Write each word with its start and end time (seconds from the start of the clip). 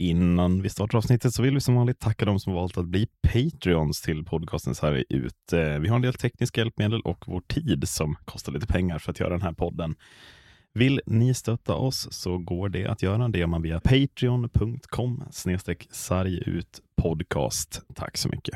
Innan 0.00 0.62
vi 0.62 0.68
startar 0.68 0.98
avsnittet 0.98 1.34
så 1.34 1.42
vill 1.42 1.54
vi 1.54 1.60
som 1.60 1.74
vanligt 1.74 1.98
tacka 2.00 2.24
de 2.24 2.40
som 2.40 2.52
valt 2.54 2.78
att 2.78 2.86
bli 2.86 3.06
Patreons 3.22 4.00
till 4.00 4.24
podcasten 4.24 4.74
så 4.74 4.86
här 4.86 5.04
ut. 5.08 5.52
Eh, 5.52 5.78
vi 5.78 5.88
har 5.88 5.96
en 5.96 6.02
del 6.02 6.14
tekniska 6.14 6.60
hjälpmedel 6.60 7.00
och 7.00 7.24
vår 7.26 7.40
tid 7.40 7.88
som 7.88 8.16
kostar 8.24 8.52
lite 8.52 8.66
pengar 8.66 8.98
för 8.98 9.10
att 9.10 9.20
göra 9.20 9.30
den 9.30 9.42
här 9.42 9.52
podden. 9.52 9.94
Vill 10.74 11.00
ni 11.06 11.34
stötta 11.34 11.74
oss 11.74 12.08
så 12.10 12.38
går 12.38 12.68
det 12.68 12.86
att 12.86 13.02
göra. 13.02 13.28
Det 13.28 13.38
gör 13.38 13.46
man 13.46 13.62
via 13.62 13.80
patreon.com 13.80 15.22
snedstreck 15.30 15.88
sargut 15.90 16.80
podcast. 17.02 17.82
Tack 17.94 18.16
så 18.16 18.28
mycket. 18.28 18.54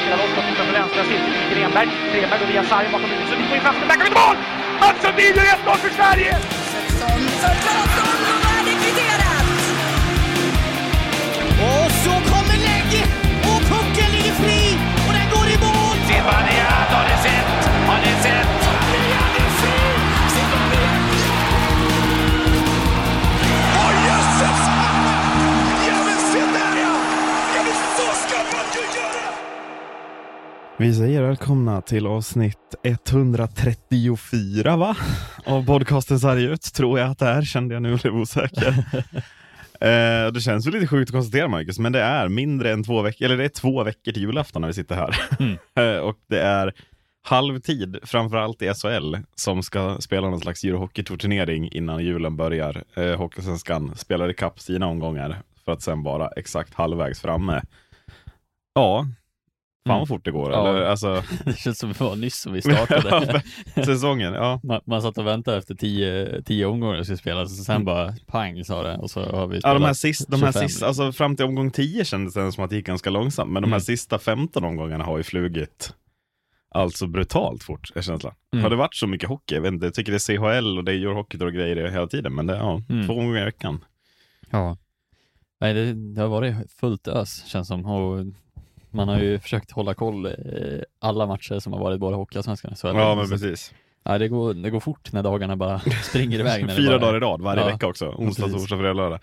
Spelar 0.00 0.16
loss 0.16 0.34
på 0.34 0.64
på 0.66 0.72
vänstra 0.72 1.04
sitt. 1.04 1.54
Grenberg. 1.54 1.88
Grenberg 2.12 2.40
går 2.40 2.46
via 2.46 2.64
sargen 2.64 2.92
bakom 2.92 3.10
huvudet. 3.10 3.28
Sundin 3.28 3.48
får 3.48 3.56
in 3.56 3.62
fast. 3.62 3.80
den, 3.80 3.88
Där 3.88 3.96
kommer 3.96 4.10
mål! 4.26 4.36
Mats 4.80 5.02
Sundin 5.02 5.34
gör 5.36 5.74
1-0 5.74 5.76
för 5.76 5.90
Sverige! 5.90 6.59
Svensson 7.00 7.30
för 7.30 7.54
Claesson 7.62 8.20
och 8.32 8.44
är 8.50 8.64
det 8.64 8.76
kvitterat! 8.82 9.46
Och 11.60 11.92
så 11.92 12.10
kommer 12.10 12.56
läge 12.56 13.19
Vi 30.80 30.94
säger 30.94 31.22
välkomna 31.22 31.82
till 31.82 32.06
avsnitt 32.06 32.74
134 32.82 34.76
va? 34.76 34.96
Av 35.44 35.66
podcasten 35.66 36.20
Sargut, 36.20 36.74
tror 36.74 36.98
jag 36.98 37.10
att 37.10 37.18
det 37.18 37.26
är, 37.26 37.42
kände 37.42 37.74
jag 37.74 37.82
nu 37.82 37.92
och 37.92 37.98
blev 37.98 38.16
osäker. 38.16 38.68
eh, 39.80 40.32
det 40.32 40.40
känns 40.40 40.66
väl 40.66 40.74
lite 40.74 40.86
sjukt 40.86 41.10
att 41.10 41.14
konstatera 41.14 41.48
Marcus, 41.48 41.78
men 41.78 41.92
det 41.92 42.00
är 42.00 42.28
mindre 42.28 42.72
än 42.72 42.84
två 42.84 43.02
veckor, 43.02 43.24
eller 43.24 43.36
det 43.36 43.44
är 43.44 43.48
två 43.48 43.84
veckor 43.84 44.12
till 44.12 44.22
julafton 44.22 44.62
när 44.62 44.68
vi 44.68 44.74
sitter 44.74 44.94
här. 44.94 45.16
Eh, 45.84 45.98
och 45.98 46.16
det 46.28 46.40
är 46.40 46.74
halvtid, 47.22 47.96
framförallt 48.02 48.62
i 48.62 48.72
SHL, 48.74 49.16
som 49.34 49.62
ska 49.62 49.96
spela 50.00 50.30
någon 50.30 50.40
slags 50.40 50.64
Eurohockey-turnering 50.64 51.68
innan 51.72 52.04
julen 52.04 52.36
börjar. 52.36 52.84
Eh, 52.96 53.16
Hockeysvenskan 53.16 53.96
spelar 53.96 54.30
ikapp 54.30 54.60
sina 54.60 54.86
omgångar 54.86 55.42
för 55.64 55.72
att 55.72 55.82
sen 55.82 56.02
vara 56.02 56.28
exakt 56.28 56.74
halvvägs 56.74 57.20
framme. 57.20 57.62
Ja, 58.74 59.06
fan 59.86 59.90
Mm. 59.92 59.98
vad 59.98 60.08
fort 60.08 60.24
det 60.24 60.30
går. 60.30 60.52
Ja. 60.52 60.68
Eller, 60.68 60.82
alltså, 60.82 61.22
Det 61.44 61.58
känns 61.58 61.78
som 61.78 61.88
det 61.92 62.00
var 62.00 62.16
nyss 62.16 62.40
som 62.40 62.52
vi 62.52 62.62
startade. 62.62 63.42
säsongen, 63.84 64.32
ja. 64.34 64.60
man, 64.62 64.80
man 64.86 65.02
satt 65.02 65.18
och 65.18 65.26
väntade 65.26 65.56
efter 65.58 65.74
tio, 65.74 66.42
tio 66.42 66.66
omgångar 66.66 66.96
det 66.96 67.04
skulle 67.04 67.18
spelas 67.18 67.58
och 67.60 67.64
sen 67.66 67.84
bara 67.84 68.14
pang 68.26 68.64
sa 68.64 68.82
det 68.82 68.96
och 68.96 69.10
så 69.10 69.20
har 69.20 69.46
vi 69.46 69.56
Mm. 69.56 69.60
Ja, 69.64 69.74
de 69.74 69.82
här, 69.82 69.94
spelat 69.94 69.96
sist, 69.96 70.30
de 70.30 70.42
här 70.42 70.52
25. 70.52 70.68
sista, 70.68 70.86
alltså 70.86 71.12
fram 71.12 71.36
till 71.36 71.44
omgång 71.46 71.70
10 71.70 72.04
kändes 72.04 72.34
det 72.34 72.52
som 72.52 72.64
att 72.64 72.70
det 72.70 72.76
gick 72.76 72.86
ganska 72.86 73.10
långsamt, 73.10 73.52
men 73.52 73.62
de 73.62 73.68
här 73.68 73.76
Mm. 73.76 73.80
sista 73.80 74.18
15 74.18 74.64
omgångarna 74.64 75.04
har 75.04 75.16
ju 75.16 75.22
flugit 75.22 75.94
alltså 76.74 77.06
brutalt 77.06 77.62
fort, 77.62 77.90
är 77.94 78.02
känslan. 78.02 78.34
Mm. 78.52 78.62
Har 78.62 78.70
det 78.70 78.76
varit 78.76 78.94
så 78.94 79.06
mycket 79.06 79.28
hockey? 79.28 79.54
Jag 79.54 79.62
vet 79.62 79.72
inte, 79.72 79.86
jag 79.86 79.94
tycker 79.94 80.12
det 80.12 80.16
är 80.28 80.60
CHL 80.60 80.78
och 80.78 80.84
det 80.84 80.92
är 80.92 80.96
Eurohockey 80.96 81.38
och 81.38 81.52
grejer 81.52 81.88
hela 81.90 82.06
tiden, 82.06 82.34
men 82.34 82.46
det 82.46 82.54
är 82.54 82.58
ja, 82.58 82.82
Mm. 82.88 83.06
två 83.06 83.12
omgångar 83.12 83.42
i 83.42 83.44
veckan. 83.44 83.84
Ja. 84.50 84.76
Nej, 85.60 85.74
det, 85.74 85.92
det 86.14 86.20
har 86.20 86.28
varit 86.28 86.54
fullt 86.80 87.08
ös 87.08 87.44
känns 87.46 87.68
som 87.68 87.86
och 87.86 88.24
man 88.90 89.08
har 89.08 89.18
ju 89.20 89.38
försökt 89.38 89.70
hålla 89.70 89.94
koll 89.94 90.28
alla 90.98 91.26
matcher 91.26 91.58
som 91.58 91.72
har 91.72 91.80
varit 91.80 92.00
både 92.00 92.16
Hockeyallsvenskan. 92.16 92.74
Ja, 92.82 93.14
men 93.14 93.28
precis. 93.28 93.74
Ja, 94.02 94.18
det 94.18 94.28
går, 94.28 94.54
det 94.54 94.70
går 94.70 94.80
fort 94.80 95.12
när 95.12 95.22
dagarna 95.22 95.56
bara 95.56 95.78
springer 96.02 96.38
iväg. 96.40 96.66
När 96.66 96.76
Fyra 96.76 96.98
bara, 96.98 96.98
dagar 96.98 97.16
i 97.16 97.20
rad, 97.20 97.40
varje 97.42 97.62
Ja. 97.62 97.66
vecka 97.66 97.86
också. 97.86 98.08
Onsdag, 98.18 98.48
torsdag, 98.48 98.76
fredag, 98.78 98.92
lördag. 98.92 99.20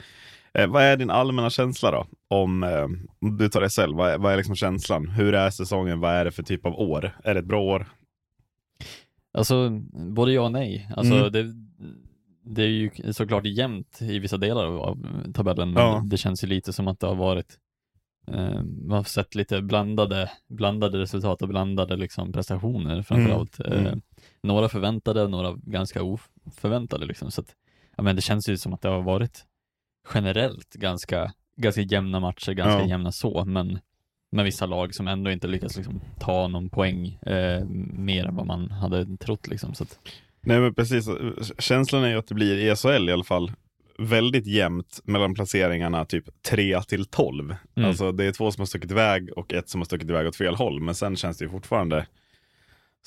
Eh, 0.54 0.68
vad 0.68 0.84
är 0.84 0.98
din 0.98 1.10
allmänna 1.10 1.50
känsla 1.50 1.92
då? 1.92 2.08
Om 2.28 2.64
eh, 2.64 2.84
om 3.22 3.38
du 3.38 3.50
tar 3.50 3.68
SL, 3.68 3.94
vad 3.94 4.10
är, 4.12 4.18
vad 4.18 4.34
är 4.34 4.38
liksom 4.38 4.56
känslan? 4.56 5.08
Hur 5.10 5.34
är 5.36 5.50
säsongen? 5.50 6.00
Vad 6.00 6.12
är 6.14 6.26
det 6.26 6.32
för 6.32 6.44
typ 6.44 6.66
av 6.66 6.74
år? 6.80 7.18
Är 7.24 7.34
det 7.34 7.40
ett 7.40 7.46
bra 7.46 7.62
år? 7.62 7.88
Alltså, 9.34 9.70
både 10.14 10.32
ja 10.34 10.42
och 10.42 10.52
nej. 10.52 10.90
Alltså, 10.96 11.14
Mm. 11.14 11.32
det, 11.32 11.54
det 12.56 12.64
är 12.64 12.68
ju 12.68 12.90
såklart 13.14 13.46
jämnt 13.46 14.02
i 14.02 14.20
vissa 14.20 14.38
delar 14.38 14.66
av, 14.66 14.98
tabellen, 15.34 15.72
men 15.72 15.84
Ja. 15.84 16.02
det, 16.06 16.18
känns 16.18 16.44
ju 16.44 16.48
lite 16.48 16.74
som 16.74 16.88
att 16.88 17.00
det 17.00 17.08
har 17.08 17.16
varit 17.16 17.56
man 18.88 18.98
har 18.98 19.04
sett 19.04 19.36
lite 19.36 19.62
blandade, 19.62 20.32
blandade 20.48 20.98
resultat 21.00 21.42
och 21.42 21.48
blandade 21.48 21.96
liksom 21.96 22.32
prestationer 22.34 23.02
framförallt. 23.02 23.60
Mm. 23.60 23.86
Eh, 23.86 23.94
några 24.44 24.70
förväntade, 24.70 25.28
några 25.28 25.54
ganska 25.64 26.04
oförväntade 26.04 27.06
liksom. 27.06 27.32
Så 27.32 27.42
att, 27.42 27.56
ja, 27.98 28.04
men 28.04 28.16
det 28.16 28.22
känns 28.22 28.50
ju 28.50 28.58
som 28.58 28.74
att 28.74 28.82
det 28.82 28.90
har 28.90 29.02
varit 29.02 29.46
generellt 30.14 30.74
ganska, 30.74 31.34
ganska 31.58 31.82
jämna 31.82 32.20
matcher, 32.20 32.52
ganska 32.52 32.82
Ja. 32.82 32.88
jämna 32.88 33.12
så, 33.12 33.46
men 33.46 33.80
med 34.32 34.46
vissa 34.46 34.66
lag 34.66 34.96
som 34.96 35.08
ändå 35.08 35.32
inte 35.32 35.48
lyckas 35.48 35.78
liksom, 35.78 36.02
ta 36.20 36.48
någon 36.48 36.70
poäng 36.70 37.08
eh, 37.22 37.66
mer 37.94 38.26
än 38.26 38.36
vad 38.36 38.46
man 38.46 38.72
hade 38.72 39.18
trott. 39.18 39.48
Liksom. 39.48 39.74
Så 39.74 39.84
att, 39.84 40.00
Nej 40.42 40.60
men 40.60 40.76
precis, 40.76 41.10
känslan 41.60 42.04
är 42.04 42.10
ju 42.10 42.18
att 42.18 42.28
det 42.28 42.36
blir 42.36 42.58
i 42.58 42.76
SHL 42.76 43.10
i 43.10 43.12
alla 43.12 43.24
fall 43.24 43.52
väldigt 43.98 44.48
jämnt 44.48 45.00
mellan 45.04 45.34
placeringarna 45.34 46.06
typ 46.06 46.26
3 46.50 46.82
till 46.82 47.06
12. 47.06 47.56
Mm. 47.76 47.90
Alltså 47.90 48.12
det 48.12 48.26
är 48.26 48.32
två 48.32 48.52
som 48.52 48.62
har 48.62 48.66
stuckit 48.66 48.92
iväg 48.92 49.30
och 49.36 49.54
ett 49.54 49.70
som 49.70 49.82
har 49.82 49.86
stuckit 49.86 50.10
iväg 50.10 50.28
åt 50.28 50.36
fel 50.36 50.56
håll. 50.56 50.82
Men 50.82 50.96
sen 50.96 51.16
känns 51.16 51.38
det 51.38 51.46
ju 51.46 51.52
fortfarande 51.52 52.06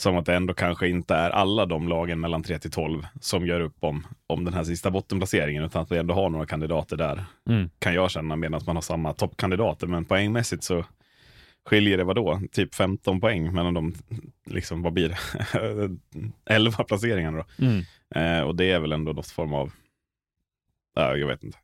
som 0.00 0.16
att 0.16 0.26
det 0.26 0.34
ändå 0.34 0.54
kanske 0.54 0.88
inte 0.88 1.14
är 1.14 1.30
alla 1.30 1.66
de 1.66 1.88
lagen 1.88 2.20
mellan 2.20 2.42
3 2.42 2.58
till 2.58 2.70
12 2.70 3.06
som 3.20 3.46
gör 3.46 3.60
upp 3.60 3.76
om, 3.80 4.06
om 4.26 4.44
den 4.44 4.54
här 4.54 4.64
sista 4.64 4.90
bottenplaceringen 4.90 5.64
utan 5.64 5.82
att 5.82 5.92
vi 5.92 5.98
ändå 5.98 6.14
har 6.14 6.30
några 6.30 6.46
kandidater 6.46 6.96
där. 6.96 7.24
Mm. 7.48 7.70
Kan 7.78 7.94
jag 7.94 8.10
känna 8.10 8.36
medan 8.36 8.60
man 8.66 8.76
har 8.76 8.82
samma 8.82 9.12
toppkandidater. 9.12 9.86
Men 9.86 10.04
poängmässigt 10.04 10.64
så 10.64 10.84
skiljer 11.68 11.98
det 11.98 12.04
vadå? 12.04 12.40
Typ 12.52 12.74
15 12.74 13.20
poäng 13.20 13.54
mellan 13.54 13.74
de, 13.74 13.94
liksom 14.46 14.82
vad 14.82 14.92
blir 14.92 15.08
det? 15.08 15.18
11 16.54 16.84
placeringarna 16.84 17.38
då. 17.38 17.64
mm. 17.64 17.84
Eh, 18.14 18.40
och 18.40 18.56
det 18.56 18.70
är 18.70 18.80
väl 18.80 18.92
ändå 18.92 19.12
något 19.12 19.26
form 19.26 19.54
av, 19.54 19.72
ja, 20.94 21.16
jag 21.16 21.26
vet 21.26 21.42
inte. 21.42 21.58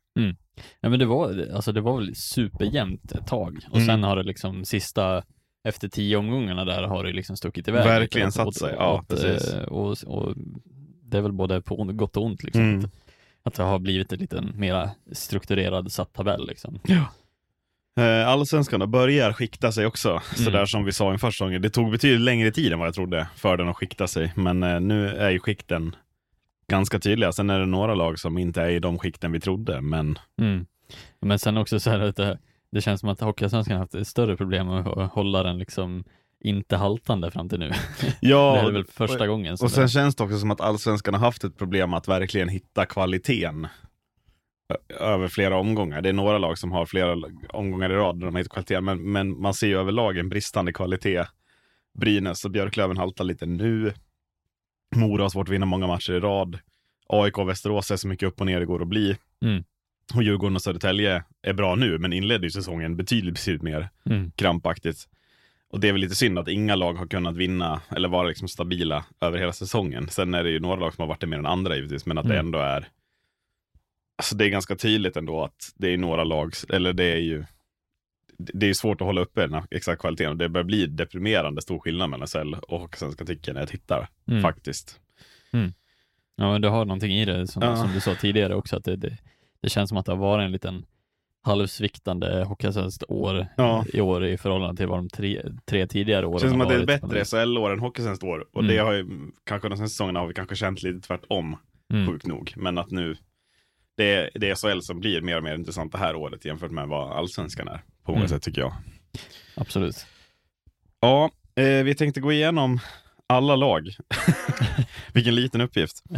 Ja 0.81 0.89
men 0.89 0.99
det 0.99 1.05
var, 1.05 1.47
alltså 1.53 1.71
det 1.71 1.81
var 1.81 1.97
väl 1.97 2.15
superjämnt 2.15 3.11
ett 3.11 3.27
tag 3.27 3.59
och 3.69 3.75
Mm. 3.75 3.87
sen 3.87 4.03
har 4.03 4.15
det 4.15 4.23
liksom 4.23 4.65
sista 4.65 5.23
efter 5.67 5.87
tio 5.87 6.17
omgångarna 6.17 6.65
där 6.65 6.83
har 6.83 7.03
det 7.03 7.13
liksom 7.13 7.37
stuckit 7.37 7.67
iväg. 7.67 7.85
Verkligen 7.85 8.27
lite 8.27 8.35
satt 8.37 8.55
sig. 8.55 8.73
Ja, 8.77 9.05
precis. 9.07 9.53
eh, 9.53 9.63
Och, 9.63 9.97
och 10.05 10.33
det 11.03 11.17
är 11.17 11.21
väl 11.21 11.31
både 11.31 11.61
på 11.61 11.75
gott 11.83 12.17
och 12.17 12.23
ont 12.25 12.43
liksom. 12.43 12.61
Mm. 12.63 12.79
Att, 12.85 12.91
att 13.43 13.53
det 13.53 13.63
har 13.63 13.79
blivit 13.79 14.11
en 14.13 14.19
liten 14.19 14.51
mera 14.55 14.89
strukturerad 15.11 15.91
satt 15.91 16.13
tabell 16.13 16.47
liksom. 16.47 16.79
Eh, 17.99 18.27
Allsvenskan 18.27 18.91
börjar 18.91 19.33
skikta 19.33 19.71
sig 19.71 19.85
också, 19.85 20.21
sådär 20.35 20.65
som 20.65 20.85
vi 20.85 20.91
sa 20.91 21.13
inför 21.13 21.31
säsongen. 21.31 21.61
Det 21.61 21.69
tog 21.69 21.91
betydligt 21.91 22.21
längre 22.21 22.51
tid 22.51 22.73
än 22.73 22.79
vad 22.79 22.87
jag 22.87 22.95
trodde 22.95 23.27
för 23.35 23.57
den 23.57 23.67
att 23.69 23.75
skikta 23.75 24.07
sig, 24.07 24.33
men 24.35 24.63
eh, 24.63 24.79
nu 24.79 25.07
är 25.09 25.29
ju 25.29 25.39
skikten 25.39 25.95
ganska 26.71 26.99
tydliga. 26.99 27.31
Sen 27.31 27.49
är 27.49 27.59
det 27.59 27.65
några 27.65 27.95
lag 27.95 28.19
som 28.19 28.37
inte 28.37 28.61
är 28.61 28.69
i 28.69 28.79
de 28.79 28.99
skikten 28.99 29.31
vi 29.31 29.39
trodde, 29.39 29.81
men 29.81 30.19
Mm. 30.41 30.65
Men 31.21 31.39
sen 31.39 31.57
också 31.57 31.79
så 31.79 31.89
här 31.89 31.99
att 31.99 32.15
det, 32.15 32.39
det 32.71 32.81
känns 32.81 32.99
som 32.99 33.09
att 33.09 33.21
Hockeyallsvenskan 33.21 33.77
har 33.77 33.79
haft 33.79 34.07
större 34.07 34.37
problem 34.37 34.69
att 34.69 35.11
hålla 35.13 35.43
den 35.43 35.57
liksom 35.57 36.03
inte 36.39 36.77
haltande 36.77 37.31
fram 37.31 37.49
till 37.49 37.59
nu. 37.59 37.71
ja, 38.21 38.53
det 38.61 38.67
är 38.67 38.71
väl 38.71 38.85
första 38.85 39.27
gången. 39.27 39.57
som 39.57 39.65
Och 39.65 39.71
sen 39.71 39.83
det- 39.83 39.89
känns 39.89 40.15
det 40.15 40.23
också 40.23 40.39
som 40.39 40.51
att 40.51 40.61
allsvenskan 40.61 41.13
har 41.13 41.21
haft 41.21 41.43
ett 41.43 41.57
problem 41.57 41.93
att 41.93 42.07
verkligen 42.07 42.49
hitta 42.49 42.85
kvaliteten 42.85 43.67
över 44.99 45.27
flera 45.27 45.57
omgångar. 45.57 46.01
Det 46.01 46.09
är 46.09 46.13
några 46.13 46.37
lag 46.37 46.57
som 46.57 46.71
har 46.71 46.85
flera 46.85 47.15
omgångar 47.49 47.89
i 47.89 47.93
rad 47.93 48.19
där 48.19 48.25
de 48.25 48.35
har 48.35 48.39
hittat 48.39 48.53
kvaliteten, 48.53 48.85
men, 48.85 49.11
men 49.11 49.41
man 49.41 49.53
ser 49.53 49.67
ju 49.67 49.79
överlag 49.79 50.17
en 50.17 50.29
bristande 50.29 50.73
kvalitet. 50.73 51.23
Brynäs 51.99 52.45
och 52.45 52.51
Björklöven 52.51 52.97
haltar 52.97 53.23
lite 53.23 53.45
nu. 53.45 53.93
Mora 54.95 55.23
har 55.23 55.29
svårt 55.29 55.47
att 55.47 55.53
vinna 55.53 55.65
många 55.65 55.87
matcher 55.87 56.13
i 56.13 56.19
rad. 56.19 56.59
AIK 57.09 57.37
och 57.37 57.49
Västerås 57.49 57.91
är 57.91 57.95
så 57.95 58.07
mycket 58.07 58.27
upp 58.27 58.39
och 58.39 58.45
ner 58.45 58.59
det 58.59 58.65
går 58.65 58.81
att 58.81 58.87
bli. 58.87 59.17
Mm. 59.41 59.63
Och 60.15 60.23
Djurgården 60.23 60.55
och 60.55 60.61
Södertälje 60.61 61.23
är 61.41 61.53
bra 61.53 61.75
nu, 61.75 61.97
men 61.97 62.13
inledde 62.13 62.47
ju 62.47 62.51
säsongen 62.51 62.95
betydligt, 62.97 63.33
betydligt 63.33 63.61
mer 63.63 63.89
Mm. 64.05 64.31
krampaktigt. 64.31 65.07
Och 65.69 65.79
det 65.79 65.87
är 65.87 65.91
väl 65.91 66.01
lite 66.01 66.15
synd 66.15 66.39
att 66.39 66.47
inga 66.47 66.75
lag 66.75 66.93
har 66.93 67.07
kunnat 67.07 67.35
vinna 67.35 67.81
eller 67.89 68.09
vara 68.09 68.27
liksom 68.27 68.47
stabila 68.47 69.05
över 69.21 69.37
hela 69.37 69.53
säsongen. 69.53 70.09
Sen 70.09 70.33
är 70.33 70.43
det 70.43 70.49
ju 70.49 70.59
några 70.59 70.75
lag 70.75 70.93
som 70.93 71.01
har 71.01 71.07
varit 71.07 71.21
det 71.21 71.27
mer 71.27 71.37
än 71.37 71.45
andra 71.45 71.75
givetvis, 71.75 72.05
men 72.05 72.17
att 72.17 72.27
det 72.27 72.33
Mm. 72.33 72.45
ändå 72.45 72.59
är 72.59 72.87
Alltså 74.19 74.35
det 74.35 74.45
är 74.45 74.49
ganska 74.49 74.75
tydligt 74.75 75.17
ändå 75.17 75.43
att 75.43 75.71
det 75.75 75.93
är 75.93 75.97
några 75.97 76.23
lag, 76.23 76.53
eller 76.69 76.93
det 76.93 77.03
är 77.03 77.17
ju 77.17 77.45
det 78.37 78.69
är 78.69 78.73
svårt 78.73 79.01
att 79.01 79.07
hålla 79.07 79.21
uppe 79.21 79.41
den 79.41 79.53
här 79.53 79.63
exakt 79.71 80.01
kvaliteten 80.01 80.37
det 80.37 80.49
börjar 80.49 80.65
bli 80.65 80.85
deprimerande 80.87 81.61
stor 81.61 81.79
skillnad 81.79 82.09
mellan 82.09 82.27
SL 82.27 82.53
och 82.67 82.95
tycker 83.27 83.49
jag 83.49 83.53
när 83.53 83.61
jag 83.61 83.69
tittar, 83.69 84.07
Mm. 84.27 84.41
faktiskt. 84.41 84.99
Ja, 86.35 86.51
men 86.51 86.61
du 86.61 86.67
har 86.67 86.85
någonting 86.85 87.11
i 87.11 87.25
det 87.25 87.47
som, 87.47 87.61
Ja. 87.63 87.75
som 87.75 87.93
du 87.93 87.99
sa 87.99 88.15
tidigare 88.15 88.55
också, 88.55 88.77
att 88.77 88.83
det, 88.83 88.95
det, 88.95 89.17
det 89.61 89.69
känns 89.69 89.89
som 89.89 89.97
att 89.97 90.05
det 90.05 90.11
har 90.11 90.17
varit 90.19 90.45
en 90.45 90.51
liten 90.51 90.85
halvsviktande 91.43 92.43
Hockeyallsvenskt 92.43 93.03
år 93.07 93.47
Ja. 93.57 93.85
i 93.93 94.01
år 94.01 94.25
i 94.25 94.37
förhållande 94.37 94.77
till 94.77 94.87
vad 94.87 94.99
de 94.99 95.09
tre, 95.09 95.41
tre 95.65 95.87
tidigare 95.87 96.25
åren 96.25 96.33
Det 96.35 96.41
känns 96.41 96.51
som 96.51 96.61
att 96.61 96.69
det 96.69 96.75
är 96.75 96.79
ett 96.79 97.01
bättre 97.01 97.25
SHL-år 97.25 97.73
än 97.73 97.79
Hockeysvenskt 97.79 98.23
år 98.23 98.45
och 98.53 98.61
Mm. 98.63 98.75
det 98.75 98.81
har 98.81 98.93
ju, 98.93 99.05
kanske 99.43 99.69
de 99.69 99.77
senaste 99.77 99.93
säsongerna 99.93 100.19
har 100.19 100.27
vi 100.27 100.33
kanske 100.33 100.55
känt 100.55 100.83
lite 100.83 101.07
tvärtom. 101.07 101.57
Mm. 101.93 102.07
sjukt 102.07 102.25
nog. 102.27 102.53
Men 102.55 102.77
att 102.77 102.91
nu, 102.91 103.15
det 103.97 104.13
är, 104.15 104.29
det 104.35 104.49
är 104.49 104.55
SHL 104.55 104.79
som 104.81 104.99
blir 104.99 105.21
mer 105.21 105.37
och 105.37 105.43
mer 105.43 105.55
intressant 105.55 105.91
det 105.91 105.97
här 105.97 106.15
året 106.15 106.45
jämfört 106.45 106.71
med 106.71 106.87
vad 106.87 107.11
allsvenskan 107.11 107.67
är, 107.67 107.81
på 108.07 108.11
många 108.11 108.25
Mm. 108.25 108.29
sätt 108.29 108.43
tycker 108.43 108.61
jag. 108.61 108.73
Absolut. 109.55 110.05
Ja, 110.99 111.31
eh, 111.55 111.83
vi 111.83 111.95
tänkte 111.95 112.21
gå 112.21 112.31
igenom 112.31 112.79
alla 113.27 113.55
lag. 113.55 113.89
Vilken 115.13 115.35
liten 115.35 115.61
uppgift. 115.61 116.03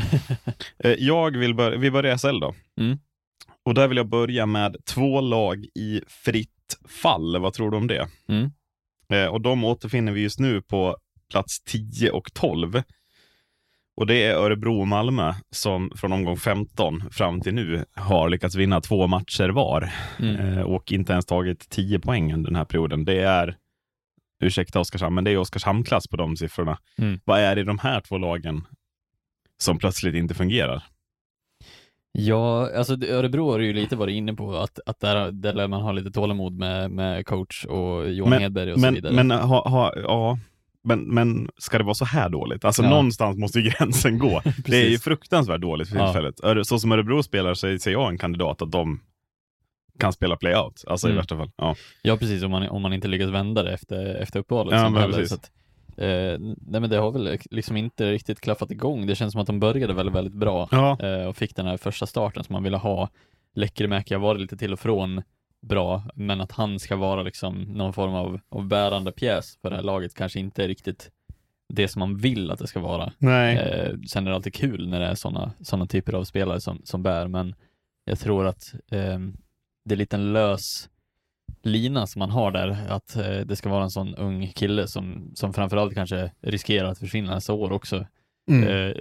Eh, 0.83 0.91
jag 0.97 1.37
vill 1.37 1.55
börja, 1.55 1.77
vi 1.77 1.91
börjar 1.91 2.15
i 2.15 2.17
SHL 2.17 2.39
då. 2.39 2.55
Mm. 2.79 2.97
Och 3.65 3.73
där 3.73 3.87
vill 3.87 3.97
jag 3.97 4.09
börja 4.09 4.45
med 4.45 4.75
två 4.85 5.21
lag 5.21 5.65
i 5.75 6.01
fritt 6.07 6.77
fall. 6.87 7.39
Vad 7.39 7.53
tror 7.53 7.71
du 7.71 7.77
om 7.77 7.87
det? 7.87 8.07
Mm. 8.27 8.51
Eh, 9.13 9.25
och 9.25 9.41
de 9.41 9.63
återfinner 9.63 10.11
vi 10.11 10.21
just 10.21 10.39
nu 10.39 10.61
på 10.61 10.97
plats 11.31 11.63
10 11.63 12.11
och 12.11 12.33
12. 12.33 12.81
Och 13.99 14.07
det 14.07 14.23
är 14.23 14.35
Örebro 14.35 14.79
och 14.79 14.87
Malmö 14.87 15.33
som 15.51 15.91
från 15.95 16.11
omgång 16.13 16.37
15 16.37 17.03
fram 17.11 17.41
till 17.41 17.53
nu 17.53 17.85
har 17.95 18.29
lyckats 18.29 18.55
vinna 18.55 18.81
två 18.81 19.07
matcher 19.07 19.49
var 19.49 19.91
Mm. 20.19 20.35
eh, 20.57 20.61
och 20.63 20.91
inte 20.91 21.11
ens 21.13 21.25
tagit 21.25 21.69
10 21.69 21.99
poäng 21.99 22.33
under 22.33 22.49
den 22.49 22.55
här 22.55 22.65
perioden. 22.65 23.05
Det 23.05 23.19
är, 23.21 23.55
ursäkta 24.43 24.79
Oskarshamn, 24.79 25.15
men 25.15 25.23
det 25.23 25.31
är 25.31 25.37
Oskarshamn-klass 25.37 26.07
på 26.07 26.17
de 26.17 26.37
siffrorna. 26.37 26.77
Mm. 26.97 27.19
Vad 27.25 27.39
är 27.39 27.55
det 27.55 27.61
i 27.61 27.63
de 27.63 27.79
här 27.79 28.01
två 28.01 28.17
lagen 28.17 28.61
som 29.57 29.77
plötsligt 29.77 30.15
inte 30.15 30.33
fungerar? 30.33 30.83
Ja, 32.11 32.69
alltså 32.77 32.93
Örebro 32.93 33.51
har 33.51 33.59
ju 33.59 33.73
lite 33.73 33.95
varit 33.95 34.13
inne 34.15 34.33
på 34.33 34.57
att, 34.57 34.79
att 34.85 34.99
där, 34.99 35.31
där 35.31 35.53
lär 35.53 35.67
man 35.67 35.81
ha 35.81 35.91
lite 35.91 36.11
tålamod 36.11 36.53
med, 36.53 36.91
med 36.91 37.25
coach 37.25 37.65
och 37.65 38.09
Johan 38.11 38.29
Men- 38.29 38.41
Hedberg 38.41 38.71
och 38.73 38.79
så 38.79 38.85
Men, 38.85 38.93
vidare. 38.93 39.13
men, 39.13 39.31
ha, 39.31 39.69
ha, 39.69 39.93
ja, 39.95 40.37
men, 40.83 40.99
men 41.13 41.49
ska 41.57 41.77
det 41.77 41.83
vara 41.83 41.93
så 41.93 42.05
här 42.05 42.29
dåligt? 42.29 42.65
Alltså 42.65 42.83
Ja. 42.83 42.89
någonstans 42.89 43.37
måste 43.37 43.59
ju 43.59 43.69
gränsen 43.79 44.19
gå. 44.19 44.41
det 44.65 44.85
är 44.85 44.89
ju 44.89 44.99
fruktansvärt 44.99 45.61
dåligt 45.61 45.89
för 45.89 45.97
Ja. 45.97 46.05
tillfället. 46.05 46.39
Öre- 46.43 46.63
Så 46.63 46.79
som 46.79 46.91
Örebro 46.91 47.23
spelar 47.23 47.53
så 47.53 47.77
ser 47.79 47.91
jag 47.91 48.09
en 48.09 48.17
kandidat 48.17 48.61
att 48.61 48.71
de 48.71 48.99
kan 49.99 50.13
spela 50.13 50.35
playout, 50.37 50.83
alltså 50.87 51.07
i 51.07 51.11
Mm. 51.11 51.17
värsta 51.17 51.37
fall. 51.37 51.51
Ja. 51.57 51.75
Ja, 52.01 52.17
precis, 52.17 52.43
om 52.43 52.51
man, 52.51 52.69
om 52.69 52.81
man 52.81 52.93
inte 52.93 53.07
lyckas 53.07 53.29
vända 53.29 53.63
det 53.63 53.73
efter, 53.73 54.15
efter 54.15 54.39
uppehållet. 54.39 54.73
Ja, 54.79 54.89
men 54.89 55.01
heller, 55.01 55.25
så 55.25 55.35
att, 55.35 55.51
eh, 55.97 56.39
nej 56.67 56.81
men 56.81 56.89
det 56.89 56.97
har 56.97 57.11
väl 57.11 57.37
liksom 57.51 57.77
inte 57.77 58.11
riktigt 58.11 58.41
klaffat 58.41 58.71
igång. 58.71 59.07
Det 59.07 59.15
känns 59.15 59.31
som 59.31 59.41
att 59.41 59.47
de 59.47 59.59
började 59.59 59.93
väldigt, 59.93 60.15
väldigt 60.15 60.33
bra 60.33 60.67
Ja. 60.71 60.97
eh, 60.99 61.25
och 61.25 61.35
fick 61.37 61.55
den 61.55 61.65
här 61.65 61.77
första 61.77 62.05
starten 62.05 62.43
som 62.43 62.53
man 62.53 62.63
ville 62.63 62.77
ha. 62.77 63.09
Lekkerimäki 63.55 64.13
har 64.13 64.21
varit 64.21 64.41
lite 64.41 64.57
till 64.57 64.73
och 64.73 64.79
från 64.79 65.21
bra, 65.61 66.03
men 66.15 66.41
att 66.41 66.51
han 66.51 66.79
ska 66.79 66.95
vara 66.95 67.23
liksom 67.23 67.61
någon 67.61 67.93
form 67.93 68.13
av, 68.13 68.39
av 68.49 68.67
bärande 68.67 69.11
pjäs 69.11 69.57
för 69.61 69.69
det 69.69 69.75
här 69.75 69.83
laget 69.83 70.13
kanske 70.15 70.39
inte 70.39 70.63
är 70.63 70.67
riktigt 70.67 71.11
det 71.73 71.87
som 71.87 71.99
man 71.99 72.17
vill 72.17 72.51
att 72.51 72.59
det 72.59 72.67
ska 72.67 72.79
vara. 72.79 73.11
Nej. 73.17 73.57
Eh, 73.57 73.95
sen 74.07 74.25
är 74.27 74.29
det 74.31 74.35
alltid 74.35 74.53
kul 74.53 74.89
när 74.89 74.99
det 74.99 75.05
är 75.05 75.15
sådana 75.15 75.51
såna 75.61 75.85
typer 75.87 76.13
av 76.13 76.23
spelare 76.23 76.61
som, 76.61 76.81
som 76.83 77.03
bär, 77.03 77.27
men 77.27 77.55
jag 78.05 78.19
tror 78.19 78.47
att 78.47 78.73
eh, 78.91 79.19
det 79.85 79.93
är 79.93 79.97
lite 79.97 80.15
en 80.15 80.33
lös 80.33 80.89
lina 81.63 82.07
som 82.07 82.19
man 82.19 82.29
har 82.29 82.51
där, 82.51 82.77
att 82.89 83.15
eh, 83.15 83.39
det 83.45 83.55
ska 83.55 83.69
vara 83.69 83.83
en 83.83 83.91
sån 83.91 84.15
ung 84.15 84.47
kille 84.47 84.87
som, 84.87 85.31
som 85.35 85.53
framförallt 85.53 85.93
kanske 85.93 86.31
riskerar 86.41 86.87
att 86.91 86.99
försvinna 86.99 87.33
nästa 87.33 87.53
år 87.53 87.71
också, 87.71 88.05
Mm. 88.51 88.67
eh, 88.67 88.93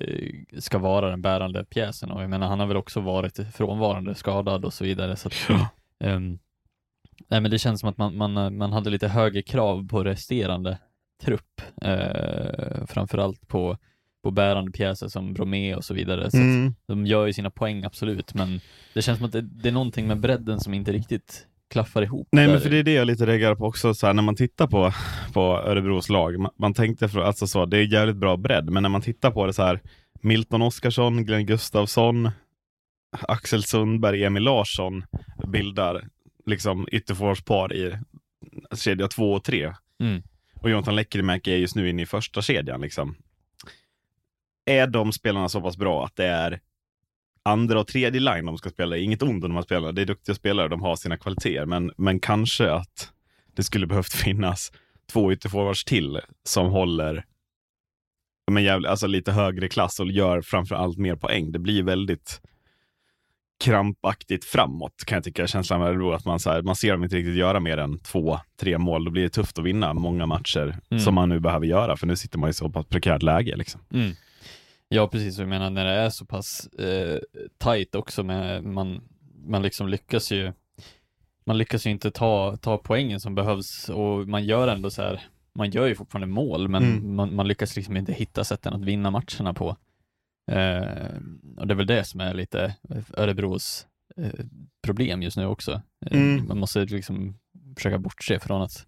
ska 0.61 0.79
vara 0.79 1.11
den 1.11 1.23
bärande 1.23 1.65
pjäsen. 1.65 2.11
Och 2.11 2.23
jag 2.23 2.31
menar, 2.31 2.47
han 2.47 2.61
har 2.61 2.67
väl 2.67 2.77
också 2.77 3.01
varit 3.01 3.41
frånvarande, 3.55 4.15
skadad 4.15 4.65
och 4.65 4.73
så 4.73 4.85
vidare. 4.85 5.17
Så 5.17 5.29
att, 5.29 5.35
Ja. 5.49 5.69
Nej, 7.29 7.41
men 7.41 7.51
det 7.51 7.59
känns 7.59 7.81
som 7.81 7.89
att 7.89 7.99
man, 7.99 8.17
man, 8.17 8.57
man 8.57 8.73
hade 8.73 8.91
lite 8.91 9.09
högre 9.09 9.43
krav 9.43 9.89
på 9.89 10.05
resterande 10.05 10.79
trupp, 11.23 11.61
eh, 11.83 12.87
framförallt 12.87 13.49
på, 13.49 13.77
på 14.23 14.31
bärande 14.31 14.73
pjäser 14.73 15.09
som 15.09 15.35
Bromé 15.35 15.75
och 15.75 15.85
så 15.85 15.95
vidare. 15.95 16.31
Så 16.31 16.37
Mm. 16.37 16.75
de 16.87 17.07
gör 17.07 17.27
ju 17.27 17.33
sina 17.33 17.51
poäng 17.51 17.85
absolut, 17.85 18.35
men 18.35 18.61
det 18.95 19.03
känns 19.03 19.19
som 19.19 19.27
att 19.27 19.33
det, 19.33 19.41
det 19.41 19.69
är 19.69 19.73
någonting 19.73 20.07
med 20.07 20.21
bredden 20.21 20.61
som 20.61 20.75
inte 20.75 20.93
riktigt 20.93 21.47
klaffar 21.71 22.03
ihop. 22.03 22.29
Nej, 22.33 22.47
där. 22.47 22.53
men 22.53 22.61
för 22.63 22.71
det 22.71 22.77
är 22.77 22.83
det 22.83 22.93
jag 22.93 23.07
lite 23.07 23.27
reagerar 23.27 23.55
på 23.55 23.65
också, 23.65 23.95
så 23.95 24.07
här, 24.07 24.15
när 24.15 24.23
man 24.23 24.37
tittar 24.37 24.67
på, 24.67 24.93
på 25.33 25.41
Örebros 25.41 26.09
lag. 26.09 26.39
Man, 26.39 26.53
man 26.57 26.75
tänkte, 26.75 27.09
för, 27.09 27.21
alltså 27.21 27.47
så, 27.47 27.67
det 27.67 27.79
är 27.79 27.93
jävligt 27.93 28.17
bra 28.17 28.37
bredd, 28.37 28.71
men 28.71 28.83
när 28.83 28.91
man 28.91 29.01
tittar 29.01 29.31
på 29.31 29.47
det 29.47 29.53
så 29.53 29.63
här, 29.63 29.81
Milton 30.21 30.63
Oskarsson, 30.63 31.25
Glenn 31.25 31.47
Gustafsson, 31.47 32.31
Axel 33.21 33.63
Sundberg, 33.63 34.25
Emil 34.25 34.43
Larsson 34.43 35.05
bildar 35.47 36.09
liksom 36.49 36.89
ytterforwardspar 36.93 37.73
i 37.73 37.99
kedja 38.77 39.09
två 39.09 39.33
och 39.33 39.45
tre. 39.45 39.75
Mm. 40.01 40.23
Och 40.55 40.71
Jonathan 40.71 40.97
Lekkerimäki 40.97 41.53
är 41.53 41.57
just 41.57 41.77
nu 41.77 41.89
inne 41.89 42.03
i 42.03 42.07
första 42.07 42.43
kedjan. 42.43 42.81
Liksom. 42.81 43.17
Är 44.67 44.87
de 44.87 45.13
spelarna 45.13 45.49
så 45.49 45.61
pass 45.61 45.77
bra 45.77 46.05
att 46.05 46.17
det 46.17 46.27
är 46.27 46.61
andra 47.43 47.81
och 47.81 47.87
tredje 47.87 48.21
line 48.21 48.47
de 48.47 48.59
ska 48.59 48.71
spela? 48.71 48.97
Inget 48.97 49.23
ont 49.23 49.45
om 49.45 49.51
de 49.51 49.55
här 49.55 49.63
spelarna, 49.63 49.93
det 49.93 50.03
är 50.03 50.07
duktiga 50.07 50.35
spelare, 50.35 50.69
de 50.69 50.83
har 50.83 50.97
sina 50.97 51.17
kvaliteter, 51.17 51.67
men, 51.67 51.93
men 51.97 52.21
kanske 52.21 52.73
att 52.73 53.13
det 53.55 53.63
skulle 53.63 53.87
behövt 53.93 54.13
finnas 54.13 54.73
två 55.13 55.33
ytterforwards 55.33 55.85
till 55.85 56.21
som 56.45 56.71
håller 56.71 57.25
men 58.51 58.65
jävla, 58.65 58.89
alltså 58.89 59.07
lite 59.07 59.33
högre 59.33 59.69
klass 59.69 60.01
och 60.01 60.11
gör 60.11 60.43
framför 60.43 60.75
allt 60.75 60.99
mer 60.99 61.17
poäng. 61.17 61.53
Det 61.53 61.59
blir 61.59 61.83
väldigt 61.83 62.41
krampaktigt 63.65 64.45
framåt 64.45 65.05
kan 65.07 65.17
jag 65.17 65.25
tycka. 65.25 65.47
Känslan 65.47 65.83
Örebro 65.83 66.13
att 66.13 66.25
man, 66.25 66.41
så 66.41 66.51
här, 66.51 66.63
man 66.63 66.77
ser 66.77 66.93
dem 66.93 67.05
inte 67.05 67.17
riktigt 67.17 67.37
göra 67.37 67.61
mer 67.61 67.79
än 67.79 67.99
två, 67.99 68.39
tre 68.61 68.79
mål. 68.79 69.05
Då 69.05 69.11
blir 69.11 69.23
det 69.23 69.29
tufft 69.29 69.59
att 69.59 69.65
vinna 69.65 69.95
många 69.95 70.27
matcher 70.27 70.77
Mm. 70.91 71.01
som 71.01 71.15
man 71.15 71.29
nu 71.29 71.41
behöver 71.41 71.67
göra, 71.67 71.97
för 71.97 72.07
nu 72.07 72.17
sitter 72.17 72.39
man 72.39 72.51
i 72.51 72.53
så 72.53 72.71
pass 72.71 72.87
prekärt 72.87 73.23
läge. 73.23 73.57
Liksom. 73.57 73.81
Mm. 73.93 74.13
Ja, 74.89 75.09
precis. 75.09 75.39
Jag 75.39 75.49
menar 75.49 75.71
när 75.71 75.85
det 75.85 75.91
är 75.93 76.11
så 76.11 76.25
pass 76.27 76.67
eh, 76.67 77.19
tight 77.59 77.95
också 77.95 78.23
med, 78.23 78.65
man, 78.65 79.01
man 79.47 79.63
liksom 79.63 79.89
lyckas 79.89 80.33
ju 80.33 80.53
man 81.47 81.59
lyckas 81.59 81.87
ju 81.87 81.91
inte 81.91 82.11
ta, 82.11 82.57
ta 82.57 82.79
poängen 82.79 83.21
som 83.21 83.35
behövs 83.35 83.89
och 83.89 84.29
man 84.29 84.45
gör 84.45 84.69
ändå 84.69 84.91
så 84.91 85.03
här, 85.03 85.21
man 85.55 85.71
gör 85.71 85.87
ju 85.87 85.95
fortfarande 85.95 86.27
mål, 86.27 86.69
men 86.69 86.83
Mm. 86.83 87.15
man, 87.15 87.35
man 87.35 87.49
lyckas 87.49 87.77
liksom 87.77 87.97
inte 87.97 88.13
hitta 88.13 88.45
sätten 88.45 88.73
att 88.75 88.85
vinna 88.85 89.11
matcherna 89.11 89.55
på. 89.55 89.77
Eh, 90.49 91.17
och 91.57 91.67
det 91.67 91.75
är 91.75 91.77
väl 91.77 91.87
det 91.87 92.05
som 92.05 92.21
är 92.21 92.35
lite 92.35 92.75
Örebros 93.17 93.87
eh, 94.17 94.45
problem 94.83 95.23
just 95.23 95.37
nu 95.37 95.47
också. 95.47 95.73
Eh, 96.07 96.19
Mm. 96.21 96.47
Man 96.49 96.59
måste 96.59 96.85
liksom 96.85 97.39
försöka 97.77 97.99
bortse 97.99 98.39
från 98.41 98.63
att 98.63 98.87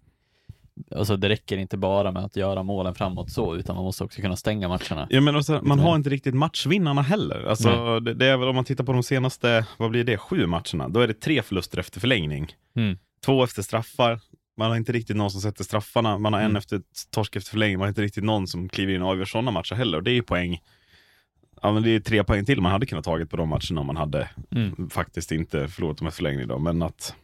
Alltså 0.95 1.17
det 1.17 1.29
räcker 1.29 1.57
inte 1.57 1.77
bara 1.77 2.11
med 2.11 2.23
att 2.25 2.35
göra 2.35 2.63
målen 2.63 2.95
framåt 2.95 3.31
så, 3.31 3.55
utan 3.55 3.75
man 3.75 3.85
måste 3.85 4.03
också 4.03 4.21
kunna 4.21 4.35
stänga 4.35 4.67
matcherna. 4.67 5.07
Ja, 5.09 5.21
men 5.21 5.35
också, 5.35 5.59
man 5.63 5.77
mer. 5.77 5.85
har 5.85 5.95
inte 5.95 6.09
riktigt 6.09 6.33
matchvinnarna 6.35 7.01
heller. 7.01 7.45
Alltså, 7.49 7.99
det, 7.99 8.13
det 8.13 8.25
är 8.25 8.37
väl 8.37 8.47
om 8.47 8.55
man 8.55 8.65
tittar 8.65 8.83
på 8.83 8.93
de 8.93 9.03
senaste, 9.03 9.65
vad 9.77 9.89
blir 9.91 10.03
det, 10.03 10.17
sju 10.17 10.45
matcherna, 10.47 10.89
då 10.89 10.99
är 10.99 11.07
det 11.07 11.13
tre 11.13 11.41
förluster 11.41 11.77
efter 11.77 11.99
förlängning. 11.99 12.55
Mm. 12.75 12.97
Två 13.25 13.43
efter 13.43 13.61
straffar, 13.61 14.19
man 14.57 14.69
har 14.69 14.77
inte 14.77 14.91
riktigt 14.91 15.15
någon 15.15 15.31
som 15.31 15.41
sätter 15.41 15.63
straffarna, 15.63 16.17
man 16.17 16.33
har 16.33 16.39
en 16.39 16.45
Mm. 16.45 16.55
efter 16.57 16.81
torsk 17.11 17.35
efter 17.35 17.51
förlängning, 17.51 17.77
man 17.77 17.83
har 17.85 17.89
inte 17.89 18.01
riktigt 18.01 18.23
någon 18.23 18.47
som 18.47 18.69
kliver 18.69 18.93
in 18.93 19.01
och 19.01 19.09
avgör 19.09 19.25
sådana 19.25 19.51
matcher 19.51 19.75
heller. 19.75 19.97
Och 19.97 20.03
det 20.03 20.11
är 20.11 20.15
ju 20.15 20.23
poäng, 20.23 20.61
ja 21.61 21.71
men 21.71 21.83
det 21.83 21.89
är 21.89 21.99
tre 21.99 22.23
poäng 22.23 22.45
till 22.45 22.61
man 22.61 22.71
hade 22.71 22.85
kunnat 22.85 23.05
tagit 23.05 23.29
på 23.29 23.37
de 23.37 23.49
matcherna 23.49 23.81
om 23.81 23.87
man 23.87 23.97
hade 23.97 24.29
Mm. 24.51 24.89
faktiskt 24.89 25.31
inte 25.31 25.67
förlorat 25.67 25.97
dem 25.97 26.07
efter 26.07 26.17
förlängning 26.17 26.47
då, 26.47 26.59
men 26.59 26.81
att 26.81 27.15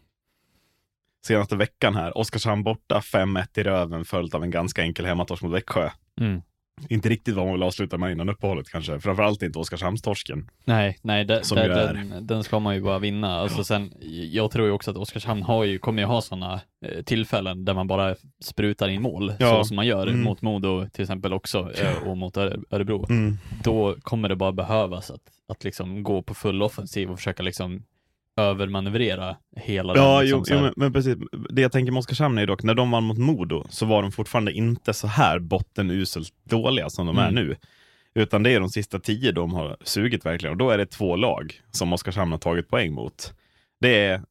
senaste 1.25 1.55
veckan 1.55 1.95
här, 1.95 2.17
Oskarshamn 2.17 2.63
borta, 2.63 2.99
5-1 2.99 3.59
i 3.59 3.63
röven 3.63 4.05
följt 4.05 4.33
av 4.33 4.43
en 4.43 4.51
ganska 4.51 4.81
enkel 4.81 5.05
hemmatorsk 5.05 5.43
mot 5.43 5.53
Växjö. 5.53 5.89
Mm. 6.21 6.41
Inte 6.89 7.09
riktigt 7.09 7.35
vad 7.35 7.45
man 7.45 7.53
vill 7.53 7.63
avsluta 7.63 7.97
med 7.97 8.11
innan 8.11 8.29
uppehållet 8.29 8.69
kanske. 8.69 8.99
Framförallt 8.99 9.41
inte 9.43 9.59
Oskarshamnstorsken. 9.59 10.49
Nej, 10.65 10.97
nej, 11.01 11.25
ju 11.65 11.71
är- 11.71 11.93
den, 11.93 12.27
den 12.27 12.43
ska 12.43 12.59
man 12.59 12.75
ju 12.75 12.81
bara 12.81 12.99
vinna. 12.99 13.35
Alltså 13.39 13.63
sen, 13.63 13.93
jag 14.31 14.51
tror 14.51 14.65
ju 14.67 14.71
också 14.71 14.91
att 14.91 14.97
Oskarshamn 14.97 15.43
har 15.43 15.63
ju, 15.63 15.79
kommer 15.79 16.01
ju 16.01 16.05
ha 16.07 16.21
sådana 16.21 16.61
eh, 16.85 17.03
tillfällen 17.03 17.65
där 17.65 17.73
man 17.73 17.87
bara 17.87 18.15
sprutar 18.43 18.87
in 18.89 19.01
mål, 19.01 19.33
Ja. 19.39 19.49
så 19.49 19.63
som 19.63 19.75
man 19.75 19.87
gör 19.87 20.07
Mm. 20.07 20.21
mot 20.23 20.41
Modo 20.41 20.87
till 20.89 21.01
exempel 21.01 21.33
också, 21.33 21.71
eh, 21.73 22.07
och 22.07 22.17
mot 22.17 22.37
Öre- 22.37 22.63
Örebro. 22.71 23.05
Mm. 23.09 23.37
Då 23.63 23.95
kommer 24.01 24.29
det 24.29 24.35
bara 24.35 24.51
behövas 24.51 25.11
att, 25.11 25.21
att 25.49 25.63
liksom 25.63 26.03
gå 26.03 26.21
på 26.21 26.33
full 26.33 26.61
offensiv 26.63 27.11
och 27.11 27.17
försöka 27.17 27.43
liksom 27.43 27.83
övermanövrera 28.37 29.35
hela 29.57 29.95
Ja, 29.95 30.17
den. 30.17 30.21
Liksom, 30.21 30.43
jo, 30.49 30.55
jo 30.57 30.61
men, 30.63 30.73
men 30.77 30.93
precis. 30.93 31.15
Det 31.49 31.61
jag 31.61 31.71
tänker 31.71 31.91
med 31.91 31.99
Oskarshamn 31.99 32.37
är 32.37 32.41
ju 32.41 32.45
dock, 32.45 32.63
när 32.63 32.73
de 32.73 32.91
vann 32.91 33.03
mot 33.03 33.17
Modo 33.17 33.65
så 33.69 33.85
var 33.85 34.01
de 34.01 34.11
fortfarande 34.11 34.51
inte 34.51 34.93
så 34.93 35.07
här 35.07 35.39
bottenuselt 35.39 36.29
dåliga 36.49 36.89
som 36.89 37.05
de 37.07 37.17
är 37.17 37.29
Mm. 37.29 37.35
nu. 37.35 37.55
Utan 38.15 38.43
det 38.43 38.51
är 38.51 38.59
de 38.59 38.69
sista 38.69 38.99
tio 38.99 39.31
de 39.31 39.53
har 39.53 39.77
sugit 39.83 40.25
verkligen. 40.25 40.51
Och 40.51 40.57
då 40.57 40.69
är 40.69 40.77
det 40.77 40.85
två 40.85 41.15
lag 41.15 41.53
som 41.71 41.93
Oskarshamn 41.93 42.31
har 42.31 42.39
tagit 42.39 42.69
poäng 42.69 42.93
mot. 42.93 43.33
Det 43.81 44.05
är 44.05 44.21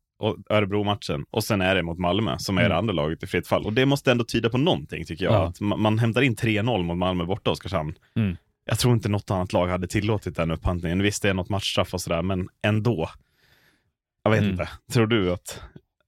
Örebro-matchen 0.51 1.25
och 1.31 1.45
sen 1.45 1.61
är 1.61 1.75
det 1.75 1.83
mot 1.83 1.99
Malmö 1.99 2.35
som 2.39 2.59
är 2.59 2.63
Mm. 2.63 2.71
det 2.71 2.77
andra 2.79 2.93
laget 2.95 3.23
i 3.23 3.27
fritt 3.27 3.49
fall. 3.49 3.67
Och 3.67 3.73
det 3.73 3.87
måste 3.87 4.11
ändå 4.11 4.25
tyda 4.25 4.51
på 4.51 4.59
någonting 4.59 5.05
tycker 5.05 5.25
jag. 5.25 5.35
Ja. 5.35 5.47
Att 5.49 5.61
man, 5.61 5.81
man 5.83 5.99
hämtar 5.99 6.23
in 6.23 6.37
3-0 6.37 6.83
mot 6.83 6.97
Malmö 6.97 7.25
borta 7.25 7.51
Oskarshamn. 7.51 7.95
Mm. 8.17 8.37
Jag 8.69 8.79
tror 8.79 8.95
inte 8.95 9.09
något 9.09 9.31
annat 9.31 9.53
lag 9.53 9.67
hade 9.69 9.87
tillåtit 9.87 10.37
den 10.37 10.51
upphandlingen. 10.51 11.03
Visst, 11.03 11.23
det 11.23 11.29
är 11.29 11.35
något 11.35 11.49
matchstraff 11.49 11.95
och 11.95 12.01
sådär, 12.01 12.23
men 12.23 12.49
ändå. 12.63 13.09
Jag 14.27 14.31
vet 14.31 14.41
Mm. 14.41 14.51
inte. 14.51 14.69
Tror 14.93 15.07
du 15.07 15.33
att 15.33 15.63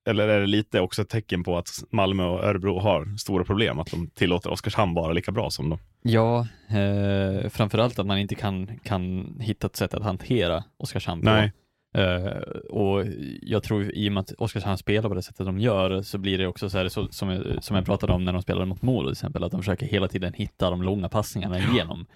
eller 0.09 0.29
är 0.29 0.41
det 0.41 0.47
lite 0.47 0.81
också 0.81 1.03
ett 1.03 1.09
tecken 1.09 1.45
på 1.45 1.59
att 1.59 1.69
Malmö 1.91 2.25
och 2.25 2.45
Örebro 2.45 2.79
har 2.79 3.17
stora 3.17 3.45
problem, 3.45 3.79
att 3.79 3.91
de 3.91 4.11
tillåter 4.11 4.51
Oskarshamn 4.51 4.95
vara 4.95 5.13
lika 5.13 5.33
bra 5.33 5.51
som 5.51 5.69
dem? 5.71 5.79
Ja, 6.03 6.47
eh, 6.69 7.49
framförallt 7.49 7.99
att 7.99 8.07
man 8.07 8.19
inte 8.19 8.35
kan, 8.35 8.79
kan 8.85 9.35
hitta 9.41 9.67
ett 9.67 9.77
sätt 9.77 9.95
att 9.95 10.03
hantera 10.03 10.65
Oskarshamn 10.77 11.23
på. 11.23 11.31
Nej. 11.31 11.53
Eh, 11.95 12.27
och 12.71 13.05
jag 13.43 13.63
tror 13.63 13.93
i 13.95 14.09
och 14.09 14.13
med 14.13 14.21
att 14.21 14.33
Oskarshamn 14.39 14.79
spelar 14.79 15.09
på 15.09 15.15
det 15.15 15.23
sättet 15.23 15.47
de 15.47 15.59
gör 15.61 16.03
så 16.03 16.19
blir 16.19 16.39
det 16.39 16.47
också 16.47 16.71
så 16.71 16.79
här 16.79 16.89
så, 16.89 17.09
som, 17.11 17.29
jag, 17.29 17.65
som 17.65 17.77
jag 17.77 17.85
pratade 17.87 18.13
om 18.13 18.25
när 18.25 18.33
de 18.33 18.43
spelade 18.43 18.67
mot 18.67 18.83
Modo 18.83 19.07
till 19.07 19.13
exempel, 19.13 19.45
att 19.45 19.51
de 19.53 19.61
försöker 19.61 19.87
hela 19.87 20.09
tiden 20.09 20.33
hitta 20.33 20.71
de 20.71 20.83
långa 20.83 21.09
passningarna 21.09 21.59
igenom. 21.59 22.07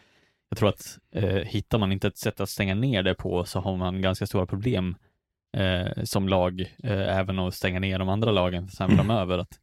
Jag 0.48 0.58
tror 0.58 0.68
att 0.68 0.98
eh, 1.14 1.24
hittar 1.24 1.78
man 1.78 1.92
inte 1.92 2.08
ett 2.08 2.18
sätt 2.18 2.40
att 2.40 2.48
stänga 2.48 2.74
ner 2.74 3.02
det 3.02 3.14
på 3.14 3.44
så 3.44 3.60
har 3.60 3.76
man 3.76 4.02
ganska 4.02 4.26
stora 4.26 4.46
problem 4.46 4.96
eh, 5.52 6.02
som 6.04 6.28
lag, 6.28 6.60
eh, 6.82 7.18
även 7.18 7.38
att 7.38 7.54
stänga 7.54 7.80
ner 7.80 7.98
de 7.98 8.08
andra 8.08 8.30
lagen 8.32 8.68
sen 8.68 8.84
Mm. 8.90 8.96
framöver. 8.96 9.38
Att 9.38 9.58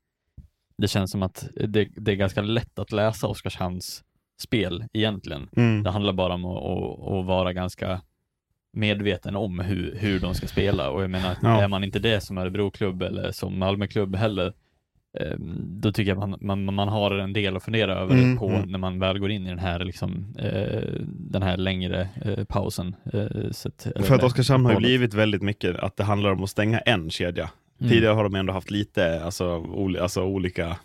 det 0.77 0.87
känns 0.87 1.11
som 1.11 1.23
att 1.23 1.47
det, 1.67 1.87
det 1.95 2.11
är 2.11 2.15
ganska 2.15 2.41
lätt 2.41 2.79
att 2.79 2.91
läsa 2.91 3.27
Oskarshamns 3.27 4.03
spel 4.41 4.85
egentligen. 4.93 5.49
Mm. 5.55 5.83
Det 5.83 5.89
handlar 5.91 6.13
bara 6.13 6.33
om 6.33 6.45
att, 6.45 6.63
att, 6.63 7.13
att 7.13 7.25
vara 7.25 7.53
ganska 7.53 8.01
medveten 8.73 9.35
om 9.35 9.59
hur, 9.59 9.95
hur 9.99 10.19
de 10.19 10.33
ska 10.35 10.47
spela 10.47 10.89
och 10.89 11.03
jag 11.03 11.09
menar, 11.09 11.35
Ja. 11.41 11.61
är 11.61 11.67
man 11.67 11.83
inte 11.83 11.99
det 11.99 12.21
som 12.21 12.37
Örebroklubb 12.37 13.01
eller 13.01 13.31
som 13.31 13.59
Malmöklubb 13.59 14.15
heller, 14.15 14.53
då 15.81 15.91
tycker 15.91 16.11
jag 16.11 16.17
man, 16.17 16.37
man, 16.41 16.75
man 16.75 16.87
har 16.87 17.11
en 17.11 17.33
del 17.33 17.57
att 17.57 17.63
fundera 17.63 17.95
över 17.95 18.13
Mm, 18.13 18.37
på 18.37 18.49
mm. 18.49 18.69
när 18.71 18.79
man 18.79 18.99
väl 18.99 19.19
går 19.19 19.31
in 19.31 19.45
i 19.45 19.49
den 19.49 19.59
här, 19.59 19.79
liksom, 19.79 20.35
eh, 20.39 20.93
den 21.07 21.41
här 21.43 21.57
längre 21.57 22.09
eh, 22.25 22.43
pausen. 22.45 22.95
Eh, 23.13 23.51
så 23.51 23.67
att, 23.67 23.87
För 24.05 24.15
att 24.15 24.23
Oskarshamn 24.23 24.65
har 24.65 24.71
ju 24.73 24.77
blivit 24.77 25.13
väldigt 25.13 25.41
mycket 25.41 25.75
att 25.75 25.97
det 25.97 26.03
handlar 26.03 26.29
om 26.31 26.43
att 26.43 26.49
stänga 26.49 26.79
en 26.79 27.09
kedja. 27.09 27.49
Mm. 27.79 27.91
Tidigare 27.91 28.13
har 28.13 28.23
de 28.23 28.35
ändå 28.35 28.53
haft 28.53 28.71
lite 28.71 29.23
alltså, 29.23 29.57
ol- 29.57 29.99
alltså 29.99 30.23
olika 30.23 30.77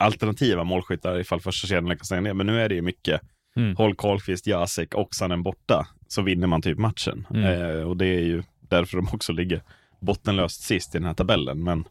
alternativa 0.00 0.64
målskyttar 0.64 1.18
ifall 1.20 1.40
första 1.40 1.66
kedjan 1.68 1.88
lyckas 1.88 2.06
stänga 2.06 2.20
ner. 2.20 2.34
Men 2.34 2.46
nu 2.46 2.60
är 2.60 2.68
det 2.68 2.74
ju 2.74 2.82
mycket 2.82 3.20
Mm. 3.56 3.76
Håll 3.76 3.94
Karlqvist, 3.94 4.46
Jasek 4.46 4.94
och 4.94 5.14
Sannen 5.14 5.42
borta 5.42 5.86
så 6.08 6.22
vinner 6.22 6.46
man 6.46 6.62
typ 6.62 6.78
matchen. 6.78 7.26
Mm. 7.30 7.44
Eh, 7.44 7.82
och 7.82 7.96
det 7.96 8.06
är 8.06 8.20
ju 8.20 8.42
därför 8.60 8.96
de 8.96 9.06
också 9.12 9.32
ligger 9.32 9.62
bottenlöst 10.00 10.62
sist 10.62 10.94
i 10.94 10.98
den 10.98 11.06
här 11.06 11.14
tabellen. 11.14 11.62
Men 11.64 11.84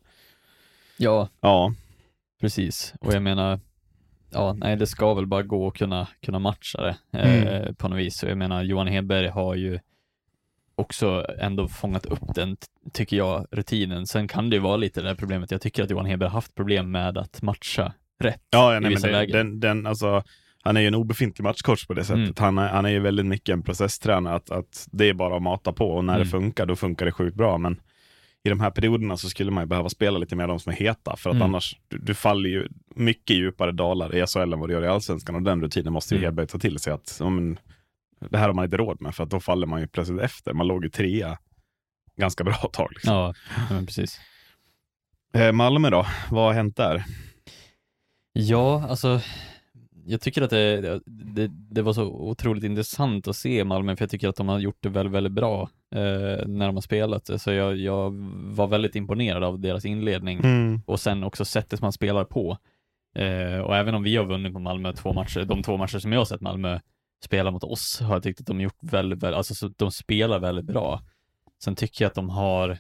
Ja, 1.01 1.29
ja, 1.41 1.74
Precis, 2.41 2.93
och 3.01 3.13
jag 3.13 3.22
menar, 3.24 3.60
ja, 4.31 4.53
nej, 4.53 4.75
det 4.75 4.88
ska 4.88 5.13
väl 5.13 5.27
bara 5.27 5.43
gå 5.43 5.67
att 5.67 5.74
kunna, 5.74 6.08
kunna 6.25 6.39
matcha 6.39 6.81
det 6.81 6.96
eh, 7.20 7.48
Mm. 7.62 7.75
på 7.75 7.88
något 7.88 8.00
vis. 8.00 8.24
Och 8.24 8.29
jag 8.29 8.38
menar, 8.38 8.63
Johan 8.63 8.88
Hedberg 8.88 9.27
har 9.27 9.55
ju 9.55 9.79
också 10.75 11.25
ändå 11.39 11.67
fångat 11.67 12.05
upp 12.05 12.36
den, 12.36 12.58
tycker 12.93 13.17
jag, 13.17 13.46
rutinen. 13.51 14.08
Sen 14.08 14.27
kan 14.27 14.50
det 14.50 14.55
ju 14.55 14.62
vara 14.62 14.75
lite 14.77 15.01
det 15.01 15.08
där 15.08 15.15
problemet. 15.15 15.51
Jag 15.51 15.62
tycker 15.62 15.84
att 15.84 15.89
Johan 15.89 16.05
Hedberg 16.05 16.29
har 16.29 16.34
haft 16.34 16.55
problem 16.55 16.91
med 16.91 17.17
att 17.17 17.41
matcha 17.41 17.93
rätt 18.20 18.41
ja 18.50 18.70
i 18.70 18.72
nej, 18.74 18.81
men 18.81 18.89
vissa 18.89 19.08
det, 19.08 19.13
lägen. 19.13 19.31
den, 19.38 19.60
den, 19.60 19.88
alltså, 19.88 20.24
han 20.63 20.77
är 20.77 20.81
ju 20.81 20.88
en 20.88 20.96
obefintlig 20.96 21.43
matchcoach 21.43 21.86
på 21.88 21.93
det 21.93 22.03
sättet. 22.03 22.17
Mm. 22.20 22.34
Han, 22.38 22.58
är, 22.58 22.67
han 22.67 22.86
är 22.86 22.89
ju 22.89 23.00
väldigt 23.00 23.25
mycket 23.25 23.53
en 23.53 23.62
processtränare, 23.63 24.36
att, 24.36 24.51
att 24.51 24.88
det 24.91 25.10
är 25.10 25.13
bara 25.13 25.36
att 25.36 25.41
mata 25.43 25.74
på 25.74 25.91
och 25.91 26.05
när 26.05 26.13
Mm. 26.13 26.24
det 26.25 26.29
funkar, 26.31 26.65
då 26.65 26.75
funkar 26.75 27.05
det 27.05 27.12
sjukt 27.12 27.38
bra. 27.38 27.58
Men 27.58 27.79
i 28.43 28.50
de 28.50 28.60
här 28.60 28.71
perioderna 28.71 29.17
så 29.17 29.29
skulle 29.29 29.51
man 29.51 29.63
ju 29.63 29.67
behöva 29.67 29.89
spela 29.89 30.17
lite 30.19 30.36
mer 30.36 30.48
de 30.48 30.60
som 30.60 30.71
är 30.71 30.75
heta, 30.77 31.15
för 31.17 31.29
att 31.29 31.36
Mm. 31.36 31.48
annars, 31.48 31.77
du, 31.88 31.98
du 31.98 32.13
faller 32.13 32.50
ju 32.50 32.67
mycket 32.95 33.36
djupare 33.36 33.71
dalar 33.71 34.15
i 34.15 34.27
SHL 34.27 34.53
än 34.53 34.60
vad 34.60 34.69
du 34.69 34.74
gör 34.74 34.83
i 34.83 34.88
Allsvenskan 34.88 35.36
och 35.36 35.41
den 35.41 35.62
rutinen 35.62 35.93
måste 35.93 36.15
ju 36.15 36.17
Mm. 36.19 36.25
Hedberg 36.27 36.48
ta 36.48 36.60
till 36.60 36.79
sig 36.79 36.93
att 36.93 37.17
ja, 37.19 37.29
men, 37.29 37.60
det 38.29 38.38
här 38.38 38.48
har 38.48 38.53
man 38.53 38.65
inte 38.65 38.77
råd 38.77 39.01
med, 39.01 39.15
för 39.15 39.24
att 39.24 39.29
då 39.29 39.39
faller 39.39 39.67
man 39.67 39.81
ju 39.81 39.88
plötsligt 39.88 40.21
efter. 40.21 40.53
Man 40.53 40.67
låg 40.67 40.83
ju 40.83 40.89
trea 40.89 41.38
ganska 42.17 42.43
bra 42.43 42.53
tag. 42.74 42.88
Liksom. 42.91 43.13
Ja, 43.13 43.33
men 43.69 43.86
precis. 43.86 44.19
Eh, 45.33 45.51
Malmö 45.51 45.89
då, 45.89 46.05
vad 46.31 46.43
har 46.43 46.53
hänt 46.53 46.77
där? 46.77 47.03
Ja, 48.33 48.88
alltså 48.89 49.21
jag 50.12 50.22
tycker 50.22 50.41
att 50.41 50.50
det, 50.50 51.00
det, 51.06 51.48
det 51.48 51.82
var 51.82 51.94
så 51.94 52.03
otroligt 52.03 52.63
intressant 52.63 53.27
att 53.27 53.36
se 53.36 53.63
Malmö, 53.63 53.96
för 53.96 54.03
jag 54.03 54.10
tycker 54.10 54.30
att 54.30 54.36
de 54.36 54.50
har 54.50 54.60
gjort 54.60 54.77
det 54.80 54.89
väldigt, 54.89 55.13
väldigt 55.13 55.34
bra 55.34 55.70
eh, 55.96 56.48
när 56.48 56.65
de 56.65 56.75
har 56.75 56.82
spelat. 56.82 57.41
Så 57.41 57.51
jag, 57.51 57.77
jag 57.77 58.12
var 58.56 58.68
väldigt 58.68 58.96
imponerad 58.96 59.44
av 59.44 59.60
deras 59.60 59.86
inledning 59.86 60.39
Mm. 60.39 60.82
och 60.86 61.00
sen 61.00 61.24
också 61.24 61.46
sättet 61.46 61.82
man 61.82 61.91
spelar 61.91 62.24
på. 62.24 62.58
Eh, 63.15 63.60
och 63.60 63.75
även 63.75 63.96
om 63.96 64.03
vi 64.03 64.15
har 64.15 64.25
vunnit 64.25 64.53
på 64.53 64.60
Malmö 64.60 64.94
två 64.94 65.13
matcher, 65.13 65.46
de 65.46 65.63
två 65.63 65.77
matcher 65.77 66.00
som 66.00 66.12
jag 66.12 66.20
har 66.20 66.25
sett 66.25 66.41
Malmö 66.41 66.80
spela 67.24 67.51
mot 67.51 67.63
oss 67.63 68.00
har 68.00 68.15
jag 68.15 68.24
tyckt 68.24 68.39
att 68.39 68.48
de 68.48 68.62
gjort 68.62 68.77
väldigt, 68.82 69.24
väldigt 69.24 69.38
alltså 69.38 69.56
så 69.56 69.68
de 69.68 69.91
spelar 69.91 70.39
väldigt 70.39 70.65
bra. 70.65 71.01
Sen 71.63 71.75
tycker 71.75 72.06
jag 72.06 72.10
att 72.10 72.15
de 72.15 72.30
har, 72.30 72.77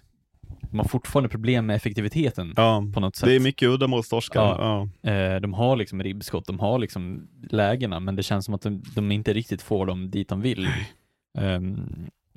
de 0.71 0.79
har 0.79 0.85
fortfarande 0.87 1.29
problem 1.29 1.65
med 1.65 1.75
effektiviteten 1.75 2.53
Ja, 2.55 2.83
på 2.93 2.99
något 2.99 3.15
sätt. 3.15 3.29
det 3.29 3.35
är 3.35 3.39
mycket 3.39 3.69
uddamålstorskar. 3.69 4.41
Ja. 4.41 4.87
Ja. 5.01 5.11
Eh, 5.11 5.41
de 5.41 5.53
har 5.53 5.75
liksom 5.75 6.03
ribbskott, 6.03 6.45
de 6.47 6.59
har 6.59 6.79
liksom 6.79 7.27
lägena, 7.49 7.99
men 7.99 8.15
det 8.15 8.23
känns 8.23 8.45
som 8.45 8.53
att 8.53 8.61
de, 8.61 8.83
de 8.95 9.11
inte 9.11 9.33
riktigt 9.33 9.61
får 9.61 9.85
dem 9.85 10.09
dit 10.09 10.29
de 10.29 10.41
vill. 10.41 10.67
Ehm, 11.37 11.87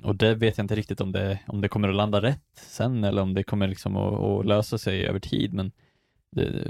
och 0.03 0.15
det 0.15 0.35
vet 0.35 0.57
jag 0.57 0.63
inte 0.63 0.75
riktigt 0.75 1.01
om 1.01 1.11
det, 1.11 1.39
om 1.47 1.61
det 1.61 1.67
kommer 1.67 1.89
att 1.89 1.95
landa 1.95 2.21
rätt 2.21 2.41
sen 2.67 3.03
eller 3.03 3.21
om 3.21 3.33
det 3.33 3.43
kommer 3.43 3.67
liksom 3.67 3.95
att, 3.95 4.13
att 4.19 4.45
lösa 4.45 4.77
sig 4.77 5.05
över 5.07 5.19
tid, 5.19 5.53
men 5.53 5.71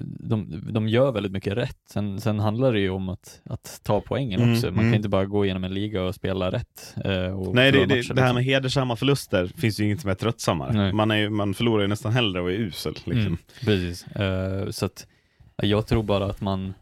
de, 0.03 0.62
de 0.72 0.88
gör 0.89 1.12
väldigt 1.12 1.31
mycket 1.31 1.53
rätt. 1.53 1.77
Sen, 1.89 2.22
sen 2.22 2.39
handlar 2.39 2.74
det 2.74 2.79
ju 2.79 2.89
om 2.89 3.10
att, 3.10 3.41
att 3.45 3.79
ta 3.84 4.01
poängen 4.01 4.41
Mm, 4.41 4.53
också. 4.53 4.65
Man 4.67 4.74
mm. 4.79 4.91
kan 4.91 4.95
inte 4.95 5.10
bara 5.10 5.25
gå 5.25 5.45
igenom 5.45 5.63
en 5.63 5.74
liga 5.74 6.03
och 6.03 6.15
spela 6.15 6.51
rätt. 6.51 6.95
eh, 7.05 7.39
och 7.39 7.55
Nej, 7.55 7.72
det, 7.72 7.77
det, 7.79 7.86
det 7.86 7.93
här 7.93 7.98
liksom. 7.98 8.36
med 8.36 8.43
hedersamma 8.43 8.95
förluster 8.95 9.48
finns 9.57 9.79
ju 9.79 9.84
inget 9.86 10.01
som 10.01 10.10
är 10.10 10.15
tröttsammare. 10.15 10.74
Nej. 10.74 10.93
Man, 10.93 11.12
är, 11.12 11.29
man 11.29 11.53
förlorar 11.53 11.81
ju 11.81 11.88
nästan 11.88 12.12
hellre 12.12 12.41
och 12.41 12.51
är 12.51 12.55
usel. 12.55 12.93
Liksom. 12.93 13.17
Mm, 13.17 13.38
precis. 13.65 14.07
Eh, 14.07 14.69
så 14.69 14.86
att 14.86 15.07
ja, 15.55 15.65
jag 15.65 15.88
tror 15.88 16.03
bara 16.03 16.25
att 16.25 16.41
man, 16.41 16.74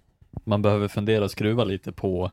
man 0.46 0.62
behöver 0.62 0.88
fundera 0.88 1.24
och 1.24 1.32
skruva 1.32 1.64
lite 1.64 1.92
på, 1.92 2.32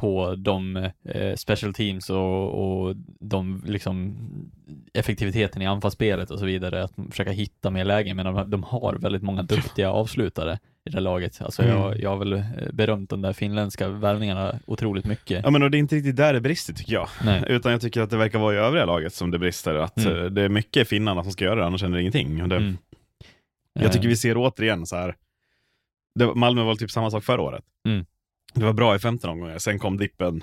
på 0.00 0.34
de 0.34 0.76
eh, 1.04 1.34
special 1.36 1.74
teams 1.74 2.10
och, 2.10 2.48
och 2.88 2.96
de 3.20 3.62
liksom 3.66 4.16
effektiviteten 4.94 5.62
i 5.62 5.66
anfallsspelet 5.66 6.30
och 6.30 6.38
så 6.38 6.44
vidare. 6.44 6.82
Att 6.84 6.92
försöka 7.10 7.30
hitta 7.30 7.70
mer 7.70 7.84
lägen, 7.84 8.16
men 8.16 8.26
de, 8.34 8.50
de 8.50 8.62
har 8.62 8.94
väldigt 8.94 9.22
många 9.22 9.42
duktiga 9.42 9.90
avslutare 9.90 10.58
i 10.84 10.90
det 10.90 10.92
här 10.96 11.00
laget. 11.00 11.42
Alltså 11.42 11.62
jag, 11.64 11.86
Mm. 11.86 12.00
jag 12.00 12.10
har 12.10 12.16
väl 12.16 12.32
eh, 12.32 12.42
berömt 12.72 13.10
de 13.10 13.22
där 13.22 13.32
finländska 13.32 13.88
värvningarna 13.88 14.54
otroligt 14.66 15.04
mycket. 15.04 15.40
Ja, 15.44 15.50
men 15.50 15.62
och 15.62 15.70
det 15.70 15.76
är 15.76 15.78
inte 15.78 15.96
riktigt 15.96 16.16
där 16.16 16.32
det 16.32 16.40
brister 16.40 16.72
tycker 16.74 16.92
jag. 16.92 17.08
Nej. 17.24 17.44
Utan 17.48 17.72
jag 17.72 17.80
tycker 17.80 18.00
att 18.00 18.10
det 18.10 18.16
verkar 18.16 18.38
vara 18.38 18.54
i 18.54 18.58
övriga 18.58 18.84
laget 18.84 19.14
som 19.14 19.30
det 19.30 19.38
brister. 19.38 19.74
Att 19.74 19.98
Mm. 19.98 20.18
eh, 20.18 20.24
det 20.24 20.42
är 20.42 20.48
mycket 20.48 20.88
finnarna 20.88 21.22
som 21.22 21.32
ska 21.32 21.44
göra 21.44 21.60
det, 21.60 21.66
annars 21.66 21.82
händer 21.82 21.98
ingenting. 21.98 22.48
Det, 22.48 22.56
Mm. 22.56 22.76
Jag 23.84 23.92
tycker 23.92 24.06
Eh, 24.06 24.08
vi 24.08 24.16
ser 24.16 24.34
återigen 24.36 24.86
så 24.86 24.96
här. 24.96 25.14
Det, 26.14 26.34
Malmö 26.34 26.62
var 26.62 26.74
typ 26.74 26.90
samma 26.90 27.10
sak 27.10 27.24
förra 27.24 27.42
året. 27.42 27.64
Mm. 27.88 28.04
Det 28.54 28.64
var 28.64 28.72
bra 28.72 28.94
i 28.94 28.98
15 28.98 29.30
omgångar, 29.30 29.58
sen 29.58 29.78
kom 29.78 29.96
dippen. 29.96 30.42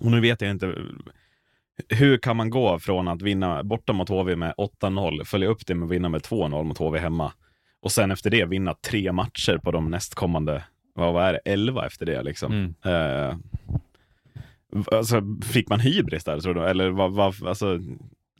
Och 0.00 0.10
nu 0.10 0.20
vet 0.20 0.40
jag 0.40 0.50
inte. 0.50 0.74
Hur 1.88 2.18
kan 2.18 2.36
man 2.36 2.50
gå 2.50 2.78
från 2.78 3.08
att 3.08 3.22
vinna 3.22 3.62
borta 3.64 3.92
mot 3.92 4.08
HV 4.08 4.36
med 4.36 4.54
8-0, 4.82 5.24
följa 5.24 5.48
upp 5.48 5.66
det 5.66 5.74
med 5.74 5.86
att 5.86 5.92
vinna 5.92 6.08
med 6.08 6.20
2-0 6.22 6.64
mot 6.64 6.78
HV 6.78 6.98
hemma. 6.98 7.32
Och 7.80 7.92
sen 7.92 8.10
efter 8.10 8.30
det 8.30 8.44
vinna 8.44 8.74
tre 8.74 9.12
matcher 9.12 9.58
på 9.58 9.70
de 9.70 9.90
nästkommande, 9.90 10.64
vad, 10.94 11.12
vad 11.14 11.24
är 11.24 11.32
det, 11.32 11.38
11 11.44 11.86
efter 11.86 12.06
det 12.06 12.22
liksom. 12.22 12.52
Mm. 12.52 12.74
Eh, 12.84 13.36
alltså, 14.92 15.22
fick 15.44 15.68
man 15.68 15.80
hybris 15.80 16.24
där 16.24 16.40
tror 16.40 16.54
du? 16.54 16.64
Eller 16.64 16.88
vad, 16.90 17.12
vad, 17.12 17.46
alltså, 17.46 17.78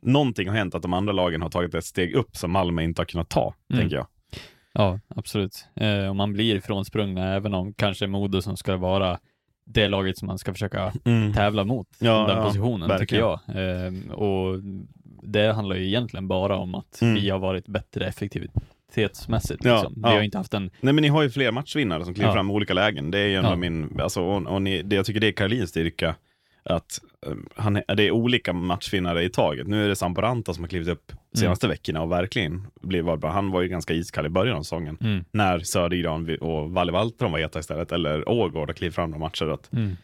någonting 0.01 0.49
har 0.49 0.55
hänt 0.55 0.75
att 0.75 0.81
de 0.81 0.93
andra 0.93 1.13
lagen 1.13 1.41
har 1.41 1.49
tagit 1.49 1.75
ett 1.75 1.85
steg 1.85 2.13
upp 2.13 2.35
som 2.37 2.51
Malmö 2.51 2.81
inte 2.83 3.01
har 3.01 3.05
kunnat 3.05 3.29
ta, 3.29 3.53
Mm. 3.69 3.81
tänker 3.81 3.95
jag. 3.95 4.07
Ja, 4.77 4.99
absolut. 5.15 5.65
Eh, 5.75 6.07
och 6.09 6.15
man 6.15 6.33
blir 6.33 6.55
ifrånsprungna 6.55 7.33
även 7.35 7.53
om 7.53 7.73
kanske 7.73 8.07
Modo 8.07 8.41
som 8.41 8.57
ska 8.57 8.77
vara 8.77 9.19
det 9.65 9.87
laget 9.87 10.17
som 10.17 10.25
man 10.27 10.37
ska 10.37 10.53
försöka 10.53 10.93
tävla 11.35 11.63
mot 11.63 11.87
Ja, 11.99 12.27
den 12.27 12.37
ja, 12.37 12.43
positionen 12.43 12.89
tycker 12.99 13.21
verkligen. 13.21 13.25
jag. 13.25 13.39
Ehm, 13.87 14.11
och 14.11 14.59
det 15.23 15.53
handlar 15.53 15.75
ju 15.75 15.87
egentligen 15.87 16.27
bara 16.27 16.57
om 16.57 16.75
att 16.75 17.01
Mm. 17.01 17.15
vi 17.15 17.29
har 17.29 17.39
varit 17.39 17.67
bättre 17.67 18.05
effektivitetsmässigt. 18.07 19.65
Ja, 19.65 19.73
Liksom. 19.75 19.93
Vi 19.95 20.01
ja. 20.01 20.09
har 20.09 20.21
inte 20.21 20.37
haft 20.37 20.53
en... 20.53 20.69
Nej 20.81 20.93
men 20.93 21.01
ni 21.01 21.07
har 21.07 21.23
ju 21.23 21.29
fler 21.29 21.51
matchvinnare 21.51 22.05
som 22.05 22.13
kliver 22.13 22.31
fram 22.31 22.49
i 22.49 22.53
olika 22.53 22.73
lägen. 22.73 23.11
Det 23.11 23.19
är 23.19 23.27
ju 23.27 23.37
av 23.37 23.57
min, 23.59 23.99
alltså, 24.01 24.21
och, 24.21 24.41
och 24.47 24.61
ni, 24.61 24.81
det, 24.81 24.95
jag 24.95 25.05
tycker 25.05 25.19
det 25.19 25.27
är 25.27 25.31
Karolins 25.31 25.69
styrka. 25.69 26.15
Att 26.69 26.99
eh, 27.27 27.33
han, 27.55 27.73
det 27.73 28.03
är 28.07 28.11
olika 28.11 28.53
matchvinnare 28.53 29.23
i 29.23 29.29
taget. 29.29 29.67
Nu 29.67 29.83
är 29.85 29.89
det 29.89 29.95
Samporanta 29.95 30.53
som 30.53 30.63
har 30.63 30.69
klivit 30.69 30.87
upp 30.87 31.11
senaste 31.35 31.67
veckorna 31.67 32.01
och 32.01 32.11
verkligen 32.11 32.67
blivit 32.81 33.19
bra. 33.19 33.31
Han 33.31 33.51
var 33.51 33.61
ju 33.61 33.67
ganska 33.67 33.93
iskall 33.93 34.25
i 34.25 34.29
början 34.29 34.57
av 34.57 34.61
säsongen. 34.61 34.97
Mm. 35.01 35.25
När 35.31 35.59
Södergran 35.59 36.37
och 36.41 36.71
Valle 36.71 36.91
Valtron 36.91 37.31
var 37.31 37.39
heta 37.39 37.59
istället. 37.59 37.91
Eller 37.91 38.29
Ågård 38.29 38.69
har 38.69 38.73
klivit 38.73 38.95
fram 38.95 39.11
de 39.11 39.19
matcher. 39.19 39.45
Att 39.47 39.73
Mm. 39.73 39.95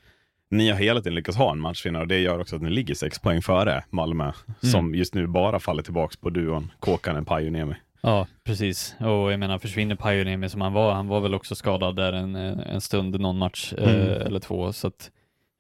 ni 0.52 0.70
har 0.70 0.78
hela 0.80 1.00
tiden 1.02 1.16
lyckats 1.16 1.38
ha 1.38 1.52
en 1.52 1.60
matchvinnare 1.60 2.02
och 2.02 2.08
det 2.08 2.20
gör 2.20 2.40
också 2.40 2.56
att 2.56 2.62
ni 2.62 2.70
ligger 2.70 2.94
sex 2.96 3.20
poäng 3.20 3.42
före 3.42 3.84
Malmö. 3.90 4.24
Mm. 4.24 4.72
Som 4.72 4.96
just 4.96 5.14
nu 5.16 5.28
bara 5.28 5.60
faller 5.60 5.84
tillbaka 5.84 6.16
på 6.22 6.30
duon 6.30 6.72
Kåkanen, 6.80 7.26
Pajuniemi. 7.26 7.76
Ja, 8.02 8.28
precis. 8.44 8.96
Och 9.00 9.32
jag 9.32 9.40
menar, 9.40 9.60
försvinner 9.60 9.96
Pajuniemi 9.96 10.50
som 10.50 10.62
han 10.62 10.74
var, 10.74 10.94
han 10.94 11.08
var 11.08 11.20
väl 11.22 11.34
också 11.34 11.56
skadad 11.56 11.96
där 11.96 12.14
en, 12.14 12.36
en 12.36 12.82
stund, 12.82 13.20
någon 13.20 13.38
match 13.38 13.74
eh, 13.78 13.90
Mm. 13.96 14.22
eller 14.28 14.40
två, 14.40 14.74
så 14.74 14.88
att 14.88 15.12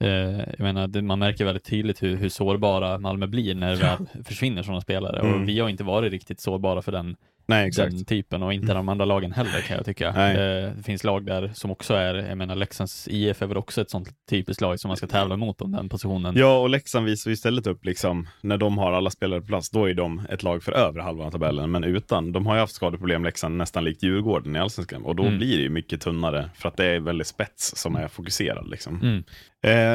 jag 0.07 0.59
menar, 0.59 1.01
man 1.01 1.19
märker 1.19 1.45
väldigt 1.45 1.63
tydligt 1.63 2.03
hur, 2.03 2.15
hur 2.15 2.29
sårbara 2.29 2.99
Malmö 2.99 3.27
blir 3.27 3.55
när 3.55 3.69
det 3.69 3.75
väl 3.75 4.23
försvinner 4.23 4.63
sådana 4.63 4.81
spelare. 4.81 5.19
Mm. 5.19 5.41
Och 5.41 5.49
vi 5.49 5.59
har 5.59 5.69
inte 5.69 5.83
varit 5.83 6.11
riktigt 6.11 6.39
sårbara 6.39 6.81
för 6.81 6.91
den, 6.91 7.15
Nej, 7.45 7.67
exakt. 7.67 7.91
den 7.91 8.05
typen 8.05 8.43
och 8.43 8.53
inte 8.53 8.73
de 8.73 8.89
andra 8.89 9.05
lagen 9.05 9.31
heller 9.31 9.61
kan 9.67 9.77
jag 9.77 9.85
tycka. 9.85 10.11
Nej. 10.15 10.31
Eh, 10.35 10.71
det 10.77 10.83
finns 10.83 11.03
lag 11.03 11.25
där 11.25 11.51
som 11.53 11.71
också 11.71 11.93
är, 11.93 12.15
jag 12.15 12.37
menar 12.37 12.55
Leksands 12.55 13.07
IF 13.11 13.41
är 13.41 13.45
väl 13.45 13.57
också 13.57 13.81
ett 13.81 13.89
sånt 13.89 14.09
typiskt 14.29 14.61
lag 14.61 14.79
som 14.79 14.87
man 14.87 14.97
ska 14.97 15.07
tävla 15.07 15.37
mot 15.37 15.61
om 15.61 15.71
den 15.71 15.89
positionen. 15.89 16.33
Ja, 16.37 16.57
och 16.59 16.69
Leksand 16.69 17.05
visar 17.05 17.29
ju 17.29 17.33
istället 17.33 17.67
upp 17.67 17.85
liksom, 17.85 18.27
när 18.41 18.57
de 18.57 18.77
har 18.77 18.91
alla 18.91 19.09
spelare 19.09 19.41
på 19.41 19.47
plats, 19.47 19.69
då 19.69 19.89
är 19.89 19.93
de 19.93 20.21
ett 20.29 20.43
lag 20.43 20.63
för 20.63 20.71
över 20.71 20.99
halvan 20.99 21.27
av 21.27 21.31
tabellen, 21.31 21.71
men 21.71 21.83
utan. 21.83 22.31
De 22.31 22.47
har 22.47 22.53
ju 22.55 22.59
haft 22.59 22.73
skadeproblem, 22.75 23.23
Leksand, 23.23 23.57
nästan 23.57 23.83
likt 23.83 24.03
Djurgården 24.03 24.55
i 24.55 24.59
Allsvenskan, 24.59 25.03
och 25.03 25.15
då 25.15 25.23
Mm. 25.23 25.37
blir 25.37 25.57
det 25.57 25.63
ju 25.63 25.69
mycket 25.69 26.01
tunnare, 26.01 26.49
för 26.55 26.69
att 26.69 26.77
det 26.77 26.85
är 26.85 26.99
väldigt 26.99 27.27
spets 27.27 27.75
som 27.75 27.95
är 27.95 28.07
fokuserad. 28.07 28.69
Liksom. 28.69 29.01
Mm. 29.01 29.23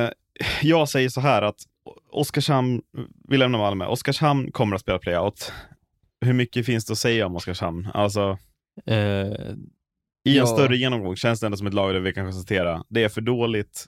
Eh, 0.04 0.10
jag 0.62 0.88
säger 0.88 1.08
så 1.08 1.20
här 1.20 1.42
att 1.42 1.56
Oskarshamn, 2.12 2.82
vi 3.28 3.36
lämnar 3.36 3.58
Malmö, 3.58 3.86
Oskarshamn 3.86 4.52
kommer 4.52 4.74
att 4.74 4.80
spela 4.82 4.98
playout. 4.98 5.52
Hur 6.20 6.32
mycket 6.32 6.66
finns 6.66 6.84
det 6.87 6.92
att 6.92 6.98
säga 6.98 7.26
om 7.26 7.37
Oskarshamn? 7.37 7.88
Alltså, 7.94 8.38
Eh, 8.87 8.96
i 10.25 10.30
en 10.30 10.34
Ja. 10.34 10.46
större 10.46 10.76
genomgång 10.76 11.16
känns 11.16 11.40
det 11.40 11.46
ändå 11.46 11.56
som 11.58 11.66
ett 11.66 11.75
lag 11.75 11.94
där 11.94 12.00
vi 12.00 12.12
kan 12.12 12.25
konstatera, 12.26 12.84
det 12.88 13.04
är 13.04 13.08
för 13.08 13.20
dåligt, 13.20 13.87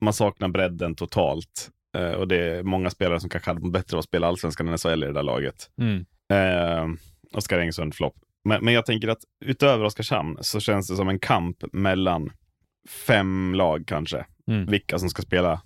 man 0.00 0.12
saknar 0.12 0.48
bredden 0.48 0.94
totalt. 0.94 1.70
Eh, 1.96 2.10
och 2.10 2.28
det 2.28 2.36
är 2.36 2.62
många 2.62 2.90
spelare 2.90 3.20
som 3.20 3.30
kanske 3.30 3.50
hade 3.50 3.60
mått 3.60 3.72
bättre 3.72 3.96
av 3.96 3.98
att 3.98 4.04
spela 4.04 4.26
allsvenskan 4.26 4.68
än 4.68 4.78
SHL 4.78 5.02
i 5.02 5.06
det 5.06 5.12
där 5.12 5.22
laget. 5.22 5.70
mm. 5.80 6.04
Eh, 6.32 6.86
Oskar 7.36 7.58
Engsund, 7.58 7.94
flopp. 7.94 8.14
Men, 8.44 8.64
men 8.64 8.74
jag 8.74 8.86
tänker 8.86 9.08
att 9.08 9.20
utöver 9.44 9.84
Oskarshamn 9.84 10.38
så 10.40 10.60
känns 10.60 10.88
det 10.88 10.96
som 10.96 11.08
en 11.08 11.18
kamp 11.18 11.64
mellan 11.72 12.30
fem 13.06 13.54
lag 13.54 13.84
kanske. 13.86 14.26
Mm. 14.46 14.66
Vilka 14.66 14.98
som 14.98 15.08
ska 15.10 15.22
spela, 15.22 15.62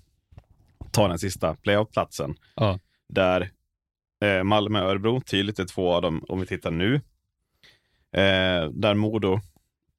ta 0.91 1.07
den 1.07 1.19
sista 1.19 1.55
playoff-platsen. 1.55 2.35
Ja. 2.55 2.79
Där 3.13 3.51
eh, 4.21 4.43
Malmö 4.43 4.81
och 4.83 4.89
Örebro 4.89 5.21
tydligt 5.21 5.59
är 5.59 5.65
två 5.65 5.93
av 5.93 6.01
dem 6.01 6.25
om 6.27 6.39
vi 6.39 6.45
tittar 6.45 6.71
nu. 6.71 6.95
Eh, 8.15 8.69
där 8.71 8.93
Modo 8.93 9.39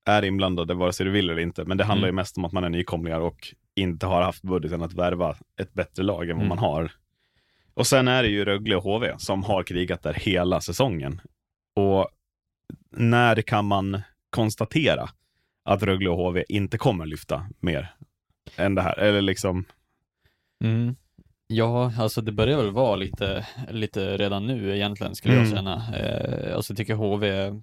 är 0.05 0.25
inblandade 0.25 0.75
vare 0.75 0.93
sig 0.93 1.07
du 1.07 1.13
vill 1.13 1.31
eller 1.31 1.43
inte. 1.43 1.65
Men 1.65 1.77
det 1.79 1.85
handlar 1.85 2.09
Mm. 2.09 2.15
ju 2.17 2.21
mest 2.21 2.37
om 2.39 2.45
att 2.45 2.53
man 2.53 2.65
är 2.65 2.69
nykomlingar 2.69 3.21
och 3.21 3.55
inte 3.75 4.07
har 4.07 4.23
haft 4.23 4.43
budgeten 4.43 4.83
att 4.83 4.93
värva 4.93 5.37
ett 5.61 5.73
bättre 5.73 6.03
lag 6.03 6.23
än 6.31 6.37
vad 6.37 6.47
Mm. 6.47 6.49
man 6.49 6.59
har. 6.59 6.93
Och 7.75 7.87
sen 7.87 8.09
är 8.09 8.23
det 8.23 8.29
ju 8.29 8.45
Rögle 8.45 8.77
och 8.77 8.83
HV 8.83 9.15
som 9.19 9.43
har 9.43 9.63
krigat 9.63 10.03
där 10.03 10.15
hela 10.15 10.61
säsongen. 10.61 11.21
Och 11.77 12.09
när 12.91 13.43
kan 13.43 13.65
man 13.65 14.03
konstatera 14.31 15.09
att 15.65 15.83
Rögle 15.83 16.09
och 16.11 16.17
HV 16.17 16.45
inte 16.49 16.79
kommer 16.79 17.07
lyfta 17.07 17.47
mer 17.61 17.95
än 18.57 18.75
det 18.75 18.83
här? 18.83 18.99
Eller 18.99 19.21
liksom, 19.23 19.65
Mm. 20.65 20.97
Ja, 21.53 21.93
alltså 21.99 22.21
det 22.21 22.33
börjar 22.33 22.57
väl 22.57 22.71
vara 22.71 22.97
lite, 22.97 23.47
lite 23.71 24.17
redan 24.17 24.47
nu 24.47 24.77
egentligen 24.77 25.15
skulle 25.15 25.35
jag 25.35 25.45
Mm. 25.47 25.57
känna. 25.57 25.97
Eh, 25.97 26.57
alltså 26.57 26.73
jag 26.73 26.77
tycker 26.77 26.95
HV 26.95 27.29
är 27.29 27.61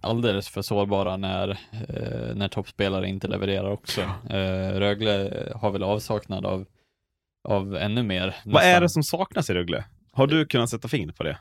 alldeles 0.00 0.48
för 0.48 0.62
sårbara 0.62 1.16
när, 1.16 1.48
eh, 1.88 2.34
när 2.34 2.48
toppspelare 2.48 3.08
inte 3.08 3.28
levererar 3.28 3.70
också. 3.70 4.00
Eh, 4.30 4.70
Rögle 4.78 5.32
har 5.54 5.70
väl 5.70 5.82
avsaknad 5.82 6.46
av, 6.46 6.66
av 7.48 7.76
ännu 7.76 8.02
mer. 8.02 8.34
vad 8.44 8.62
är 8.62 8.66
nästan. 8.66 8.82
det 8.82 8.88
som 8.88 9.02
saknas 9.02 9.50
i 9.50 9.54
Rögle? 9.54 9.84
Har 10.12 10.26
du 10.26 10.46
kunnat 10.46 10.70
sätta 10.70 10.88
fingret 10.88 11.16
på 11.16 11.22
det? 11.22 11.38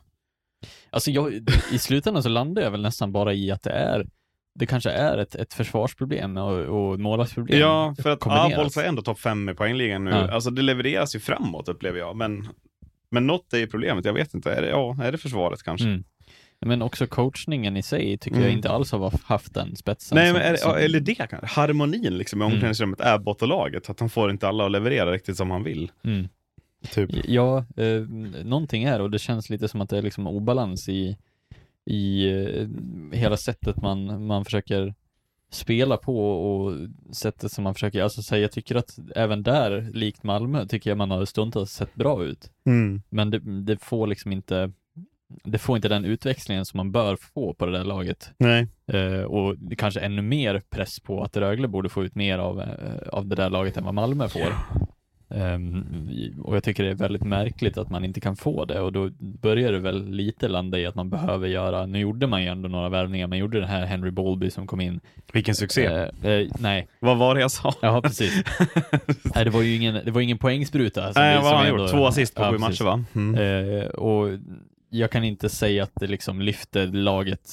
Alltså 0.90 1.12
jag, 1.12 1.34
i 1.72 1.80
slutändan 1.80 2.24
så 2.24 2.30
landar 2.30 2.62
jag 2.62 2.72
väl 2.72 2.82
nästan 2.82 3.12
bara 3.12 3.34
i 3.34 3.52
att 3.52 3.64
det 3.64 3.72
är 3.72 4.06
det 4.58 4.66
kanske 4.66 4.90
är 4.92 5.18
ett, 5.18 5.36
ett 5.36 5.54
försvarsproblem 5.54 6.38
och, 6.38 6.60
och 6.60 7.00
målvaktsproblem. 7.00 7.60
Ja, 7.60 7.96
för 8.04 8.10
att. 8.10 8.28
Abols 8.28 8.78
är 8.78 8.84
ändå 8.84 9.02
topp 9.02 9.20
fem 9.20 9.50
i 9.50 9.54
poängligan 9.54 10.04
nu. 10.04 10.12
Ja. 10.12 10.32
Alltså 10.32 10.50
det 10.50 10.62
levereras 10.62 11.16
ju 11.16 11.20
framåt 11.20 11.70
upplever 11.70 12.00
jag, 12.00 12.16
men, 12.16 12.48
men 13.12 13.28
något 13.28 13.54
är 13.54 13.58
ju 13.58 13.68
problemet. 13.68 14.06
Jag 14.06 14.14
vet 14.14 14.34
inte, 14.34 14.52
är 14.54 14.62
det, 14.62 14.70
ja, 14.70 14.98
är 15.04 15.12
det 15.12 15.18
försvaret 15.18 15.64
kanske? 15.64 15.88
Mm. 15.88 16.04
Men 16.66 16.82
också 16.82 17.08
coachningen 17.08 17.78
i 17.78 17.84
sig 17.84 18.18
tycker 18.18 18.38
jag 18.38 18.46
Mm. 18.46 18.58
inte 18.58 18.70
alls 18.70 18.92
har 18.92 19.14
haft 19.24 19.54
den 19.54 19.76
spetsen. 19.76 20.16
Nej, 20.16 20.34
men 20.34 20.42
är 20.42 20.56
som- 20.56 20.76
eller 20.76 21.00
det 21.00 21.16
kanske. 21.16 21.38
Harmonin 21.44 22.18
liksom 22.18 22.42
i 22.42 22.46
Mm. 22.46 22.54
omklädningsrummet 22.54 23.00
är 23.02 23.18
bottelaget. 23.18 23.90
Att 23.90 24.00
han 24.00 24.10
får 24.10 24.32
inte 24.32 24.48
alla 24.48 24.66
att 24.66 24.72
leverera 24.72 25.12
riktigt 25.12 25.38
som 25.38 25.52
han 25.52 25.64
vill. 25.64 25.92
Mm. 26.04 26.28
Typ. 26.94 27.10
Ja, 27.26 27.58
eh, 27.78 27.86
någonting 28.44 28.84
är 28.84 29.02
och 29.02 29.12
det 29.12 29.20
känns 29.20 29.50
lite 29.50 29.68
som 29.68 29.82
att 29.82 29.90
det 29.90 29.98
är 29.98 30.02
liksom 30.02 30.28
obalans 30.28 30.90
i, 30.90 31.18
i 31.88 32.30
eh, 32.30 32.68
hela 33.18 33.38
sättet 33.38 33.82
man, 33.82 34.26
man 34.26 34.46
försöker 34.46 34.94
spela 35.50 35.98
på 35.98 36.30
och 36.30 36.74
sättet 37.12 37.52
som 37.52 37.64
man 37.64 37.74
försöker, 37.74 38.04
alltså 38.04 38.22
så 38.22 38.36
här, 38.36 38.42
jag 38.42 38.52
tycker 38.52 38.76
att 38.76 39.00
även 39.16 39.44
där, 39.44 39.90
likt 39.94 40.24
Malmö, 40.24 40.66
tycker 40.66 40.90
jag 40.90 40.98
man 40.98 41.12
har 41.12 41.26
stundtals 41.26 41.72
sett 41.72 41.96
bra 41.96 42.24
ut. 42.24 42.52
Mm. 42.66 43.02
Men 43.10 43.32
det, 43.32 43.40
det 43.40 43.78
får 43.84 44.08
liksom 44.08 44.32
inte, 44.32 44.72
det 45.44 45.58
får 45.58 45.76
inte 45.76 45.90
den 45.90 46.06
utväxlingen 46.06 46.66
som 46.66 46.78
man 46.78 46.92
bör 46.92 47.16
få 47.16 47.54
på 47.54 47.66
det 47.66 47.72
där 47.72 47.84
laget. 47.84 48.32
Nej. 48.38 48.68
Eh, 48.88 49.22
och 49.22 49.56
kanske 49.78 50.00
ännu 50.00 50.22
mer 50.22 50.62
press 50.70 51.00
på 51.00 51.24
att 51.24 51.38
Rögle 51.38 51.68
borde 51.68 51.90
få 51.90 52.04
ut 52.04 52.16
mer 52.16 52.38
av, 52.38 52.62
eh, 52.62 53.08
av 53.12 53.28
det 53.28 53.36
där 53.36 53.50
laget 53.50 53.78
än 53.78 53.86
vad 53.86 53.94
Malmö 53.94 54.28
får. 54.30 54.54
Ehm, 55.30 55.86
och 56.44 56.56
jag 56.56 56.64
tycker 56.64 56.84
det 56.84 56.90
är 56.90 56.94
väldigt 56.96 57.24
märkligt 57.24 57.78
att 57.78 57.90
man 57.90 58.06
inte 58.06 58.20
kan 58.20 58.36
få 58.36 58.66
det 58.66 58.82
och 58.82 58.94
då 58.94 59.10
börjar 59.20 59.72
det 59.72 59.80
väl 59.80 60.10
lite 60.10 60.48
landa 60.48 60.80
i 60.80 60.86
att 60.86 60.96
man 60.96 61.10
behöver 61.10 61.48
göra, 61.48 61.86
nu 61.86 62.00
gjorde 62.00 62.28
man 62.28 62.42
ju 62.44 62.48
ändå 62.50 62.70
några 62.70 62.90
värvningar, 62.90 63.28
man 63.28 63.38
gjorde 63.38 63.60
den 63.60 63.70
här 63.70 63.86
Henry 63.86 64.12
Bolby 64.12 64.50
som 64.52 64.68
kom 64.68 64.82
in. 64.82 65.00
Vilken 65.34 65.56
succé. 65.56 65.86
Eh, 65.86 66.32
eh, 66.32 66.48
nej, 66.60 66.88
Vad 67.00 67.18
var 67.18 67.36
det 67.36 67.42
jag 67.42 67.52
sa? 67.52 67.74
ja 67.82 68.02
precis. 68.02 68.44
nej, 69.36 69.44
det 69.46 69.50
var 69.50 69.62
ju 69.62 69.76
ingen, 69.76 70.00
det 70.06 70.12
var 70.12 70.22
ingen 70.22 70.38
poängspruta. 70.38 71.14
som 71.14 71.22
Nej, 71.22 71.38
vi- 71.38 71.44
vad 71.44 71.52
har 71.52 71.64
han 71.66 71.70
gjort? 71.80 71.92
Två 71.92 72.06
assist 72.08 72.36
på 72.36 72.42
Ja, 72.42 72.52
sju 72.52 72.58
matcher 72.58 72.84
va? 72.84 73.04
Mm. 73.16 73.36
Eh, 73.80 73.86
och 73.86 74.28
jag 74.90 75.12
kan 75.12 75.24
inte 75.24 75.50
säga 75.50 75.84
att 75.84 75.92
det 75.96 76.08
liksom 76.08 76.42
lyfter 76.42 76.88
laget 76.88 77.50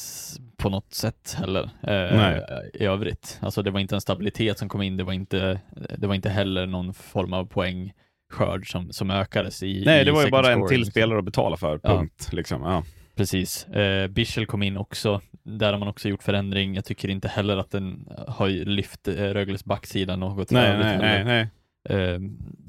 på 0.65 0.71
något 0.71 0.95
sätt 0.95 1.37
heller 1.39 1.71
eh, 1.83 2.81
i 2.81 2.85
övrigt. 2.85 3.39
Alltså 3.43 3.63
det 3.63 3.71
var 3.71 3.81
inte 3.81 3.95
en 3.95 4.01
stabilitet 4.01 4.59
som 4.59 4.69
kom 4.69 4.83
in, 4.83 4.97
det 4.97 5.05
var 5.05 5.13
inte, 5.13 5.61
det 5.99 6.07
var 6.07 6.15
inte 6.15 6.31
heller 6.31 6.67
någon 6.67 6.95
form 6.95 7.33
av 7.33 7.45
poängskörd 7.47 8.71
som, 8.73 8.93
som 8.93 9.11
ökades 9.11 9.63
i 9.63 9.83
Nej, 9.87 10.03
i 10.03 10.05
det 10.05 10.13
var 10.13 10.25
ju 10.25 10.31
bara 10.31 10.47
en 10.47 10.53
scoring, 10.53 10.69
till 10.69 10.79
liksom. 10.79 10.91
spelare 10.91 11.19
att 11.19 11.25
betala 11.25 11.57
för, 11.57 11.81
Ja. 11.83 11.89
punkt. 11.89 12.29
Liksom. 12.33 12.63
Ja. 12.63 12.85
Precis. 13.17 13.67
Eh, 13.69 14.09
Bischel 14.09 14.47
kom 14.47 14.63
in 14.63 14.77
också, 14.77 15.21
där 15.43 15.73
har 15.73 15.79
man 15.79 15.89
också 15.89 16.09
gjort 16.09 16.23
förändring. 16.23 16.75
Jag 16.75 16.85
tycker 16.85 17.09
inte 17.09 17.29
heller 17.29 17.57
att 17.57 17.71
den 17.71 18.09
har 18.29 18.49
lyft 18.49 19.09
eh, 19.09 19.15
Rögles 19.15 19.65
backsida 19.65 20.17
något 20.17 20.51
Nej, 20.51 20.79
nej, 20.79 20.99
nej, 20.99 21.25
nej. 21.25 21.49
Eh, 21.89 22.19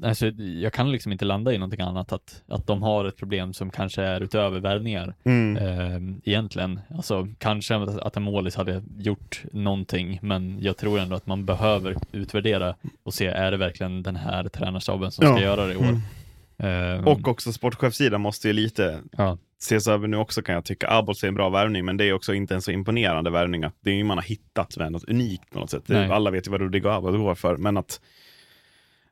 alltså, 0.02 0.26
jag 0.36 0.72
kan 0.72 0.92
liksom 0.92 1.12
inte 1.12 1.24
landa 1.24 1.52
i 1.52 1.58
någonting 1.58 1.80
annat, 1.80 2.12
att, 2.12 2.42
att 2.48 2.66
de 2.66 2.82
har 2.82 3.04
ett 3.04 3.16
problem 3.16 3.52
som 3.52 3.70
kanske 3.70 4.02
är 4.02 4.20
utöver 4.20 4.60
värvningar. 4.60 5.14
Mm. 5.24 5.56
Eh, 5.56 6.16
egentligen. 6.24 6.80
Alltså 6.96 7.28
kanske 7.38 7.74
att, 7.76 8.16
en 8.16 8.22
målis 8.22 8.56
hade 8.56 8.82
gjort 8.98 9.42
någonting, 9.52 10.18
men 10.22 10.58
jag 10.60 10.76
tror 10.76 10.98
ändå 10.98 11.16
att 11.16 11.26
man 11.26 11.44
behöver 11.44 11.96
utvärdera 12.12 12.74
och 13.02 13.14
se, 13.14 13.26
är 13.26 13.50
det 13.50 13.56
verkligen 13.56 14.02
den 14.02 14.16
här 14.16 14.44
tränarstaben 14.48 15.10
som 15.10 15.24
ska 15.26 15.34
Ja. 15.36 15.40
göra 15.42 15.66
det 15.66 15.72
i 15.72 15.76
år? 15.76 15.82
Mm. 15.84 16.98
Eh, 16.98 17.04
Och 17.08 17.28
också 17.28 17.52
sportchefssidan 17.52 18.20
måste 18.20 18.48
ju 18.48 18.52
lite 18.52 19.00
ja, 19.16 19.38
ses 19.62 19.88
över 19.88 20.08
nu 20.08 20.16
också 20.16 20.42
kan 20.42 20.54
jag 20.54 20.64
tycka. 20.64 20.90
Abols 20.90 21.24
är 21.24 21.28
en 21.28 21.34
bra 21.34 21.48
värvning, 21.48 21.84
men 21.84 21.96
det 21.96 22.04
är 22.04 22.12
också 22.12 22.34
inte 22.34 22.54
en 22.54 22.62
så 22.62 22.70
imponerande 22.70 23.30
värvning. 23.30 23.64
Att 23.64 23.74
det 23.80 23.90
är 23.90 23.94
ju 23.94 24.04
man 24.04 24.18
har 24.18 24.24
hittat 24.24 24.76
med 24.76 24.92
något 24.92 25.04
unikt 25.04 25.50
på 25.50 25.58
något 25.58 25.70
sätt. 25.70 25.82
Nej. 25.86 26.10
alla 26.10 26.30
vet 26.30 26.46
ju 26.46 26.50
vad 26.50 26.60
Rodrigo 26.60 26.88
Abols 26.88 27.16
går 27.16 27.34
för, 27.34 27.56
men 27.56 27.76
att 27.76 28.00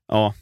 ja, 0.08 0.34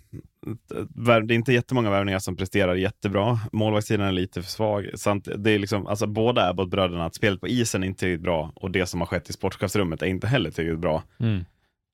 det 0.96 1.12
är 1.12 1.32
inte 1.32 1.52
jättemånga 1.52 1.90
värvningar 1.90 2.18
som 2.18 2.36
presterar 2.36 2.74
jättebra. 2.74 3.38
Målvaktssidan 3.52 4.06
är 4.06 4.12
lite 4.12 4.42
för 4.42 4.50
svag. 4.50 4.90
Samt, 4.94 5.28
det 5.36 5.50
är 5.50 5.58
liksom, 5.58 5.86
alltså 5.86 6.06
båda 6.06 6.48
Abbott-bröderna, 6.48 7.04
att 7.04 7.14
spelet 7.14 7.40
på 7.40 7.48
isen 7.48 7.82
är 7.82 7.86
inte 7.86 7.98
tillräckligt 7.98 8.22
bra 8.22 8.52
och 8.54 8.70
det 8.70 8.86
som 8.86 9.00
har 9.00 9.06
skett 9.06 9.30
i 9.30 9.32
sportchefsrummet 9.32 10.02
är 10.02 10.06
inte 10.06 10.26
heller 10.26 10.50
tillräckligt 10.50 10.80
bra. 10.80 11.02
mm, 11.20 11.44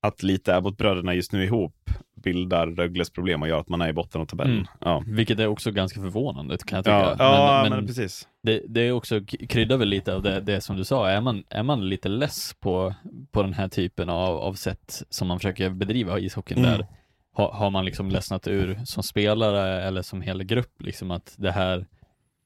Att 0.02 0.22
lite 0.22 0.56
Abbott-bröderna 0.56 1.14
just 1.14 1.32
nu 1.32 1.44
ihop 1.44 1.74
bildar 2.24 2.66
Rögles 2.66 3.10
problem 3.10 3.42
och 3.42 3.48
gör 3.48 3.60
att 3.60 3.68
man 3.68 3.80
är 3.80 3.88
i 3.88 3.92
botten 3.92 4.20
av 4.20 4.26
tabellen. 4.26 4.54
Mm. 4.54 4.66
Ja. 4.80 5.02
vilket 5.06 5.38
är 5.38 5.46
också 5.46 5.70
ganska 5.70 6.00
förvånande 6.00 6.58
kan 6.66 6.76
jag 6.76 6.84
tycka. 6.84 6.96
Ja, 6.96 7.16
ja, 7.18 7.60
men, 7.62 7.72
men, 7.78 7.86
precis. 7.86 8.28
det, 8.42 8.62
det 8.68 8.80
är 8.80 8.92
också, 8.92 9.20
kryddar 9.48 9.76
väl 9.76 9.88
lite 9.88 10.14
av 10.14 10.22
det, 10.22 10.40
det 10.40 10.60
som 10.60 10.76
du 10.76 10.84
sa, 10.84 11.08
är 11.08 11.20
man, 11.20 11.44
är 11.48 11.62
man 11.62 11.88
lite 11.88 12.08
less 12.08 12.54
på, 12.60 12.94
på 13.30 13.42
den 13.42 13.52
här 13.52 13.68
typen 13.68 14.08
av, 14.08 14.36
av 14.38 14.54
sätt 14.54 15.02
som 15.10 15.28
man 15.28 15.38
försöker 15.38 15.70
bedriva 15.70 16.18
ishockeyn 16.18 16.58
Mm. 16.58 16.70
där, 16.70 16.86
har, 17.32 17.52
har 17.52 17.70
man 17.70 17.84
liksom 17.84 18.10
ledsnat 18.10 18.48
ur 18.48 18.80
som 18.84 19.02
spelare 19.02 19.82
eller 19.82 20.02
som 20.02 20.22
hel 20.22 20.44
grupp, 20.44 20.82
liksom 20.82 21.10
att 21.10 21.34
det 21.38 21.52
här 21.52 21.86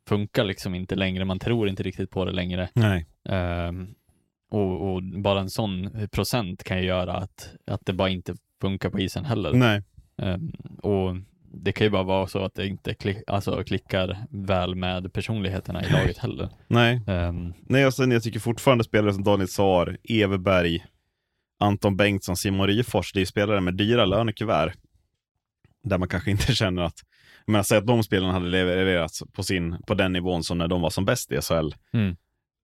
funkar 0.08 0.44
liksom 0.44 0.74
inte 0.74 0.94
längre, 0.94 1.24
man 1.24 1.38
tror 1.38 1.68
inte 1.68 1.82
riktigt 1.82 2.10
på 2.10 2.24
det 2.24 2.32
längre. 2.32 2.68
Nej. 2.74 3.06
Ehm, 3.28 3.94
och, 4.50 4.92
och 4.92 5.02
bara 5.02 5.40
en 5.40 5.50
sån 5.50 5.90
procent 6.10 6.64
kan 6.64 6.78
ju 6.78 6.84
göra 6.84 7.12
att, 7.12 7.54
att 7.66 7.80
det 7.86 7.92
bara 7.92 8.08
inte 8.08 8.34
funkar 8.60 8.90
på 8.90 9.00
isen 9.00 9.24
heller. 9.24 9.52
Nej. 9.52 9.82
Ehm, 10.16 10.52
och 10.82 11.16
det 11.54 11.72
kan 11.72 11.84
ju 11.84 11.90
bara 11.90 12.02
vara 12.02 12.26
så 12.26 12.44
att 12.44 12.54
det 12.54 12.66
inte 12.66 12.94
klick, 12.94 13.18
alltså, 13.26 13.64
klickar 13.64 14.16
väl 14.30 14.74
med 14.74 15.12
personligheterna 15.12 15.84
i 15.84 15.90
laget 15.92 16.18
heller. 16.18 16.48
Nej. 16.68 17.00
Ehm, 17.06 17.52
Nej, 17.60 17.86
och 17.86 17.94
sen 17.94 18.10
jag 18.10 18.22
tycker 18.22 18.40
fortfarande 18.40 18.84
spelare 18.84 19.14
som 19.14 19.24
Daniel 19.24 19.48
Saar, 19.48 19.96
Everberg, 20.08 20.84
Anton 21.62 21.96
Bengtsson, 21.96 22.36
Simon 22.36 22.66
Ryfors, 22.66 23.12
det 23.12 23.18
är 23.18 23.20
ju 23.22 23.26
spelare 23.26 23.60
med 23.60 23.74
dyra 23.74 24.04
lönekuvert. 24.04 24.72
där 25.84 25.98
man 25.98 26.08
kanske 26.08 26.30
inte 26.30 26.54
känner 26.54 26.82
att, 26.82 27.00
jag 27.46 27.52
menar, 27.52 27.62
säg 27.62 27.78
att 27.78 27.86
de 27.86 28.02
spelarna 28.02 28.32
hade 28.32 28.48
levererat 28.48 29.10
på, 29.32 29.42
sin, 29.42 29.76
på 29.86 29.94
den 29.94 30.12
nivån 30.12 30.44
som 30.44 30.58
när 30.58 30.68
de 30.68 30.80
var 30.80 30.90
som 30.90 31.04
bäst 31.04 31.32
i 31.32 31.40
SHL. 31.40 31.74
Mm. 31.92 32.16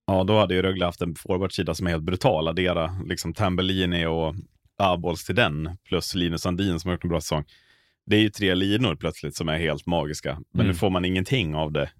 Ja, 0.07 0.25
då 0.25 0.39
hade 0.39 0.55
ju 0.55 0.63
Rögle 0.63 0.85
haft 0.85 1.03
en 1.03 1.15
forwardsida 1.15 1.75
som 1.75 1.87
är 1.87 1.91
helt 1.91 2.03
brutal. 2.03 2.49
Addera 2.49 2.97
liksom 3.07 3.35
Tambellini 3.35 4.07
och 4.07 4.35
Abols 4.77 5.25
till 5.25 5.35
den, 5.35 5.77
plus 5.85 6.15
Linus 6.15 6.41
Sandin 6.43 6.81
som 6.81 6.89
har 6.89 6.95
gjort 6.95 7.05
en 7.05 7.11
bra 7.11 7.21
säsong. 7.21 7.45
Det 8.07 8.17
är 8.17 8.21
ju 8.21 8.31
tre 8.31 8.55
linor 8.55 8.97
plötsligt 8.97 9.37
som 9.37 9.49
är 9.49 9.59
helt 9.59 9.87
magiska, 9.87 10.33
men 10.35 10.61
Mm. 10.61 10.67
nu 10.67 10.75
får 10.75 10.91
man 10.91 11.05
ingenting 11.05 11.55
av 11.55 11.73
det. 11.73 11.91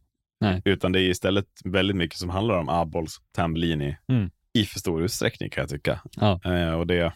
Nej. 0.41 0.63
Utan 0.65 0.93
det 0.93 1.01
är 1.01 1.09
istället 1.11 1.47
väldigt 1.65 1.97
mycket 1.97 2.19
som 2.19 2.31
handlar 2.31 2.59
om 2.59 2.69
Abols, 2.69 3.17
Tambellini 3.35 3.97
Mm. 4.09 4.31
I 4.59 4.65
för 4.65 4.79
stor 4.79 5.03
utsträckning 5.03 5.51
kan 5.51 5.63
jag 5.63 5.71
tycka. 5.71 6.01
Ja. 6.17 6.41
Eh, 6.45 6.73
och 6.73 6.87
det, 6.87 7.13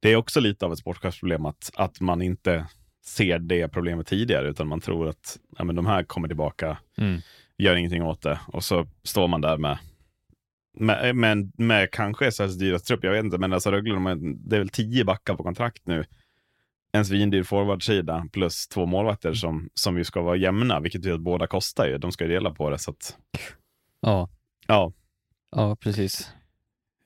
det 0.00 0.12
är 0.12 0.16
också 0.16 0.40
lite 0.40 0.66
av 0.66 0.72
ett 0.72 0.78
sportchefsproblem 0.78 1.46
att, 1.46 1.70
att 1.74 2.00
man 2.00 2.22
inte 2.22 2.66
ser 3.04 3.38
det 3.38 3.68
problemet 3.68 4.06
tidigare, 4.06 4.48
utan 4.48 4.68
man 4.68 4.80
tror 4.80 5.08
att 5.08 5.38
ja, 5.58 5.64
men 5.64 5.76
de 5.76 5.86
här 5.86 6.04
kommer 6.04 6.28
tillbaka, 6.28 6.78
Mm. 6.98 7.20
gör 7.58 7.76
ingenting 7.76 8.02
åt 8.02 8.22
det 8.22 8.40
och 8.48 8.64
så 8.64 8.86
står 9.04 9.28
man 9.28 9.40
där 9.40 9.56
med 9.56 9.78
med, 10.78 11.16
med, 11.16 11.52
med 11.58 11.90
kanske 11.90 12.30
SHLs 12.32 12.58
dyraste 12.58 12.86
trupp, 12.86 13.04
jag 13.04 13.12
vet 13.12 13.24
inte, 13.24 13.38
men 13.38 13.52
alltså 13.52 13.70
Rögle, 13.70 13.94
de 13.94 14.06
har, 14.06 14.18
det 14.48 14.56
är 14.56 14.60
väl 14.60 14.68
tio 14.68 15.04
backar 15.04 15.34
på 15.34 15.42
kontrakt 15.42 15.86
nu. 15.86 16.04
En 16.92 17.04
svindyr 17.06 17.42
forwardsida 17.42 18.26
plus 18.32 18.68
två 18.68 18.86
målvakter 18.86 19.32
som, 19.34 19.68
som 19.74 19.98
ju 19.98 20.04
ska 20.04 20.22
vara 20.22 20.36
jämna, 20.36 20.80
vilket 20.80 21.00
betyder 21.00 21.14
att 21.14 21.20
båda 21.22 21.46
kostar 21.46 21.86
ju. 21.86 21.98
De 21.98 22.12
ska 22.12 22.24
ju 22.24 22.30
dela 22.30 22.50
på 22.50 22.70
det. 22.70 22.78
Så 22.78 22.90
att, 22.90 23.16
Ja, 24.00 24.28
ja. 24.66 24.92
Ja 25.50 25.76
precis. 25.76 26.30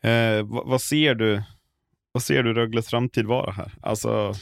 Eh, 0.03 0.43
vad, 0.43 0.67
vad 0.67 0.81
ser 0.81 1.15
du 1.15 1.43
vad 2.13 2.23
ser 2.23 2.43
du 2.43 2.55
Rögles 2.55 2.89
framtid 2.89 3.27
vara 3.27 3.51
här? 3.51 3.73
Alltså, 3.81 4.35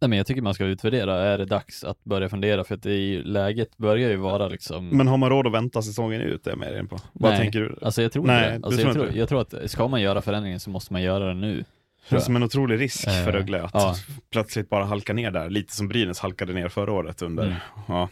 Nej, 0.00 0.08
men 0.08 0.16
jag 0.16 0.26
tycker 0.26 0.42
man 0.42 0.54
ska 0.54 0.64
utvärdera. 0.64 1.22
Är 1.22 1.38
det 1.38 1.44
dags 1.44 1.84
att 1.84 2.04
börja 2.04 2.28
fundera? 2.28 2.64
För 2.64 2.74
att 2.74 2.82
det 2.82 2.92
är 2.94 3.22
läget 3.22 3.76
börjar 3.76 4.10
ju 4.10 4.16
vara 4.16 4.48
liksom... 4.48 4.88
men 4.88 5.08
har 5.08 5.16
man 5.16 5.30
råd 5.30 5.46
att 5.46 5.52
vänta 5.52 5.82
säsongen 5.82 6.20
ut? 6.20 6.44
Det 6.44 6.50
är 6.50 6.52
jag 6.52 6.58
med 6.58 6.78
in 6.78 6.88
på. 6.88 6.98
Vad 7.12 7.30
Nej. 7.30 7.40
tänker 7.40 7.60
du? 7.60 7.78
Alltså 7.82 8.02
jag 8.02 8.12
tror 8.12 8.26
Nej, 8.26 8.54
inte 8.54 8.58
det. 8.58 8.66
Alltså, 8.66 8.80
jag, 8.80 8.94
tror, 8.94 9.06
det? 9.06 9.18
jag 9.18 9.28
tror 9.28 9.40
att 9.40 9.70
ska 9.70 9.88
man 9.88 10.02
göra 10.02 10.22
förändringen 10.22 10.60
så 10.60 10.70
måste 10.70 10.92
man 10.92 11.02
göra 11.02 11.28
den 11.28 11.40
nu. 11.40 11.64
Det 12.08 12.16
är 12.16 12.20
som 12.20 12.36
en 12.36 12.42
otrolig 12.42 12.80
risk 12.80 13.04
för 13.04 13.28
Eh, 13.28 13.32
Rögle 13.32 13.62
att 13.62 13.70
ja. 13.74 13.94
plötsligt 14.32 14.68
bara 14.68 14.84
halka 14.84 15.12
ner 15.12 15.30
där. 15.30 15.50
Lite 15.50 15.76
som 15.76 15.88
Brynäs 15.88 16.20
halkade 16.20 16.52
ner 16.52 16.68
förra 16.68 16.92
året 16.92 17.22
under. 17.22 17.44
Mm. 17.44 17.56
Ja. 17.88 18.08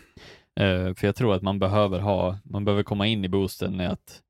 Eh, 0.60 0.94
för 0.94 1.06
jag 1.06 1.16
tror 1.16 1.34
att 1.34 1.42
man 1.42 1.58
behöver 1.58 1.98
ha, 1.98 2.38
man 2.44 2.64
behöver 2.64 2.82
komma 2.82 3.06
in 3.06 3.24
i 3.24 3.28
boosten 3.28 3.76
med 3.76 3.90
att 3.90 4.20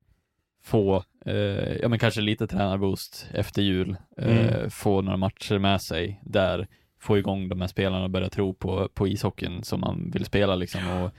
få, 0.65 1.03
eh, 1.25 1.33
ja 1.81 1.87
men 1.89 1.99
kanske 1.99 2.21
lite 2.21 2.47
tränarboost 2.47 3.27
efter 3.33 3.61
jul, 3.61 3.95
eh, 4.17 4.55
Mm. 4.55 4.69
få 4.69 5.01
några 5.01 5.17
matcher 5.17 5.57
med 5.59 5.81
sig 5.81 6.21
där, 6.23 6.67
få 7.01 7.17
igång 7.17 7.49
de 7.49 7.61
här 7.61 7.67
spelarna 7.67 8.03
och 8.03 8.09
börja 8.09 8.29
tro 8.29 8.53
på, 8.53 8.89
på 8.93 9.07
ishockeyn 9.07 9.63
som 9.63 9.79
man 9.81 10.11
vill 10.13 10.25
spela 10.25 10.55
liksom. 10.55 10.81
Och, 10.87 11.11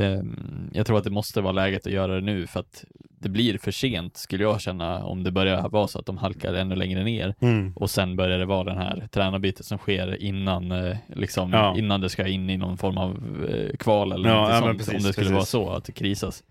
ehm, 0.00 0.70
jag 0.72 0.86
tror 0.86 0.98
att 0.98 1.04
det 1.04 1.10
måste 1.10 1.40
vara 1.40 1.52
läget 1.52 1.86
att 1.86 1.92
göra 1.92 2.14
det 2.14 2.20
nu 2.20 2.46
för 2.46 2.60
att 2.60 2.84
det 3.20 3.28
blir 3.28 3.58
för 3.58 3.70
sent 3.70 4.16
skulle 4.16 4.42
jag 4.42 4.60
känna 4.60 5.04
om 5.04 5.24
det 5.24 5.30
börjar 5.30 5.68
vara 5.68 5.86
så 5.86 5.98
att 5.98 6.06
de 6.06 6.18
halkar 6.18 6.54
ännu 6.54 6.74
längre 6.76 7.04
ner 7.04 7.34
Mm. 7.40 7.72
och 7.76 7.90
sen 7.90 8.16
börjar 8.16 8.38
det 8.38 8.46
vara 8.46 8.64
den 8.64 8.76
här 8.78 9.08
tränarbytet 9.12 9.66
som 9.66 9.78
sker 9.78 10.22
innan, 10.22 10.72
eh, 10.72 10.96
liksom, 11.14 11.52
Ja. 11.52 11.78
innan 11.78 12.00
det 12.00 12.08
ska 12.08 12.26
in 12.26 12.50
i 12.50 12.56
någon 12.56 12.76
form 12.78 12.98
av 12.98 13.10
eh, 13.50 13.76
kval 13.76 14.12
eller 14.12 14.28
Ja, 14.28 14.40
något 14.40 14.50
ja, 14.50 14.60
sånt, 14.60 14.78
precis, 14.78 14.94
om 14.94 15.02
det 15.02 15.12
skulle 15.12 15.30
precis. 15.30 15.32
vara 15.32 15.44
så 15.44 15.70
att 15.70 15.84
det 15.84 15.92
krisas. 15.92 16.42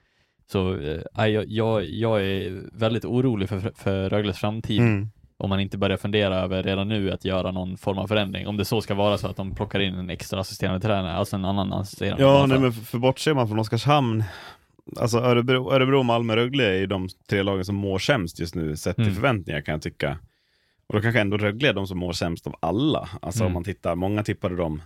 Så 0.54 0.78
nej, 1.18 1.32
jag, 1.32 1.46
jag, 1.48 1.86
jag 1.86 2.22
är 2.26 2.62
väldigt 2.74 3.06
orolig 3.06 3.50
för, 3.50 3.72
för 3.76 4.10
Rögles 4.10 4.38
framtid 4.38 4.80
Mm. 4.80 5.10
om 5.38 5.50
man 5.50 5.60
inte 5.60 5.78
börjar 5.78 5.98
fundera 5.98 6.36
över 6.39 6.63
redan 6.63 6.88
nu 6.88 7.12
att 7.12 7.26
göra 7.26 7.52
någon 7.52 7.78
form 7.78 7.98
av 7.98 8.08
förändring. 8.08 8.48
Om 8.48 8.58
det 8.58 8.66
så 8.66 8.82
ska 8.82 8.94
vara 8.96 9.18
så 9.18 9.28
att 9.28 9.36
de 9.38 9.56
plockar 9.56 9.80
in 9.80 9.94
en 9.96 10.10
extra 10.10 10.39
assisterande 10.39 10.80
tränare, 10.80 11.13
alltså 11.13 11.36
en 11.36 11.46
annan 11.46 11.74
assisterande. 11.74 12.24
Ja, 12.24 12.46
nej, 12.46 12.60
men 12.60 12.72
för, 12.74 12.98
bortser 12.98 13.34
man 13.34 13.48
från 13.48 13.60
Oskarshamn, 13.60 14.24
alltså 15.00 15.18
Örebro, 15.18 15.72
Örebro 15.74 16.04
Malmö, 16.04 16.36
Rögle 16.36 16.63
är 16.70 16.74
ju 16.80 16.86
de 16.86 17.08
tre 17.30 17.44
lagen 17.44 17.66
som 17.66 17.76
mår 17.76 18.00
sämst 18.00 18.39
just 18.39 18.56
nu 18.56 18.76
sett 18.76 18.96
till 18.96 19.04
Mm. 19.06 19.16
förväntningar 19.16 19.62
kan 19.62 19.72
jag 19.74 19.82
tycka. 19.82 20.20
Och 20.88 20.96
då 20.96 21.02
kanske 21.02 21.22
ändå 21.22 21.38
Rögle 21.38 21.70
är 21.70 21.74
de 21.74 21.88
som 21.88 21.98
mår 22.00 22.13
sämst 22.13 22.48
av 22.48 22.56
alla. 22.60 23.10
Alltså 23.22 23.44
om 23.44 23.48
Mm. 23.48 23.54
man 23.54 23.63
tittar, 23.63 23.96
många 23.96 24.24
tippade 24.24 24.56
dem 24.56 24.82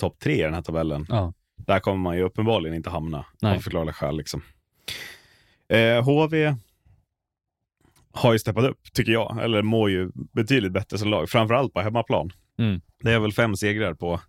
topp 0.00 0.18
tre 0.18 0.34
i 0.40 0.42
den 0.42 0.54
här 0.54 0.62
tabellen. 0.62 1.06
Ja. 1.08 1.32
Där 1.66 1.78
kommer 1.80 1.98
man 1.98 2.16
ju 2.16 2.22
uppenbarligen 2.22 2.76
inte 2.76 2.90
hamna 2.90 3.24
Nej. 3.42 3.56
av 3.56 3.60
förklarliga 3.60 3.92
skäl. 3.92 4.16
Liksom. 4.16 4.42
Eh, 5.68 6.04
HV 6.04 6.56
har 8.12 8.32
ju 8.32 8.38
steppat 8.38 8.64
upp, 8.64 8.92
tycker 8.92 9.12
jag. 9.12 9.42
Eller 9.42 9.62
mår 9.62 9.90
ju 9.90 10.10
betydligt 10.14 10.72
bättre 10.72 10.98
som 10.98 11.08
lag. 11.08 11.30
Framförallt 11.30 11.72
på 11.72 11.80
hemmaplan. 11.80 12.30
Mm. 12.58 12.80
Det 13.02 13.12
är 13.12 13.18
väl 13.18 13.32
fem 13.32 13.56
segrar 13.56 13.94
på 13.94 14.20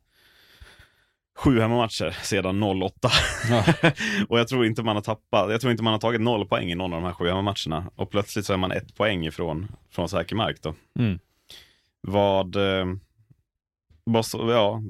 sju 1.38 1.60
hemmamatcher 1.60 2.18
sedan 2.24 2.64
08. 2.64 3.10
Ja. 3.50 3.64
och 4.30 4.40
jag 4.40 4.48
tror 4.48 4.66
inte 4.66 4.84
man 4.84 4.96
har 4.96 5.04
tappat, 5.04 5.52
jag 5.52 5.62
tror 5.62 5.72
inte 5.72 5.84
man 5.84 5.94
har 5.94 6.00
tagit 6.00 6.22
noll 6.22 6.48
poäng 6.48 6.72
i 6.72 6.76
någon 6.76 6.94
av 6.94 7.02
de 7.02 7.08
här 7.08 7.14
sju 7.14 7.28
hemmamatcherna. 7.28 7.92
Och 7.96 8.10
plötsligt 8.10 8.46
så 8.46 8.54
är 8.54 8.58
man 8.58 8.72
ett 8.72 8.96
poäng 8.96 9.26
ifrån 9.26 9.68
från 9.90 10.10
säker 10.10 10.36
mark 10.36 10.62
då. 10.62 10.76
Mm. 11.00 11.20
Vad, 12.02 12.56
eh, 12.56 12.86
vad 14.04 14.26
så, 14.26 14.50
ja, 14.52 14.82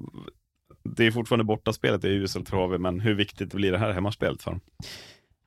det 0.83 1.05
är 1.05 1.11
fortfarande 1.11 1.43
bortaspelet, 1.43 2.03
är 2.03 2.09
uselt 2.09 2.49
för 2.49 2.57
HV, 2.57 2.77
men 2.77 2.99
hur 2.99 3.13
viktigt 3.13 3.53
blir 3.53 3.71
det 3.71 3.77
här 3.77 3.91
hemmaspelet 3.91 4.43
för 4.43 4.51
dem? 4.51 4.61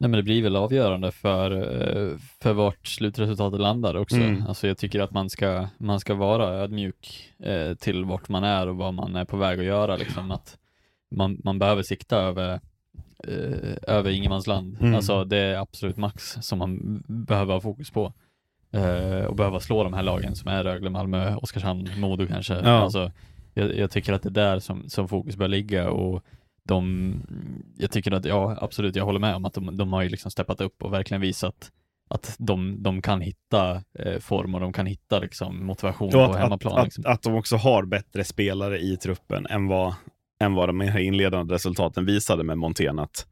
Nej 0.00 0.10
men 0.10 0.18
det 0.18 0.22
blir 0.22 0.42
väl 0.42 0.56
avgörande 0.56 1.12
för, 1.12 1.50
eh, 1.50 2.16
för 2.42 2.52
vart 2.52 2.86
slutresultatet 2.86 3.60
landar 3.60 3.94
också. 3.96 4.16
Mm. 4.16 4.46
Alltså 4.48 4.68
jag 4.68 4.78
tycker 4.78 5.00
att 5.00 5.10
man 5.10 5.30
ska, 5.30 5.68
man 5.78 6.00
ska 6.00 6.14
vara 6.14 6.48
ödmjuk 6.48 7.34
eh, 7.38 7.74
till 7.74 8.04
vart 8.04 8.28
man 8.28 8.44
är 8.44 8.68
och 8.68 8.76
vad 8.76 8.94
man 8.94 9.16
är 9.16 9.24
på 9.24 9.36
väg 9.36 9.58
att 9.58 9.64
göra 9.64 9.96
liksom. 9.96 10.30
Att 10.30 10.58
man, 11.10 11.40
man 11.44 11.58
behöver 11.58 11.82
sikta 11.82 12.16
över, 12.16 12.60
eh, 13.24 13.76
över 13.82 14.10
ingenmansland. 14.10 14.76
Mm. 14.80 14.94
Alltså 14.94 15.24
det 15.24 15.38
är 15.38 15.56
absolut 15.56 15.96
max 15.96 16.38
som 16.40 16.58
man 16.58 17.02
behöver 17.06 17.54
ha 17.54 17.60
fokus 17.60 17.90
på. 17.90 18.12
Eh, 18.70 19.24
och 19.24 19.36
behöva 19.36 19.60
slå 19.60 19.84
de 19.84 19.92
här 19.92 20.02
lagen 20.02 20.34
som 20.34 20.48
är 20.48 20.64
Rögle, 20.64 20.90
Malmö, 20.90 21.36
Oskarshamn, 21.36 21.88
Modo 21.96 22.26
kanske. 22.26 22.54
Ja. 22.54 22.70
Alltså, 22.70 23.12
jag, 23.54 23.76
jag 23.76 23.90
tycker 23.90 24.12
att 24.12 24.22
det 24.22 24.28
är 24.28 24.30
där 24.30 24.58
som, 24.58 24.88
som 24.88 25.08
fokus 25.08 25.36
bör 25.36 25.48
ligga 25.48 25.90
och 25.90 26.24
de, 26.68 27.14
jag 27.76 27.90
tycker 27.90 28.12
att, 28.12 28.24
ja 28.24 28.56
absolut, 28.60 28.96
jag 28.96 29.04
håller 29.04 29.20
med 29.20 29.34
om 29.34 29.44
att 29.44 29.54
de, 29.54 29.76
de 29.76 29.92
har 29.92 30.02
ju 30.02 30.08
liksom 30.08 30.30
steppat 30.30 30.60
upp 30.60 30.82
och 30.82 30.92
verkligen 30.92 31.20
visat 31.20 31.72
att 32.10 32.36
de, 32.38 32.82
de 32.82 33.02
kan 33.02 33.20
hitta 33.20 33.82
eh, 33.98 34.18
form 34.20 34.54
och 34.54 34.60
de 34.60 34.72
kan 34.72 34.86
hitta 34.86 35.18
liksom 35.18 35.66
motivation 35.66 36.06
Och 36.08 36.12
på 36.12 36.22
att, 36.22 36.38
hemmaplan. 36.38 36.78
att, 36.78 36.84
liksom. 36.84 37.04
att, 37.06 37.12
att 37.12 37.22
de 37.22 37.34
också 37.34 37.56
har 37.56 37.84
bättre 37.84 38.24
spelare 38.24 38.78
i 38.78 38.96
truppen 38.96 39.46
än 39.46 39.66
vad, 39.66 39.94
än 40.40 40.54
vad 40.54 40.68
de 40.68 40.80
här 40.80 41.00
inledande 41.00 41.54
resultaten 41.54 42.04
visade 42.06 42.44
med 42.44 42.58
Montén. 42.58 42.98
Att, 42.98 43.26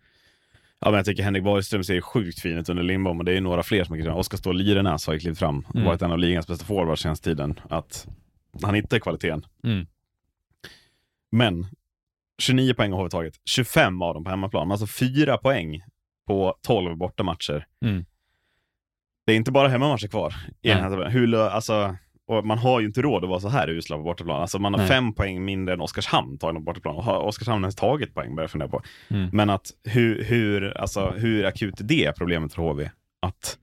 ja, 0.80 0.90
men 0.90 0.96
jag 0.96 1.04
tycker 1.06 1.22
Henrik 1.22 1.44
Borgström 1.44 1.84
ser 1.84 2.00
sjukt 2.00 2.40
fin 2.40 2.56
ut 2.58 2.68
under 2.68 2.82
Lindbom 2.82 3.18
och 3.18 3.24
det 3.24 3.36
är 3.36 3.40
några 3.40 3.62
fler 3.62 3.84
som 3.84 4.02
fram. 4.02 4.16
Oskar 4.16 4.38
Ståhl 4.38 4.56
Lirenäs 4.56 5.06
har 5.06 5.14
ju 5.14 5.20
klivit 5.20 5.38
fram 5.38 5.64
och 5.68 5.74
Mm. 5.74 5.86
varit 5.86 6.02
en 6.02 6.12
av 6.12 6.18
ligans 6.18 6.46
bästa 6.46 6.64
forwards 6.64 7.02
senaste 7.02 7.30
tiden. 7.30 7.60
Att 7.70 8.06
han 8.62 8.74
hittar 8.74 8.98
kvaliteten. 8.98 9.46
Mm. 9.64 9.86
Men 11.30 11.66
29 12.38 12.74
poäng 12.74 12.92
har 12.92 12.98
HV 12.98 13.10
tagit, 13.10 13.40
25 13.44 14.02
av 14.02 14.14
dem 14.14 14.24
på 14.24 14.30
hemmaplan, 14.30 14.70
alltså 14.70 14.86
4 14.86 15.38
poäng 15.38 15.82
på 16.26 16.54
12 16.62 16.96
bortamatcher. 16.96 17.66
Mm. 17.84 18.04
Det 19.26 19.32
är 19.32 19.36
inte 19.36 19.52
bara 19.52 19.68
hemmamatcher 19.68 20.08
kvar 20.08 20.34
i 20.62 20.68
den 20.68 20.78
här 20.80 20.90
tabellen. 20.90 21.12
Hur, 21.12 21.34
alltså, 21.34 21.96
och 22.26 22.46
man 22.46 22.58
har 22.58 22.80
ju 22.80 22.86
inte 22.86 23.02
råd 23.02 23.24
att 23.24 23.30
vara 23.30 23.40
så 23.40 23.48
här 23.48 23.70
usla 23.70 23.96
på 23.96 24.02
bortaplan. 24.02 24.40
Alltså 24.40 24.58
man 24.58 24.74
har 24.74 24.78
Nej. 24.78 24.88
fem 24.88 25.14
poäng 25.14 25.44
mindre 25.44 25.74
än 25.74 25.80
Oskarshamn 25.80 26.38
tagit 26.38 26.56
på 26.56 26.62
bortaplan. 26.62 26.96
Och 26.96 27.04
har 27.04 27.20
Oskarshamn 27.20 27.64
ens 27.64 27.76
tagit 27.76 28.14
poäng 28.14 28.34
börjar 28.34 28.44
jag 28.44 28.50
fundera 28.50 28.68
på. 28.68 28.82
Mm. 29.08 29.30
Men 29.32 29.50
att 29.50 29.70
hur, 29.84 30.24
hur, 30.24 30.76
alltså, 30.78 31.10
hur 31.10 31.44
akut 31.44 31.80
är 31.80 31.84
det 31.84 32.12
problemet 32.18 32.54
för 32.54 32.62
HV? 32.62 32.90
Att 33.22 33.58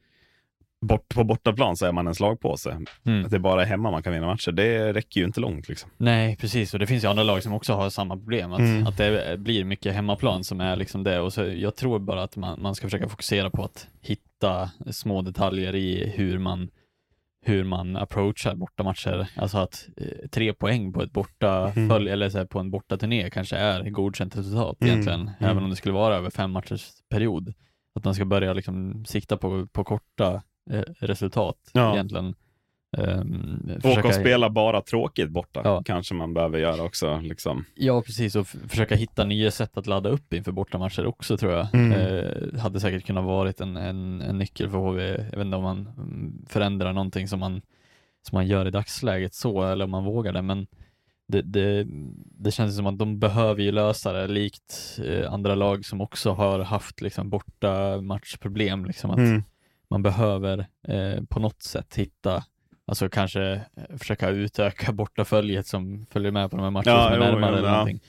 bort, 0.84 1.10
på 1.16 1.24
bortaplan 1.24 1.78
så 1.78 1.86
är 1.86 1.92
man 1.92 2.08
en 2.08 2.16
slagpåse. 2.16 2.78
Mm. 3.06 3.26
Att 3.26 3.32
det 3.32 3.40
bara 3.40 3.62
är 3.62 3.66
hemma 3.66 3.92
man 3.92 4.04
kan 4.04 4.14
vinna 4.14 4.26
matcher. 4.28 4.52
Det 4.52 4.94
räcker 4.94 5.20
ju 5.20 5.26
inte 5.26 5.40
långt 5.42 5.70
liksom. 5.70 5.90
Nej, 5.98 6.36
precis. 6.38 6.74
Och 6.74 6.80
det 6.80 6.88
finns 6.88 7.04
ju 7.04 7.08
andra 7.08 7.24
lag 7.24 7.44
som 7.44 7.54
också 7.54 7.74
har 7.74 7.90
samma 7.90 8.18
problem. 8.18 8.54
Att, 8.54 8.60
Mm. 8.60 8.88
att 8.88 8.98
det 8.98 9.40
blir 9.40 9.64
mycket 9.64 9.94
hemmaplan 9.94 10.44
som 10.44 10.62
är 10.62 10.76
liksom 10.76 11.04
det. 11.04 11.20
Och 11.20 11.34
så, 11.34 11.44
jag 11.46 11.76
tror 11.76 12.00
bara 12.00 12.24
att 12.24 12.36
man, 12.36 12.62
man 12.62 12.76
ska 12.76 12.88
försöka 12.88 13.10
fokusera 13.10 13.50
på 13.50 13.64
att 13.64 13.88
hitta 14.02 14.72
små 14.92 15.22
detaljer 15.22 15.76
i 15.76 16.12
hur 16.16 16.38
man 16.40 16.70
hur 17.46 17.64
man 17.64 17.98
approachar 17.98 18.56
bortamatcher. 18.56 19.28
Alltså 19.36 19.58
att 19.58 19.88
eh, 19.98 20.28
tre 20.32 20.54
poäng 20.54 20.94
på 20.94 21.02
ett 21.04 21.12
borta 21.12 21.72
Mm. 21.76 21.90
följ, 21.90 22.10
eller 22.10 22.30
så 22.30 22.38
här, 22.38 22.46
på 22.46 22.60
en 22.60 22.72
bortaturné 22.72 23.30
kanske 23.30 23.56
är 23.58 23.90
godkänt 23.90 24.38
resultat 24.38 24.78
Mm. 24.82 24.92
egentligen. 24.94 25.22
Mm. 25.22 25.34
Även 25.52 25.64
om 25.64 25.70
det 25.70 25.76
skulle 25.76 25.94
vara 25.94 26.16
över 26.16 26.30
fem 26.30 26.52
matchers 26.52 26.90
period. 27.10 27.54
Att 27.96 28.06
man 28.06 28.16
ska 28.16 28.26
börja 28.26 28.54
liksom 28.54 29.06
sikta 29.06 29.38
på, 29.38 29.68
på 29.68 29.84
korta 29.84 30.42
resultat 31.00 31.58
Ja. 31.74 31.94
egentligen. 31.94 32.36
Um, 32.98 33.72
Åka 33.84 34.08
och 34.08 34.14
spela 34.14 34.50
bara 34.50 34.82
tråkigt 34.82 35.30
borta 35.30 35.62
Ja. 35.64 35.84
kanske 35.86 36.14
man 36.14 36.34
behöver 36.34 36.60
göra 36.60 36.84
också. 36.84 37.20
Liksom. 37.24 37.66
Ja, 37.76 38.02
precis. 38.02 38.36
Och 38.36 38.48
försöka 38.48 38.96
hitta 38.96 39.26
nya 39.26 39.52
sätt 39.52 39.78
att 39.78 39.88
ladda 39.88 40.10
upp 40.10 40.34
inför 40.34 40.52
bortamatcher 40.52 41.06
också 41.06 41.38
tror 41.38 41.52
jag. 41.52 41.76
Mm. 41.76 41.92
Eh, 41.92 42.60
hade 42.60 42.80
säkert 42.80 43.06
kunnat 43.06 43.24
varit 43.24 43.62
en, 43.62 43.78
en, 43.78 44.22
en 44.22 44.38
nyckel 44.38 44.70
för 44.70 44.78
HV. 44.78 45.02
Jag 45.12 45.38
vet 45.38 45.46
inte 45.46 45.58
om 45.58 45.64
man 45.64 45.90
mm, 45.98 46.46
förändrar 46.50 46.94
någonting 46.94 47.28
som 47.28 47.40
man, 47.40 47.62
som 48.28 48.36
man 48.36 48.48
gör 48.48 48.68
i 48.68 48.72
dagsläget 48.72 49.34
så, 49.34 49.64
eller 49.64 49.86
om 49.86 49.92
man 49.92 50.04
vågar 50.06 50.34
det. 50.34 50.42
Men 50.42 50.68
det, 51.28 51.42
det, 51.42 51.88
det 52.40 52.52
känns 52.52 52.76
som 52.76 52.88
att 52.88 52.98
de 53.00 53.20
behöver 53.20 53.62
ju 53.64 53.72
lösa 53.72 54.14
det 54.14 54.28
likt 54.28 55.00
eh, 55.06 55.34
andra 55.34 55.56
lag 55.56 55.86
som 55.86 56.02
också 56.02 56.32
har 56.32 56.60
haft 56.60 57.02
liksom 57.02 57.30
borta 57.30 58.02
matchproblem. 58.02 58.86
Liksom 58.86 59.12
att 59.12 59.18
Mm. 59.18 59.44
Man 59.94 60.02
behöver 60.04 60.60
eh, 60.88 61.24
på 61.30 61.40
något 61.40 61.62
sätt 61.64 61.96
hitta, 61.96 62.44
alltså 62.88 63.10
kanske 63.10 63.42
eh, 63.54 63.98
försöka 63.98 64.30
utöka 64.30 64.92
bortaföljet 64.92 65.68
som 65.68 66.06
följer 66.12 66.32
med 66.32 66.52
på 66.52 66.58
de 66.58 66.64
här 66.64 66.72
matcherna 66.72 66.92
Ja, 66.92 67.04
som 67.04 67.14
är 67.22 67.28
jo, 67.28 67.34
närmare 67.34 67.52
jo, 67.52 67.58
eller 67.58 67.68
ja. 67.68 67.74
någonting. 67.74 68.00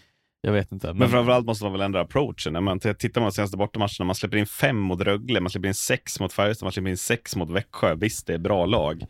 Jag 0.40 0.52
vet 0.52 0.72
inte. 0.72 0.94
Men 0.94 1.08
framförallt 1.08 1.46
måste 1.46 1.64
man 1.64 1.72
väl 1.72 1.80
ändra 1.80 2.00
approachen. 2.00 2.64
Man 2.64 2.80
tittar 2.80 3.08
på 3.08 3.20
de 3.20 3.32
senaste 3.32 3.56
bortamatcherna, 3.56 4.04
man 4.04 4.14
släpper 4.14 4.36
in 4.36 4.46
fem 4.46 4.78
mot 4.78 5.00
Rögle, 5.00 5.40
man 5.40 5.50
släpper 5.50 5.68
in 5.68 5.74
sex 5.74 6.20
mot 6.20 6.32
Färjestad, 6.32 6.66
man 6.66 6.72
släpper 6.72 6.90
in 6.90 6.96
sex 6.96 7.36
mot 7.36 7.50
Växjö. 7.50 7.94
Visst, 7.94 8.26
det 8.26 8.34
är 8.34 8.38
bra 8.38 8.66
lag. 8.66 9.04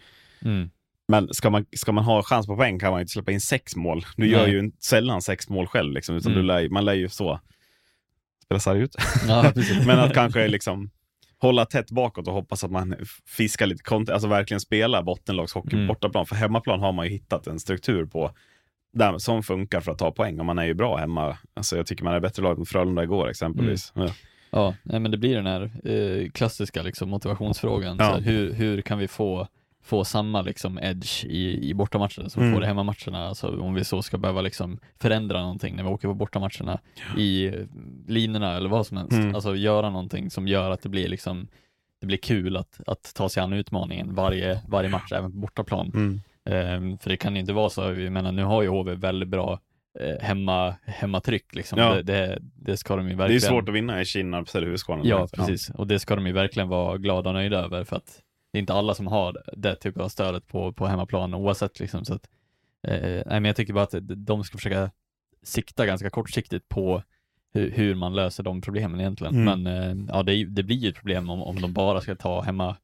mm, 0.44 0.70
Men 1.08 1.28
ska 1.34 1.50
man, 1.50 1.66
ska 1.76 1.92
man 1.92 2.04
ha 2.04 2.22
chans 2.22 2.46
på 2.46 2.56
poäng 2.56 2.78
kan 2.78 2.90
man 2.90 2.98
ju 2.98 3.02
inte 3.02 3.12
släppa 3.12 3.32
in 3.32 3.40
sex 3.40 3.76
mål. 3.76 4.04
Du 4.16 4.26
gör 4.28 4.46
ju 4.46 4.72
sällan 4.80 5.22
sex 5.22 5.48
mål 5.48 5.66
själv, 5.66 5.92
liksom, 5.92 6.16
utan 6.16 6.32
Mm. 6.32 6.42
du 6.42 6.46
lär, 6.46 6.68
man 6.68 6.84
lär 6.84 6.94
ju 6.94 7.08
så 7.08 7.40
spela 8.44 8.60
sarg 8.60 8.80
ut. 8.80 8.96
ja. 9.28 9.52
Men 9.87 9.98
att 9.98 10.14
kanske 10.14 10.48
liksom 10.48 10.90
hålla 11.38 11.66
tätt 11.66 11.90
bakåt 11.90 12.29
och 12.29 12.35
hoppas 12.35 12.64
att 12.64 12.70
man 12.70 12.94
fiskar 13.27 13.66
lite 13.66 13.83
content, 13.83 14.11
alltså 14.11 14.29
verkligen 14.29 14.61
spela 14.61 15.03
bottenlagshockey 15.03 15.77
Mm. 15.77 15.87
bortaplan. 15.87 16.27
För 16.27 16.35
hemmaplan 16.37 16.81
har 16.81 16.92
man 16.92 17.07
ju 17.07 17.11
hittat 17.12 17.47
en 17.47 17.61
struktur 17.61 18.07
på 18.07 18.31
där, 18.92 19.18
som 19.18 19.42
funkar 19.42 19.81
för 19.81 19.92
att 19.92 19.99
ta 19.99 20.11
poäng 20.11 20.40
och 20.40 20.47
man 20.47 20.59
är 20.59 20.64
ju 20.64 20.75
bra 20.75 20.97
hemma. 20.97 21.38
Alltså 21.55 21.77
jag 21.77 21.87
tycker 21.87 22.05
man 22.05 22.14
är 22.14 22.20
bättre 22.20 22.42
lag 22.42 22.59
mot 22.59 22.68
Frölunda 22.68 23.03
igår 23.03 23.29
exempelvis. 23.31 23.92
Mm. 23.97 24.09
Ja. 24.09 24.14
Ja, 24.83 24.99
men 24.99 25.11
det 25.11 25.18
blir 25.18 25.37
den 25.37 25.47
här 25.47 25.62
eh, 25.85 26.31
klassiska 26.31 26.83
liksom, 26.83 27.09
motivationsfrågan. 27.11 27.97
Ja. 27.99 28.05
Här, 28.05 28.20
hur, 28.20 28.53
hur 28.53 28.81
kan 28.83 28.99
vi 28.99 29.09
få, 29.09 29.49
få 29.85 30.05
samma 30.05 30.42
liksom, 30.42 30.79
edge 30.79 31.25
i, 31.25 31.68
i 31.70 31.75
bortamatcherna 31.75 32.29
som 32.29 32.42
vi 32.42 32.49
Mm. 32.49 32.55
får 32.55 32.64
i 32.64 32.66
hemmamatcherna? 32.66 33.29
Alltså, 33.29 33.61
om 33.61 33.75
vi 33.75 33.85
så 33.85 34.03
ska 34.03 34.18
behöva 34.18 34.40
liksom, 34.40 34.79
förändra 35.01 35.40
någonting 35.42 35.77
när 35.77 35.83
vi 35.83 35.88
åker 35.88 36.09
på 36.09 36.14
bortamatcherna 36.14 36.79
i 37.18 37.47
eh, 37.47 37.53
linorna 38.09 38.57
eller 38.57 38.68
vad 38.68 38.87
som 38.87 38.97
helst. 38.97 39.12
Mm. 39.12 39.35
Alltså 39.35 39.57
göra 39.57 39.90
någonting 39.90 40.31
som 40.31 40.49
gör 40.49 40.70
att 40.70 40.83
det 40.83 40.88
blir 40.88 41.09
liksom 41.09 41.49
det 42.01 42.07
blir 42.07 42.18
kul 42.18 42.57
att, 42.57 42.81
att 42.87 43.12
ta 43.14 43.29
sig 43.29 43.42
an 43.42 43.53
utmaningen 43.53 44.14
varje, 44.14 44.61
varje 44.68 44.88
match, 44.88 45.12
även 45.12 45.33
på 45.33 45.38
bortaplan. 45.38 45.90
Mm. 45.94 46.20
Ehm, 46.51 46.99
för 46.99 47.11
det 47.11 47.16
kan 47.16 47.35
ju 47.35 47.40
inte 47.40 47.53
vara 47.53 47.70
så, 47.70 47.81
jag 47.83 48.12
menar 48.12 48.33
nu 48.33 48.42
har 48.44 48.62
ju 48.62 48.68
HV 48.68 48.94
väldigt 48.94 49.29
bra 49.29 49.61
eh, 50.01 50.23
hemma, 50.27 50.75
hemmatryck 50.85 51.55
liksom. 51.55 51.79
Ja. 51.79 51.94
Det, 51.94 52.03
det, 52.03 52.38
det 52.57 52.77
ska 52.77 52.97
de 52.97 53.03
ju 53.03 53.09
Det 53.09 53.14
är 53.14 53.18
verkligen. 53.18 53.40
svårt 53.40 53.68
att 53.68 53.75
vinna 53.75 54.01
i 54.01 54.05
Kinnarp 54.05 54.55
eller 54.55 54.66
Huskvarna. 54.66 55.03
Ja, 55.05 55.29
precis. 55.33 55.70
Och 55.70 55.87
det 55.87 55.99
ska 55.99 56.16
de 56.16 56.27
ju 56.27 56.33
verkligen 56.33 56.68
vara 56.68 56.97
glada 56.99 57.31
och 57.31 57.35
nöjda 57.35 57.59
över 57.59 57.85
för 57.85 57.97
att 57.97 58.20
det 58.54 58.58
är 58.58 58.60
inte 58.60 58.74
alla 58.74 58.94
som 58.94 59.06
har 59.06 59.42
det 59.56 59.76
typen 59.76 60.02
av 60.02 60.08
stödet 60.08 60.46
på, 60.46 60.72
på 60.72 60.86
hemmaplan 60.86 61.34
oavsett 61.34 61.80
liksom. 61.80 62.04
Så 62.04 62.14
att, 62.14 62.28
eh, 62.82 63.00
nej, 63.00 63.24
men 63.26 63.44
jag 63.44 63.56
tycker 63.56 63.72
bara 63.72 63.84
att 63.84 63.94
de 64.00 64.44
ska 64.44 64.58
försöka 64.58 64.90
sikta 65.42 65.86
ganska 65.86 66.10
kortsiktigt 66.10 66.68
på 66.68 67.02
hur, 67.54 67.70
hur 67.70 67.94
man 67.94 68.14
löser 68.14 68.42
de 68.42 68.60
problemen 68.60 69.00
egentligen. 69.00 69.34
Mm. 69.34 69.62
Men 69.62 69.76
eh, 69.98 70.06
ja, 70.08 70.22
det, 70.22 70.44
det 70.44 70.62
blir 70.62 70.76
ju 70.76 70.88
ett 70.88 70.96
problem 70.96 71.30
om, 71.30 71.42
om 71.42 71.60
de 71.60 71.72
bara 71.72 72.00
ska 72.00 72.14
ta 72.14 72.40
hemma 72.40 72.76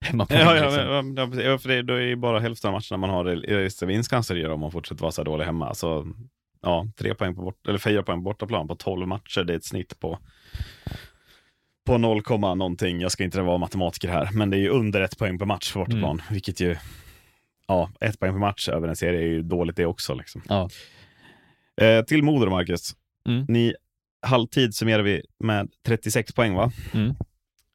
hemmapoäng. 0.00 0.40
Ja, 0.40 0.56
ja, 0.56 0.64
liksom. 0.64 1.16
ja, 1.16 1.42
ja, 1.42 1.58
för 1.58 1.68
det, 1.68 1.82
då 1.82 1.94
är 1.94 2.00
ju 2.00 2.16
bara 2.16 2.40
hälften 2.40 2.68
av 2.68 2.72
matcherna 2.72 3.06
man 3.06 3.10
har 3.10 3.24
realistiska 3.24 3.86
vinstchanser 3.86 4.34
att 4.34 4.40
göra 4.40 4.54
om 4.54 4.60
man 4.60 4.72
fortsätter 4.72 5.02
vara 5.02 5.12
så 5.12 5.20
här 5.20 5.24
dålig 5.24 5.44
hemma. 5.44 5.74
Så 5.74 6.06
ja, 6.62 6.86
tre 6.96 7.14
poäng 7.14 7.34
på 7.34 7.42
bort, 7.42 7.68
eller 7.68 7.78
fyra 7.78 8.02
poäng 8.02 8.18
på 8.18 8.24
bortaplan 8.24 8.68
på 8.68 8.74
12 8.76 9.06
matcher, 9.06 9.44
det 9.44 9.52
är 9.52 9.56
ett 9.56 9.64
snitt 9.64 10.00
på 10.00 10.18
på 11.84 11.98
0, 11.98 12.22
komma 12.22 12.54
någonting. 12.54 13.00
Jag 13.00 13.12
ska 13.12 13.24
inte 13.24 13.40
vara 13.40 13.58
matematiker 13.58 14.08
här, 14.08 14.28
men 14.32 14.50
det 14.50 14.56
är 14.56 14.60
ju 14.60 14.68
under 14.68 15.00
ett 15.00 15.18
poäng 15.18 15.38
per 15.38 15.46
match 15.46 15.72
på 15.72 15.78
bortaplan, 15.78 16.22
vilket 16.30 16.60
ju 16.60 16.76
ja, 17.66 17.90
ett 18.00 18.20
poäng 18.20 18.32
per 18.32 18.38
match 18.38 18.68
över 18.68 18.88
en 18.88 18.96
serie 18.96 19.20
är 19.20 19.26
ju 19.26 19.42
dåligt 19.42 19.76
det 19.76 19.86
också. 19.86 20.14
Liksom. 20.14 20.42
Ja. 20.48 20.68
Eh, 21.80 22.04
till 22.04 22.22
Modo 22.22 22.50
Marcus. 22.50 22.96
Mm. 23.28 23.44
Ni, 23.48 23.74
halvtid 24.22 24.74
summerar 24.74 25.02
vi 25.02 25.22
med 25.38 25.70
36 25.86 26.32
poäng 26.32 26.54
va? 26.54 26.72
Mm. 26.94 27.14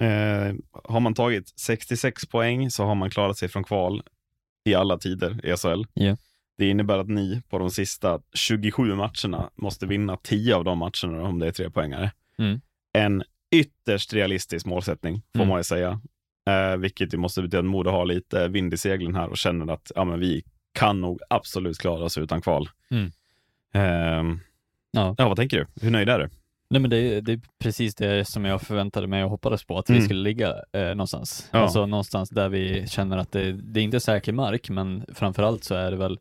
Eh, 0.01 0.55
har 0.83 0.99
man 0.99 1.13
tagit 1.13 1.53
66 1.59 2.25
poäng 2.25 2.71
så 2.71 2.85
har 2.85 2.95
man 2.95 3.09
klarat 3.09 3.37
sig 3.37 3.49
från 3.49 3.63
kval 3.63 4.03
i 4.65 4.75
alla 4.75 4.97
tider 4.97 5.45
i 5.45 5.57
SHL. 5.57 5.83
Ja. 5.93 6.17
Det 6.57 6.69
innebär 6.69 6.97
att 6.97 7.09
ni 7.09 7.41
på 7.49 7.59
de 7.59 7.71
sista 7.71 8.19
27 8.33 8.95
matcherna 8.95 9.49
måste 9.55 9.85
vinna 9.85 10.17
10 10.17 10.55
av 10.55 10.63
de 10.63 10.77
matcherna 10.77 11.23
om 11.23 11.39
det 11.39 11.47
är 11.47 11.51
tre 11.51 11.69
poängare. 11.69 12.11
Mm. 12.37 12.61
En 12.93 13.23
ytterst 13.51 14.13
realistisk 14.13 14.65
målsättning 14.65 15.21
får 15.33 15.39
Mm. 15.39 15.47
man 15.49 15.59
ju 15.59 15.63
säga. 15.63 16.01
Eh, 16.49 16.77
vilket 16.77 17.13
ju 17.13 17.17
måste 17.17 17.41
betyda 17.41 17.59
att 17.59 17.65
Modo 17.65 17.89
har 17.89 18.05
lite 18.05 18.47
vind 18.47 18.73
i 18.73 18.77
seglen 18.77 19.15
här 19.15 19.27
och 19.29 19.37
känner 19.37 19.73
att 19.73 19.91
ja, 19.95 20.03
men 20.05 20.19
vi 20.19 20.43
kan 20.73 21.01
nog 21.01 21.19
absolut 21.29 21.77
klara 21.77 22.03
oss 22.03 22.17
utan 22.17 22.41
kval. 22.41 22.69
Mm. 22.91 23.11
Ehm, 23.73 24.39
Ja. 24.91 25.15
ja, 25.17 25.27
vad 25.27 25.37
tänker 25.37 25.57
du? 25.57 25.65
Hur 25.85 25.91
nöjd 25.91 26.09
är 26.09 26.19
du? 26.19 26.29
Nej 26.69 26.81
men 26.81 26.89
det, 26.89 26.97
är- 26.97 27.21
det 27.21 27.31
är 27.33 27.41
precis 27.59 27.95
det 27.95 28.25
som 28.27 28.45
jag 28.45 28.61
förväntade 28.61 29.07
mig 29.07 29.23
och 29.23 29.29
hoppades 29.29 29.63
på, 29.63 29.77
att 29.77 29.89
vi 29.89 29.93
Mm. 29.93 30.05
skulle 30.05 30.19
ligga 30.21 30.55
eh, 30.73 30.81
någonstans. 30.89 31.49
Ja. 31.51 31.59
Alltså 31.59 31.85
någonstans 31.85 32.29
där 32.29 32.49
vi 32.49 32.87
känner 32.87 33.17
att 33.17 33.31
det, 33.31 33.51
det 33.51 33.79
är 33.79 33.83
inte 33.83 33.99
säker 33.99 34.33
mark, 34.33 34.69
men 34.69 35.05
framförallt 35.13 35.63
så 35.63 35.75
är 35.75 35.91
det 35.91 35.97
väl 35.97 36.19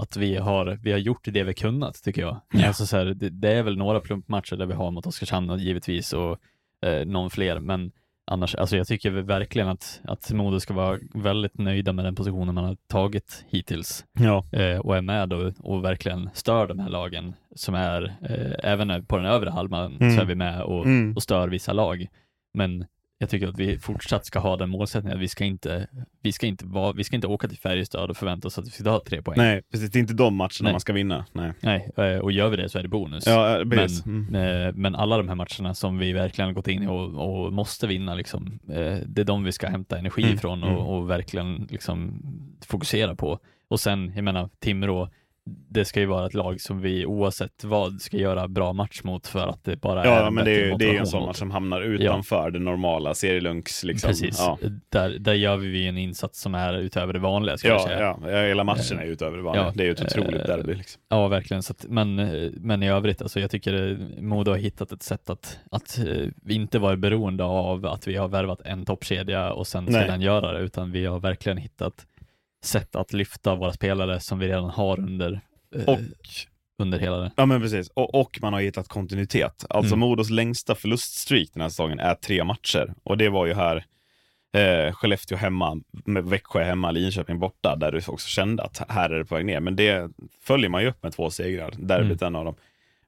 att 0.00 0.16
vi 0.16 0.36
har, 0.36 0.78
vi 0.82 0.92
har 0.92 0.98
gjort 0.98 1.20
det 1.24 1.44
vi 1.44 1.54
kunnat, 1.54 2.02
tycker 2.02 2.22
jag. 2.22 2.40
Ja. 2.52 2.66
Alltså 2.66 2.86
så 2.86 2.96
här, 2.96 3.04
det, 3.04 3.30
det 3.30 3.52
är 3.52 3.62
väl 3.62 3.76
några 3.76 4.00
plumpmatcher 4.00 4.56
där 4.56 4.66
vi 4.66 4.74
har 4.74 4.90
mot 4.90 5.06
Oskarshamn 5.06 5.58
givetvis 5.58 6.12
och 6.12 6.38
eh, 6.84 7.06
någon 7.06 7.30
fler, 7.30 7.58
men 7.60 7.92
annars, 8.26 8.54
alltså 8.54 8.76
jag 8.76 8.86
tycker 8.86 9.10
verkligen 9.10 9.68
att, 9.68 10.00
att 10.04 10.30
Modo 10.32 10.60
ska 10.60 10.74
vara 10.74 10.98
väldigt 11.14 11.58
nöjda 11.58 11.92
med 11.92 12.04
den 12.04 12.14
positionen 12.14 12.54
man 12.54 12.64
har 12.64 12.76
tagit 12.88 13.44
hittills 13.48 14.04
Ja. 14.18 14.44
eh, 14.52 14.78
och 14.78 14.96
är 14.96 15.00
med 15.02 15.32
och, 15.32 15.52
och 15.58 15.84
verkligen 15.84 16.30
stör 16.34 16.66
de 16.66 16.78
här 16.78 16.88
lagen 16.88 17.34
som 17.54 17.74
är, 17.74 18.02
eh, 18.22 18.70
även 18.72 19.06
på 19.06 19.16
den 19.16 19.26
övre 19.26 19.50
halvan 19.50 19.96
Mm. 20.00 20.16
så 20.16 20.22
är 20.22 20.26
vi 20.26 20.34
med 20.34 20.62
och, 20.62 20.84
Mm. 20.86 21.12
och 21.16 21.22
stör 21.22 21.48
vissa 21.48 21.72
lag. 21.72 22.06
Men 22.54 22.84
jag 23.18 23.30
tycker 23.30 23.48
att 23.48 23.58
vi 23.58 23.78
fortsatt 23.78 24.26
ska 24.26 24.38
ha 24.38 24.56
den 24.56 24.70
målsättningen 24.70 25.16
att 25.16 25.22
vi 25.22 25.28
ska 25.28 25.44
inte, 25.44 25.88
vi 26.22 26.32
ska 26.32 26.46
inte, 26.46 26.66
vara, 26.66 26.92
vi 26.92 27.04
ska 27.04 27.16
inte 27.16 27.26
åka 27.26 27.48
till 27.48 27.58
Färjestad 27.58 28.10
och 28.10 28.16
förvänta 28.16 28.48
oss 28.48 28.58
att 28.58 28.66
vi 28.66 28.70
ska 28.70 28.84
ta 28.84 29.00
tre 29.06 29.22
poäng. 29.22 29.36
Nej, 29.38 29.62
precis. 29.72 29.90
Det 29.90 29.98
är 29.98 30.00
inte 30.00 30.14
de 30.14 30.36
matcherna 30.36 30.50
Nej. 30.60 30.72
man 30.72 30.80
ska 30.80 30.92
vinna. 30.92 31.26
Nej. 31.32 31.52
Nej, 31.60 31.90
eh, 31.96 32.18
och 32.18 32.32
gör 32.32 32.48
vi 32.48 32.56
det 32.56 32.68
så 32.68 32.78
är 32.78 32.82
det 32.82 32.88
bonus. 32.88 33.26
Ja, 33.26 33.60
eh, 33.60 33.68
precis. 33.68 34.06
Men, 34.06 34.26
Mm. 34.28 34.66
eh, 34.66 34.72
men 34.74 34.94
alla 34.94 35.16
de 35.16 35.28
här 35.28 35.34
matcherna 35.34 35.74
som 35.74 35.98
vi 35.98 36.12
verkligen 36.12 36.48
har 36.48 36.54
gått 36.54 36.68
in 36.68 36.82
i 36.82 36.86
och, 36.86 37.44
och 37.44 37.52
måste 37.52 37.86
vinna, 37.86 38.14
liksom, 38.14 38.58
det 39.06 39.20
är 39.20 39.24
de 39.24 39.44
vi 39.44 39.52
ska 39.52 39.68
hämta 39.68 39.98
energi 39.98 40.22
Mm, 40.22 40.34
ifrån 40.34 40.62
mm. 40.62 40.76
och, 40.76 40.96
och 40.96 41.10
verkligen 41.10 41.68
liksom, 41.70 42.22
fokusera 42.66 43.14
på. 43.14 43.38
Och 43.68 43.80
sen, 43.80 44.12
jag 44.14 44.24
menar, 44.24 44.50
Timrå, 44.60 45.10
det 45.46 45.84
ska 45.84 46.00
ju 46.00 46.06
vara 46.06 46.26
ett 46.26 46.34
lag 46.34 46.60
som 46.60 46.80
vi 46.80 47.06
oavsett 47.06 47.64
vad 47.64 48.00
ska 48.00 48.16
göra 48.16 48.48
bra 48.48 48.72
match 48.72 49.00
mot 49.04 49.26
för 49.26 49.46
att 49.46 49.64
det 49.64 49.76
bara 49.76 50.02
är 50.02 50.06
Ja, 50.06 50.26
en 50.26 50.34
men 50.34 50.44
det 50.44 50.50
är, 50.70 50.78
det 50.78 50.84
är 50.88 50.92
ju 50.92 50.98
en 50.98 51.06
sån 51.06 51.26
match 51.26 51.36
som 51.36 51.50
hamnar 51.50 51.80
utanför 51.80 52.50
det 52.50 52.58
normala 52.58 53.14
serielunks. 53.14 53.84
Liksom. 53.84 54.08
Precis, 54.08 54.38
Ja. 54.38 54.58
där, 54.88 55.10
där 55.18 55.34
gör 55.34 55.56
vi 55.56 55.86
en 55.86 55.98
insats 55.98 56.40
som 56.40 56.54
är 56.54 56.74
utöver 56.74 57.12
det 57.12 57.18
vanliga, 57.18 57.56
ska 57.58 57.68
jag 57.68 57.80
Ja, 57.80 57.86
säga. 57.86 58.00
ja, 58.00 58.30
ja, 58.30 58.42
hela 58.46 58.64
matchen 58.64 58.98
är 58.98 59.04
utöver 59.06 59.36
det 59.36 59.42
vanliga. 59.42 59.64
Ja, 59.64 59.72
det 59.74 59.82
är 59.82 59.86
ju 59.86 59.92
ett 59.92 60.02
otroligt 60.02 60.40
eh, 60.40 60.46
derby. 60.46 60.74
Liksom. 60.74 61.02
Ja, 61.08 61.28
verkligen. 61.28 61.62
Så 61.62 61.72
att, 61.72 61.86
men, 61.88 62.18
eh, 62.18 62.50
men 62.56 62.82
i 62.82 62.88
övrigt, 62.88 63.22
alltså, 63.22 63.40
jag 63.40 63.50
tycker 63.50 63.90
eh, 63.90 64.22
Modo 64.22 64.50
har 64.50 64.58
hittat 64.58 64.92
ett 64.92 65.02
sätt 65.02 65.30
att, 65.30 65.58
att 65.70 65.98
eh, 65.98 66.54
inte 66.54 66.78
vara 66.78 66.96
beroende 66.96 67.44
av 67.44 67.86
att 67.86 68.08
vi 68.08 68.16
har 68.16 68.28
värvat 68.28 68.60
en 68.64 68.84
toppkedja 68.84 69.52
och 69.52 69.66
sen 69.66 69.86
ska 69.86 69.96
Nej. 69.98 70.06
den 70.08 70.20
göra 70.20 70.52
det, 70.52 70.60
utan 70.60 70.92
vi 70.92 71.06
har 71.06 71.20
verkligen 71.20 71.58
hittat 71.58 72.06
sätt 72.64 72.96
att 72.96 73.12
lyfta 73.12 73.54
våra 73.54 73.72
spelare 73.72 74.20
som 74.20 74.38
vi 74.38 74.48
redan 74.48 74.70
har 74.70 74.98
under, 75.00 75.40
eh, 75.76 75.84
Och, 75.84 75.98
under 76.78 76.98
hela 76.98 77.16
det. 77.16 77.30
ja, 77.36 77.46
men 77.46 77.60
precis. 77.60 77.88
Och, 77.88 78.14
och 78.14 78.38
man 78.42 78.52
har 78.52 78.60
hittat 78.60 78.88
kontinuitet. 78.88 79.64
Alltså 79.70 79.94
Mm. 79.94 80.08
Modos 80.08 80.30
längsta 80.30 80.74
förluststreak 80.74 81.48
den 81.52 81.62
här 81.62 81.68
säsongen 81.68 82.00
är 82.00 82.14
tre 82.14 82.44
matcher. 82.44 82.94
Och 83.02 83.18
det 83.18 83.28
var 83.28 83.46
ju 83.46 83.54
här 83.54 83.84
eh, 84.52 84.92
Skellefteå 84.92 85.38
hemma, 85.38 85.80
Växjö 86.22 86.64
hemma, 86.64 86.90
Linköping 86.90 87.38
borta, 87.38 87.76
där 87.76 87.92
du 87.92 87.98
också 87.98 88.28
kände 88.28 88.62
att 88.62 88.82
här 88.88 89.10
är 89.10 89.18
det 89.18 89.24
på 89.24 89.34
väg 89.34 89.46
ner. 89.46 89.60
Men 89.60 89.76
det 89.76 90.10
följer 90.42 90.68
man 90.70 90.82
ju 90.82 90.88
upp 90.88 91.02
med 91.02 91.12
två 91.12 91.30
segrar, 91.30 91.74
derbyt 91.78 92.22
en 92.22 92.36
av 92.36 92.44
dem. 92.44 92.54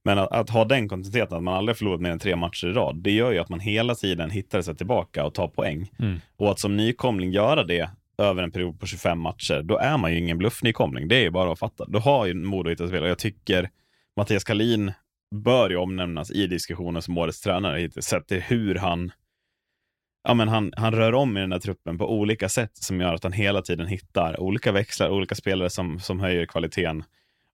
Men 0.02 0.18
att, 0.18 0.32
att 0.32 0.50
ha 0.50 0.64
den 0.64 0.88
kontinuiteten, 0.88 1.36
att 1.36 1.42
man 1.42 1.54
aldrig 1.54 1.76
förlorat 1.78 2.00
mer 2.00 2.10
än 2.10 2.18
tre 2.18 2.36
matcher 2.36 2.66
i 2.66 2.72
rad, 2.72 2.96
det 2.96 3.10
gör 3.10 3.32
ju 3.32 3.38
att 3.38 3.48
man 3.48 3.60
hela 3.60 3.94
tiden 3.94 4.30
hittar 4.30 4.62
sig 4.62 4.76
tillbaka 4.76 5.24
och 5.24 5.34
tar 5.34 5.48
poäng. 5.48 5.90
Mm. 5.98 6.20
Och 6.36 6.50
att 6.50 6.60
som 6.60 6.76
nykomling 6.76 7.30
göra 7.32 7.64
det 7.64 7.90
över 8.18 8.42
en 8.42 8.50
period 8.50 8.80
på 8.80 8.86
25 8.86 9.20
matcher, 9.20 9.62
då 9.62 9.78
är 9.78 9.98
man 9.98 10.12
ju 10.12 10.18
ingen 10.18 10.38
bluffnykomling. 10.38 11.08
Det 11.08 11.16
är 11.16 11.22
ju 11.22 11.30
bara 11.30 11.52
att 11.52 11.58
fatta. 11.58 11.84
Då 11.88 11.98
har 11.98 12.26
ju 12.26 12.34
Modo 12.34 12.70
hittat 12.70 12.88
spel 12.88 13.02
och 13.02 13.08
jag 13.08 13.18
tycker 13.18 13.70
Mattias 14.16 14.44
Kalin 14.44 14.92
bör 15.34 15.70
ju 15.70 15.76
omnämnas 15.76 16.30
i 16.30 16.46
diskussionen 16.46 17.02
som 17.02 17.18
årets 17.18 17.40
tränare 17.40 17.80
hittills, 17.80 18.06
sett 18.06 18.26
till 18.26 18.40
hur 18.40 18.74
han 18.74 19.12
Ja, 20.28 20.34
men 20.34 20.48
han, 20.48 20.72
han 20.76 20.94
rör 20.94 21.14
om 21.14 21.36
i 21.36 21.40
den 21.40 21.52
här 21.52 21.58
truppen 21.58 21.98
på 21.98 22.12
olika 22.12 22.48
sätt 22.48 22.76
som 22.76 23.00
gör 23.00 23.14
att 23.14 23.22
han 23.22 23.32
hela 23.32 23.62
tiden 23.62 23.86
hittar 23.86 24.40
olika 24.40 24.72
växlar, 24.72 25.08
olika 25.08 25.34
spelare 25.34 25.70
som, 25.70 26.00
som 26.00 26.20
höjer 26.20 26.46
kvaliteten. 26.46 27.04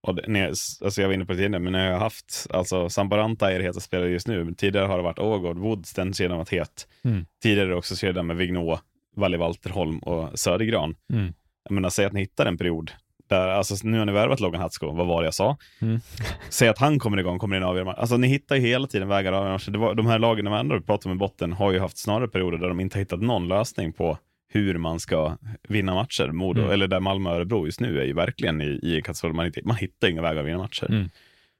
Och 0.03 0.18
när, 0.29 0.48
alltså 0.48 1.01
jag 1.01 1.09
var 1.09 1.14
inne 1.14 1.25
på 1.25 1.33
det 1.33 1.38
tidigare, 1.38 1.59
men 1.59 1.72
när 1.72 1.87
jag 1.87 1.92
har 1.92 2.01
haft, 2.01 2.46
alltså 2.51 2.88
Sambaranta 2.88 3.53
är 3.53 3.59
det 3.59 3.64
heta 3.64 3.81
spelare 3.81 4.11
just 4.11 4.27
nu, 4.27 4.55
tidigare 4.57 4.87
har 4.87 4.96
det 4.96 5.03
varit 5.03 5.18
Ågård, 5.18 5.59
Woods, 5.59 5.94
den 5.94 6.12
kedjan 6.12 6.31
har 6.31 6.38
varit 6.38 6.53
het. 6.53 6.88
Mm. 7.05 7.27
Tidigare 7.42 7.75
också 7.75 7.96
kedjan 7.96 8.27
med 8.27 8.37
Vignå, 8.37 8.81
Valle 9.16 9.37
Walterholm 9.37 9.98
och 9.98 10.38
Södergran. 10.38 10.94
Mm. 11.12 11.33
Jag 11.64 11.72
menar, 11.75 11.90
säg 11.90 12.05
att 12.05 12.12
ni 12.12 12.20
hittar 12.20 12.46
en 12.46 12.59
period 12.59 12.90
Där, 13.29 13.48
alltså, 13.48 13.87
nu 13.88 13.98
har 13.98 14.05
ni 14.07 14.12
värvat 14.12 14.40
Logan 14.40 14.61
Hatsko, 14.61 14.92
vad 14.92 15.07
var 15.07 15.22
det 15.22 15.27
jag 15.27 15.35
sa? 15.35 15.57
Mm. 15.81 16.01
Säg 16.51 16.68
att 16.68 16.79
han 16.79 16.98
kommer 16.98 17.18
igång, 17.18 17.38
kommer 17.38 17.57
in 17.57 17.62
och 17.62 17.68
avgöra 17.68 17.85
matcher. 17.85 17.98
Alltså 18.01 18.16
ni 18.16 18.27
hittar 18.29 18.57
ju 18.57 18.62
hela 18.62 18.87
tiden 18.87 19.09
vägar 19.09 19.33
att 19.33 19.38
avgöra 19.38 19.53
matcher. 19.53 19.70
Det 19.70 19.79
var, 19.79 19.94
De 19.94 20.07
här 20.07 20.18
lagen 20.18 20.44
de 20.44 20.55
ändå 20.55 20.81
pratar 20.81 21.11
om 21.11 21.16
i 21.16 21.18
botten 21.18 21.53
har 21.53 21.72
ju 21.72 21.79
haft 21.79 21.98
snarare 21.98 22.29
perioder 22.29 22.59
där 22.59 22.68
de 22.68 22.81
inte 22.81 22.96
har 22.96 23.01
hittat 23.01 23.20
någon 23.22 23.48
lösning 23.48 23.92
på 23.92 24.18
hur 24.48 24.79
man 24.79 25.01
ska 25.01 25.37
vinna 25.68 25.94
matcher. 25.94 26.27
Modo, 26.33 26.61
Mm. 26.61 26.72
eller 26.72 26.87
där 26.88 27.01
Malmö 27.01 27.31
och 27.31 27.37
Örebro 27.37 27.66
just 27.66 27.81
nu 27.81 28.01
är 28.01 28.05
ju 28.05 28.12
verkligen 28.12 28.61
i, 28.61 28.81
i 28.83 29.03
katastrof. 29.05 29.35
Man, 29.37 29.53
man 29.64 29.77
hittar 29.77 30.09
inga 30.09 30.22
vägar 30.22 30.40
att 30.40 30.46
vinna 30.46 30.59
matcher. 30.59 30.87
Mm. 30.90 31.11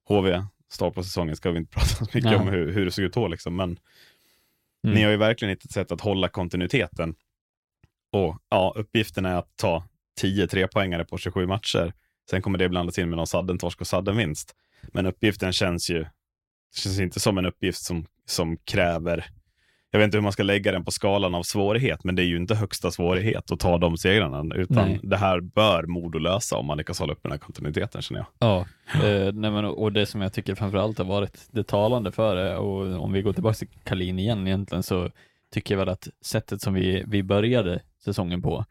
HV, 0.09 0.45
start 0.71 0.95
på 0.95 1.03
säsongen 1.03 1.37
ska 1.37 1.51
vi 1.51 1.59
inte 1.59 1.73
prata 1.75 1.87
så 1.87 2.05
mycket 2.05 2.25
Nej. 2.25 2.37
om 2.37 2.49
hur, 2.49 2.73
hur 2.73 2.85
det 2.85 2.91
såg 2.91 3.05
ut 3.05 3.13
då, 3.15 3.29
liksom. 3.29 3.57
men 3.57 3.77
Mm. 4.85 4.95
ni 4.95 5.03
har 5.03 5.11
ju 5.11 5.17
verkligen 5.17 5.51
hittat 5.51 5.65
ett 5.65 5.73
sätt 5.73 5.93
att 5.93 6.01
hålla 6.01 6.29
kontinuiteten. 6.29 7.15
Och 8.13 8.39
ja, 8.49 8.73
uppgiften 8.77 9.25
är 9.25 9.35
att 9.35 9.57
ta 9.57 9.85
10 10.21 10.47
trepoängare 10.47 11.05
på 11.05 11.19
27 11.19 11.47
matcher. 11.47 11.93
Sen 12.31 12.43
kommer 12.43 12.59
det 12.59 12.69
blandas 12.69 12.99
in 12.99 13.09
med 13.09 13.17
någon 13.17 13.27
sadden 13.27 13.59
torsk 13.59 13.81
och 13.81 13.87
sadden 13.87 14.17
vinst. 14.17 14.55
Men 14.93 15.07
uppgiften 15.07 15.53
känns 15.53 15.91
ju 15.91 16.07
känns 16.75 17.01
inte 17.01 17.21
som 17.21 17.39
en 17.39 17.47
uppgift 17.47 17.83
som, 17.83 18.07
som 18.27 18.57
kräver 18.57 19.27
jag 19.95 19.99
vet 19.99 20.05
inte 20.05 20.17
hur 20.17 20.23
man 20.23 20.33
ska 20.33 20.43
lägga 20.43 20.73
den 20.73 20.85
på 20.85 20.91
skalan 20.91 21.35
av 21.35 21.43
svårighet, 21.43 22.05
men 22.05 22.17
det 22.17 22.23
är 22.23 22.27
ju 22.27 22.37
inte 22.37 22.55
högsta 22.55 22.91
svårighet 22.91 23.51
att 23.51 23.61
ta 23.61 23.79
de 23.79 23.97
segrarna, 23.97 24.55
utan 24.55 24.89
Nej. 24.89 25.01
det 25.03 25.17
här 25.17 25.41
bör 25.41 25.83
Modo 25.83 26.19
lösa 26.19 26.57
om 26.57 26.67
man 26.67 26.79
lyckas 26.79 27.01
hålla 27.01 27.13
upp 27.13 27.23
den 27.23 27.33
här 27.33 27.39
kontinuiteten 27.39 28.03
känner 28.03 28.21
jag. 28.21 28.49
Ja, 28.49 28.61
eh, 29.05 29.33
nej 29.33 29.51
men, 29.51 29.65
och 29.65 29.93
det 29.93 30.07
som 30.07 30.21
jag 30.21 30.33
tycker 30.33 30.55
framförallt 30.55 30.99
har 30.99 31.05
varit 31.05 31.49
det 31.51 31.65
talande 31.65 32.13
för 32.13 32.37
det, 32.37 32.57
och 32.57 33.05
om 33.05 33.13
vi 33.13 33.23
går 33.23 33.33
tillbaka 33.33 33.55
till 33.55 33.69
Kalin 33.85 34.19
igen 34.19 34.47
egentligen, 34.47 34.83
så 34.83 35.11
tycker 35.53 35.75
jag 35.75 35.79
väl 35.79 35.89
att 35.89 36.09
sättet 36.25 36.63
som 36.63 36.75
vi, 36.75 37.05
vi 37.07 37.23
började 37.23 37.81
säsongen 38.05 38.43
på, 38.43 38.65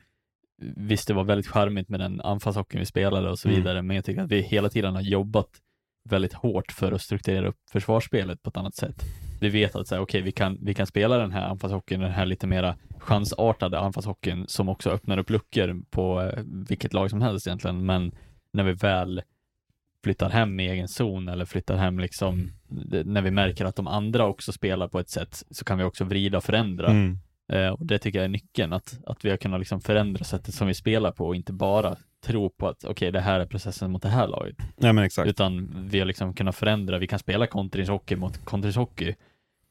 visst 0.76 1.08
det 1.08 1.14
var 1.14 1.24
väldigt 1.24 1.48
charmigt 1.48 1.90
med 1.90 2.00
den 2.00 2.22
anfallshockeyn 2.22 2.80
vi 2.80 2.86
spelade 2.86 3.30
och 3.30 3.40
så 3.40 3.48
Mm. 3.48 3.60
vidare, 3.62 3.82
men 3.82 3.96
jag 3.96 4.06
tycker 4.06 4.22
att 4.22 4.32
vi 4.32 4.42
hela 4.42 4.70
tiden 4.70 4.96
har 4.96 5.02
jobbat 5.02 5.50
väldigt 6.10 6.34
hårt 6.34 6.72
för 6.72 6.92
att 6.92 7.02
strukturera 7.02 7.48
upp 7.48 7.58
försvarsspelet 7.72 8.44
på 8.44 8.50
ett 8.50 8.58
annat 8.58 8.76
sätt. 8.76 9.04
Vi 9.42 9.50
vet 9.50 9.76
att 9.76 9.88
så 9.88 9.96
här, 9.96 10.02
okej, 10.02 10.22
vi, 10.22 10.32
kan, 10.32 10.58
vi 10.62 10.74
kan 10.74 10.88
spela 10.88 11.18
den 11.18 11.32
här 11.32 11.42
anfallshockeyn, 11.50 12.00
den 12.00 12.12
här 12.12 12.26
lite 12.26 12.48
mera 12.48 12.78
chansartade 13.00 13.80
anfallshockeyn 13.80 14.46
som 14.48 14.70
också 14.70 14.90
öppnar 14.90 15.18
upp 15.18 15.30
luckor 15.30 15.82
på 15.90 16.22
eh, 16.22 16.44
vilket 16.70 16.94
lag 16.94 17.10
som 17.10 17.22
helst 17.22 17.48
egentligen, 17.48 17.86
men 17.86 18.12
när 18.54 18.64
vi 18.64 18.74
väl 18.74 19.22
flyttar 20.04 20.30
hem 20.30 20.60
i 20.60 20.70
egen 20.70 20.88
zon 20.88 21.28
eller 21.28 21.46
flyttar 21.46 21.76
hem 21.78 22.00
liksom 22.00 22.52
det- 22.68 23.04
när 23.04 23.22
vi 23.22 23.32
märker 23.32 23.66
att 23.66 23.76
de 23.76 23.88
andra 23.88 24.26
också 24.26 24.52
spelar 24.52 24.88
på 24.88 25.00
ett 25.00 25.10
sätt 25.10 25.44
så 25.52 25.66
kan 25.66 25.78
vi 25.78 25.84
också 25.84 26.04
vrida 26.04 26.38
och 26.38 26.44
förändra. 26.44 26.88
Mm. 26.88 27.18
Eh, 27.54 27.68
och 27.70 27.86
det 27.86 28.00
tycker 28.00 28.20
jag 28.20 28.24
är 28.26 28.30
nyckeln, 28.30 28.74
att, 28.74 29.00
att 29.06 29.26
vi 29.26 29.30
har 29.30 29.38
kunnat 29.38 29.60
liksom 29.60 29.82
förändra 29.82 30.24
sättet 30.24 30.54
som 30.54 30.68
vi 30.68 30.74
spelar 30.74 31.12
på 31.12 31.28
och 31.28 31.36
inte 31.36 31.54
bara 31.54 31.96
tro 32.26 32.50
på 32.50 32.68
att 32.68 32.84
okej, 32.86 33.12
det 33.12 33.22
här 33.22 33.40
är 33.40 33.46
processen 33.46 33.92
mot 33.92 34.02
det 34.02 34.10
här 34.10 34.28
laget. 34.28 34.56
Ja, 34.78 34.94
men 34.94 35.04
exakt. 35.04 35.30
Utan 35.30 35.70
vi 35.90 36.00
har 36.00 36.06
liksom 36.06 36.34
kunnat 36.34 36.56
förändra, 36.56 36.98
vi 36.98 37.08
kan 37.08 37.20
spela 37.20 37.48
kontringshockey 37.48 38.16
mot 38.16 38.46
kontringshockey. 38.46 39.16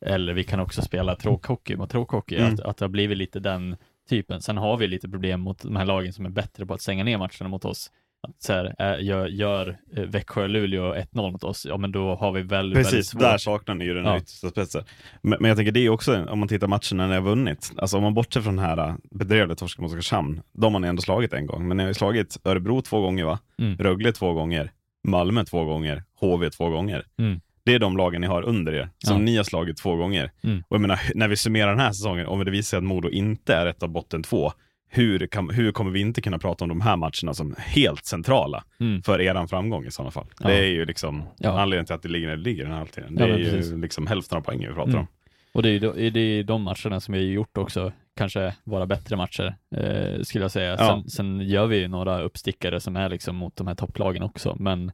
Eller 0.07 0.33
vi 0.33 0.45
kan 0.45 0.61
också 0.61 0.83
spela 0.83 1.17
tråkhockey 1.17 1.77
mot 1.77 1.91
tråkhockey. 1.91 2.37
Mm. 2.37 2.55
Att, 2.55 2.61
att 2.61 2.77
det 2.77 2.85
har 2.85 2.91
blivit 2.91 3.19
lite 3.19 3.41
den 3.41 3.77
typen. 4.09 4.41
Sen 4.41 4.57
har 4.57 4.77
vi 4.77 4.87
lite 4.87 5.09
problem 5.09 5.41
mot 5.41 5.63
de 5.63 5.77
här 5.77 5.85
lagen 5.87 6.13
som 6.13 6.27
är 6.27 6.31
bättre 6.31 6.67
på 6.67 6.75
att 6.75 6.81
stänga 6.83 7.05
ner 7.05 7.19
matcherna 7.19 7.49
mot 7.49 7.65
oss. 7.65 7.91
Att 8.23 8.43
så 8.43 8.53
här, 8.53 8.75
äh, 8.79 9.05
gör, 9.05 9.27
gör 9.27 9.77
eh, 9.97 10.03
Växjö-Luleå 10.03 10.95
1-0 10.95 11.33
mot 11.33 11.45
oss, 11.45 11.67
ja 11.69 11.77
men 11.77 11.93
då 11.93 12.15
har 12.15 12.33
vi 12.33 12.43
väldigt, 12.43 12.77
väldigt 12.77 12.93
Precis, 12.93 13.11
svårt. 13.11 13.21
där 13.21 13.39
saknar 13.39 13.75
ni 13.75 13.85
ju 13.85 13.95
den 13.95 14.05
Ja. 14.05 14.17
yttersta 14.19 14.49
spetsen. 14.51 14.85
Men, 15.23 15.37
men 15.41 15.49
jag 15.49 15.57
tänker 15.57 15.73
det 15.73 15.81
är 15.87 15.89
också, 15.89 16.25
om 16.25 16.39
man 16.39 16.49
tittar 16.49 16.67
matcherna 16.67 16.81
när 16.95 17.09
ni 17.09 17.15
har 17.15 17.23
vunnit, 17.23 17.73
alltså 17.77 17.97
om 17.97 18.03
man 18.03 18.15
bortser 18.15 18.41
från 18.41 18.57
den 18.57 18.65
här 18.65 18.89
äh, 18.89 18.95
bedrövliga 19.11 19.57
torsken 19.57 19.83
mot 19.83 19.91
Oskarshamn, 19.93 20.41
de 20.53 20.73
har 20.75 20.81
ni 20.81 20.89
ändå 20.89 21.03
slagit 21.03 21.33
en 21.33 21.47
gång, 21.47 21.69
men 21.69 21.77
ni 21.77 21.83
har 21.83 21.89
ju 21.89 21.95
slagit 21.95 22.37
Örebro 22.45 22.83
två 22.83 23.01
gånger 23.01 23.25
va? 23.25 23.39
Mm. 23.59 23.77
Rögle 23.79 24.13
två 24.13 24.33
gånger, 24.33 24.71
Malmö 25.09 25.45
två 25.45 25.65
gånger, 25.65 26.03
HV 26.21 26.51
två 26.51 26.69
gånger. 26.71 27.05
Mm. 27.19 27.41
Det 27.65 27.75
är 27.75 27.79
de 27.79 27.97
lagen 27.97 28.21
ni 28.21 28.27
har 28.27 28.43
under 28.43 28.73
er, 28.73 28.89
som 29.05 29.17
Ja. 29.17 29.23
ni 29.23 29.37
har 29.37 29.45
slagit 29.45 29.77
två 29.77 29.97
gånger. 29.97 30.31
Mm. 30.45 30.59
Och 30.69 30.75
jag 30.75 30.81
menar, 30.81 31.01
när 31.15 31.29
vi 31.29 31.37
summerar 31.37 31.71
den 31.71 31.81
här 31.81 31.93
säsongen, 31.93 32.27
om 32.27 32.45
det 32.45 32.51
visar 32.51 32.69
sig 32.71 32.77
att 32.77 32.85
Modo 32.85 33.09
inte 33.11 33.55
är 33.55 33.67
ett 33.67 33.83
av 33.83 33.89
botten 33.89 34.23
två, 34.23 34.53
hur, 34.91 35.27
kan, 35.27 35.51
hur 35.51 35.73
kommer 35.73 35.91
vi 35.91 36.01
inte 36.01 36.21
kunna 36.21 36.39
prata 36.39 36.65
om 36.65 36.69
de 36.69 36.81
här 36.81 36.97
matcherna 36.97 37.35
som 37.35 37.55
helt 37.59 38.05
centrala 38.05 38.65
Mm. 38.81 39.03
för 39.03 39.21
eran 39.21 39.49
framgång 39.49 39.87
i 39.87 39.91
sådana 39.91 40.11
fall? 40.11 40.27
Ja. 40.41 40.49
Det 40.49 40.55
är 40.59 40.69
ju 40.71 40.85
liksom 40.85 41.23
Ja. 41.39 41.61
anledningen 41.61 41.87
till 41.87 41.95
att 41.95 42.03
det 42.03 42.09
ligger 42.09 42.29
där 42.29 42.37
det 42.37 42.43
ligger 42.43 42.63
den 42.63 42.73
här 42.73 42.79
halvtiden. 42.79 43.15
Det 43.15 43.29
Ja, 43.29 43.35
är 43.35 43.39
ju 43.39 43.51
precis. 43.51 43.73
liksom 43.73 44.07
hälften 44.07 44.39
av 44.39 44.43
poängen 44.43 44.69
vi 44.69 44.75
pratar 44.75 44.91
Mm. 44.91 45.01
om. 45.01 45.07
Och 45.53 45.63
det 45.63 45.69
är 45.69 45.73
ju 45.73 45.79
de, 45.79 46.11
det 46.11 46.21
är 46.21 46.25
ju 46.37 46.43
de 46.43 46.63
matcherna 46.63 47.01
som 47.01 47.15
vi 47.15 47.19
har 47.21 47.33
gjort 47.33 47.59
också, 47.59 47.93
kanske 48.17 48.55
våra 48.65 48.87
bättre 48.87 49.17
matcher, 49.17 49.55
eh, 49.77 50.23
skulle 50.23 50.45
jag 50.45 50.51
säga. 50.51 50.71
Ja. 50.71 50.77
Sen, 50.79 51.11
sen 51.11 51.41
gör 51.49 51.67
vi 51.67 51.77
ju 51.77 51.89
några 51.89 52.21
uppstickare 52.23 52.81
som 52.81 52.97
är 52.97 53.09
liksom 53.09 53.37
mot 53.37 53.57
de 53.57 53.67
här 53.67 53.75
topplagen 53.75 54.23
också, 54.23 54.57
men 54.59 54.93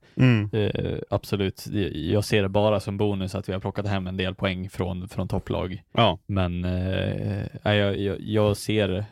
Eh, 0.53 0.99
absolut, 1.11 1.65
jag 1.93 2.25
ser 2.25 2.43
det 2.43 2.49
bara 2.49 2.81
som 2.81 2.97
bonus 2.97 3.35
att 3.35 3.49
vi 3.49 3.53
har 3.53 3.61
plockat 3.61 3.87
hem 3.89 4.07
en 4.07 4.17
del 4.17 4.35
poäng 4.35 4.69
från, 4.71 5.09
från 5.09 5.29
topplag. 5.29 5.83
Ja, 5.93 6.19
Men 6.27 6.65
eh, 6.65 7.47
jag, 7.65 7.99
jag, 8.01 8.17
jag 8.21 8.57
ser, 8.57 9.05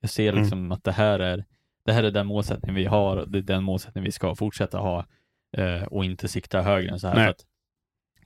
jag 0.00 0.10
ser 0.10 0.28
Mm. 0.28 0.42
liksom 0.42 0.72
att 0.72 0.84
det 0.84 0.92
här 0.92 1.18
är 1.18 1.44
det 1.84 1.92
här 1.92 2.02
är 2.02 2.10
den 2.10 2.26
målsättning 2.26 2.74
vi 2.74 2.84
har, 2.84 3.16
och 3.16 3.28
det 3.30 3.38
är 3.38 3.42
den 3.42 3.62
målsättning 3.64 4.04
vi 4.04 4.12
ska 4.12 4.34
fortsätta 4.34 4.78
ha 4.78 5.04
eh, 5.56 5.82
och 5.82 6.04
inte 6.04 6.28
sikta 6.28 6.62
högre 6.62 6.90
än 6.90 7.00
så 7.00 7.08
här. 7.08 7.14
Nej. 7.14 7.28
Att 7.28 7.46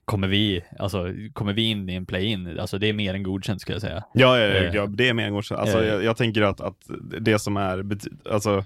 kommer, 0.04 0.28
vi, 0.28 0.64
alltså, 0.78 1.12
kommer 1.32 1.52
vi 1.52 1.62
in 1.62 1.88
i 1.88 1.94
en 1.94 2.06
play-in, 2.06 2.58
alltså 2.60 2.78
det 2.78 2.88
är 2.88 2.92
mer 2.92 3.14
än 3.14 3.22
godkänt 3.22 3.60
skulle 3.60 3.74
jag 3.74 3.82
säga. 3.82 4.04
ja, 4.14 4.38
ja, 4.38 4.46
Eh. 4.46 4.74
ja 4.74 4.86
det 4.86 5.08
är 5.08 5.14
mer 5.14 5.26
än 5.26 5.32
godkänt. 5.32 5.60
Alltså, 5.60 5.82
Eh. 5.82 5.88
jag, 5.88 6.04
jag 6.04 6.16
tänker 6.16 6.42
att, 6.42 6.60
att 6.60 6.76
det 7.20 7.38
som 7.38 7.56
är 7.56 7.84
alltså, 8.30 8.64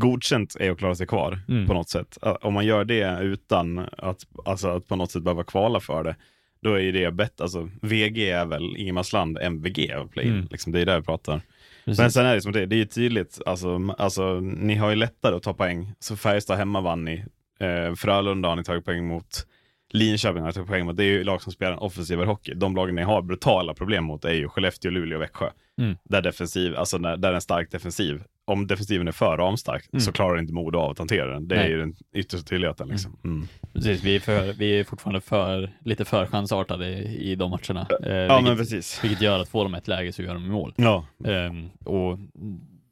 godkänt 0.00 0.56
är 0.60 0.70
att 0.70 0.78
klara 0.78 0.94
sig 0.94 1.06
kvar 1.06 1.38
Mm. 1.48 1.66
på 1.66 1.74
något 1.74 1.88
sätt. 1.88 2.18
Om 2.40 2.54
man 2.54 2.66
gör 2.66 2.84
det 2.84 3.18
utan 3.20 3.78
att, 3.98 4.26
alltså, 4.44 4.68
att 4.68 4.88
på 4.88 4.96
något 4.96 5.10
sätt 5.10 5.22
behöva 5.22 5.44
kvala 5.44 5.80
för 5.80 6.04
det, 6.04 6.16
då 6.60 6.80
är 6.80 6.92
det 6.92 7.10
bättre. 7.12 7.44
Alltså, 7.44 7.68
VG 7.82 8.30
är 8.30 8.46
väl 8.46 8.76
Ingemarsland 8.76 9.38
MVG 9.38 9.92
av 9.92 10.08
play 10.08 10.26
Mm. 10.28 10.46
liksom, 10.50 10.72
Det 10.72 10.80
är 10.80 10.86
där 10.86 10.96
vi 11.00 11.04
pratar. 11.04 11.40
Precis. 11.84 11.98
Men 11.98 12.10
sen 12.10 12.26
är 12.26 12.34
det 12.34 12.42
som 12.42 12.52
det, 12.52 12.66
det 12.66 12.76
är 12.76 12.78
ju 12.78 12.84
tydligt, 12.84 13.40
alltså, 13.46 13.80
alltså, 13.98 14.40
ni 14.40 14.74
har 14.74 14.90
ju 14.90 14.96
lättare 14.96 15.36
att 15.36 15.42
ta 15.42 15.54
poäng. 15.54 15.92
Så 15.98 16.16
Färjestad 16.16 16.58
hemma 16.58 16.80
vann 16.80 17.04
ni, 17.04 17.24
eh, 17.60 17.94
Frölunda 17.94 18.48
har 18.48 18.56
ni 18.56 18.64
tagit 18.64 18.84
poäng 18.84 19.06
mot, 19.06 19.46
Linköping 19.90 20.40
har 20.40 20.48
ni 20.48 20.52
tagit 20.52 20.68
poäng 20.68 20.86
mot. 20.86 20.96
Det 20.96 21.04
är 21.04 21.08
ju 21.08 21.24
lag 21.24 21.42
som 21.42 21.52
spelar 21.52 21.72
en 21.72 21.78
offensivare 21.78 22.26
hockey. 22.26 22.54
De 22.54 22.76
lagen 22.76 22.94
ni 22.94 23.02
har 23.02 23.22
brutala 23.22 23.74
problem 23.74 24.04
mot 24.04 24.24
är 24.24 24.32
ju 24.32 24.48
Skellefteå, 24.48 24.90
Luleå 24.90 25.18
och 25.18 25.22
Växjö. 25.22 25.50
Mm. 25.78 25.96
Där 26.04 26.22
defensiv, 26.22 26.76
alltså 26.76 26.98
där, 26.98 27.16
där 27.16 27.32
en 27.32 27.40
stark 27.40 27.70
defensiv, 27.70 28.22
om 28.46 28.66
defensiven 28.66 29.08
är 29.08 29.12
för 29.12 29.36
ramstark 29.36 29.84
Mm. 29.92 30.00
så 30.00 30.12
klarar 30.12 30.38
inte 30.38 30.52
Modo 30.52 30.78
av 30.78 30.90
att 30.90 30.98
hantera 30.98 31.32
den. 31.32 31.48
Det 31.48 31.54
är 31.54 31.58
Nej. 31.60 31.70
ju 31.70 31.78
den 31.78 31.94
yttersta 32.14 32.46
tydligheten 32.48 32.88
liksom. 32.88 33.16
Mm. 33.24 33.48
Precis, 33.72 34.02
vi 34.04 34.16
är, 34.16 34.20
för, 34.20 34.52
vi 34.52 34.80
är 34.80 34.84
fortfarande 34.84 35.20
för, 35.20 35.72
lite 35.84 36.04
för 36.04 36.26
chansartade 36.26 36.88
i, 36.88 37.30
i 37.30 37.34
de 37.34 37.50
matcherna. 37.50 37.86
Eh, 38.04 38.12
Ja 38.16 38.36
vilket, 38.36 38.44
men 38.48 38.56
precis. 38.56 39.00
vilket 39.04 39.20
gör 39.20 39.38
att 39.38 39.48
får 39.48 39.64
de 39.64 39.74
ett 39.74 39.88
läge 39.88 40.12
så 40.12 40.22
gör 40.22 40.34
de 40.34 40.48
mål. 40.48 40.74
Ja, 40.76 41.06
Ehm, 41.24 41.68
och 41.84 42.18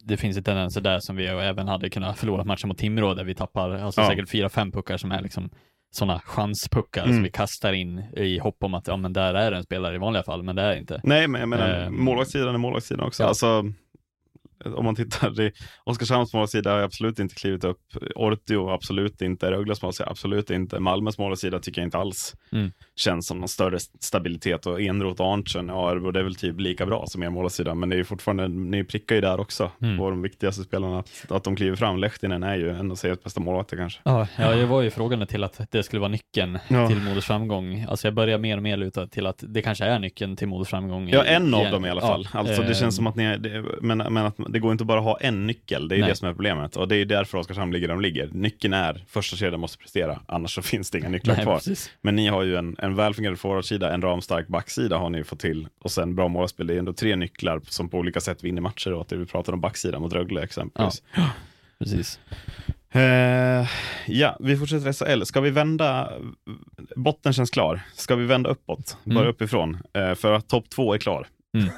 det 0.04 0.16
finns 0.16 0.36
ju 0.36 0.42
tendenser 0.42 0.80
där 0.80 1.00
som 1.00 1.16
vi 1.16 1.26
även 1.26 1.68
hade 1.68 1.90
kunnat 1.90 2.18
förlora 2.18 2.44
matchen 2.44 2.68
mot 2.68 2.78
Timrå 2.78 3.14
där 3.14 3.24
vi 3.24 3.34
tappar 3.34 3.70
alltså 3.70 4.00
Ja. 4.00 4.08
säkert 4.08 4.30
fyra, 4.30 4.48
fem 4.48 4.72
puckar 4.72 4.96
som 4.96 5.12
är 5.12 5.22
liksom 5.22 5.50
sådana 5.90 6.20
chanspuckar 6.20 7.02
Mm. 7.04 7.16
som 7.16 7.22
vi 7.22 7.30
kastar 7.30 7.72
in 7.72 7.98
i 8.16 8.38
hopp 8.38 8.56
om 8.64 8.74
att 8.74 8.86
ja 8.88 8.96
men 8.96 9.12
där 9.12 9.34
är 9.34 9.52
en 9.52 9.62
spelare 9.62 9.94
i 9.94 9.98
vanliga 9.98 10.22
fall, 10.22 10.42
men 10.42 10.56
det 10.56 10.62
är 10.62 10.76
inte. 10.76 11.00
nej 11.04 11.28
men 11.28 11.40
jag 11.40 11.48
menar 11.48 11.68
Ehm. 11.80 12.04
målvaktssidan 12.04 12.54
är 12.54 12.58
målvaktssidan 12.58 13.06
också. 13.06 13.22
Ja. 13.22 13.28
Alltså, 13.28 13.64
om 14.64 14.84
man 14.84 14.94
tittar, 14.94 15.40
i 15.40 15.52
Oskarshamns 15.84 16.32
målvaktssida 16.34 16.70
har 16.70 16.76
jag 16.78 16.84
absolut 16.84 17.18
inte 17.18 17.34
klivit 17.34 17.64
upp. 17.64 17.80
Ortio 18.14 18.70
absolut 18.70 19.22
inte. 19.22 19.50
Rögles 19.50 19.82
målvaktssida 19.82 20.10
absolut 20.10 20.50
inte. 20.50 20.80
Malmös 20.80 21.18
målvaktssida 21.18 21.58
tycker 21.58 21.80
jag 21.80 21.86
inte 21.86 21.98
alls 21.98 22.34
Mm. 22.52 22.70
känns 22.96 23.26
som 23.26 23.38
någon 23.38 23.48
större 23.48 23.78
stabilitet. 24.00 24.66
Och 24.66 24.80
Enroth 24.80 25.20
och 25.22 25.32
Arntzen, 25.32 25.68
ja 25.68 25.90
Örebro, 25.90 26.10
det 26.10 26.18
är 26.20 26.24
väl 26.24 26.34
typ 26.34 26.60
lika 26.60 26.86
bra 26.86 27.06
som 27.06 27.22
er 27.22 27.30
målvaktssida. 27.30 27.74
Men 27.74 27.88
det 27.88 27.94
är 27.94 27.98
ju 27.98 28.04
fortfarande, 28.04 28.48
ni 28.48 28.84
prickar 28.84 29.14
ju 29.14 29.20
där 29.20 29.40
också 29.40 29.70
Mm. 29.82 29.98
på 29.98 30.10
de 30.10 30.22
viktigaste 30.22 30.62
spelarna. 30.62 30.98
Att, 30.98 31.26
att 31.32 31.44
de 31.44 31.56
kliver 31.56 31.76
fram. 31.76 31.98
Lehtinen 31.98 32.42
är 32.42 32.56
ju 32.56 32.70
en 32.70 32.90
av 32.90 32.94
seriens 32.94 33.22
bästa 33.22 33.40
målvakter 33.40 33.76
kanske. 33.76 34.00
Ja, 34.04 34.26
ja, 34.38 34.54
jag 34.54 34.66
var 34.66 34.82
ju 34.82 34.90
frågande 34.90 35.26
till 35.26 35.44
att 35.44 35.60
det 35.70 35.82
skulle 35.82 36.00
vara 36.00 36.10
nyckeln 36.10 36.58
Ja. 36.68 36.88
till 36.88 37.00
Modos 37.00 37.24
framgång. 37.24 37.86
Alltså 37.88 38.06
jag 38.06 38.14
börjar 38.14 38.38
mer 38.38 38.56
och 38.56 38.62
mer 38.62 38.76
luta 38.76 39.06
till 39.06 39.26
att 39.26 39.44
det 39.48 39.62
kanske 39.62 39.84
är 39.84 39.98
nyckeln 39.98 40.36
till 40.36 40.48
Modos 40.48 40.68
framgång. 40.68 41.08
Ja, 41.08 41.24
en 41.24 41.54
av 41.54 41.60
igen. 41.60 41.72
dem 41.72 41.86
i 41.86 41.90
alla 41.90 42.00
Ja, 42.00 42.06
fall. 42.06 42.28
Alltså 42.32 42.62
det 42.62 42.68
ehm, 42.68 42.74
känns 42.74 42.96
som 42.96 43.06
att 43.06 43.16
ni 43.16 43.24
är, 43.24 43.64
men, 43.82 43.98
men 43.98 44.26
att 44.26 44.38
det 44.52 44.58
går 44.58 44.72
inte 44.72 44.84
bara 44.84 44.98
att 44.98 45.04
ha 45.04 45.18
en 45.20 45.46
nyckel. 45.46 45.88
Det 45.88 45.96
är 45.96 46.00
Nej. 46.00 46.08
det 46.08 46.16
som 46.16 46.28
är 46.28 46.32
problemet. 46.32 46.76
Och 46.76 46.88
det 46.88 46.96
är 46.96 47.04
därför 47.04 47.38
Oskarshamn 47.38 47.72
ligger 47.72 47.88
där 47.88 47.94
de 47.94 48.00
ligger. 48.00 48.28
Nyckeln 48.32 48.74
är 48.74 49.04
första 49.08 49.36
kedjan 49.36 49.60
måste 49.60 49.78
prestera, 49.78 50.20
annars 50.26 50.54
så 50.54 50.62
finns 50.72 50.90
det 50.90 50.98
inga 50.98 51.08
nycklar 51.08 51.34
Nej, 51.34 51.44
kvar. 51.44 51.54
precis. 51.54 51.90
Men 52.00 52.16
ni 52.16 52.26
har 52.28 52.42
ju 52.42 52.56
en, 52.56 52.76
en 52.78 52.94
välfungerande 52.94 53.38
forwardsida, 53.40 53.94
en 53.94 54.02
ramstark 54.02 54.48
backsida 54.48 54.98
har 54.98 55.10
ni 55.10 55.18
ju 55.18 55.24
fått 55.24 55.40
till. 55.40 55.68
Och 55.80 55.90
sen 55.90 56.14
bra 56.14 56.28
målspel. 56.28 56.66
Det 56.66 56.74
är 56.74 56.78
ändå 56.78 56.92
tre 56.92 57.16
nycklar 57.16 57.60
som 57.68 57.88
på 57.88 57.98
olika 57.98 58.20
sätt 58.20 58.44
vinner 58.44 58.62
matcher. 58.62 58.92
Och 58.92 59.00
att 59.00 59.12
vi 59.12 59.26
pratar 59.26 59.52
om 59.52 59.60
backsidan 59.60 60.02
mot 60.02 60.12
Rögle 60.12 60.42
exempelvis. 60.42 61.02
precis. 61.78 62.18
Eh, 62.94 63.66
ja, 64.06 64.36
vi 64.40 64.56
fortsätter 64.56 64.92
SHL. 64.92 65.22
Ska 65.24 65.40
vi 65.40 65.50
vända, 65.50 66.12
botten 66.96 67.32
känns 67.32 67.50
klar. 67.50 67.80
Ska 67.94 68.16
vi 68.16 68.24
vända 68.26 68.50
uppåt, 68.50 68.96
börja 69.04 69.20
Mm. 69.20 69.30
uppifrån? 69.30 69.78
Eh, 69.94 70.14
för 70.14 70.32
att 70.32 70.48
topp 70.48 70.70
två 70.70 70.94
är 70.94 70.98
klar. 70.98 71.26
Mm. 71.54 71.68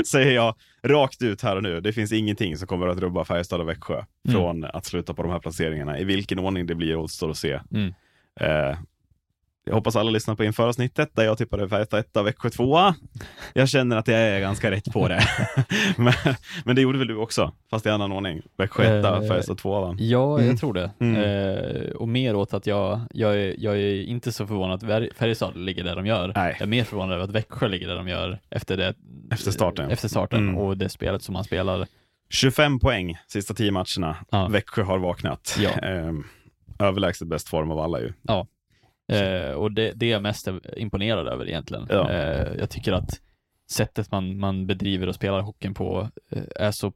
Säger 0.06 0.32
jag 0.32 0.54
rakt 0.82 1.22
ut 1.22 1.42
här 1.42 1.56
och 1.56 1.62
nu. 1.62 1.80
Det 1.80 1.92
finns 1.92 2.12
ingenting 2.12 2.56
som 2.56 2.68
kommer 2.68 2.88
att 2.88 2.98
rubba 2.98 3.24
Färjestad 3.24 3.60
och 3.60 3.68
Växjö 3.68 3.94
Mm. 4.28 4.34
från 4.40 4.64
att 4.64 4.84
sluta 4.84 5.14
på 5.14 5.22
de 5.22 5.32
här 5.32 5.38
placeringarna. 5.38 5.98
I 5.98 6.04
vilken 6.04 6.38
ordning 6.38 6.66
det 6.66 6.74
blir 6.74 6.96
återstår 6.96 7.30
att 7.30 7.36
se. 7.36 7.60
Mm. 7.72 7.94
Eh, 8.40 8.78
jag 9.64 9.74
hoppas 9.74 9.96
alla 9.96 10.10
lyssnar 10.10 10.34
på 10.34 10.44
införavsnittet 10.44 11.10
där 11.16 11.24
jag 11.24 11.38
tippade 11.38 11.68
Färjestad 11.68 12.00
1 12.00 12.16
Växjö 12.24 12.50
2 12.50 12.78
Jag 13.52 13.68
känner 13.68 13.96
att 13.96 14.08
jag 14.08 14.18
är 14.20 14.40
ganska 14.40 14.70
rätt 14.70 14.92
på 14.92 15.08
det. 15.08 15.22
men, 15.96 16.12
men 16.64 16.76
det 16.76 16.82
gjorde 16.82 16.98
väl 16.98 17.08
du 17.08 17.16
också, 17.16 17.52
fast 17.70 17.86
i 17.86 17.88
annan 17.90 18.12
ordning. 18.12 18.42
Växjö 18.58 18.98
1 18.98 19.04
Eh, 19.04 19.28
Färjestad 19.28 19.58
2 19.58 19.80
va? 19.80 19.96
Ja, 19.98 20.34
Mm. 20.38 20.46
jag 20.50 20.58
tror 20.58 20.74
det. 20.74 20.90
Mm. 21.00 21.22
Eh, 21.22 21.90
och 21.90 22.08
mer 22.08 22.36
åt 22.36 22.54
att 22.54 22.66
jag, 22.66 23.00
jag, 23.10 23.34
är, 23.36 23.54
jag 23.58 23.76
är 23.76 24.02
inte 24.02 24.32
så 24.32 24.46
förvånad 24.46 24.84
att 24.84 25.16
Färjestad 25.16 25.56
ligger 25.56 25.84
där 25.84 25.96
de 25.96 26.06
gör. 26.06 26.32
Nej. 26.36 26.52
Jag 26.58 26.62
är 26.62 26.66
mer 26.70 26.84
förvånad 26.84 27.14
över 27.14 27.24
att 27.24 27.30
Växjö 27.30 27.68
ligger 27.68 27.88
där 27.88 27.96
de 27.96 28.08
gör 28.08 28.38
efter, 28.50 28.76
det, 28.76 28.94
Efter 29.30 29.50
starten. 29.50 29.90
efter 29.90 30.08
starten 30.08 30.38
Mm. 30.48 30.56
och 30.56 30.76
det 30.76 30.88
spelet 30.88 31.22
som 31.22 31.32
man 31.32 31.44
spelar. 31.44 31.86
25 32.30 32.78
poäng 32.80 33.16
sista 33.26 33.54
10 33.54 33.70
matcherna. 33.72 34.16
Ja. 34.30 34.48
Växjö 34.48 34.82
har 34.82 34.98
vaknat. 34.98 35.56
Ja. 35.60 35.70
Eh, 35.88 36.12
överlägset 36.78 37.28
bäst 37.28 37.48
form 37.48 37.70
av 37.70 37.78
alla 37.78 38.00
ju. 38.00 38.12
Eh, 39.12 39.50
och 39.50 39.72
det, 39.72 39.92
det 39.92 40.06
är 40.06 40.10
jag 40.10 40.22
mest 40.22 40.48
imponerad 40.76 41.28
över 41.28 41.48
egentligen. 41.48 41.86
Ja. 41.90 42.10
Eh, 42.10 42.52
jag 42.58 42.70
tycker 42.70 42.92
att 42.92 43.20
sättet 43.70 44.10
man, 44.10 44.38
man 44.38 44.66
bedriver 44.66 45.06
och 45.06 45.14
spelar 45.14 45.40
hockeyn 45.40 45.74
på 45.74 46.08
eh, 46.30 46.42
är 46.56 46.70
så 46.70 46.92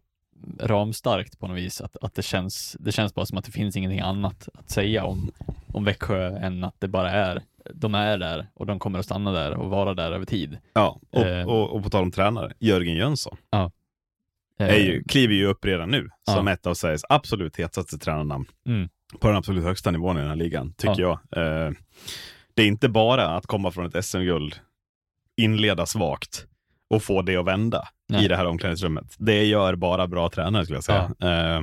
ramstarkt 0.60 1.38
på 1.38 1.46
något 1.48 1.56
vis 1.58 1.80
att, 1.80 1.96
att 2.00 2.14
det, 2.14 2.22
känns, 2.22 2.76
det 2.80 2.92
känns 2.92 3.14
bara 3.14 3.26
som 3.26 3.38
att 3.38 3.44
det 3.44 3.52
finns 3.52 3.76
ingenting 3.76 4.00
annat 4.00 4.48
att 4.54 4.70
säga 4.70 5.04
om, 5.04 5.30
om 5.72 5.84
Växjö 5.84 6.36
än 6.38 6.64
att 6.64 6.74
det 6.78 6.88
bara 6.88 7.10
är, 7.10 7.42
de 7.74 7.94
är 7.94 8.18
där 8.18 8.48
och 8.54 8.66
de 8.66 8.78
kommer 8.78 8.98
att 8.98 9.04
stanna 9.04 9.32
där 9.32 9.54
och 9.54 9.70
vara 9.70 9.94
där 9.94 10.12
över 10.12 10.26
tid. 10.26 10.58
Ja, 10.72 11.00
och, 11.10 11.22
Eh. 11.26 11.46
och, 11.48 11.76
och 11.76 11.82
på 11.82 11.90
tal 11.90 12.02
om 12.02 12.10
tränare, 12.10 12.52
Jörgen 12.58 12.94
Jönsson 12.96 13.36
Eh, 14.60 14.68
är 14.68 14.78
ju, 14.78 15.04
kliver 15.04 15.34
ju 15.34 15.46
upp 15.46 15.64
redan 15.64 15.90
nu 15.90 16.08
som 16.34 16.46
Ja. 16.46 16.52
ett 16.52 16.66
av 16.66 16.74
Sveriges 16.74 17.02
absolut 17.08 17.56
hetaste 17.56 17.98
tränarnamn. 17.98 18.44
Mm. 18.66 18.88
På 19.20 19.28
den 19.28 19.36
absolut 19.36 19.64
högsta 19.64 19.90
nivån 19.90 20.16
i 20.16 20.20
den 20.20 20.28
här 20.28 20.36
ligan, 20.36 20.72
tycker 20.72 21.00
jag. 21.00 21.12
Eh, 21.12 21.72
det 22.54 22.62
är 22.62 22.66
inte 22.66 22.88
bara 22.88 23.26
att 23.28 23.46
komma 23.46 23.70
från 23.70 23.86
ett 23.86 24.04
SM-guld, 24.04 24.54
inleda 25.36 25.86
svagt 25.86 26.46
och 26.90 27.02
få 27.02 27.22
det 27.22 27.36
att 27.36 27.46
vända 27.46 27.88
Nej. 28.08 28.24
i 28.24 28.28
det 28.28 28.36
här 28.36 28.46
omklädningsrummet. 28.46 29.14
Det 29.18 29.44
gör 29.44 29.74
bara 29.74 30.06
bra 30.06 30.28
tränare 30.28 30.64
skulle 30.64 30.76
jag 30.76 30.84
säga. 30.84 31.10
Eh, 31.20 31.62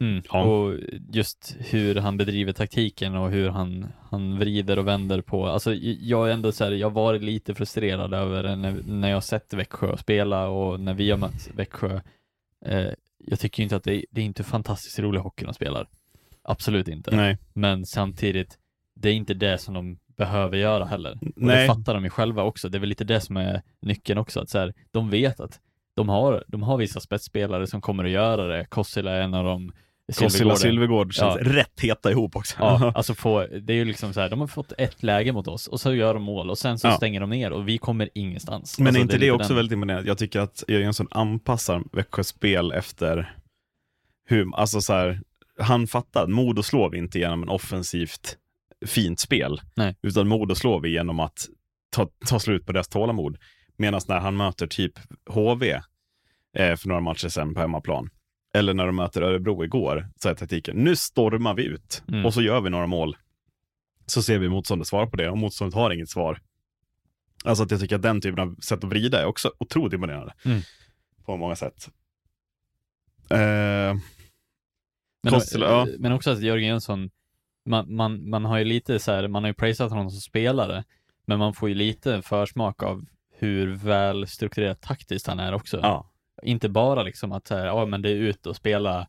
Mm. 0.00 0.22
Ja. 0.32 0.42
Och 0.42 0.78
just 1.12 1.56
hur 1.58 1.94
han 1.94 2.16
bedriver 2.16 2.52
taktiken 2.52 3.14
och 3.14 3.30
hur 3.30 3.48
han, 3.48 3.86
han 4.10 4.38
vrider 4.38 4.78
och 4.78 4.86
vänder 4.86 5.20
på, 5.20 5.46
alltså 5.46 5.74
jag 6.00 6.28
är 6.28 6.32
ändå 6.32 6.52
så 6.52 6.64
här, 6.64 6.72
jag 6.72 6.90
varit 6.90 7.22
lite 7.22 7.54
frustrerad 7.54 8.14
över 8.14 8.56
när, 8.56 8.82
när 8.86 9.10
jag 9.10 9.24
sett 9.24 9.52
Växjö 9.52 9.96
spela 9.96 10.48
och 10.48 10.80
när 10.80 10.94
vi 10.94 11.10
har 11.10 11.18
mött 11.18 11.48
Växjö. 11.54 12.00
Eh, 12.66 12.86
jag 13.18 13.40
tycker 13.40 13.62
inte 13.62 13.76
att 13.76 13.84
det, 13.84 14.04
det 14.10 14.20
är 14.20 14.24
inte 14.24 14.44
fantastiskt 14.44 14.98
rolig 14.98 15.20
hockey 15.20 15.44
de 15.44 15.54
spelar. 15.54 15.86
Absolut 16.50 16.88
inte. 16.88 17.16
nej. 17.16 17.38
Men 17.54 17.86
samtidigt, 17.86 18.58
det 18.96 19.08
är 19.08 19.12
inte 19.14 19.34
det 19.34 19.58
som 19.58 19.74
de 19.74 19.98
behöver 20.16 20.56
göra 20.56 20.84
heller. 20.84 21.12
Och 21.12 21.32
Nej. 21.36 21.60
det 21.60 21.66
fattar 21.74 21.94
de 21.94 22.04
ju 22.04 22.10
själva 22.10 22.42
också. 22.42 22.68
Det 22.68 22.78
är 22.78 22.80
väl 22.80 22.88
lite 22.88 23.04
det 23.04 23.20
som 23.20 23.36
är 23.36 23.62
nyckeln 23.82 24.18
också, 24.18 24.40
att 24.40 24.48
så 24.50 24.58
här, 24.58 24.74
de 24.90 25.10
vet 25.10 25.40
att 25.40 25.60
de 25.96 26.08
har, 26.08 26.44
de 26.48 26.62
har 26.62 26.76
vissa 26.76 27.00
spetsspelare 27.00 27.66
som 27.66 27.80
kommer 27.80 28.04
att 28.04 28.10
göra 28.10 28.46
det. 28.46 28.64
Kossila 28.64 29.12
är 29.12 29.20
en 29.20 29.34
av 29.34 29.44
dem. 29.44 29.72
Kossila. 30.18 30.56
Silvergård 30.56 31.14
känns 31.14 31.36
Ja. 31.40 31.52
rätt 31.52 31.80
heta 31.80 32.10
ihop 32.10 32.36
också. 32.36 32.56
Ja, 32.58 32.92
alltså 32.94 33.14
få, 33.14 33.46
det 33.46 33.72
är 33.72 33.76
ju 33.76 33.84
liksom 33.84 34.12
så 34.12 34.20
här, 34.20 34.28
de 34.28 34.40
har 34.40 34.46
fått 34.46 34.72
ett 34.78 35.02
läge 35.02 35.32
mot 35.32 35.48
oss 35.48 35.66
och 35.66 35.80
så 35.80 35.94
gör 35.94 36.14
de 36.14 36.22
mål 36.22 36.50
och 36.50 36.58
sen 36.58 36.78
så 36.78 36.86
Ja. 36.88 36.92
stänger 36.96 37.20
de 37.20 37.30
ner 37.30 37.50
och 37.52 37.68
vi 37.68 37.78
kommer 37.78 38.08
ingenstans. 38.14 38.78
Men 38.78 38.86
alltså, 38.86 38.98
är 39.00 39.02
inte 39.02 39.14
det, 39.16 39.20
lite 39.20 39.32
också 39.32 39.48
den- 39.48 39.56
väldigt 39.56 39.72
imponerande? 39.72 40.08
Jag 40.08 40.18
tycker 40.18 40.40
att 40.40 40.64
Jönsson 40.68 41.08
anpassar 41.10 41.82
Växjös 41.92 42.28
spel 42.28 42.72
efter 42.72 43.34
hur, 44.28 44.54
alltså 44.56 44.80
så 44.80 44.92
här, 44.92 45.20
han 45.60 45.86
fattar, 45.86 46.26
Modo 46.26 46.62
slår 46.62 46.90
vi 46.90 46.98
inte 46.98 47.18
genom 47.18 47.42
en 47.42 47.48
offensivt 47.48 48.36
fint 48.86 49.20
spel, 49.20 49.60
Nej. 49.74 49.96
utan 50.02 50.28
Modo 50.28 50.54
slår 50.54 50.80
vi 50.80 50.92
genom 50.92 51.20
att 51.20 51.46
ta, 51.90 52.08
ta 52.26 52.40
slut 52.40 52.66
på 52.66 52.72
deras 52.72 52.88
tålamod. 52.88 53.38
Medan 53.76 54.00
när 54.08 54.18
han 54.20 54.36
möter 54.36 54.66
typ 54.66 54.92
HV 55.26 55.70
eh, 56.56 56.76
för 56.76 56.88
några 56.88 57.00
matcher 57.00 57.28
sedan 57.28 57.54
på 57.54 57.60
hemmaplan, 57.60 58.10
eller 58.54 58.74
när 58.74 58.86
de 58.86 58.96
möter 58.96 59.22
Örebro 59.22 59.64
igår, 59.64 60.08
så 60.16 60.28
är 60.28 60.34
taktiken, 60.34 60.76
nu 60.76 60.96
stormar 60.96 61.54
vi 61.54 61.64
ut 61.64 62.02
Mm. 62.08 62.26
och 62.26 62.34
så 62.34 62.42
gör 62.42 62.60
vi 62.60 62.70
några 62.70 62.86
mål. 62.86 63.16
Så 64.06 64.22
ser 64.22 64.38
vi 64.38 64.48
motståndet 64.48 64.88
svara 64.88 65.06
på 65.06 65.16
det 65.16 65.30
och 65.30 65.38
motståndet 65.38 65.74
har 65.74 65.90
inget 65.90 66.08
svar. 66.10 66.40
Alltså 67.44 67.64
att 67.64 67.70
jag 67.70 67.80
tycker 67.80 67.96
att 67.96 68.02
den 68.02 68.20
typen 68.20 68.38
av 68.40 68.56
sätt 68.60 68.84
att 68.84 68.90
vrida 68.90 69.20
är 69.22 69.26
också 69.26 69.52
otroligt 69.58 69.92
imponerande. 69.92 70.34
Mm. 70.44 70.60
På 71.24 71.36
många 71.36 71.56
sätt. 71.56 71.88
Eh, 73.30 73.96
Men, 75.22 75.32
Kossila, 75.32 75.66
ja. 75.66 75.86
men 75.98 76.12
också 76.12 76.30
att 76.30 76.42
Jörgen 76.42 76.68
Jönsson, 76.68 77.10
man, 77.66 77.94
man, 77.94 78.30
man 78.30 78.44
har 78.44 78.58
ju 78.58 78.64
lite 78.64 78.98
så 78.98 79.12
här, 79.12 79.28
man 79.28 79.42
har 79.44 79.48
ju 79.48 79.54
prisat 79.54 79.90
honom 79.90 80.10
som 80.10 80.20
spelare, 80.20 80.84
men 81.26 81.38
man 81.38 81.54
får 81.54 81.68
ju 81.68 81.74
lite 81.74 82.22
försmak 82.22 82.82
av 82.82 83.04
hur 83.38 83.66
väl 83.74 84.26
strukturerat 84.26 84.80
taktiskt 84.80 85.26
han 85.26 85.40
är 85.40 85.54
också. 85.54 85.80
ja. 85.82 86.06
Inte 86.42 86.68
bara 86.68 87.02
liksom 87.02 87.32
att 87.32 87.46
så 87.46 87.54
här, 87.54 87.66
ja 87.66 87.86
men 87.86 88.02
det 88.02 88.10
är 88.10 88.14
ut 88.14 88.46
och 88.46 88.56
spela, 88.56 89.06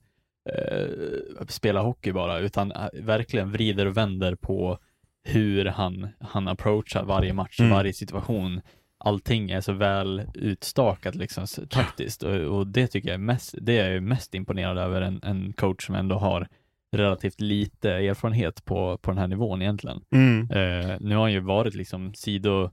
eh, 0.50 1.46
spela 1.48 1.82
hockey 1.82 2.12
bara, 2.12 2.40
utan 2.40 2.72
eh, 2.72 2.88
verkligen 2.94 3.52
vrider 3.52 3.86
och 3.86 3.98
vänder 3.98 4.36
på 4.36 4.78
hur 5.24 5.66
han, 5.66 6.08
han 6.20 6.48
approachar 6.48 7.04
varje 7.04 7.34
match 7.34 7.60
Mm. 7.60 7.72
varje 7.72 7.94
situation. 7.94 8.62
Allting 9.04 9.52
är 9.52 9.62
så 9.62 9.74
väl 9.74 10.24
utstakat 10.34 11.16
liksom 11.16 11.46
taktiskt 11.70 12.24
och, 12.24 12.36
och 12.36 12.68
det 12.68 12.88
tycker 12.88 13.10
jag 13.10 13.14
är 13.14 13.20
mest, 13.20 13.56
det 13.62 13.78
är 13.78 13.92
jag 13.92 14.04
mest 14.04 14.36
imponerad 14.36 14.78
över 14.78 15.02
en, 15.02 15.20
en 15.24 15.54
coach 15.54 15.86
som 15.86 15.96
ändå 15.96 16.16
har 16.16 16.48
relativt 16.92 17.42
lite 17.42 17.92
erfarenhet 17.92 18.66
på, 18.66 18.98
på 18.98 19.12
den 19.12 19.18
här 19.18 19.28
nivån 19.28 19.62
egentligen. 19.62 20.02
Mm. 20.12 20.52
Eh, 20.52 20.98
nu 21.00 21.16
har 21.16 21.22
han 21.22 21.32
ju 21.32 21.40
varit 21.40 21.76
liksom 21.76 22.14
sido 22.14 22.70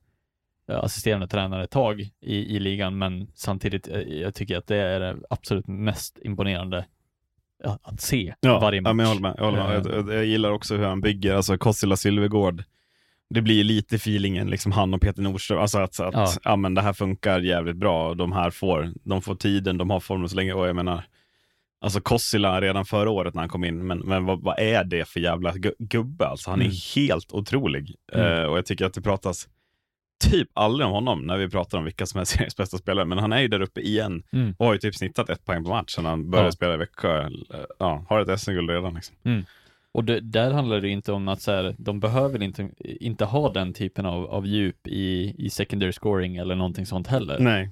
eh, 0.68 1.26
tränare 1.26 1.64
ett 1.64 1.70
tag 1.70 2.00
i, 2.20 2.56
i 2.56 2.60
ligan, 2.60 2.98
men 2.98 3.28
samtidigt, 3.34 3.88
eh, 3.88 4.00
jag 4.00 4.34
tycker 4.34 4.58
att 4.58 4.66
det 4.66 4.76
är 4.76 5.00
det 5.00 5.16
absolut 5.30 5.66
mest 5.66 6.18
imponerande 6.22 6.86
att, 7.64 8.00
se 8.00 8.34
Ja, 8.40 8.60
varje 8.60 8.80
match. 8.80 8.90
ja, 8.90 8.94
men 8.94 9.06
jag 9.06 9.08
håller 9.08 9.22
med. 9.22 9.34
Jag, 9.38 9.44
håller 9.44 9.68
med. 9.68 9.86
Eh. 9.86 9.96
Jag, 9.96 10.14
jag, 10.14 10.24
gillar 10.24 10.50
också 10.50 10.76
hur 10.76 10.84
han 10.84 11.00
bygger, 11.00 11.34
alltså 11.34 11.58
Kossila 11.58 11.96
Silvergård. 11.96 12.64
Det 13.34 13.42
blir 13.42 13.64
lite 13.64 13.96
feelingen, 13.96 14.50
liksom 14.50 14.72
han 14.72 14.94
och 14.94 15.00
Peter 15.00 15.22
Nordström, 15.22 15.58
alltså 15.58 15.78
att, 15.78 16.00
att 16.00 16.14
Ja. 16.14 16.28
ja. 16.44 16.56
men 16.56 16.74
det 16.74 16.82
här 16.82 16.92
funkar 16.92 17.40
jävligt 17.40 17.76
bra. 17.76 18.14
De 18.14 18.32
här 18.32 18.50
får, 18.50 18.92
de 19.04 19.22
får 19.22 19.34
tiden, 19.34 19.78
de 19.78 19.90
har 19.90 20.00
formen 20.00 20.28
så 20.28 20.36
länge. 20.36 20.52
Och 20.52 20.68
jag 20.68 20.76
menar, 20.76 21.04
alltså 21.80 22.00
Kossila 22.00 22.60
redan 22.60 22.84
förra 22.84 23.10
året 23.10 23.34
när 23.34 23.42
han 23.42 23.48
kom 23.48 23.64
in, 23.64 23.86
men, 23.86 23.98
men 23.98 24.24
vad, 24.24 24.42
vad 24.42 24.58
är 24.58 24.84
det 24.84 25.08
för 25.08 25.20
jävla 25.20 25.52
gu- 25.52 25.74
gubbe? 25.78 26.26
Alltså 26.26 26.50
han 26.50 26.60
Mm. 26.60 26.72
är 26.72 26.96
helt 26.96 27.32
otrolig. 27.32 27.94
Mm. 28.12 28.26
Eh, 28.38 28.44
och 28.44 28.58
jag 28.58 28.66
tycker 28.66 28.84
att 28.86 28.94
det 28.94 29.02
pratas 29.02 29.48
typ 30.30 30.48
aldrig 30.54 30.86
om 30.86 30.92
honom 30.92 31.20
när 31.26 31.36
vi 31.38 31.48
pratar 31.48 31.78
om 31.78 31.84
vilka 31.84 32.06
som 32.06 32.20
är 32.20 32.24
seriens 32.24 32.56
bästa 32.56 32.78
spelare, 32.78 33.04
men 33.04 33.18
han 33.18 33.32
är 33.32 33.40
ju 33.40 33.48
där 33.48 33.60
uppe 33.60 33.80
igen 33.80 34.22
Mm. 34.32 34.54
och 34.58 34.66
har 34.66 34.72
ju 34.72 34.78
typ 34.78 34.94
snittat 34.94 35.30
ett 35.30 35.44
poäng 35.44 35.64
på 35.64 35.70
match 35.70 35.94
sen 35.94 36.04
han 36.04 36.30
började 36.30 36.48
Ja. 36.48 36.52
spela 36.52 36.74
i 36.74 36.76
Växjö. 36.76 37.22
Eh, 37.22 37.30
Ja, 37.78 38.04
har 38.08 38.20
ett 38.20 38.40
SM-guld 38.40 38.70
redan 38.70 38.94
liksom. 38.94 39.16
Och 39.98 40.04
det, 40.04 40.20
där 40.20 40.50
handlar 40.50 40.80
det 40.80 40.88
inte 40.88 41.12
om 41.12 41.28
att 41.28 41.40
så 41.42 41.50
här, 41.52 41.74
de 41.78 42.00
behöver 42.00 42.42
inte, 42.42 42.68
inte 42.84 43.24
ha 43.24 43.52
den 43.52 43.72
typen 43.72 44.06
av, 44.06 44.26
av 44.26 44.46
djup 44.46 44.86
i, 44.88 45.34
i 45.38 45.50
secondary 45.50 45.92
scoring 45.92 46.36
eller 46.36 46.54
någonting 46.54 46.86
sånt 46.86 47.06
heller. 47.06 47.36
Nej. 47.40 47.70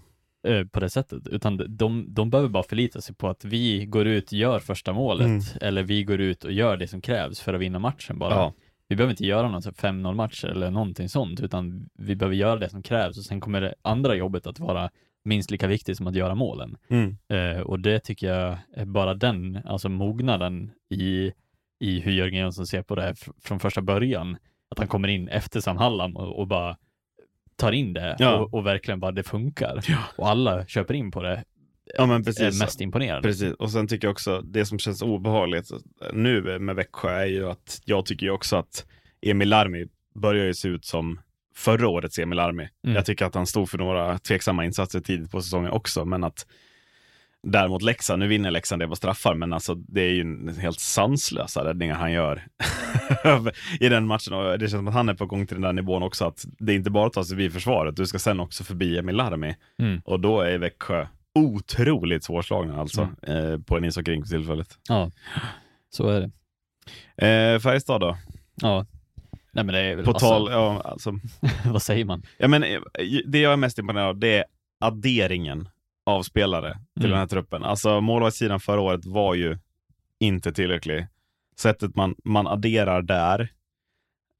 eh, 0.48 0.64
på 0.66 0.80
det 0.80 0.90
sättet, 0.90 1.28
utan 1.28 1.76
de, 1.76 2.06
de 2.14 2.30
behöver 2.30 2.48
bara 2.48 2.62
förlita 2.62 3.00
sig 3.00 3.14
på 3.14 3.28
att 3.28 3.44
vi 3.44 3.86
går 3.86 4.06
ut 4.06 4.26
och 4.26 4.32
gör 4.32 4.58
första 4.58 4.92
målet, 4.92 5.26
Mm. 5.26 5.40
eller 5.60 5.82
vi 5.82 6.04
går 6.04 6.20
ut 6.20 6.44
och 6.44 6.52
gör 6.52 6.76
det 6.76 6.88
som 6.88 7.00
krävs 7.00 7.40
för 7.40 7.54
att 7.54 7.60
vinna 7.60 7.78
matchen 7.78 8.18
bara. 8.18 8.34
Ja. 8.34 8.52
Vi 8.88 8.96
behöver 8.96 9.12
inte 9.12 9.26
göra 9.26 9.48
någon 9.50 9.62
så 9.62 9.68
här 9.82 9.92
5-0 9.92 10.14
match 10.14 10.44
eller 10.44 10.70
någonting 10.70 11.08
sånt, 11.08 11.40
utan 11.40 11.88
vi 11.98 12.16
behöver 12.16 12.36
göra 12.36 12.56
det 12.58 12.68
som 12.68 12.82
krävs 12.82 13.18
och 13.18 13.24
sen 13.24 13.40
kommer 13.40 13.60
det 13.60 13.74
andra 13.82 14.14
jobbet 14.14 14.46
att 14.46 14.60
vara 14.60 14.90
minst 15.24 15.50
lika 15.50 15.66
viktigt 15.66 15.96
som 15.96 16.06
att 16.06 16.14
göra 16.14 16.34
målen. 16.34 16.76
Mm. 16.88 17.16
Eh, 17.28 17.60
och 17.60 17.80
det 17.80 17.98
tycker 18.00 18.26
jag 18.34 18.58
är 18.74 18.84
bara 18.84 19.14
den, 19.14 19.58
alltså 19.64 19.88
mognaden 19.88 20.70
i, 20.90 21.32
i 21.80 22.00
hur 22.00 22.12
Jörgen 22.12 22.40
Jönsson 22.40 22.66
ser 22.66 22.82
på 22.82 22.94
det 22.94 23.02
här 23.02 23.12
fr- 23.14 23.32
från 23.42 23.60
första 23.60 23.82
början. 23.82 24.36
Att 24.70 24.78
han 24.78 24.88
kommer 24.88 25.08
in 25.08 25.28
efter 25.28 25.60
Sam 25.60 25.76
Hallam 25.76 26.16
och, 26.16 26.38
och 26.38 26.46
bara 26.48 26.76
tar 27.56 27.72
in 27.72 27.92
det 27.92 28.16
Ja. 28.18 28.36
och, 28.38 28.54
och 28.54 28.66
verkligen 28.66 29.00
bara 29.00 29.12
det 29.12 29.22
funkar. 29.22 29.80
Ja. 29.88 29.98
Och 30.16 30.28
alla 30.28 30.66
köper 30.66 30.94
in 30.94 31.10
på 31.10 31.22
det. 31.22 31.44
Ja, 31.96 32.06
men 32.06 32.20
är 32.20 32.24
precis. 32.24 32.60
mest 32.60 32.80
imponerande. 32.80 33.28
Precis, 33.28 33.52
och 33.52 33.70
sen 33.70 33.88
tycker 33.88 34.06
jag 34.06 34.12
också, 34.12 34.40
det 34.40 34.66
som 34.66 34.78
känns 34.78 35.02
obehagligt 35.02 35.70
nu 36.12 36.58
med 36.58 36.76
Växjö 36.76 37.10
är 37.10 37.26
ju 37.26 37.50
att 37.50 37.80
jag 37.84 38.06
tycker 38.06 38.26
ju 38.26 38.32
också 38.32 38.56
att 38.56 38.86
Emil 39.22 39.48
Larmi 39.48 39.86
börjar 40.14 40.46
ju 40.46 40.54
se 40.54 40.68
ut 40.68 40.84
som 40.84 41.20
förra 41.54 41.88
årets 41.88 42.18
Emil 42.18 42.36
Larmi. 42.36 42.68
Mm. 42.84 42.96
Jag 42.96 43.06
tycker 43.06 43.24
att 43.24 43.34
han 43.34 43.46
stod 43.46 43.68
för 43.70 43.78
några 43.78 44.18
tveksamma 44.18 44.64
insatser 44.64 45.00
tidigt 45.00 45.30
på 45.30 45.40
säsongen 45.42 45.70
också, 45.70 46.04
men 46.04 46.24
att 46.24 46.46
där 47.46 47.68
mot 47.68 47.82
Leksand. 47.82 48.20
Nu 48.20 48.26
vinner 48.26 48.50
Leksand 48.50 48.82
det 48.82 48.88
på 48.88 48.96
straffar, 48.96 49.34
men 49.34 49.52
alltså 49.52 49.74
det 49.74 50.00
är 50.00 50.10
ju 50.10 50.52
helt 50.60 50.80
sanslösa 50.80 51.64
räddningar 51.64 51.94
han 51.94 52.12
gör 52.12 52.46
i 53.80 53.88
den 53.88 54.06
matchen. 54.06 54.32
Och 54.34 54.58
det 54.58 54.68
känns 54.68 54.72
som 54.72 54.88
att 54.88 54.94
han 54.94 55.08
är 55.08 55.14
på 55.14 55.26
gång 55.26 55.46
till 55.46 55.54
den 55.54 55.62
där 55.62 55.72
nivån 55.72 56.02
också, 56.02 56.24
att 56.24 56.44
det 56.58 56.72
är 56.72 56.76
inte 56.76 56.90
bara 56.90 57.06
att 57.06 57.12
ta 57.12 57.24
sig 57.24 57.36
förbi 57.36 57.50
försvaret, 57.50 57.96
du 57.96 58.06
ska 58.06 58.18
sen 58.18 58.40
också 58.40 58.64
förbi 58.64 58.98
Emil 58.98 59.16
Larmi. 59.16 59.56
Mm. 59.78 60.00
Och 60.04 60.20
då 60.20 60.40
är 60.40 60.58
Växjö 60.58 61.06
otroligt 61.34 62.24
svårslagna 62.24 62.80
alltså, 62.80 63.08
eh, 63.22 63.58
på 63.58 63.76
en 63.76 63.84
ishockeyrink 63.84 64.26
för 64.26 64.36
tillfället. 64.36 64.78
Ja, 64.88 65.10
så 65.90 66.08
är 66.08 66.20
det. 66.20 66.30
Eh, 67.26 67.58
Färjestad 67.60 68.00
då? 68.00 68.16
Ja. 68.62 68.86
Nej 69.52 69.64
men 69.64 69.74
det 69.74 69.80
är 69.80 69.96
väl, 69.96 70.04
På 70.04 70.10
alltså, 70.10 70.28
tal, 70.28 70.48
ja, 70.50 70.82
alltså, 70.84 71.12
vad 71.64 71.82
säger 71.82 72.04
man? 72.04 72.22
ja, 72.38 72.48
men, 72.48 72.62
eh, 72.62 72.80
det 73.26 73.38
jag 73.38 73.52
är 73.52 73.56
mest 73.56 73.78
imponerad 73.78 74.08
av, 74.08 74.18
det 74.18 74.38
är 74.38 74.44
adderingen 74.80 75.68
av 76.06 76.22
spelare 76.22 76.72
till 76.72 77.04
Mm. 77.04 77.10
den 77.10 77.18
här 77.18 77.26
truppen. 77.26 77.64
Alltså 77.64 78.00
målvaktssidan 78.00 78.60
förra 78.60 78.80
året 78.80 79.06
var 79.06 79.34
ju 79.34 79.58
inte 80.20 80.52
tillräcklig. 80.52 81.06
Sättet 81.56 81.96
man, 81.96 82.14
man 82.24 82.46
adderar 82.46 83.02
där, 83.02 83.48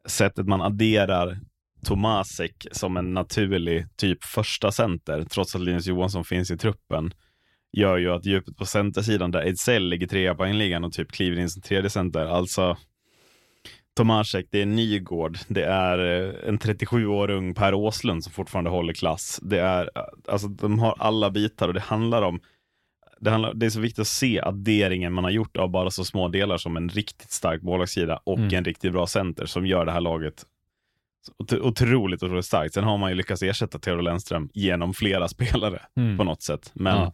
sättet 0.08 0.46
man 0.46 0.62
adderar 0.62 1.38
Tomasek 1.84 2.66
som 2.72 2.96
en 2.96 3.14
naturlig 3.14 3.86
typ 3.96 4.24
första 4.24 4.72
center, 4.72 5.24
trots 5.24 5.54
att 5.54 5.60
Linus 5.60 5.86
Johansson 5.86 6.24
finns 6.24 6.50
i 6.50 6.56
truppen, 6.56 7.12
gör 7.72 7.96
ju 7.96 8.10
att 8.10 8.26
djupet 8.26 8.56
på 8.56 8.66
centersidan 8.66 9.30
där 9.30 9.42
Ejdsell 9.42 9.88
ligger 9.88 10.06
trea 10.06 10.34
på 10.34 10.38
poängligan 10.38 10.84
och 10.84 10.92
typ 10.92 11.12
kliver 11.12 11.38
in 11.38 11.50
som 11.50 11.62
tredje 11.62 11.90
center. 11.90 12.26
Alltså 12.26 12.76
Tomasek, 13.96 14.46
det 14.50 14.62
är 14.62 14.66
Nygård, 14.66 15.38
det 15.48 15.64
är 15.64 15.98
eh, 15.98 16.48
en 16.48 16.58
37 16.58 17.06
år 17.06 17.30
ung 17.30 17.54
Per 17.54 17.74
Åslund 17.74 18.24
som 18.24 18.32
fortfarande 18.32 18.70
håller 18.70 18.92
klass. 18.92 19.40
Det 19.42 19.60
är, 19.60 19.90
eh, 19.94 20.02
alltså 20.28 20.48
de 20.48 20.78
har 20.78 20.94
alla 20.98 21.30
bitar 21.30 21.68
och 21.68 21.74
det 21.74 21.80
handlar 21.80 22.22
om 22.22 22.40
det, 23.20 23.30
handlar, 23.30 23.54
det 23.54 23.66
är 23.66 23.70
så 23.70 23.80
viktigt 23.80 23.98
att 24.02 24.06
se 24.06 24.40
adderingen 24.40 25.12
man 25.12 25.24
har 25.24 25.30
gjort 25.30 25.56
av 25.56 25.70
bara 25.70 25.90
så 25.90 26.04
små 26.04 26.28
delar 26.28 26.56
som 26.58 26.76
en 26.76 26.88
riktigt 26.88 27.30
stark 27.30 27.62
målvaktssida 27.62 28.20
och 28.24 28.38
Mm. 28.38 28.54
en 28.54 28.64
riktigt 28.64 28.92
bra 28.92 29.06
center 29.06 29.46
som 29.46 29.66
gör 29.66 29.86
det 29.86 29.92
här 29.92 30.00
laget 30.00 30.44
otroligt, 31.62 32.22
otroligt 32.22 32.44
starkt. 32.44 32.74
Sen 32.74 32.84
har 32.84 32.98
man 32.98 33.10
ju 33.10 33.16
lyckats 33.16 33.42
ersätta 33.42 33.78
Theodor 33.78 34.02
Lennström 34.02 34.48
genom 34.54 34.94
flera 34.94 35.28
spelare 35.36 35.82
Mm. 35.96 36.18
på 36.18 36.24
något 36.24 36.42
sätt. 36.42 36.70
Men, 36.74 36.96
Ja 36.96 37.12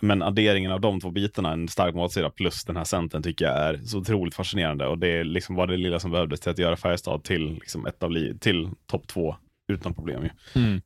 men 0.00 0.22
adderingen 0.22 0.72
av 0.72 0.80
de 0.80 1.00
två 1.00 1.10
bitarna, 1.10 1.52
en 1.52 1.68
stark 1.68 1.94
målvaktssida 1.94 2.30
plus 2.30 2.64
den 2.64 2.76
här 2.76 2.84
centern, 2.84 3.22
tycker 3.22 3.44
jag 3.44 3.56
är 3.56 3.76
så 3.84 3.98
otroligt 3.98 4.34
fascinerande. 4.34 4.86
Och 4.86 4.98
det 4.98 5.08
är 5.08 5.24
liksom 5.24 5.54
var 5.56 5.66
det 5.66 5.76
lilla 5.76 5.98
som 5.98 6.10
behövdes 6.10 6.40
till 6.40 6.50
att 6.50 6.58
göra 6.58 6.76
Färjestad 6.76 7.24
till, 7.24 7.54
liksom 7.54 7.86
ett 7.86 8.02
av 8.02 8.10
li- 8.10 8.38
till 8.38 8.70
topp 8.86 9.06
två 9.06 9.36
utan 9.72 9.94
problem. 9.94 10.22
Ju. 10.22 10.62
Mm. 10.62 10.80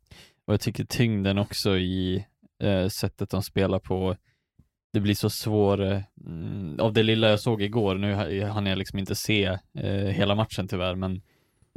Och 0.47 0.53
jag 0.53 0.61
tycker 0.61 0.85
tyngden 0.85 1.39
också 1.39 1.77
i 1.77 2.25
eh, 2.63 2.89
sättet 2.89 3.31
de 3.31 3.43
spelar 3.43 3.79
på. 3.79 4.17
Det 4.93 5.01
blir 5.01 5.15
så 5.15 5.31
svår, 5.31 5.83
eh, 5.83 6.01
mm, 6.27 6.81
av 6.81 6.93
det 6.93 7.03
lilla 7.03 7.31
jag 7.31 7.41
såg 7.41 7.63
igår, 7.63 7.95
nu 7.95 8.45
hann 8.45 8.67
jag 8.67 8.79
liksom 8.79 8.99
inte 8.99 9.15
se 9.15 9.45
eh, 9.79 9.93
hela 9.93 10.35
matchen 10.35 10.69
tyvärr, 10.69 10.95
men 10.95 11.23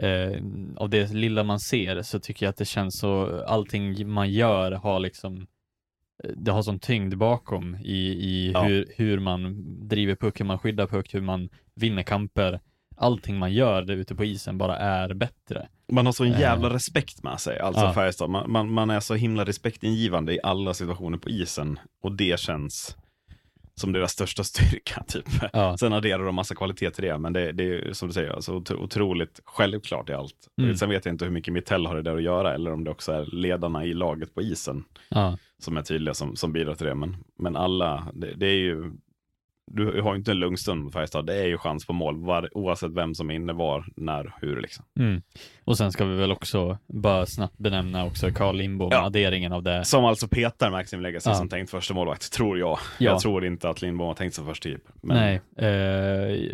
eh, 0.02 0.42
av 0.78 0.90
det 0.90 1.14
lilla 1.14 1.44
man 1.44 1.60
ser 1.60 2.02
så 2.02 2.20
tycker 2.20 2.46
jag 2.46 2.50
att 2.50 2.58
det 2.58 2.66
känns 2.66 3.00
så, 3.00 3.44
allting 3.48 4.10
man 4.10 4.32
gör 4.32 4.72
har 4.72 5.00
liksom 5.00 5.48
det 6.36 6.52
har 6.52 6.62
sån 6.62 6.80
tyngd 6.80 7.18
bakom 7.18 7.76
i, 7.76 7.98
i 8.08 8.52
Ja. 8.54 8.64
hur, 8.64 8.86
hur 8.98 9.20
man 9.20 9.64
driver 9.88 10.16
puck, 10.16 10.40
hur 10.40 10.46
man 10.46 10.60
skyddar 10.60 10.88
puck, 10.88 11.14
hur 11.14 11.22
man 11.22 11.50
vinner 11.76 12.04
kamper. 12.04 12.60
Allting 12.98 13.38
man 13.38 13.54
gör 13.54 13.82
där 13.82 13.94
ute 13.96 14.16
på 14.16 14.24
isen 14.26 14.58
bara 14.58 14.78
är 14.78 15.14
bättre. 15.14 15.68
Man 15.92 16.06
har 16.06 16.14
så 16.14 16.24
en 16.24 16.34
Eh. 16.34 16.40
jävla 16.40 16.70
respekt 16.74 17.24
med 17.24 17.40
sig, 17.40 17.60
alltså 17.60 17.82
Ja. 17.84 17.94
Färjestad. 17.94 18.30
Man, 18.30 18.52
man, 18.52 18.72
man 18.72 18.90
är 18.90 19.00
så 19.00 19.16
himla 19.16 19.46
respektingivande 19.46 20.34
i 20.34 20.40
alla 20.44 20.74
situationer 20.74 21.18
på 21.18 21.30
isen 21.30 21.80
och 22.04 22.12
det 22.12 22.40
känns 22.40 22.98
som 23.76 23.92
deras 23.92 24.12
största 24.12 24.44
styrka. 24.54 25.04
Typ. 25.08 25.26
Ja. 25.54 25.78
Sen 25.78 25.94
adderar 25.94 26.26
de 26.26 26.36
massa 26.36 26.56
kvalitet 26.56 26.92
till 26.92 27.04
det, 27.04 27.18
men 27.18 27.34
det, 27.34 27.52
det 27.52 27.64
är 27.64 27.94
som 27.94 28.08
du 28.08 28.14
säger, 28.14 28.30
alltså, 28.30 28.52
otro- 28.60 28.76
otroligt 28.84 29.40
självklart 29.46 30.10
i 30.10 30.14
allt. 30.14 30.36
Mm. 30.62 30.76
Sen 30.76 30.90
vet 30.90 31.06
jag 31.06 31.14
inte 31.14 31.26
hur 31.26 31.32
mycket 31.32 31.54
Mittell 31.54 31.86
har 31.86 31.96
det 31.96 32.02
där 32.02 32.16
att 32.16 32.24
göra, 32.24 32.54
eller 32.54 32.72
om 32.74 32.84
det 32.84 32.92
också 32.92 33.12
är 33.12 33.26
ledarna 33.26 33.86
i 33.86 33.94
laget 33.94 34.34
på 34.36 34.42
isen 34.42 34.84
Ja. 35.10 35.38
som 35.60 35.78
är 35.78 35.82
tydliga 35.82 36.14
som, 36.14 36.36
som 36.36 36.54
bidrar 36.54 36.76
till 36.76 36.86
det. 36.88 36.96
Men, 36.96 37.18
men 37.40 37.56
alla, 37.56 38.08
det, 38.14 38.34
det 38.36 38.48
är 38.48 38.58
ju, 38.58 38.92
du 39.68 40.02
har 40.02 40.14
ju 40.14 40.18
inte 40.18 40.32
en 40.32 40.40
lugn 40.40 40.58
stund 40.58 40.84
mot 40.84 40.94
Färjestad, 40.94 41.26
det 41.26 41.36
är 41.36 41.46
ju 41.46 41.58
chans 41.58 41.86
på 41.88 41.94
mål, 41.94 42.26
var, 42.26 42.58
oavsett 42.58 42.92
vem 42.92 43.16
som 43.16 43.30
är 43.32 43.36
inne, 43.36 43.54
var, 43.54 43.86
när, 43.96 44.34
hur 44.42 44.62
liksom. 44.62 44.86
Mm. 45.00 45.22
Och 45.64 45.78
sen 45.78 45.92
ska 45.92 46.06
vi 46.06 46.16
väl 46.16 46.32
också 46.32 46.78
bara 46.88 47.26
snabbt 47.26 47.58
benämna 47.58 48.06
också 48.06 48.32
Carl 48.32 48.56
Lindbom, 48.56 48.90
Ja. 48.92 49.06
adderingen 49.06 49.52
av 49.54 49.64
det. 49.64 49.86
Som 49.86 50.06
alltså 50.06 50.28
petar 50.28 50.72
Maxim 50.72 51.02
Legacy 51.02 51.30
Ja. 51.30 51.36
som 51.36 51.50
tänkt 51.50 51.70
första 51.70 51.94
målvakt, 51.94 52.34
tror 52.34 52.60
jag. 52.60 52.70
Ja. 52.70 53.12
Jag 53.12 53.20
tror 53.20 53.46
inte 53.46 53.70
att 53.70 53.82
Lindbom 53.82 54.08
har 54.08 54.14
tänkt 54.14 54.34
som 54.34 54.46
första 54.46 54.70
typ. 54.70 54.82
Men, 55.02 55.18
Nej, 55.18 55.42
eh, 55.58 55.70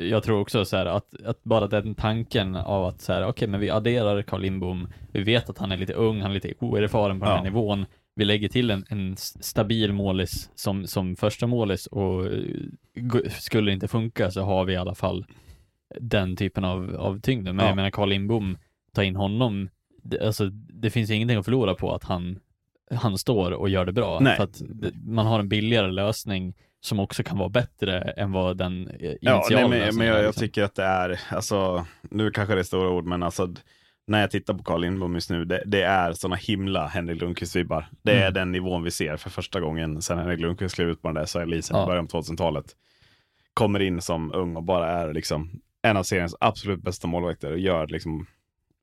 jag 0.10 0.24
tror 0.24 0.40
också 0.40 0.66
så 0.66 0.78
här 0.78 0.86
att, 0.86 1.22
att 1.26 1.44
bara 1.44 1.68
den 1.68 1.96
tanken 1.96 2.56
av 2.56 2.86
att 2.86 3.02
så 3.02 3.14
här, 3.14 3.28
okej, 3.28 3.48
men 3.48 3.60
vi 3.60 3.70
adderar 3.70 4.22
Carl 4.22 4.42
Lindbom, 4.42 4.88
vi 5.12 5.24
vet 5.24 5.50
att 5.50 5.58
han 5.58 5.72
är 5.72 5.78
lite 5.78 5.94
ung, 5.94 6.22
han 6.22 6.32
är 6.32 6.36
lite 6.36 6.54
oerfaren 6.60 7.20
på 7.20 7.26
den 7.26 7.36
här 7.36 7.44
nivån, 7.44 7.86
vi 8.16 8.26
lägger 8.26 8.50
till 8.50 8.72
en, 8.72 8.86
en 8.90 9.18
stabil 9.18 9.94
målis 9.94 10.50
som, 10.56 10.88
som 10.88 11.16
första 11.16 11.48
målis 11.48 11.88
och 11.88 12.26
eh, 12.26 13.30
skulle 13.40 13.72
det 13.72 13.74
inte 13.74 13.88
funka 13.88 14.32
så 14.32 14.42
har 14.42 14.66
vi 14.66 14.74
i 14.74 14.78
alla 14.78 14.96
fall 14.96 15.26
den 16.00 16.36
typen 16.36 16.66
av, 16.66 16.96
av 16.96 17.20
tyngden. 17.20 17.56
Men 17.56 17.64
Ja. 17.66 17.70
jag 17.70 17.76
menar 17.76 17.90
Carl 17.90 18.10
Lindbom, 18.10 18.58
ta 18.94 19.04
in 19.04 19.16
honom, 19.16 19.70
det, 20.04 20.26
alltså 20.26 20.50
det 20.54 20.90
finns 20.90 21.10
ingenting 21.10 21.38
att 21.38 21.46
förlora 21.46 21.76
på 21.76 21.94
att 21.96 22.04
han, 22.04 22.40
han 22.92 23.18
står 23.18 23.52
och 23.52 23.70
gör 23.70 23.86
det 23.86 23.92
bra. 23.94 24.20
Nej. 24.22 24.36
För 24.38 24.44
att 24.44 24.62
det, 24.70 24.92
man 25.06 25.26
har 25.26 25.40
en 25.40 25.50
billigare 25.50 25.92
lösning 25.92 26.54
som 26.84 27.00
också 27.00 27.24
kan 27.24 27.38
vara 27.38 27.50
bättre 27.50 28.00
än 28.02 28.32
vad 28.32 28.58
den 28.58 28.88
eh, 28.88 28.94
initiala 29.22 29.62
Ja, 29.62 29.68
nej, 29.68 29.80
men, 29.80 29.96
men 29.96 30.08
jag, 30.08 30.18
jag 30.18 30.26
liksom. 30.26 30.42
tycker 30.42 30.64
att 30.64 30.76
det 30.76 30.84
är, 30.84 31.20
alltså, 31.30 31.86
nu 32.02 32.32
kanske 32.32 32.54
det 32.56 32.62
är 32.62 32.64
stora 32.64 32.90
ord, 32.90 33.06
men 33.06 33.24
alltså 33.24 33.54
när 34.08 34.22
jag 34.22 34.32
tittar 34.32 34.54
på 34.54 34.64
Carl 34.64 34.82
Lindbom 34.82 35.14
just 35.16 35.30
nu, 35.30 35.46
det, 35.46 35.64
det 35.66 35.82
är 35.82 36.14
såna 36.14 36.36
himla 36.36 36.88
Henrik 36.88 37.22
Lundqvist-vibbar. 37.22 37.86
Det 38.02 38.12
är 38.12 38.22
Mm. 38.22 38.34
den 38.34 38.52
nivån 38.52 38.84
vi 38.84 38.92
ser 38.92 39.18
för 39.18 39.30
första 39.30 39.60
gången 39.60 40.02
sedan 40.02 40.18
Henrik 40.18 40.40
Lundqvist 40.40 40.76
klev 40.76 40.90
ut 40.90 41.02
på 41.02 41.08
den 41.08 41.16
där 41.16 41.26
SHL-isen 41.26 41.78
Ja. 41.78 41.84
i 41.84 41.86
början 41.88 42.08
på 42.08 42.22
2000-talet. 42.22 42.66
Kommer 43.54 43.80
in 43.80 44.02
som 44.02 44.34
ung 44.34 44.56
och 44.56 44.64
bara 44.64 44.90
är 44.92 45.14
liksom 45.14 45.52
en 45.82 45.98
av 45.98 46.04
seriens 46.04 46.36
absolut 46.40 46.82
bästa 46.84 47.08
målvakter 47.08 47.52
och 47.52 47.60
gör 47.60 47.88
liksom 47.88 48.26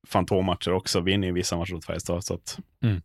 fantommatcher 0.09 0.73
också, 0.73 1.01
vinner 1.01 1.29
ju 1.29 1.35
vissa 1.35 1.57
matcher 1.57 1.75
åt 1.75 1.85
Färjestad. 1.85 2.25
Så 2.25 2.35
att, 2.35 2.59
Mm. 2.83 3.01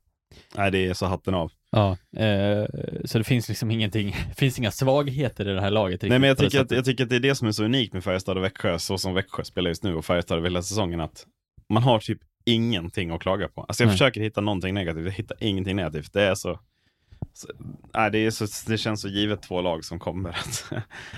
nej, 0.58 0.72
det 0.72 0.88
är 0.88 0.94
så 0.94 1.06
hatten 1.06 1.34
av. 1.34 1.52
Ja, 1.72 1.92
eh, 2.18 2.66
så 3.06 3.18
det 3.18 3.24
finns 3.24 3.50
liksom 3.50 3.72
ingenting, 3.72 4.16
finns 4.38 4.60
inga 4.60 4.72
svagheter 4.72 5.48
i 5.50 5.54
det 5.54 5.62
här 5.62 5.72
laget 5.72 6.02
Nej, 6.02 6.20
men 6.20 6.28
jag 6.28 6.38
tycker, 6.38 6.62
att, 6.62 6.72
jag 6.72 6.86
tycker 6.86 7.04
att 7.04 7.10
det 7.10 7.16
är 7.16 7.20
det 7.20 7.36
som 7.36 7.48
är 7.48 7.52
så 7.52 7.64
unikt 7.64 7.94
med 7.94 8.04
Färjestad 8.04 8.38
och 8.38 8.44
Växjö, 8.44 8.80
så 8.80 8.98
som 8.98 9.14
Växjö 9.14 9.44
spelar 9.44 9.70
just 9.70 9.84
nu 9.84 9.96
och 9.96 10.06
Färjestad 10.06 10.38
över 10.38 10.50
hela 10.50 10.62
säsongen, 10.62 11.00
att 11.00 11.26
man 11.70 11.84
har 11.84 12.00
typ 12.00 12.20
ingenting 12.46 13.12
att 13.12 13.22
klaga 13.22 13.48
på. 13.48 13.62
Alltså 13.62 13.84
jag 13.84 13.88
Nej. 13.88 13.94
försöker 13.94 14.22
hitta 14.22 14.42
någonting 14.42 14.74
negativt, 14.74 15.06
jag 15.06 15.12
hittar 15.12 15.38
ingenting 15.40 15.76
negativt. 15.76 16.14
Det 16.14 16.22
är 16.22 16.36
så, 16.36 16.60
så 17.34 17.48
nej, 17.94 18.12
det, 18.12 18.18
är 18.18 18.32
så 18.32 18.48
det 18.68 18.78
känns 18.78 19.02
så 19.02 19.08
givet 19.08 19.42
två 19.42 19.62
lag 19.62 19.86
som 19.86 20.00
kommer 20.00 20.30
att 20.30 20.74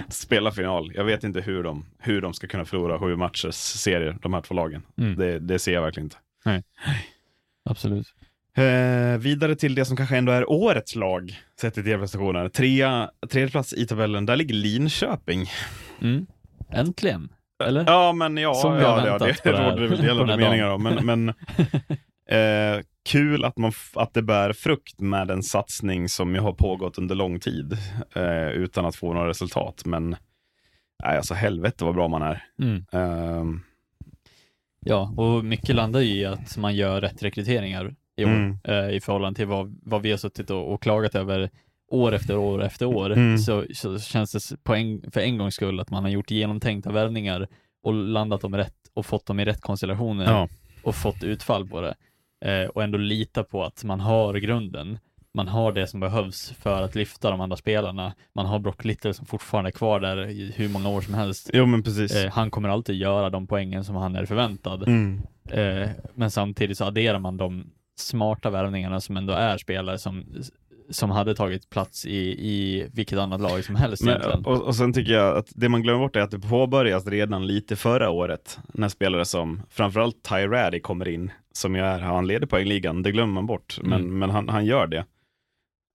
spela 0.14 0.52
final. 0.52 0.92
Jag 0.96 1.04
vet 1.04 1.24
inte 1.24 1.42
hur 1.42 1.64
de, 1.64 1.86
hur 2.00 2.22
de 2.22 2.34
ska 2.34 2.48
kunna 2.48 2.66
förlora 2.66 3.00
sju 3.00 3.16
matchers 3.16 3.56
serier, 3.56 4.18
de 4.22 4.34
här 4.34 4.42
två 4.42 4.56
lagen. 4.56 4.82
Mm. 4.98 5.16
Det, 5.16 5.40
det 5.40 5.60
ser 5.60 5.74
jag 5.74 5.82
verkligen 5.82 6.06
inte. 6.06 6.18
Absolut. 7.70 8.14
Eh, 8.58 9.18
vidare 9.18 9.56
till 9.56 9.76
det 9.76 9.86
som 9.86 9.98
kanske 9.98 10.18
ändå 10.18 10.32
är 10.32 10.50
årets 10.50 10.96
lag, 10.96 11.40
sett 11.62 11.74
till 11.74 11.84
prestationer. 11.84 12.50
Trea, 12.50 13.12
tredje 13.30 13.50
plats 13.50 13.74
i 13.74 13.88
tabellen, 13.88 14.26
där 14.26 14.36
ligger 14.36 14.54
Linköping. 14.56 15.46
Mm. 16.02 16.26
Äntligen, 16.70 17.30
eller? 17.64 17.84
Ja, 17.88 18.14
men 18.14 18.38
ja, 18.38 18.54
Som 18.54 18.74
ja, 18.74 19.08
ja 19.08 19.18
det 19.18 19.36
det 19.44 19.52
råder 19.52 19.88
väl 19.88 20.02
delade 20.02 20.38
meningar 20.38 20.70
om. 20.70 20.84
Men, 20.84 21.06
men 21.06 21.30
eh, 22.30 22.84
kul 23.10 23.46
att, 23.46 23.58
man, 23.58 23.72
att 23.96 24.14
det 24.14 24.22
bär 24.22 24.54
frukt 24.54 25.00
med 25.00 25.32
en 25.32 25.44
satsning 25.44 26.10
som 26.10 26.36
ju 26.36 26.42
har 26.42 26.54
pågått 26.54 26.98
under 26.98 27.16
lång 27.16 27.40
tid 27.40 27.78
eh, 28.16 28.48
utan 28.50 28.86
att 28.86 28.96
få 28.96 29.14
några 29.14 29.30
resultat. 29.30 29.82
Men 29.86 30.10
nej, 31.04 31.18
alltså 31.18 31.34
helvete 31.34 31.86
vad 31.86 31.96
bra 31.96 32.08
man 32.08 32.22
är. 32.22 32.44
Mm. 32.62 32.86
Ehm, 32.92 33.62
Ja, 34.88 35.14
och 35.18 35.46
mycket 35.46 35.76
landar 35.76 36.00
ju 36.00 36.16
i 36.16 36.26
att 36.26 36.58
man 36.58 36.76
gör 36.76 37.02
rätt 37.02 37.24
rekryteringar 37.24 37.96
i 38.16 38.26
år 38.26 38.30
Mm. 38.30 38.58
eh, 38.64 38.90
i 38.90 39.00
förhållande 39.02 39.38
till 39.38 39.48
vad, 39.48 39.80
vad 39.84 40.02
vi 40.02 40.12
har 40.12 40.18
suttit 40.18 40.50
och, 40.50 40.74
och 40.74 40.82
klagat 40.82 41.16
över 41.16 41.50
år 41.88 42.14
efter 42.14 42.38
år 42.38 42.64
efter 42.64 42.86
år. 42.86 43.12
Mm. 43.12 43.38
Så, 43.38 43.66
så 43.74 44.00
känns 44.00 44.32
det 44.32 44.64
på 44.64 44.76
en, 44.76 45.12
för 45.12 45.22
en 45.22 45.38
gångs 45.38 45.56
skull 45.56 45.80
att 45.80 45.90
man 45.90 46.04
har 46.04 46.10
gjort 46.10 46.32
genomtänkta 46.32 46.92
värvningar 46.92 47.48
och 47.84 47.94
landat 47.94 48.42
dem 48.42 48.56
rätt 48.56 48.74
och 48.94 49.06
fått 49.06 49.26
dem 49.26 49.40
i 49.40 49.46
rätt 49.46 49.62
konstellationer 49.62 50.26
ja. 50.26 50.50
och 50.84 50.96
fått 50.96 51.24
utfall 51.24 51.68
på 51.68 51.82
det. 51.82 51.96
Eh, 52.46 52.70
och 52.70 52.84
ändå 52.84 52.98
lita 52.98 53.44
på 53.44 53.64
att 53.64 53.84
man 53.84 54.00
har 54.00 54.34
grunden. 54.34 55.00
Man 55.34 55.48
har 55.48 55.72
det 55.72 55.88
som 55.88 56.00
behövs 56.00 56.54
för 56.60 56.82
att 56.82 56.96
lyfta 56.96 57.32
de 57.32 57.42
andra 57.42 57.58
spelarna. 57.58 58.14
Man 58.36 58.46
har 58.46 58.60
Brock 58.60 58.86
Little 58.86 59.14
som 59.14 59.26
fortfarande 59.26 59.70
är 59.70 59.72
kvar 59.72 60.00
där 60.00 60.30
i 60.30 60.54
hur 60.56 60.70
många 60.70 60.90
år 60.90 61.02
som 61.02 61.14
helst. 61.14 61.50
Jo, 61.54 61.66
men 61.66 61.84
precis. 61.84 62.16
Eh, 62.16 62.32
han 62.32 62.52
kommer 62.52 62.70
alltid 62.70 62.96
göra 62.96 63.30
de 63.30 63.48
poängen 63.48 63.84
som 63.84 63.96
han 63.96 64.16
är 64.16 64.26
förväntad. 64.26 64.88
Mm. 64.88 65.22
Eh, 65.50 65.90
men 66.14 66.32
samtidigt 66.32 66.78
så 66.78 66.86
adderar 66.86 67.20
man 67.20 67.38
de 67.38 67.72
smarta 68.00 68.50
värvningarna 68.50 69.02
som 69.02 69.18
ändå 69.18 69.34
är 69.34 69.58
spelare 69.58 69.98
som 69.98 70.26
som 70.90 71.12
hade 71.12 71.36
tagit 71.36 71.70
plats 71.70 72.06
i, 72.06 72.18
i 72.50 72.88
vilket 72.94 73.20
annat 73.20 73.42
lag 73.42 73.64
som 73.64 73.76
helst 73.76 74.04
egentligen. 74.04 74.46
och, 74.46 74.62
och 74.62 74.76
sen 74.76 74.94
tycker 74.94 75.14
jag 75.14 75.38
att 75.38 75.48
det 75.56 75.70
man 75.70 75.82
glömmer 75.82 76.00
bort 76.00 76.16
är 76.16 76.22
att 76.22 76.32
det 76.32 76.40
påbörjas 76.40 77.08
redan 77.08 77.48
lite 77.48 77.76
förra 77.76 78.10
året, 78.10 78.60
när 78.74 78.90
spelare 78.90 79.26
som, 79.26 79.62
framförallt 79.70 80.24
Ty 80.30 80.36
Raddy 80.36 80.80
kommer 80.80 81.08
in, 81.08 81.32
som 81.54 81.76
ju 81.76 81.82
är, 81.82 82.00
han 82.00 82.28
leder 82.28 82.48
poängligan, 82.48 83.04
det 83.04 83.12
glömmer 83.12 83.34
man 83.34 83.46
bort, 83.46 83.80
men, 83.84 84.02
Mm. 84.02 84.20
men 84.20 84.30
han, 84.30 84.50
han 84.50 84.66
gör 84.66 84.88
det. 84.88 85.06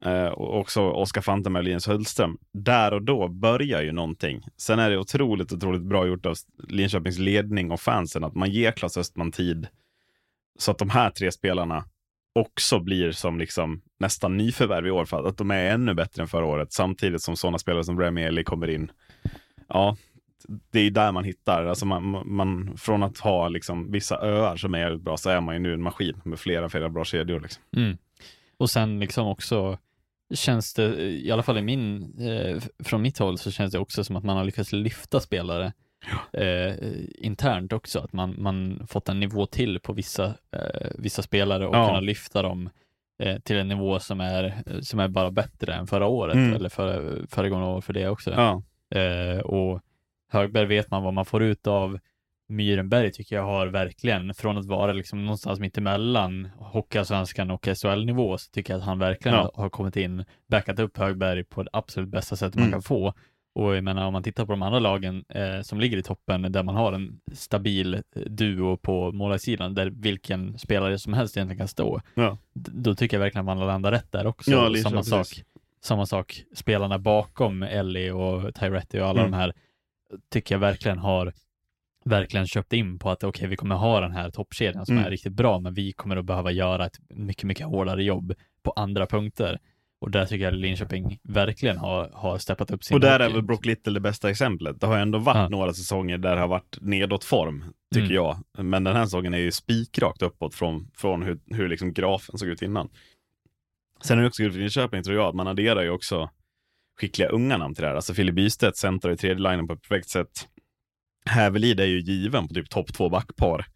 Eh, 0.04 0.26
och 0.26 0.60
också 0.60 0.82
Oskar 0.82 1.20
Fantenberg 1.20 1.60
och 1.60 1.64
Linus 1.64 1.88
Hultström. 1.88 2.38
Där 2.52 2.92
och 2.92 3.02
då 3.02 3.28
börjar 3.28 3.82
ju 3.82 3.92
någonting. 3.92 4.42
Sen 4.56 4.78
är 4.78 4.90
det 4.90 4.98
otroligt, 4.98 5.52
otroligt 5.52 5.82
bra 5.82 6.06
gjort 6.06 6.26
av 6.26 6.34
Linköpings 6.68 7.18
ledning 7.18 7.70
och 7.70 7.80
fansen 7.80 8.24
att 8.24 8.34
man 8.34 8.50
ger 8.50 8.72
Klas 8.72 8.96
Östman 8.96 9.32
tid 9.32 9.66
så 10.58 10.70
att 10.70 10.78
de 10.78 10.90
här 10.90 11.10
tre 11.10 11.32
spelarna 11.32 11.84
också 12.32 12.80
blir 12.80 13.12
som 13.12 13.38
liksom 13.38 13.82
nästan 13.98 14.36
nyförvärv 14.36 14.86
i 14.86 14.90
år 14.90 15.04
för 15.04 15.24
att 15.24 15.38
de 15.38 15.50
är 15.50 15.70
ännu 15.70 15.94
bättre 15.94 16.22
än 16.22 16.28
förra 16.28 16.46
året 16.46 16.72
samtidigt 16.72 17.22
som 17.22 17.36
sådana 17.36 17.58
spelare 17.58 17.84
som 17.84 18.00
Remy 18.00 18.22
Eli 18.22 18.44
kommer 18.44 18.70
in. 18.70 18.90
Ja, 19.68 19.96
det 20.70 20.80
är 20.80 20.90
där 20.90 21.12
man 21.12 21.24
hittar, 21.24 21.64
alltså 21.64 21.86
man, 21.86 22.22
man, 22.24 22.76
från 22.76 23.02
att 23.02 23.18
ha 23.18 23.48
liksom 23.48 23.92
vissa 23.92 24.18
öar 24.20 24.56
som 24.56 24.74
är 24.74 24.96
bra 24.96 25.16
så 25.16 25.30
är 25.30 25.40
man 25.40 25.54
ju 25.54 25.58
nu 25.58 25.74
en 25.74 25.82
maskin 25.82 26.20
med 26.24 26.38
flera, 26.38 26.68
flera 26.68 26.88
bra 26.88 27.04
kedjor. 27.04 27.40
Liksom. 27.40 27.62
Mm. 27.76 27.98
Och 28.56 28.70
sen 28.70 29.00
liksom 29.00 29.26
också 29.26 29.78
känns 30.34 30.74
det, 30.74 31.02
i 31.02 31.30
alla 31.30 31.42
fall 31.42 31.58
i 31.58 31.62
min, 31.62 32.14
eh, 32.20 32.62
från 32.84 33.02
mitt 33.02 33.18
håll 33.18 33.38
så 33.38 33.50
känns 33.50 33.72
det 33.72 33.78
också 33.78 34.04
som 34.04 34.16
att 34.16 34.24
man 34.24 34.36
har 34.36 34.44
lyckats 34.44 34.72
lyfta 34.72 35.20
spelare 35.20 35.72
eh, 36.32 36.74
internt 37.14 37.72
också, 37.72 37.98
att 37.98 38.12
man, 38.12 38.34
man 38.38 38.86
fått 38.86 39.08
en 39.08 39.20
nivå 39.20 39.46
till 39.46 39.80
på 39.80 39.92
vissa, 39.92 40.24
eh, 40.26 40.90
vissa 40.98 41.22
spelare 41.22 41.66
och 41.66 41.74
Ja. 41.76 41.86
kunna 41.86 42.00
lyfta 42.00 42.42
dem 42.42 42.70
eh, 43.18 43.38
till 43.38 43.56
en 43.56 43.68
nivå 43.68 43.98
som 43.98 44.20
är, 44.20 44.62
som 44.82 45.00
är 45.00 45.08
bara 45.08 45.30
bättre 45.30 45.74
än 45.74 45.86
förra 45.86 46.06
året, 46.06 46.34
Mm. 46.34 46.54
eller 46.54 46.68
för, 46.68 47.20
föregående 47.30 47.66
år 47.68 47.80
för 47.80 47.92
det 47.92 48.08
också. 48.08 48.30
Ja, 48.30 48.62
Eh, 48.94 49.38
och 49.40 49.80
Högberg 50.32 50.66
vet 50.66 50.90
man 50.90 51.02
vad 51.02 51.14
man 51.14 51.24
får 51.24 51.42
ut 51.42 51.66
av. 51.66 51.98
Myrenberg 52.48 53.12
tycker 53.12 53.36
jag 53.36 53.42
har 53.42 53.66
verkligen, 53.66 54.34
från 54.34 54.58
att 54.58 54.66
vara 54.66 54.92
liksom 54.92 55.24
någonstans 55.24 55.60
mittemellan 55.60 56.48
Hockeyallsvenskan 56.58 57.50
och 57.50 57.66
SHL-nivå, 57.68 58.38
så 58.38 58.50
tycker 58.50 58.72
jag 58.72 58.78
att 58.80 58.86
han 58.86 58.98
verkligen 58.98 59.38
Ja. 59.38 59.50
har 59.54 59.68
kommit 59.68 59.96
in, 59.96 60.24
backat 60.48 60.78
upp 60.78 60.98
Högberg 60.98 61.44
på 61.44 61.62
det 61.62 61.70
absolut 61.72 62.08
bästa 62.08 62.36
man 62.46 62.52
Mm. 62.58 62.70
kan 62.72 62.82
få. 62.82 63.14
Och 63.60 63.76
jag 63.76 63.84
menar, 63.84 64.06
om 64.06 64.12
man 64.12 64.22
tittar 64.22 64.46
på 64.46 64.52
de 64.52 64.62
andra 64.62 64.78
lagen 64.78 65.24
eh, 65.28 65.60
som 65.62 65.80
ligger 65.80 65.98
i 65.98 66.02
toppen, 66.02 66.52
där 66.52 66.62
man 66.62 66.74
har 66.74 66.92
en 66.92 67.20
stabil 67.32 67.94
eh, 67.94 68.00
duo 68.26 68.76
på 68.76 69.12
målvaktssidan, 69.12 69.74
där 69.74 69.86
vilken 69.90 70.58
spelare 70.58 70.98
som 70.98 71.12
helst 71.12 71.36
egentligen 71.36 71.58
kan 71.58 71.68
stå, 71.68 72.00
ja. 72.14 72.38
då 72.54 72.94
tycker 72.94 73.16
jag 73.16 73.20
verkligen 73.22 73.48
att 73.48 73.56
man 73.58 73.66
landar 73.66 73.90
rätt 73.92 74.12
där 74.12 74.26
också. 74.26 74.50
Ja, 74.50 74.68
Linköping, 74.68 74.82
samma 75.04 75.20
precis. 75.20 75.36
sak, 75.36 75.46
samma 75.82 76.06
sak, 76.06 76.42
spelarna 76.54 76.98
bakom 76.98 77.62
Ellie 77.62 78.10
och 78.10 78.54
Tyretti 78.54 79.00
och 79.00 79.06
alla 79.06 79.20
Mm. 79.20 79.30
de 79.30 79.36
här 79.36 79.52
tycker 80.30 80.54
jag 80.54 80.60
verkligen 80.60 80.98
har 80.98 81.32
verkligen 82.04 82.46
köpt 82.46 82.72
in 82.72 82.98
på 82.98 83.10
att 83.10 83.24
okej, 83.24 83.48
vi 83.48 83.56
kommer 83.56 83.74
ha 83.74 84.00
den 84.00 84.12
här 84.12 84.30
toppkedjan 84.30 84.86
som 84.86 84.94
Mm. 84.96 85.06
är 85.06 85.10
riktigt 85.10 85.32
bra, 85.32 85.58
men 85.58 85.74
vi 85.74 85.92
kommer 85.92 86.16
att 86.16 86.24
behöva 86.24 86.50
göra 86.50 86.86
ett 86.86 86.96
mycket, 87.08 87.44
mycket 87.44 87.66
hårdare 87.66 88.04
jobb 88.04 88.34
på 88.62 88.70
andra 88.70 89.06
punkter. 89.06 89.58
Och 90.00 90.10
där 90.10 90.26
tycker 90.26 90.44
jag 90.44 90.54
Linköping 90.54 91.18
verkligen 91.22 91.78
har, 91.78 92.10
har 92.14 92.38
steppat 92.38 92.70
upp 92.70 92.84
sin 92.84 92.94
Och 92.94 93.00
där 93.00 93.20
är 93.20 93.30
väl 93.30 93.42
Brock 93.42 93.64
Little 93.66 93.92
det 93.92 94.00
bästa 94.00 94.30
exemplet. 94.30 94.80
Det 94.80 94.86
har 94.86 94.98
ändå 94.98 95.18
varit 95.18 95.36
Ja. 95.36 95.48
några 95.48 95.72
säsonger 95.72 96.18
där 96.18 96.34
det 96.34 96.40
har 96.40 96.48
varit 96.48 96.78
nedåt 96.80 97.24
form, 97.24 97.64
tycker 97.94 98.04
Mm. 98.04 98.14
jag. 98.14 98.38
Men 98.58 98.84
den 98.84 98.96
här 98.96 99.04
säsongen 99.04 99.34
är 99.34 99.38
ju 99.38 99.52
spikrakt 99.52 100.22
uppåt 100.22 100.54
från, 100.54 100.90
från 100.94 101.22
hur, 101.22 101.38
hur 101.46 101.68
liksom 101.68 101.92
grafen 101.92 102.38
såg 102.38 102.48
ut 102.48 102.62
innan. 102.62 102.88
Sen 104.02 104.18
är 104.18 104.22
det 104.22 104.28
också 104.28 104.42
kul 104.42 104.52
för 104.52 104.58
Linköping, 104.58 105.02
tror 105.02 105.16
jag, 105.16 105.28
att 105.28 105.34
man 105.34 105.46
adderar 105.48 105.82
ju 105.82 105.90
också 105.90 106.30
skickliga 107.00 107.28
unga 107.28 107.56
namn 107.56 107.74
till 107.74 107.82
det 107.82 107.88
här. 107.88 107.94
Alltså 107.96 108.14
Filip 108.14 108.34
Bystedt 108.34 108.76
centrar 108.76 109.12
i 109.12 109.16
tredje 109.16 109.42
linjen 109.42 109.66
på 109.66 109.72
ett 109.74 109.82
perfekt 109.82 110.08
sätt. 110.08 110.48
Hävelid 111.26 111.80
är 111.80 111.84
ju 111.86 112.00
given 112.00 112.48
på 112.48 112.54
typ 112.54 112.70
topp 112.70 112.92
två 112.94 113.08
backpar. 113.08 113.66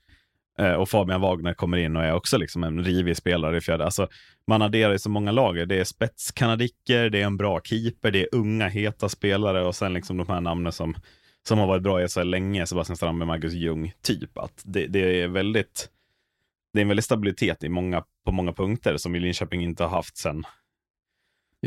Eh, 0.58 0.72
och 0.72 0.88
Fabian 0.88 1.20
Wagner 1.20 1.54
kommer 1.54 1.76
in 1.78 1.96
och 1.96 2.04
är 2.04 2.12
också 2.12 2.38
liksom 2.38 2.64
en 2.64 2.84
rivig 2.84 3.16
spelare 3.16 3.56
i 3.56 3.60
fjärde. 3.60 3.84
Alltså, 3.84 4.08
man 4.46 4.62
adderar 4.62 4.92
ju 4.92 4.98
så 4.98 5.10
många 5.10 5.32
lager. 5.32 5.66
Det 5.66 5.80
är 5.80 5.84
spetskanadicker, 5.84 7.10
det 7.10 7.20
är 7.20 7.24
en 7.26 7.36
bra 7.36 7.60
keeper, 7.64 8.10
det 8.10 8.22
är 8.22 8.28
unga 8.32 8.68
heta 8.68 9.08
spelare 9.08 9.64
och 9.64 9.74
sen 9.74 9.92
liksom 9.94 10.16
de 10.16 10.28
här 10.28 10.40
namnen 10.40 10.72
som, 10.72 10.94
som 11.48 11.58
har 11.58 11.66
varit 11.66 11.82
bra 11.82 12.02
i 12.02 12.08
SHL 12.08 12.22
länge, 12.30 12.66
Sebastian 12.66 12.96
Strandberg, 12.96 13.26
Marcus 13.26 13.52
Ljung, 13.52 13.92
typ. 14.02 14.38
Att 14.38 14.62
det, 14.64 14.86
det 14.86 15.20
är 15.22 15.28
väldigt 15.28 15.88
det 16.72 16.78
är 16.80 16.82
en 16.82 16.88
väldig 16.88 17.04
stabilitet 17.04 17.64
i 17.64 17.68
många, 17.68 18.02
på 18.26 18.32
många 18.32 18.52
punkter 18.52 18.96
som 18.96 19.14
Linköping 19.14 19.62
inte 19.62 19.82
har 19.82 19.90
haft 19.90 20.16
sen, 20.16 20.44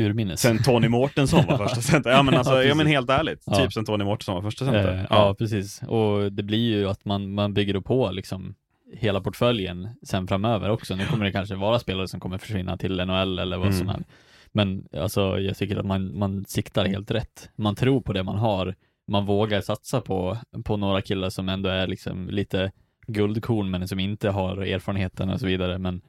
urminnes. 0.00 0.40
sen 0.40 0.62
Tony 0.62 0.88
Mårtensson 0.88 1.46
var 1.46 1.58
första 1.68 1.80
center. 1.80 2.10
Ja 2.10 2.22
men 2.22 2.34
alltså, 2.34 2.52
Ja, 2.54 2.62
ja, 2.62 2.74
men 2.74 2.86
helt 2.86 3.10
ärligt, 3.10 3.42
Ja. 3.46 3.54
typ 3.54 3.72
sen 3.72 3.84
Tony 3.84 4.04
Mårtensson 4.04 4.34
var 4.34 4.42
första 4.42 4.64
center. 4.64 4.94
Eh, 4.94 5.06
ja. 5.10 5.34
precis. 5.38 5.82
Och 5.82 6.32
det 6.32 6.42
blir 6.42 6.76
ju 6.76 6.88
att 6.88 7.04
man, 7.04 7.34
man 7.34 7.54
bygger 7.54 7.80
på 7.80 8.10
liksom 8.10 8.54
hela 8.92 9.20
portföljen 9.20 9.88
sen 10.02 10.26
framöver 10.28 10.70
också. 10.70 10.96
Nu 10.96 11.04
kommer 11.06 11.24
det 11.24 11.32
kanske 11.32 11.54
vara 11.54 11.78
spelare 11.78 12.08
som 12.08 12.20
kommer 12.20 12.38
försvinna 12.38 12.76
till 12.76 12.96
NHL 13.06 13.38
eller 13.38 13.56
vad 13.56 13.66
Mm. 13.66 13.78
som 13.78 13.88
helst. 13.88 14.08
Men 14.52 14.86
alltså, 14.96 15.38
jag 15.38 15.56
tycker 15.56 15.76
att 15.76 15.86
man, 15.86 16.18
man 16.18 16.44
siktar 16.44 16.84
helt 16.84 17.10
rätt. 17.10 17.50
Man 17.56 17.74
tror 17.74 18.00
på 18.00 18.12
det 18.12 18.22
man 18.22 18.38
har. 18.38 18.74
Man 19.10 19.26
vågar 19.26 19.60
satsa 19.60 20.00
på, 20.00 20.36
på 20.64 20.76
några 20.76 21.00
killar 21.00 21.30
som 21.30 21.48
ändå 21.48 21.68
är 21.68 21.86
liksom 21.86 22.28
lite 22.30 22.72
guldkorn 23.06 23.70
men 23.70 23.88
som 23.88 23.98
inte 24.00 24.30
har 24.30 24.56
erfarenheten 24.56 25.30
och 25.30 25.40
så 25.40 25.46
vidare. 25.46 25.78
Men 25.78 26.00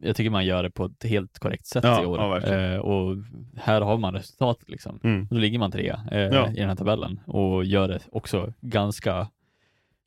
jag 0.00 0.16
tycker 0.16 0.30
man 0.30 0.46
gör 0.46 0.62
det 0.62 0.70
på 0.70 0.84
ett 0.84 1.04
helt 1.04 1.38
korrekt 1.38 1.66
sätt 1.66 1.84
Ja, 1.84 2.02
i 2.02 2.06
år. 2.06 2.18
ja, 2.18 2.40
eh, 2.40 2.78
och 2.78 3.16
här 3.56 3.80
har 3.80 3.98
man 3.98 4.14
resultat 4.14 4.58
liksom. 4.66 5.00
Mm. 5.04 5.26
Då 5.30 5.36
ligger 5.36 5.58
man 5.58 5.70
trea 5.70 6.00
eh, 6.12 6.18
Ja. 6.20 6.50
i 6.50 6.54
den 6.54 6.68
här 6.68 6.76
tabellen 6.76 7.20
och 7.26 7.64
gör 7.64 7.88
det 7.88 8.00
också 8.12 8.52
ganska 8.60 9.28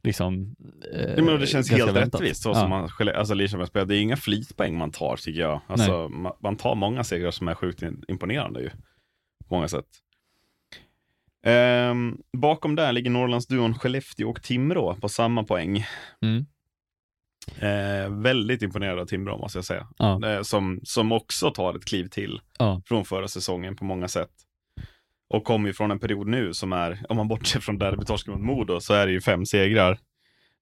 liksom 0.03 0.55
eh, 0.93 1.01
Ja, 1.01 1.23
men 1.23 1.39
det 1.39 1.47
känns 1.47 1.69
ganska 1.69 1.85
helt 1.85 1.97
väntat. 1.97 2.21
rättvist 2.21 2.43
så 2.43 2.49
ja. 2.49 2.53
som 2.55 2.69
man, 2.69 2.89
alltså 3.15 3.33
Linköping 3.33 3.67
spelar. 3.67 3.85
Det 3.85 3.95
är 3.97 4.01
inga 4.01 4.17
flytpoäng 4.17 4.77
man 4.77 4.91
tar 4.91 5.15
tycker 5.17 5.41
jag. 5.41 5.61
Alltså, 5.67 6.09
man, 6.09 6.33
man 6.39 6.55
tar 6.55 6.75
många 6.75 7.03
segrar 7.03 7.31
som 7.31 7.47
är 7.47 7.55
sjukt 7.55 7.83
imponerande 8.07 8.61
ju. 8.61 8.69
På 9.47 9.55
många 9.55 9.67
sätt. 9.67 9.85
Ehm, 11.45 12.17
bakom 12.37 12.75
där 12.75 12.91
ligger 12.91 13.09
Norrlandsduon 13.09 13.73
Skellefteå 13.79 14.29
och 14.29 14.43
Timrå 14.43 14.95
på 14.95 15.09
samma 15.09 15.43
poäng. 15.43 15.85
Mm. 16.21 16.45
Eh, 17.59 18.09
väldigt 18.21 18.61
imponerad 18.61 18.99
av 18.99 19.05
Timrå 19.05 19.37
måste 19.37 19.57
jag 19.57 19.65
säga. 19.65 19.87
Ja. 19.97 20.27
Eh, 20.29 20.41
som, 20.41 20.79
som 20.83 21.11
också 21.11 21.51
tar 21.51 21.75
ett 21.75 21.85
kliv 21.85 22.07
till 22.07 22.41
Ja. 22.59 22.81
från 22.85 23.05
förra 23.05 23.27
säsongen 23.27 23.75
på 23.75 23.85
många 23.85 24.07
sätt. 24.07 24.31
Och 25.33 25.43
kommer 25.43 25.67
ju 25.67 25.73
från 25.73 25.91
en 25.91 25.99
period 25.99 26.27
nu 26.27 26.53
som 26.53 26.73
är, 26.73 27.05
om 27.09 27.17
man 27.17 27.27
bortser 27.27 27.59
från 27.59 27.77
derbytorsken 27.77 28.33
mot 28.33 28.41
Modo, 28.41 28.79
så 28.79 28.93
är 28.93 29.05
det 29.05 29.11
ju 29.11 29.21
fem 29.21 29.45
segrar. 29.45 29.99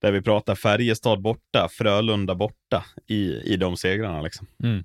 Där 0.01 0.11
vi 0.11 0.21
pratar 0.21 0.55
Färjestad 0.55 1.21
borta, 1.21 1.67
Frölunda 1.71 2.35
borta 2.35 2.85
i, 3.07 3.23
i 3.53 3.57
de 3.57 3.77
segrarna 3.77 4.21
liksom. 4.21 4.47
Mm. 4.63 4.83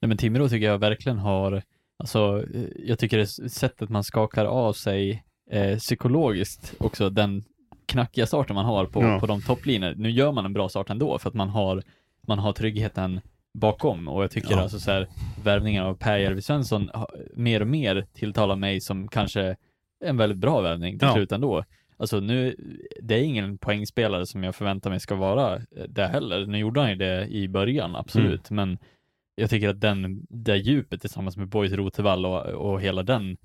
Nej 0.00 0.08
men 0.08 0.16
Timrå 0.16 0.48
tycker 0.48 0.66
jag 0.66 0.78
verkligen 0.78 1.18
har, 1.18 1.62
alltså 1.96 2.44
eh, 2.54 2.62
jag 2.86 2.98
tycker 2.98 3.18
det 3.18 3.26
sättet 3.50 3.88
man 3.88 4.04
skakar 4.04 4.44
av 4.44 4.72
sig 4.72 5.24
eh, 5.50 5.78
psykologiskt 5.78 6.74
också, 6.78 7.10
den 7.10 7.44
knackiga 7.86 8.26
starten 8.26 8.54
man 8.54 8.64
har 8.64 8.86
på, 8.86 9.02
Ja. 9.02 9.20
på 9.20 9.26
de 9.26 9.42
topplinjer. 9.42 9.94
Nu 9.96 10.10
gör 10.10 10.32
man 10.32 10.44
en 10.44 10.52
bra 10.52 10.68
start 10.68 10.90
ändå 10.90 11.18
för 11.18 11.28
att 11.28 11.34
man 11.34 11.48
har, 11.48 11.82
man 12.26 12.38
har 12.38 12.52
tryggheten 12.52 13.20
bakom 13.58 14.08
och 14.08 14.22
jag 14.22 14.30
tycker 14.30 14.50
Ja. 14.50 14.60
alltså 14.60 14.78
så 14.80 14.90
här, 14.90 15.06
värvningen 15.44 15.84
av 15.84 15.94
Per 15.94 16.18
Järvi 16.18 16.42
Svensson 16.42 16.90
mer 17.34 17.60
och 17.60 17.66
mer 17.66 18.06
tilltalar 18.12 18.56
mig 18.56 18.80
som 18.80 19.08
kanske 19.08 19.56
en 20.04 20.16
väldigt 20.16 20.38
bra 20.38 20.60
värvning 20.60 20.98
till 20.98 21.08
Ja. 21.08 21.14
slut 21.14 21.32
ändå. 21.32 21.64
Alltså 21.96 22.20
nu, 22.20 22.56
det 23.02 23.14
är 23.14 23.22
ingen 23.22 23.58
poängspelare 23.58 24.26
som 24.26 24.44
jag 24.44 24.54
förväntar 24.54 24.90
mig 24.90 25.00
ska 25.00 25.14
vara 25.14 25.54
eh, 25.56 25.62
det 25.88 26.06
heller. 26.06 26.46
Nu 26.46 26.58
gjorde 26.58 26.80
han 26.80 26.90
ju 26.90 26.96
det 26.96 27.26
i 27.26 27.48
början, 27.48 27.96
absolut, 27.96 28.50
men 28.50 28.78
jag 29.34 29.50
tycker 29.50 29.68
att 29.68 29.80
den, 29.80 30.26
det 30.28 30.56
djupet 30.56 31.00
tillsammans 31.00 31.36
med 31.36 31.48
Boys 31.48 31.72
Rotevall 31.72 32.26
och, 32.26 32.46
och 32.46 32.80
hela 32.80 33.02
den 33.02 33.36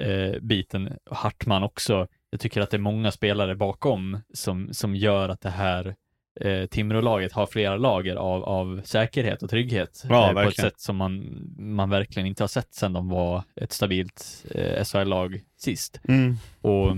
eh, 0.00 0.40
biten, 0.40 0.92
Hartman 1.10 1.62
också, 1.62 2.06
jag 2.30 2.40
tycker 2.40 2.60
att 2.60 2.70
det 2.70 2.76
är 2.76 2.80
många 2.80 3.10
spelare 3.10 3.54
bakom 3.56 4.20
som, 4.34 4.68
som 4.72 4.94
gör 4.96 5.28
att 5.28 5.40
det 5.40 5.50
här 5.50 5.94
eh, 6.40 6.66
Timrå-laget 6.66 7.32
har 7.32 7.46
flera 7.46 7.76
lager 7.76 8.16
av, 8.16 8.44
av 8.44 8.80
säkerhet 8.84 9.42
och 9.42 9.50
trygghet 9.50 10.04
Ja, 10.08 10.28
eh, 10.28 10.34
på 10.34 10.40
ett 10.40 10.56
sätt 10.56 10.80
som 10.80 10.96
man, 10.96 11.42
man 11.58 11.90
verkligen 11.90 12.26
inte 12.26 12.42
har 12.42 12.48
sett 12.48 12.74
sedan 12.74 12.92
de 12.92 13.08
var 13.08 13.42
ett 13.56 13.72
stabilt 13.72 14.44
eh, 14.50 14.84
SHL-lag 14.84 15.40
sist. 15.56 16.00
Och 16.60 16.96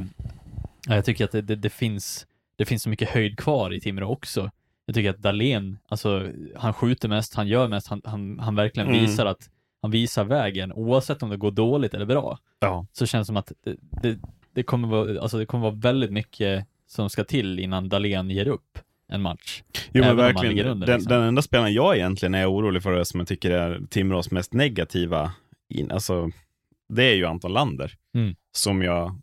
ja, 0.89 0.95
jag 0.95 1.05
tycker 1.05 1.25
att 1.25 1.33
det, 1.33 1.43
det, 1.43 1.57
det, 1.57 1.71
finns, 1.71 2.27
det 2.57 2.65
finns 2.65 2.83
så 2.83 2.89
mycket 2.89 3.09
höjd 3.09 3.39
kvar 3.39 3.73
i 3.73 3.81
Timrå 3.81 4.09
också. 4.09 4.51
Jag 4.87 4.95
tycker 4.95 5.11
att 5.11 5.19
Dahlén, 5.19 5.79
alltså 5.89 6.31
han 6.57 6.73
skjuter 6.75 7.09
mest, 7.09 7.35
han 7.35 7.49
gör 7.49 7.69
mest, 7.69 7.89
han, 7.89 8.03
han, 8.05 8.39
han 8.39 8.55
verkligen 8.55 8.89
Mm. 8.89 9.01
visar 9.01 9.27
att 9.27 9.51
han 9.83 9.91
visar 9.91 10.25
vägen, 10.25 10.73
oavsett 10.73 11.23
om 11.23 11.31
det 11.31 11.37
går 11.37 11.51
dåligt 11.51 11.95
eller 11.95 12.07
bra, 12.07 12.39
Ja. 12.61 12.87
så 12.93 13.07
känns 13.07 13.27
det 13.27 13.27
som 13.27 13.37
att 13.37 13.53
det, 13.65 13.77
det, 14.03 14.19
det, 14.53 14.63
kommer 14.63 14.89
vara, 14.89 15.21
alltså 15.21 15.39
det 15.39 15.47
kommer 15.47 15.63
vara 15.63 15.75
väldigt 15.75 16.11
mycket 16.13 16.67
som 16.87 17.11
ska 17.11 17.25
till 17.25 17.59
innan 17.61 17.89
Dahlén 17.89 18.31
ger 18.31 18.49
upp 18.49 18.79
en 19.09 19.23
match. 19.23 19.63
Jo 19.93 20.05
men 20.05 20.17
verkligen, 20.17 20.67
under, 20.67 20.87
den, 20.87 20.97
liksom. 20.97 21.13
den 21.13 21.23
enda 21.23 21.43
spelaren 21.43 21.75
jag 21.75 21.97
egentligen 21.97 22.35
är 22.35 22.53
orolig 22.53 22.83
för, 22.83 23.05
som 23.05 23.21
jag 23.21 23.29
tycker 23.29 23.51
är 23.51 23.81
Timrås 23.91 24.31
mest 24.31 24.53
negativa 24.53 25.33
in, 25.75 25.91
alltså, 25.91 26.31
det 26.89 27.05
är 27.05 27.15
ju 27.15 27.25
Anton 27.27 27.53
Lander. 27.53 27.93
Mm. 28.17 28.35
Som 28.57 28.83
jag, 28.83 29.21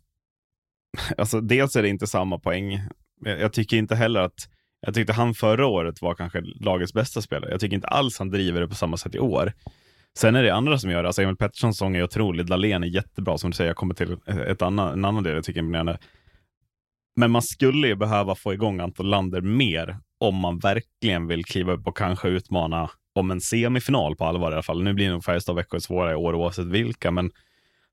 alltså 1.18 1.40
dels 1.40 1.76
är 1.76 1.82
det 1.82 1.88
inte 1.88 2.06
samma 2.06 2.38
poäng. 2.38 2.80
Jag, 3.24 3.40
jag 3.40 3.52
tycker 3.52 3.76
inte 3.76 3.94
heller 3.94 4.20
att, 4.20 4.48
jag 4.86 4.94
tyckte 4.94 5.12
han 5.12 5.34
förra 5.34 5.66
året 5.66 6.02
var 6.02 6.14
kanske 6.14 6.40
lagets 6.40 6.92
bästa 6.92 7.22
spelare. 7.22 7.50
Jag 7.50 7.60
tycker 7.60 7.74
inte 7.74 7.88
alls 7.88 8.18
han 8.18 8.30
driver 8.30 8.60
det 8.60 8.68
på 8.68 8.74
samma 8.74 8.96
sätt 8.96 9.14
i 9.14 9.18
år. 9.18 9.52
Sen 10.18 10.34
är 10.34 10.42
det 10.42 10.54
andra 10.54 10.78
som 10.78 10.90
gör 10.90 11.02
det. 11.02 11.08
Alltså 11.08 11.22
Emil 11.22 11.36
Petterssons 11.36 11.78
sång 11.78 11.96
är 11.96 12.02
otrolig. 12.02 12.46
Dahlén 12.46 12.82
är 12.82 12.88
jättebra. 12.88 13.38
Som 13.38 13.50
du 13.50 13.56
säger, 13.56 13.68
jag 13.68 13.76
kommer 13.76 13.94
till 13.94 14.16
ett 14.46 14.62
annan, 14.62 14.92
en 14.92 15.04
annan 15.04 15.22
del 15.22 15.34
jag 15.34 15.44
tycker 15.44 15.60
är 15.60 15.62
imponerande. 15.62 15.98
Men 17.16 17.30
man 17.30 17.42
skulle 17.42 17.88
ju 17.88 17.94
behöva 17.94 18.34
få 18.34 18.54
igång 18.54 18.80
Anton 18.80 19.10
Lander 19.10 19.40
mer 19.40 19.98
om 20.18 20.34
man 20.34 20.58
verkligen 20.58 21.26
vill 21.26 21.44
kliva 21.44 21.72
upp 21.72 21.86
och 21.86 21.96
kanske 21.96 22.28
utmana 22.28 22.90
om 23.14 23.30
en 23.30 23.40
semifinal 23.40 24.16
på 24.16 24.24
allvar 24.24 24.50
i 24.50 24.54
alla 24.54 24.62
fall. 24.62 24.82
Nu 24.82 24.94
blir 24.94 25.10
nog 25.10 25.24
Färjestad 25.24 25.52
och 25.52 25.58
Växjö 25.58 25.80
svåra 25.80 26.12
i 26.12 26.14
år 26.14 26.34
oavsett 26.34 26.66
vilka, 26.66 27.10
men 27.10 27.30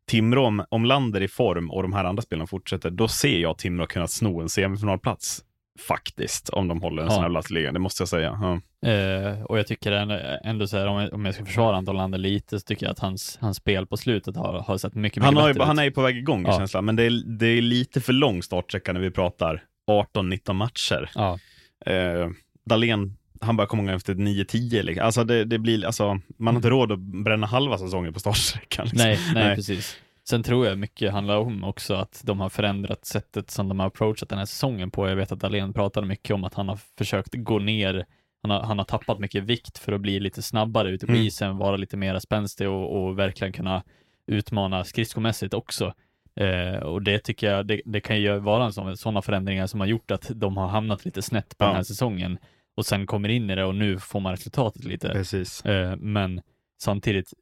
Timrå, 0.07 0.45
om, 0.45 0.65
om 0.69 0.85
Lander 0.85 1.21
i 1.21 1.27
form 1.27 1.71
och 1.71 1.81
de 1.81 1.93
här 1.93 2.03
andra 2.03 2.21
spelarna 2.21 2.47
fortsätter, 2.47 2.89
då 2.89 3.07
ser 3.07 3.39
jag 3.39 3.57
Timrå 3.57 3.87
kunna 3.87 4.07
sno 4.07 4.41
en 4.41 4.49
semifinalplats. 4.49 5.43
Faktiskt, 5.79 6.49
om 6.49 6.67
de 6.67 6.81
håller 6.81 7.01
en 7.01 7.07
Ja. 7.07 7.13
sån 7.13 7.23
här 7.23 7.29
plats 7.29 7.51
i 7.51 7.53
ligan. 7.53 7.73
Det 7.73 7.79
måste 7.79 8.01
jag 8.01 8.07
säga. 8.09 8.39
Ja. 8.81 8.89
Eh, 8.91 9.41
och 9.43 9.59
jag 9.59 9.67
tycker 9.67 9.91
ändå, 9.91 10.19
ändå 10.43 10.67
så 10.67 10.77
här, 10.77 10.87
om 10.87 11.01
jag, 11.01 11.13
om 11.13 11.25
jag 11.25 11.33
ska 11.35 11.45
försvara 11.45 11.75
Anton 11.77 11.95
Lander 11.97 12.17
lite, 12.17 12.59
så 12.59 12.63
tycker 12.65 12.85
jag 12.85 12.91
att 12.91 12.99
hans, 12.99 13.37
hans 13.41 13.57
spel 13.57 13.85
på 13.87 13.97
slutet 13.97 14.35
har, 14.35 14.59
har 14.59 14.77
sett 14.77 14.95
mycket, 14.95 15.03
mycket 15.17 15.23
Han, 15.23 15.37
har 15.37 15.47
bättre 15.53 15.63
han 15.63 15.75
ut. 15.75 15.79
är 15.79 15.83
ju 15.83 15.91
på 15.91 16.01
väg 16.01 16.17
igång 16.17 16.43
Ja. 16.47 16.57
känslan, 16.57 16.85
men 16.85 16.95
det 16.95 17.03
är, 17.03 17.37
det 17.37 17.47
är 17.47 17.61
lite 17.61 18.01
för 18.01 18.13
lång 18.13 18.43
startsträcka 18.43 18.93
när 18.93 18.99
vi 18.99 19.11
pratar 19.11 19.63
18-19 19.91 20.53
matcher. 20.53 21.09
Ja, 21.15 21.39
Eh, 21.85 22.29
Dahlén, 22.65 23.17
han 23.41 23.57
börjar 23.57 23.67
komma 23.67 23.83
igång 23.83 23.95
efter 23.95 24.13
9-10. 24.13 24.83
Liksom. 24.83 25.05
Alltså, 25.05 25.23
det, 25.23 25.45
det 25.45 25.59
blir, 25.59 25.85
alltså, 25.85 26.19
man 26.37 26.53
har 26.53 26.59
inte 26.59 26.69
råd 26.69 26.91
att 26.91 26.99
bränna 26.99 27.47
halva 27.47 27.77
säsongen 27.77 28.13
på 28.13 28.19
startsträckan. 28.19 28.85
Liksom. 28.85 29.07
nej, 29.07 29.19
nej, 29.33 29.43
Nej. 29.43 29.55
precis. 29.55 29.97
Sen 30.29 30.43
tror 30.43 30.67
jag 30.67 30.77
mycket 30.77 31.11
handlar 31.11 31.37
om 31.37 31.63
också 31.63 31.93
att 31.93 32.21
de 32.25 32.39
har 32.39 32.49
förändrat 32.49 33.05
sättet 33.05 33.51
som 33.51 33.69
de 33.69 33.79
har 33.79 33.87
approachat 33.87 34.29
den 34.29 34.37
här 34.37 34.45
säsongen 34.45 34.91
på. 34.91 35.07
Jag 35.09 35.15
vet 35.15 35.31
att 35.31 35.39
Dahlén 35.39 35.73
pratade 35.73 36.07
mycket 36.07 36.33
om 36.33 36.43
att 36.43 36.53
han 36.53 36.69
har 36.69 36.79
försökt 36.97 37.33
gå 37.35 37.59
ner, 37.59 38.05
han 38.41 38.51
har, 38.51 38.59
han 38.61 38.77
har 38.77 38.85
tappat 38.85 39.19
mycket 39.19 39.43
vikt 39.43 39.77
för 39.77 39.91
att 39.91 40.01
bli 40.01 40.19
lite 40.19 40.41
snabbare 40.41 40.89
ute 40.89 41.05
på 41.05 41.11
Mm. 41.11 41.25
isen, 41.25 41.57
vara 41.57 41.77
lite 41.77 41.97
mer 41.97 42.19
spänstig 42.19 42.69
och, 42.69 43.03
och 43.03 43.19
verkligen 43.19 43.53
kunna 43.53 43.83
utmana 44.27 44.83
skridskomässigt 44.83 45.53
också. 45.53 45.93
Eh, 46.35 46.75
och 46.83 47.01
det 47.01 47.19
tycker 47.19 47.51
jag, 47.51 47.67
det, 47.67 47.81
det 47.85 47.99
kan 48.01 48.21
ju 48.21 48.39
vara 48.39 48.71
sådana 48.95 49.21
förändringar 49.21 49.67
som 49.67 49.79
har 49.79 49.87
gjort 49.87 50.11
att 50.11 50.31
de 50.35 50.57
har 50.57 50.67
hamnat 50.67 51.05
lite 51.05 51.21
snett 51.21 51.57
på 51.57 51.63
Ja. 51.63 51.67
den 51.67 51.75
här 51.75 51.83
säsongen 51.83 52.37
och 52.75 52.85
sen 52.85 53.05
kommer 53.05 53.29
in 53.29 53.49
i 53.49 53.55
det 53.55 53.63
och 53.65 53.75
nu 53.75 53.99
får 53.99 54.19
man 54.19 54.31
resultatet 54.31 54.83
lite. 54.83 55.09
Precis. 55.09 55.65
Eh, 55.65 55.95
men 55.95 56.41
samtidigt, 56.81 57.33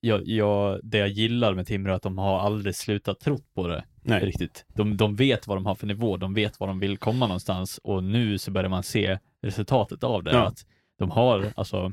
jag, 0.00 0.28
jag, 0.28 0.80
det 0.82 0.98
jag 0.98 1.08
gillar 1.08 1.54
med 1.54 1.66
Timrå 1.66 1.92
är 1.92 1.96
att 1.96 2.02
de 2.02 2.18
har 2.18 2.40
aldrig 2.40 2.74
slutat 2.74 3.20
trott 3.20 3.54
på 3.54 3.68
det 3.68 3.84
Nej. 4.02 4.24
riktigt. 4.24 4.64
De, 4.68 4.96
de 4.96 5.16
vet 5.16 5.46
vad 5.46 5.56
de 5.56 5.66
har 5.66 5.74
för 5.74 5.86
nivå, 5.86 6.16
de 6.16 6.34
vet 6.34 6.60
var 6.60 6.66
de 6.66 6.80
vill 6.80 6.98
komma 6.98 7.26
någonstans 7.26 7.80
och 7.82 8.04
nu 8.04 8.38
så 8.38 8.50
börjar 8.50 8.68
man 8.68 8.82
se 8.82 9.18
resultatet 9.42 10.04
av 10.04 10.22
det. 10.22 10.30
Ja. 10.30 10.46
Att 10.46 10.66
de 10.98 11.10
har, 11.10 11.52
alltså, 11.56 11.92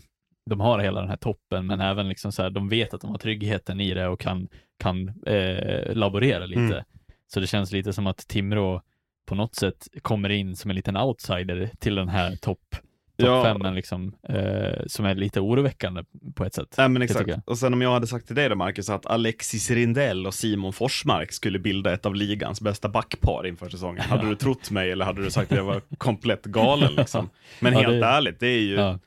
de 0.49 0.59
har 0.59 0.79
hela 0.79 0.99
den 0.99 1.09
här 1.09 1.17
toppen, 1.17 1.67
men 1.67 1.81
även 1.81 2.09
liksom 2.09 2.31
så 2.31 2.43
här, 2.43 2.49
de 2.49 2.69
vet 2.69 2.93
att 2.93 3.01
de 3.01 3.11
har 3.11 3.17
tryggheten 3.17 3.79
i 3.79 3.93
det 3.93 4.07
och 4.07 4.19
kan, 4.19 4.47
kan 4.79 5.23
eh, 5.25 5.95
laborera 5.95 6.45
lite. 6.45 6.61
Mm. 6.61 6.83
Så 7.27 7.39
det 7.39 7.47
känns 7.47 7.71
lite 7.71 7.93
som 7.93 8.07
att 8.07 8.17
Timrå 8.17 8.81
på 9.25 9.35
något 9.35 9.55
sätt 9.55 9.87
kommer 10.01 10.29
in 10.29 10.55
som 10.55 10.71
en 10.71 10.75
liten 10.75 10.97
outsider 10.97 11.69
till 11.79 11.95
den 11.95 12.09
här 12.09 12.35
topp 12.35 12.75
topp 13.17 13.27
Ja. 13.27 13.43
femmen 13.43 13.75
liksom, 13.75 14.13
eh, 14.29 14.83
som 14.87 15.05
är 15.05 15.15
lite 15.15 15.39
oroväckande 15.39 16.03
på 16.35 16.45
ett 16.45 16.53
sätt. 16.53 16.75
Nej, 16.77 16.89
men 16.89 17.01
exakt. 17.01 17.29
Och 17.45 17.57
sen 17.57 17.73
om 17.73 17.81
jag 17.81 17.91
hade 17.91 18.07
sagt 18.07 18.27
till 18.27 18.35
dig 18.35 18.49
då, 18.49 18.55
Marcus, 18.55 18.89
att 18.89 19.05
Alexis 19.05 19.71
Rindell 19.71 20.27
och 20.27 20.33
Simon 20.33 20.73
Forsmark 20.73 21.31
skulle 21.31 21.59
bilda 21.59 21.93
ett 21.93 22.05
av 22.05 22.15
ligans 22.15 22.61
bästa 22.61 22.89
backpar 22.89 23.47
inför 23.47 23.69
säsongen. 23.69 24.01
Hade 24.03 24.29
du 24.29 24.35
trott 24.35 24.71
mig 24.71 24.91
eller 24.91 25.05
hade 25.05 25.23
du 25.23 25.31
sagt 25.31 25.51
att 25.51 25.57
jag 25.57 25.65
var 25.65 25.81
komplett 25.97 26.43
galen? 26.45 26.93
Liksom? 26.95 27.29
Men 27.59 27.73
Ja, 27.73 27.79
helt 27.79 28.01
det- 28.01 28.07
ärligt, 28.07 28.39
det 28.39 28.47
är 28.47 28.59
ju, 28.61 28.75
Ja, 28.75 28.99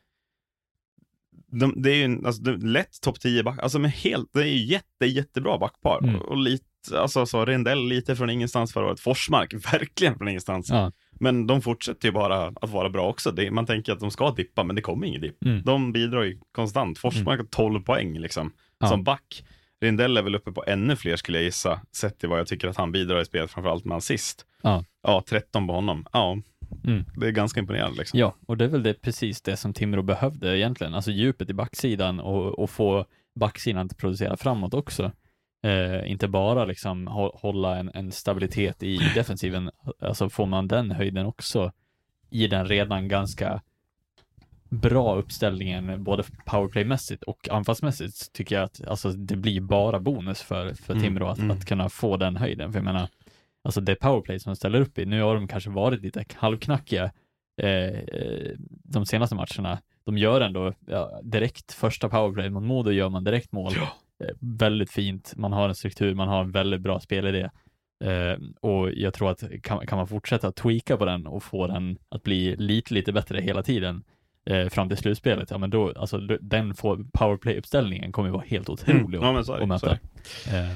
de, 1.52 1.82
det 1.82 1.90
är 1.90 2.08
ju 2.08 2.26
alltså, 2.26 2.42
är 2.50 2.56
lätt 2.56 3.00
topp 3.00 3.20
10 3.20 3.42
back, 3.42 3.58
alltså 3.62 3.78
men 3.78 3.90
helt, 3.90 4.30
det 4.32 4.40
är 4.40 4.44
ju 4.46 4.64
jätte, 4.64 5.06
jättebra 5.06 5.58
backpar. 5.58 5.98
Mm. 6.02 6.16
Och, 6.16 6.28
och 6.28 6.36
lite, 6.36 6.64
alltså 6.98 7.26
så 7.26 7.44
Rindell 7.44 7.88
lite 7.88 8.16
från 8.16 8.30
ingenstans 8.30 8.72
förra 8.72 8.86
året, 8.86 9.00
Forsmark 9.00 9.54
verkligen 9.72 10.18
från 10.18 10.28
ingenstans. 10.28 10.68
ja, 10.70 10.92
Men 11.20 11.46
de 11.46 11.62
fortsätter 11.62 12.08
ju 12.08 12.12
bara 12.12 12.46
att 12.46 12.70
vara 12.70 12.90
bra 12.90 13.08
också. 13.08 13.30
Det, 13.30 13.50
man 13.50 13.66
tänker 13.66 13.92
att 13.92 14.00
de 14.00 14.10
ska 14.10 14.30
dippa, 14.30 14.64
men 14.64 14.76
det 14.76 14.82
kommer 14.82 15.06
ingen 15.06 15.20
dipp. 15.20 15.44
Mm. 15.44 15.62
De 15.62 15.92
bidrar 15.92 16.22
ju 16.22 16.38
konstant. 16.52 16.98
Forsmark 16.98 17.38
har 17.40 17.46
12 17.46 17.80
poäng 17.80 18.18
liksom, 18.18 18.52
Ja. 18.78 18.86
som 18.86 19.04
back. 19.04 19.44
Rindell 19.80 20.16
är 20.16 20.22
väl 20.22 20.34
uppe 20.34 20.52
på 20.52 20.64
ännu 20.66 20.96
fler 20.96 21.16
skulle 21.16 21.38
jag 21.38 21.44
gissa, 21.44 21.80
sett 21.92 22.18
till 22.18 22.28
vad 22.28 22.38
jag 22.38 22.46
tycker 22.46 22.68
att 22.68 22.76
han 22.76 22.92
bidrar 22.92 23.20
i 23.20 23.24
spelet, 23.24 23.50
framförallt 23.50 23.84
med 23.84 23.96
assist. 23.96 24.46
Ja. 24.62 24.84
Ja, 25.02 25.24
13 25.28 25.66
på 25.66 25.72
honom. 25.72 26.06
Ja, 26.12 26.38
Mm. 26.84 27.04
det 27.16 27.26
är 27.26 27.30
ganska 27.30 27.60
imponerande 27.60 27.98
liksom. 27.98 28.18
ja, 28.18 28.34
och 28.46 28.56
det 28.56 28.64
är 28.64 28.68
väl 28.68 28.82
det, 28.82 28.94
precis 29.02 29.42
det 29.42 29.56
som 29.56 29.72
Timrå 29.72 30.02
behövde 30.02 30.58
egentligen, 30.58 30.94
alltså 30.94 31.10
djupet 31.10 31.50
i 31.50 31.54
backsidan 31.54 32.20
och, 32.20 32.58
och 32.58 32.70
få 32.70 33.04
backsidan 33.40 33.86
att 33.86 33.96
producera 33.96 34.36
framåt 34.36 34.74
också. 34.74 35.12
Eh, 35.62 36.10
inte 36.10 36.28
bara 36.28 36.64
liksom 36.64 37.08
hå- 37.08 37.38
hålla 37.40 37.76
en, 37.76 37.90
en 37.94 38.12
stabilitet 38.12 38.82
i 38.82 38.96
defensiven, 39.14 39.70
alltså 40.00 40.28
får 40.28 40.46
man 40.46 40.68
den 40.68 40.90
höjden 40.90 41.26
också 41.26 41.72
i 42.30 42.46
den 42.46 42.66
redan 42.66 43.08
ganska 43.08 43.62
bra 44.68 45.16
uppställningen 45.16 46.04
både 46.04 46.24
powerplaymässigt 46.46 47.22
och 47.22 47.48
anfallsmässigt 47.50 48.32
tycker 48.32 48.54
jag 48.56 48.64
att 48.64 48.86
alltså, 48.86 49.10
det 49.10 49.36
blir 49.36 49.60
bara 49.60 50.00
bonus 50.00 50.42
för, 50.42 50.74
för 50.74 50.92
Mm, 50.94 51.04
Timrå 51.04 51.26
att, 51.28 51.38
mm. 51.38 51.50
att 51.50 51.64
kunna 51.64 51.88
få 51.88 52.16
den 52.16 52.36
höjden. 52.36 52.72
För 52.72 52.78
jag 52.78 52.84
menar, 52.84 53.08
alltså 53.62 53.80
det 53.80 53.94
powerplay 53.94 54.40
som 54.40 54.50
de 54.50 54.56
ställer 54.56 54.80
upp 54.80 54.98
i, 54.98 55.06
nu 55.06 55.22
har 55.22 55.34
de 55.34 55.48
kanske 55.48 55.70
varit 55.70 56.02
lite 56.02 56.24
halvknackiga 56.34 57.12
eh, 57.62 57.68
eh, 57.70 58.50
de 58.84 59.06
senaste 59.06 59.34
matcherna. 59.34 59.78
De 60.04 60.18
gör 60.18 60.40
ändå 60.40 60.72
ja, 60.86 61.20
direkt 61.22 61.72
första 61.72 62.08
powerplay 62.08 62.50
mot 62.50 62.62
Modo 62.62 62.90
gör 62.90 63.08
man 63.08 63.24
direkt 63.24 63.52
mål. 63.52 63.72
Eh, 63.72 63.88
väldigt 64.40 64.90
fint, 64.90 65.32
man 65.36 65.52
har 65.52 65.68
en 65.68 65.74
struktur, 65.74 66.14
man 66.14 66.28
har 66.28 66.40
en 66.40 66.50
väldigt 66.50 66.80
bra 66.80 67.00
spelidé. 67.00 67.50
Eh, 68.04 68.36
och 68.60 68.90
jag 68.92 69.14
tror 69.14 69.30
att 69.30 69.42
kan, 69.62 69.86
kan 69.86 69.98
man 69.98 70.06
fortsätta 70.08 70.52
tweaka 70.52 70.96
på 70.96 71.04
den 71.04 71.26
och 71.26 71.42
få 71.42 71.66
den 71.66 71.98
att 72.08 72.22
bli 72.22 72.56
lite, 72.56 72.94
lite 72.94 73.12
bättre 73.12 73.40
hela 73.40 73.62
tiden 73.62 74.02
eh, 74.46 74.68
fram 74.68 74.88
till 74.88 74.96
slutspelet, 74.98 75.50
ja 75.50 75.58
men 75.58 75.70
då, 75.70 75.92
alltså 75.96 76.18
den 76.40 76.74
powerplay-uppställningen 77.12 78.12
kommer 78.12 78.28
ju 78.28 78.32
vara 78.32 78.44
helt 78.46 78.68
otrolig 78.68 79.18
Mm. 79.18 79.34
Ja, 79.36 79.42
det, 79.42 79.62
att 79.62 79.68
möta. 79.68 79.92
Eh, 80.46 80.70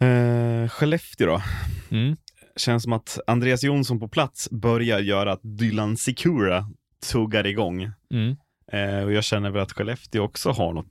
Eh, 0.00 0.68
Skellefteå 0.68 1.26
då? 1.26 1.42
mm, 1.90 2.16
Känns 2.56 2.82
som 2.82 2.92
att 2.92 3.18
Andreas 3.26 3.64
Jonsson 3.64 4.00
på 4.00 4.08
plats 4.08 4.50
börjar 4.50 4.98
göra 4.98 5.32
att 5.32 5.40
Dylan 5.42 5.96
Sikura 5.96 6.66
tuggar 7.12 7.46
igång. 7.46 7.90
mm, 8.12 8.36
Eh, 8.72 9.04
och 9.04 9.12
jag 9.12 9.24
känner 9.24 9.50
väl 9.50 9.62
att 9.62 9.72
Skellefteå 9.72 10.22
också 10.24 10.50
har 10.50 10.72
något 10.72 10.86
eh, 10.86 10.90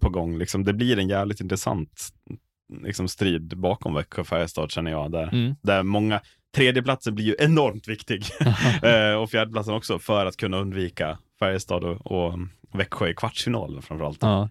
på 0.00 0.08
gång. 0.08 0.38
Liksom. 0.38 0.64
Det 0.64 0.72
blir 0.72 0.98
en 0.98 1.08
jävligt 1.08 1.40
intressant 1.40 2.12
liksom, 2.82 3.08
strid 3.08 3.58
bakom 3.58 3.94
Växjö 3.94 4.20
och 4.20 4.28
Färjestad 4.28 4.70
känner 4.70 4.90
jag. 4.90 5.12
Där, 5.12 5.28
mm. 5.32 5.54
där 5.62 5.82
många, 5.82 6.20
tredjeplatsen 6.56 7.14
blir 7.14 7.24
ju 7.24 7.36
enormt 7.38 7.88
viktig. 7.88 8.24
eh, 8.82 9.14
och 9.14 9.30
fjärdeplatsen 9.30 9.74
också 9.74 9.98
för 9.98 10.26
att 10.26 10.36
kunna 10.36 10.56
undvika 10.56 11.18
Färjestad 11.38 11.84
och, 11.84 12.06
och 12.06 12.38
Växjö 12.74 13.08
i 13.08 13.14
kvartsfinalen 13.14 13.82
framförallt. 13.82 14.18
Ja. 14.20 14.48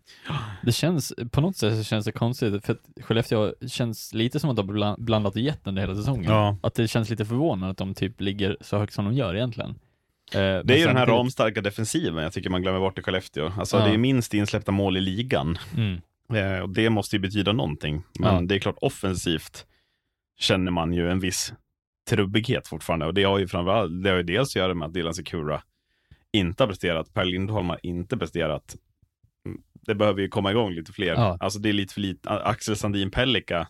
Det 0.64 0.72
känns, 0.72 1.14
på 1.32 1.42
något 1.42 1.58
sätt 1.58 1.78
så 1.78 1.84
känns 1.84 2.06
det 2.06 2.12
konstigt, 2.12 2.66
för 2.66 2.74
att 2.74 3.04
Skellefteå 3.04 3.54
känns 3.68 4.14
lite 4.14 4.40
som 4.40 4.50
att 4.50 4.56
de 4.56 4.68
har 4.68 4.74
bland- 4.74 5.04
blandat 5.04 5.36
och 5.36 5.42
gett 5.42 5.68
under 5.68 5.82
hela 5.82 5.96
säsongen. 5.96 6.32
Ja. 6.32 6.58
Att 6.64 6.74
det 6.74 6.88
känns 6.88 7.10
lite 7.10 7.26
förvånande 7.26 7.72
att 7.72 7.78
de 7.78 7.94
typ 7.94 8.22
ligger 8.22 8.58
så 8.62 8.78
högt 8.78 8.94
som 8.94 9.06
de 9.06 9.14
gör 9.14 9.36
egentligen. 9.36 9.76
Eh, 10.36 10.60
Det 10.66 10.74
är 10.74 10.78
ju 10.78 10.86
den 10.86 10.98
här 10.98 11.06
ramstarka 11.06 11.62
defensiven 11.62 12.24
jag 12.24 12.34
tycker 12.34 12.50
man 12.50 12.62
glömmer 12.62 12.80
bort 12.80 13.00
i 13.00 13.02
Skellefteå. 13.02 13.52
Alltså 13.60 13.78
Ja. 13.78 13.86
det 13.86 13.94
är 13.94 13.98
minst 13.98 14.34
insläppta 14.34 14.72
mål 14.72 14.98
i 14.98 15.02
ligan. 15.02 15.58
Mm, 15.78 16.02
Eh, 16.34 16.60
och 16.60 16.70
det 16.70 16.90
måste 16.90 17.16
ju 17.16 17.20
betyda 17.20 17.52
någonting. 17.54 18.04
Men 18.20 18.36
Ja. 18.36 18.42
det 18.42 18.56
är 18.56 18.60
klart 18.60 18.78
offensivt 18.82 19.66
känner 20.40 20.72
man 20.72 20.94
ju 20.94 21.12
en 21.12 21.20
viss 21.20 21.54
trubbighet 22.10 22.68
fortfarande. 22.68 23.06
Och 23.06 23.14
det 23.14 23.24
har 23.24 23.40
ju 23.40 23.48
framförallt, 23.48 24.04
det 24.04 24.10
har 24.10 24.18
ju 24.18 24.24
dels 24.24 24.50
att 24.50 24.56
göra 24.56 24.74
med 24.74 24.86
att 24.88 24.94
Dylan 24.94 25.14
Secura 25.14 25.62
inte 26.34 26.64
har 26.64 26.68
presterat. 26.68 27.14
Per 27.14 27.26
Lindholm 27.26 27.70
har 27.70 27.80
inte 27.84 28.18
presterat. 28.18 28.76
Mm, 29.46 29.62
Det 29.74 29.96
behöver 29.96 30.22
ju 30.22 30.28
komma 30.28 30.52
igång 30.52 30.72
lite 30.74 30.94
fler. 30.94 31.14
Ja. 31.14 31.38
Alltså 31.40 31.60
det 31.60 31.70
är 31.70 31.74
lite 31.74 31.94
för 31.94 32.02
lite. 32.02 32.30
Axel 32.30 32.76
Sandin 32.76 33.12
Pellika 33.12 33.68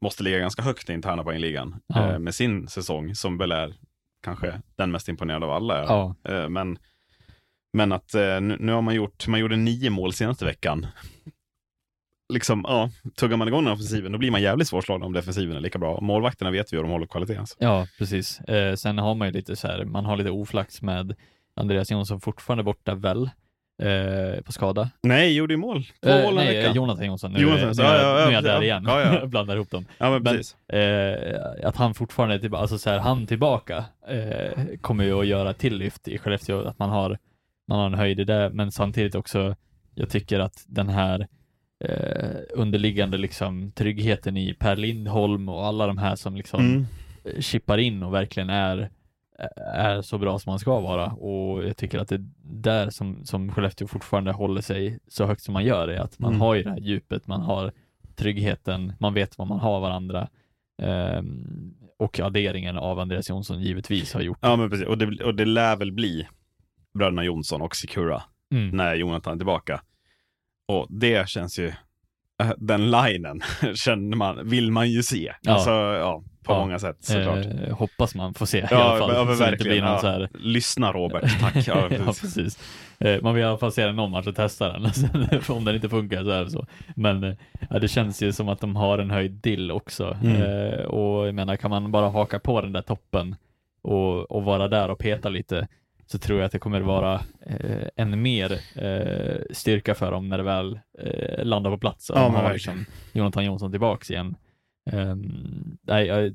måste 0.00 0.22
ligga 0.22 0.38
ganska 0.38 0.62
högt 0.62 0.90
i 0.90 0.92
interna 0.92 1.22
poängligan 1.24 1.80
Ja. 1.86 2.12
eh, 2.12 2.18
med 2.18 2.34
sin 2.34 2.68
säsong 2.68 3.14
som 3.14 3.38
väl 3.38 3.52
är 3.52 3.74
kanske 4.22 4.60
den 4.76 4.90
mest 4.90 5.08
imponerande 5.08 5.46
av 5.46 5.52
alla. 5.52 5.84
ja, 5.84 6.14
Eh, 6.32 6.48
Men, 6.48 6.78
men 7.72 7.92
att 7.92 8.14
eh, 8.14 8.40
nu, 8.40 8.72
har 8.72 8.82
man 8.82 8.94
gjort, 8.94 9.26
man 9.26 9.40
gjorde 9.40 9.56
nio 9.56 9.90
mål 9.90 10.12
senaste 10.12 10.44
veckan. 10.44 10.86
Liksom, 12.32 12.64
ja, 12.68 12.90
tuggar 13.16 13.36
man 13.36 13.48
igång 13.48 13.64
den 13.64 13.72
offensiven, 13.72 14.12
då 14.12 14.18
blir 14.18 14.30
man 14.30 14.42
jävligt 14.42 14.68
svårslagen 14.68 15.02
om 15.02 15.12
defensiven 15.12 15.56
är 15.56 15.60
lika 15.60 15.78
bra. 15.78 16.00
Målvakterna 16.00 16.50
vet 16.50 16.72
vi 16.72 16.76
hur 16.76 16.82
de 16.84 16.92
håller 16.92 17.06
kvaliteten. 17.06 17.40
Alltså. 17.40 17.56
ja, 17.58 17.86
precis. 17.98 18.40
Eh, 18.40 18.74
sen 18.74 18.98
har 18.98 19.14
man 19.14 19.28
ju 19.28 19.32
lite 19.32 19.56
så 19.56 19.68
här, 19.68 19.84
man 19.84 20.04
har 20.04 20.16
lite 20.16 20.30
oflax 20.30 20.82
med 20.82 21.14
Andreas 21.56 21.90
Jonsson 21.90 22.20
fortfarande 22.20 22.64
borta 22.64 22.94
väl. 22.94 23.30
Eh, 23.82 24.40
på 24.42 24.52
skada. 24.52 24.90
Nej, 25.02 25.34
gjorde 25.34 25.54
ju 25.54 25.58
mål. 25.58 25.84
Två 26.02 26.10
Eh, 26.10 26.22
mål 26.22 26.34
nej, 26.34 26.56
veckan. 26.56 26.74
Jonathan 26.74 27.04
Jonsson. 27.06 27.32
Nu, 27.32 27.40
Jonathan, 27.40 27.68
nu, 27.76 27.82
ja, 27.82 27.96
ja, 27.96 28.18
ja, 28.20 28.24
nu 28.26 28.30
är 28.30 28.32
jag 28.32 28.44
där 28.44 28.62
igen. 28.62 28.84
ja, 28.86 29.00
ja. 29.20 29.26
Blandar 29.26 29.56
ihop 29.56 29.70
dem. 29.70 29.84
Ja, 29.98 30.10
men 30.10 30.22
Men- 30.22 30.34
precis. 30.36 30.56
Eh, 30.68 31.66
att 31.68 31.76
han 31.76 31.94
fortfarande 31.94 32.34
är 32.34 32.38
tillbaka, 32.38 32.60
alltså 32.62 32.78
så 32.78 32.90
här, 32.90 32.98
han 32.98 33.26
tillbaka 33.26 33.84
eh, 34.08 34.64
kommer 34.80 35.04
ju 35.04 35.20
att 35.20 35.26
göra 35.26 35.52
till 35.52 35.76
lyft 35.76 36.08
i 36.08 36.18
Skellefteå, 36.18 36.64
att 36.64 36.78
man 36.78 36.90
har, 36.90 37.18
man 37.68 37.78
har 37.78 37.86
en 37.86 37.94
höjd 37.94 38.20
i 38.20 38.24
det, 38.24 38.50
men 38.52 38.72
samtidigt 38.72 39.14
också, 39.14 39.56
jag 39.94 40.08
tycker 40.10 40.40
att 40.40 40.64
den 40.66 40.88
här 40.88 41.26
eh, 41.84 42.40
underliggande 42.54 43.18
liksom 43.18 43.72
tryggheten 43.72 44.36
i 44.36 44.54
Per 44.54 44.76
Lindholm 44.76 45.48
och 45.48 45.66
alla 45.66 45.86
de 45.86 45.98
här 45.98 46.16
som 46.16 46.36
liksom 46.36 46.60
Mm. 46.60 46.86
eh, 47.24 47.40
chippar 47.40 47.78
in 47.78 48.02
och 48.02 48.14
verkligen 48.14 48.50
är 48.50 48.90
är 49.66 50.02
så 50.02 50.18
bra 50.18 50.38
som 50.38 50.50
man 50.50 50.58
ska 50.58 50.80
vara 50.80 51.06
och 51.06 51.64
jag 51.64 51.76
tycker 51.76 51.98
att 51.98 52.08
det 52.08 52.14
är 52.14 52.24
där 52.42 52.90
som, 52.90 53.24
som 53.24 53.52
Skellefteå 53.52 53.88
fortfarande 53.88 54.32
håller 54.32 54.60
sig 54.60 54.98
så 55.08 55.26
högt 55.26 55.42
som 55.42 55.52
man 55.54 55.64
gör 55.64 55.88
är 55.88 56.00
att 56.00 56.18
man 56.18 56.30
Mm. 56.30 56.40
har 56.40 56.54
ju 56.54 56.62
det 56.62 56.70
här 56.70 56.78
djupet, 56.78 57.26
man 57.26 57.40
har 57.40 57.72
tryggheten, 58.16 58.92
man 59.00 59.14
vet 59.14 59.38
vad 59.38 59.48
man 59.48 59.60
har 59.60 59.80
varandra 59.80 60.28
ehm, 60.82 61.74
och 61.98 62.20
adderingen 62.20 62.78
av 62.78 62.98
Andreas 62.98 63.30
Jonsson 63.30 63.60
givetvis 63.62 64.14
har 64.14 64.20
gjort. 64.20 64.38
Ja, 64.40 64.56
men 64.56 64.70
precis. 64.70 64.86
Och 64.86 64.98
det, 64.98 65.24
och 65.24 65.34
det 65.34 65.44
lär 65.44 65.76
väl 65.76 65.92
bli 65.92 66.28
bröderna 66.94 67.24
Jonsson 67.24 67.62
och 67.62 67.76
Sikura 67.76 68.22
Mm. 68.52 68.68
när 68.76 68.94
Jonathan 68.94 69.32
är 69.32 69.36
tillbaka. 69.36 69.82
Och 70.68 70.86
det 70.90 71.28
känns 71.28 71.58
ju, 71.58 71.72
den 72.58 72.90
linen 72.90 73.40
känner 73.74 74.16
man, 74.16 74.48
vill 74.48 74.70
man 74.72 74.90
ju 74.90 75.02
se. 75.02 75.32
Ja. 75.42 75.52
Alltså, 75.52 75.70
ja, 75.70 76.22
på 76.44 76.52
Ja. 76.52 76.58
många 76.60 76.78
sätt 76.78 76.96
såklart. 77.00 77.46
Eh, 77.66 77.76
hoppas 77.76 78.14
man 78.14 78.34
får 78.34 78.46
se 78.46 78.58
i 78.58 78.64
ja, 78.70 78.76
alla 78.82 78.98
fall. 78.98 79.14
ja, 79.14 79.24
verkligen. 79.24 79.84
Ja. 79.84 80.00
här 80.02 80.28
Lyssna 80.34 80.92
Robert, 80.92 81.40
tack. 81.40 81.68
Ja, 81.68 81.88
ja, 81.90 82.04
precis. 82.04 82.20
precis. 82.34 82.58
Eh, 82.98 83.22
Man 83.22 83.34
vill 83.34 83.42
i 83.42 83.46
alla 83.46 83.58
fall 83.58 83.72
se 83.72 83.86
den 83.86 83.96
någon 83.96 84.10
match 84.10 84.26
och 84.26 84.36
testa 84.36 84.72
den. 84.72 84.86
Om 85.48 85.64
den 85.64 85.74
inte 85.74 85.88
funkar 85.88 86.24
så 86.24 86.30
är 86.30 86.44
det 86.44 86.50
så. 86.50 86.66
Men 86.96 87.24
eh, 87.24 87.34
det 87.80 87.88
känns 87.88 88.22
ju 88.22 88.32
som 88.32 88.48
att 88.48 88.60
de 88.60 88.76
har 88.76 88.98
en 88.98 89.10
höjd 89.10 89.30
dill 89.32 89.70
också. 89.70 90.16
Mm. 90.22 90.42
Eh, 90.42 90.84
och 90.84 91.26
jag 91.26 91.34
menar, 91.34 91.56
kan 91.56 91.70
man 91.70 91.92
bara 91.92 92.08
haka 92.08 92.38
på 92.38 92.60
den 92.60 92.72
där 92.72 92.82
toppen 92.82 93.36
och, 93.82 94.30
och 94.30 94.44
vara 94.44 94.68
där 94.68 94.90
och 94.90 94.98
peta 94.98 95.28
lite 95.28 95.68
så 96.12 96.18
tror 96.18 96.38
jag 96.38 96.46
att 96.46 96.52
det 96.52 96.58
kommer 96.58 96.80
vara 96.80 97.14
eh, 97.46 97.86
än 97.96 98.22
mer 98.22 98.52
eh, 98.74 99.36
styrka 99.50 99.94
för 99.94 100.10
dem 100.12 100.28
när 100.28 100.38
det 100.38 100.44
väl 100.44 100.80
eh, 100.98 101.44
landar 101.44 101.70
på 101.70 101.78
plats. 101.78 102.10
Ja, 102.14 102.22
de 102.22 102.34
har 102.34 102.52
liksom 102.52 102.84
Jonathan 103.12 103.44
Jonsson 103.44 103.70
tillbaks 103.70 104.10
igen. 104.10 104.36
Um, 104.92 105.78
nej, 105.82 106.06
jag 106.06 106.32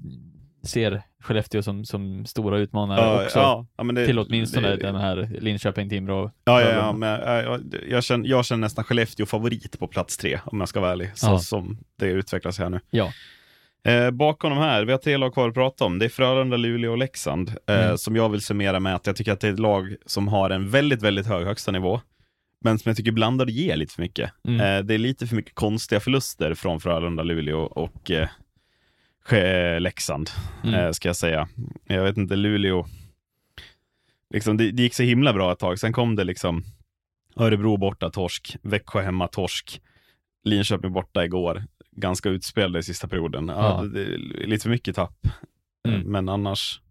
ser 0.64 1.02
Skellefteå 1.20 1.62
som, 1.64 1.86
som 1.86 2.26
stora 2.26 2.58
utmanare 2.58 3.02
Ja, 3.02 3.24
också 3.24 3.40
ja, 3.40 3.66
ja, 3.78 3.84
men 3.84 3.96
det, 3.96 4.06
till 4.06 4.20
åtminstone 4.20 4.68
det- 4.70 4.76
den 4.76 4.96
här 4.96 5.30
Linköping, 5.42 5.90
Timrå. 5.90 6.32
Ja, 6.46 6.62
ja, 6.62 6.70
ja 6.70 6.94
men 6.94 7.10
jag, 7.10 7.62
jag, 7.90 8.04
känner, 8.04 8.30
jag 8.30 8.46
känner 8.46 8.62
nästan 8.62 8.84
Skellefteå 8.84 9.26
favorit 9.26 9.80
på 9.80 9.88
plats 9.88 10.18
tre, 10.18 10.40
om 10.46 10.60
jag 10.60 10.70
ska 10.70 10.80
vara 10.80 10.92
ärlig, 10.92 11.12
så 11.18 11.40
som 11.40 11.78
det 12.00 12.06
utvecklas 12.06 12.60
här 12.60 12.70
nu. 12.70 12.80
Ja. 12.90 13.12
Eh, 13.88 14.12
bakom 14.12 14.50
de 14.50 14.60
här, 14.60 14.86
vi 14.86 14.92
har 14.92 15.00
tre 15.00 15.18
lag 15.18 15.34
kvar 15.34 15.48
att 15.48 15.54
prata 15.54 15.86
om. 15.86 16.00
Det 16.00 16.06
är 16.06 16.10
Frölunda, 16.10 16.58
Luleå 16.58 16.92
och 16.92 16.98
Leksand, 16.98 17.50
eh, 17.68 17.86
Mm. 17.86 17.98
som 17.98 18.16
jag 18.16 18.30
vill 18.30 18.42
summera 18.42 18.80
med 18.80 18.96
att 18.96 19.08
jag 19.08 19.16
tycker 19.16 19.32
att 19.32 19.40
det 19.40 19.48
är 19.48 19.54
ett 19.54 19.60
lag 19.60 19.96
som 20.06 20.28
har 20.28 20.50
en 20.50 20.70
väldigt, 20.70 21.02
väldigt 21.02 21.28
hög 21.28 21.46
högsta 21.48 21.72
nivå, 21.72 22.02
men 22.62 22.80
som 22.80 22.90
jag 22.90 22.98
tycker 22.98 23.10
ibland 23.12 23.50
ger 23.50 23.76
lite 23.76 23.94
för 23.94 24.02
mycket. 24.02 24.32
Mm. 24.48 24.62
Eh, 24.62 24.84
det 24.86 24.94
är 24.94 24.98
lite 24.98 25.28
för 25.28 25.36
mycket 25.36 25.56
konstiga 25.56 26.00
förluster 26.00 26.54
från 26.54 26.80
Frölunda, 26.80 27.24
Luleå 27.24 27.60
och 27.60 28.12
eh, 28.12 28.28
Ske- 29.26 29.80
Leksand, 29.80 30.30
Mm. 30.64 30.76
eh, 30.76 30.92
ska 30.92 31.10
jag 31.10 31.16
säga. 31.16 31.48
Jag 31.88 32.04
vet 32.04 32.18
inte, 32.18 32.36
Luleå, 32.36 32.86
liksom, 34.34 34.58
det, 34.58 34.72
det 34.72 34.84
gick 34.84 34.94
så 34.94 35.04
himla 35.04 35.34
bra 35.34 35.52
ett 35.52 35.60
tag, 35.60 35.80
sen 35.80 35.94
kom 35.94 36.16
det 36.16 36.24
liksom 36.24 36.64
Örebro 37.36 37.78
borta, 37.78 38.10
torsk, 38.10 38.58
Växjö 38.62 39.02
hemma, 39.02 39.28
torsk, 39.28 39.82
Linköping 40.44 40.94
borta 40.94 41.26
igår, 41.26 41.64
ganska 41.98 42.30
utspelade 42.30 42.80
i 42.80 42.84
sista 42.84 43.08
perioden. 43.08 43.48
Ja, 43.48 43.82
lite 44.46 44.64
för 44.64 44.70
mycket 44.70 44.96
tapp, 44.96 45.28
Mm. 45.88 46.00
Eh, 46.02 46.06
men 46.08 46.30
annars 46.30 46.82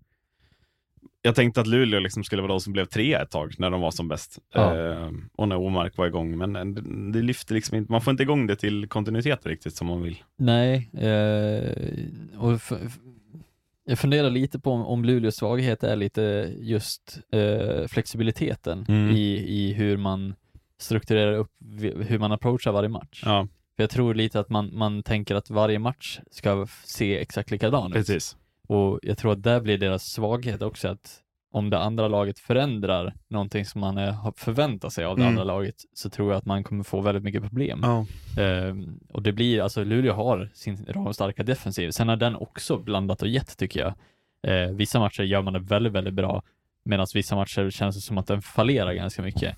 jag 1.23 1.35
tänkte 1.35 1.61
att 1.61 1.67
Luleå 1.67 2.01
liksom 2.01 2.25
skulle 2.25 2.43
vara 2.43 2.53
de 2.53 2.61
som 2.61 2.73
blev 2.73 2.85
tre 2.85 3.15
ett 3.15 3.31
tag 3.31 3.55
när 3.59 3.71
de 3.71 3.81
var 3.81 3.91
som 3.91 4.09
bäst. 4.09 4.39
Ja. 4.55 4.77
Eh, 4.91 5.11
och 5.37 5.49
när 5.49 5.57
Omark 5.57 5.97
var 5.97 6.07
igång. 6.07 6.39
Men 6.39 6.57
eh, 6.57 6.65
det, 6.65 7.13
det 7.13 7.23
lyfter 7.23 7.55
liksom 7.55 7.77
inte, 7.77 7.93
man 7.93 8.01
får 8.01 8.11
inte 8.11 8.23
igång 8.23 8.47
det 8.47 8.57
till 8.57 8.89
kontinuitet 8.89 9.47
riktigt 9.47 9.75
som 9.75 9.87
man 9.87 10.03
vill. 10.03 10.23
Nej, 10.37 10.91
eh, 10.93 12.41
och 12.41 12.61
jag 13.85 13.99
funderar 13.99 14.31
lite 14.31 14.59
på 14.59 14.71
om, 14.73 14.83
om 14.87 15.05
Luleås 15.05 15.37
svaghet 15.37 15.85
är 15.85 15.97
lite 15.97 16.55
just 16.59 17.19
eh, 17.33 17.87
flexibiliteten 17.89 18.85
Mm. 18.89 19.11
i, 19.17 19.35
i 19.37 19.73
hur 19.73 19.97
man 19.97 20.35
strukturerar 20.79 21.33
upp, 21.33 21.51
hur 22.07 22.19
man 22.19 22.33
approachar 22.33 22.73
varje 22.73 22.89
match. 22.89 23.23
Ja, 23.25 23.49
För 23.77 23.83
jag 23.83 23.91
tror 23.91 24.15
lite 24.15 24.41
att 24.41 24.51
man, 24.51 24.71
man 24.73 25.03
tänker 25.03 25.35
att 25.35 25.51
varje 25.51 25.79
match 25.79 26.21
ska 26.31 26.67
se 26.85 27.19
exakt 27.19 27.51
likadan 27.51 27.87
ut. 27.87 27.93
precis. 27.93 28.37
Och 28.69 28.99
jag 29.03 29.19
tror 29.19 29.33
att 29.33 29.43
där 29.43 29.61
blir 29.61 29.79
deras 29.79 30.05
svaghet 30.05 30.63
också 30.63 30.89
att 30.89 31.23
om 31.53 31.71
det 31.71 31.79
andra 31.79 32.09
laget 32.09 32.39
förändrar 32.39 33.15
någonting 33.29 33.65
som 33.65 33.81
man 33.81 33.99
eh, 33.99 34.15
har 34.15 34.33
förväntat 34.37 34.93
sig 34.93 35.05
av 35.05 35.17
det 35.17 35.23
Mm. 35.23 35.33
andra 35.33 35.45
laget 35.45 35.75
så 35.95 36.11
tror 36.11 36.31
jag 36.33 36.39
att 36.39 36.47
man 36.47 36.65
kommer 36.65 36.85
få 36.85 37.01
väldigt 37.01 37.25
mycket 37.25 37.43
problem. 37.43 37.81
Ja. 37.83 38.07
Ehm, 38.43 39.01
och 39.13 39.23
det 39.23 39.33
blir, 39.33 39.61
alltså 39.63 39.85
Luleå 39.85 40.13
har 40.15 40.51
sin 40.55 40.87
ramstarka 40.89 41.43
defensiv. 41.43 41.91
Sen 41.91 42.09
har 42.09 42.17
den 42.17 42.37
också 42.37 42.79
blandat 42.79 43.23
och 43.23 43.29
gett 43.29 43.57
tycker 43.59 43.81
jag. 43.81 43.95
Eh, 44.53 44.71
vissa 44.71 44.99
matcher 44.99 45.23
gör 45.23 45.43
man 45.43 45.53
det 45.53 45.59
väldigt, 45.59 45.93
väldigt 45.93 46.15
bra 46.15 46.43
medan 46.85 47.07
vissa 47.15 47.37
matcher 47.37 47.71
känns 47.71 47.97
det 47.97 48.01
som 48.03 48.19
att 48.19 48.27
den 48.27 48.43
fallerar 48.43 48.93
ganska 48.93 49.23
mycket. 49.23 49.57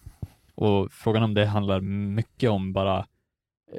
Och 0.54 0.92
frågan 0.92 1.22
om 1.22 1.34
det 1.34 1.46
handlar 1.46 1.80
mycket 1.80 2.50
om 2.50 2.72
bara 2.72 2.98
eh, 2.98 3.04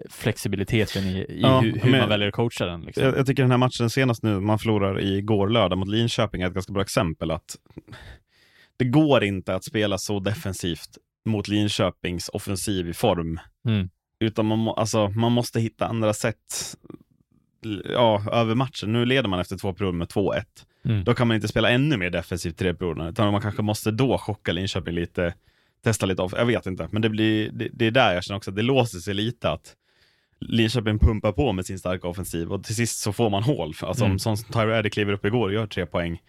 flexibiliteten 0.09 1.03
i, 1.03 1.17
i 1.17 1.39
Ja, 1.41 1.59
hur, 1.59 1.71
hur 1.79 1.91
men- 1.91 1.99
man 1.99 2.09
väljer 2.09 2.27
att 2.27 2.33
coacha 2.33 2.65
den. 2.65 2.81
Liksom. 2.81 3.03
Jag, 3.03 3.17
jag 3.17 3.25
tycker 3.25 3.43
den 3.43 3.51
här 3.51 3.57
matchen 3.57 3.89
senast 3.89 4.23
nu, 4.23 4.39
man 4.39 4.59
förlorar 4.59 5.01
igår 5.01 5.49
lördag 5.49 5.77
mot 5.77 5.87
Linköping, 5.87 6.41
är 6.41 6.47
ett 6.47 6.53
ganska 6.53 6.73
bra 6.73 6.81
exempel 6.81 7.31
att 7.31 7.55
det 8.77 8.85
går 8.85 9.23
inte 9.23 9.55
att 9.55 9.63
spela 9.63 9.97
så 9.97 10.19
defensivt 10.19 10.97
mot 11.25 11.47
Linköpings 11.47 12.29
offensiv 12.29 12.89
i 12.89 12.93
form. 12.93 13.39
Mm. 13.67 13.89
Utan 14.19 14.45
man, 14.45 14.59
må, 14.59 14.73
alltså, 14.73 15.07
man 15.07 15.31
måste 15.31 15.59
hitta 15.59 15.87
andra 15.87 16.13
sätt 16.13 16.75
ja, 17.93 18.23
över 18.31 18.55
matchen. 18.55 18.93
Nu 18.93 19.05
leder 19.05 19.29
man 19.29 19.39
efter 19.39 19.57
två 19.57 19.73
perioder 19.73 19.97
med 19.97 20.07
2-1. 20.07 20.43
Mm. 20.85 21.03
Då 21.03 21.13
kan 21.13 21.27
man 21.27 21.35
inte 21.35 21.47
spela 21.47 21.69
ännu 21.69 21.97
mer 21.97 22.09
defensivt 22.09 22.57
tre 22.57 22.73
perioder, 22.73 23.09
utan 23.09 23.31
man 23.31 23.41
kanske 23.41 23.61
måste 23.61 23.91
då 23.91 24.17
chocka 24.17 24.51
Linköping 24.51 24.93
lite, 24.95 25.33
testa 25.83 26.05
lite 26.05 26.21
av. 26.21 26.33
Jag 26.37 26.45
vet 26.45 26.65
inte, 26.65 26.87
men 26.91 27.01
det, 27.01 27.09
blir, 27.09 27.51
det, 27.51 27.69
det 27.73 27.85
är 27.85 27.91
där 27.91 28.13
jag 28.13 28.23
känner 28.23 28.37
också 28.37 28.51
att 28.51 28.55
det 28.55 28.61
låser 28.61 28.99
sig 28.99 29.13
lite 29.13 29.49
att 29.49 29.75
Linköping 30.39 30.99
pumpar 30.99 31.31
på 31.31 31.53
med 31.53 31.65
sin 31.65 31.79
starka 31.79 32.07
offensiv 32.07 32.51
och 32.51 32.63
till 32.63 32.75
sist 32.75 32.99
så 32.99 33.13
får 33.13 33.29
man 33.29 33.43
hål. 33.43 33.73
Alltså 33.81 34.03
Mm. 34.05 34.11
om 34.13 34.19
som 34.19 34.35
Tyler 34.37 34.69
Addy 34.69 34.89
kliver 34.89 35.13
upp 35.13 35.25
igår 35.25 35.47
och 35.47 35.53
gör 35.53 35.67
tre 35.67 35.85
poäng. 35.85 36.21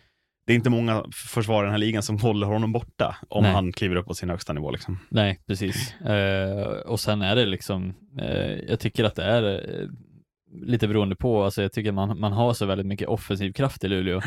Det 0.46 0.52
är 0.52 0.56
inte 0.56 0.70
många 0.70 1.04
försvarare 1.12 1.64
i 1.64 1.66
den 1.66 1.72
här 1.72 1.78
ligan 1.78 2.02
som 2.02 2.18
håller 2.18 2.46
honom 2.46 2.72
borta 2.72 3.16
om 3.28 3.42
Nej. 3.42 3.52
han 3.52 3.72
kliver 3.72 3.96
upp 3.96 4.06
på 4.06 4.14
sin 4.14 4.30
högsta 4.30 4.52
nivå. 4.52 4.70
Liksom. 4.70 4.98
Nej, 5.08 5.40
precis. 5.46 5.94
Eh, 6.00 6.66
och 6.68 7.00
sen 7.00 7.22
är 7.22 7.36
det 7.36 7.46
liksom, 7.46 7.94
eh, 8.20 8.52
jag 8.68 8.80
tycker 8.80 9.04
att 9.04 9.14
det 9.14 9.24
är 9.24 9.42
eh, 9.82 9.88
lite 10.62 10.88
beroende 10.88 11.16
på, 11.16 11.44
alltså 11.44 11.62
jag 11.62 11.72
tycker 11.72 11.92
man, 11.92 12.20
man 12.20 12.32
har 12.32 12.52
så 12.54 12.66
väldigt 12.66 12.86
mycket 12.86 13.08
offensiv 13.08 13.52
kraft 13.52 13.84
i 13.84 13.88
Luleå 13.88 14.20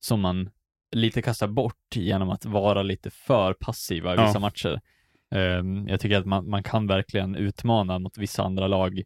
som 0.00 0.20
man 0.20 0.50
lite 0.96 1.22
kastar 1.22 1.48
bort 1.48 1.74
genom 1.96 2.30
att 2.30 2.44
vara 2.44 2.82
lite 2.82 3.10
för 3.10 3.52
passiva 3.52 4.14
i 4.14 4.16
Ja. 4.16 4.26
vissa 4.26 4.38
matcher. 4.38 4.80
Eh, 5.34 5.62
jag 5.86 6.00
tycker 6.00 6.18
att 6.18 6.26
man, 6.26 6.50
man 6.50 6.62
kan 6.62 6.86
verkligen 6.86 7.34
utmana 7.34 7.98
mot 7.98 8.18
vissa 8.18 8.42
andra 8.42 8.66
lag 8.66 9.02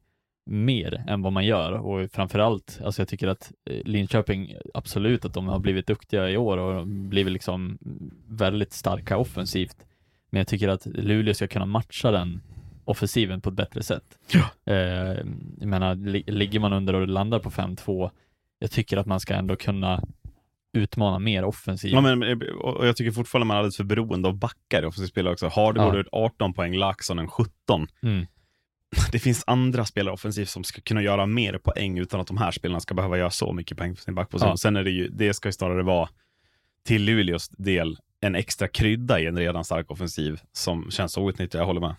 mer 0.47 1.05
än 1.09 1.23
vad 1.23 1.33
man 1.33 1.47
gör 1.47 1.73
och 1.73 2.11
framförallt, 2.11 2.81
alltså 2.85 3.01
jag 3.03 3.09
tycker 3.09 3.29
att 3.29 3.53
eh, 3.71 3.83
Linköping, 3.85 4.55
absolut 4.75 5.25
att 5.25 5.35
de 5.35 5.49
har 5.49 5.59
blivit 5.59 5.87
duktiga 5.87 6.31
i 6.31 6.37
år 6.37 6.59
och 6.59 6.87
blivit 6.87 7.33
liksom 7.33 7.79
väldigt 8.29 8.73
starka 8.73 9.17
offensivt. 9.17 9.77
Men 10.31 10.39
jag 10.39 10.47
tycker 10.49 10.69
att 10.69 10.87
Luleå 10.87 11.35
ska 11.35 11.49
kunna 11.49 11.67
matcha 11.67 12.11
den 12.11 12.41
offensiven 12.85 13.41
på 13.41 13.49
ett 13.51 13.57
bättre 13.57 13.83
sätt. 13.83 14.19
Ja. 14.33 14.73
Eh, 14.73 15.19
jag 15.61 15.69
menar, 15.69 15.95
li- 15.95 16.25
ligger 16.27 16.61
man 16.61 16.73
under 16.73 16.95
och 16.95 17.09
landar 17.09 17.39
på 17.39 17.51
5-2, 17.51 18.11
jag 18.59 18.71
tycker 18.71 18.97
att 18.97 19.07
man 19.07 19.21
ska 19.21 19.35
ändå 19.35 19.57
kunna 19.57 20.05
utmana 20.75 21.19
mer 21.19 21.45
offensivt. 21.45 21.93
Ja, 21.93 22.01
men, 22.01 22.23
och 22.63 22.87
jag 22.87 22.97
tycker 22.97 23.11
fortfarande 23.13 23.47
man 23.47 23.55
är 23.55 23.59
alldeles 23.59 23.77
för 23.77 23.85
beroende 23.85 24.29
av 24.29 24.39
backar 24.39 24.83
i 24.83 24.87
offensiv 24.87 25.07
spelare 25.07 25.33
också. 25.33 25.49
Hardegård 25.49 25.95
Ja. 25.95 25.99
ut 26.01 26.09
18 26.13 26.55
poäng, 26.55 26.75
Laxson 26.77 27.19
en 27.19 27.29
17. 27.29 27.87
Mm. 28.03 28.27
Det 29.13 29.19
finns 29.19 29.45
andra 29.47 29.85
spelare 29.85 30.15
offensivt 30.15 30.49
som 30.49 30.65
ska 30.65 30.81
kunna 30.81 31.03
göra 31.03 31.27
mer 31.27 31.59
poäng 31.59 31.99
utan 31.99 32.21
att 32.21 32.27
de 32.27 32.37
här 32.37 32.51
spelarna 32.51 32.81
ska 32.81 32.95
behöva 32.95 33.19
göra 33.19 33.31
så 33.31 33.53
mycket 33.53 33.79
poäng 33.79 33.97
för 33.97 34.03
sin 34.03 34.15
backposition. 34.15 34.51
Ja. 34.51 34.57
Sen 34.57 34.77
är 34.77 34.85
det 34.85 34.91
ju, 34.91 35.09
det 35.09 35.35
ska 35.35 35.49
ju 35.49 35.53
snarare 35.53 35.83
vara 35.83 36.09
till 36.87 37.03
Luleås 37.05 37.49
del 37.49 37.97
en 38.21 38.35
extra 38.35 38.69
krydda 38.69 39.21
i 39.21 39.27
en 39.27 39.39
redan 39.39 39.65
stark 39.65 39.91
offensiv 39.91 40.41
som 40.53 40.91
känns 40.91 41.17
outnyttjad, 41.19 41.61
jag 41.61 41.67
håller 41.67 41.81
med. 41.81 41.95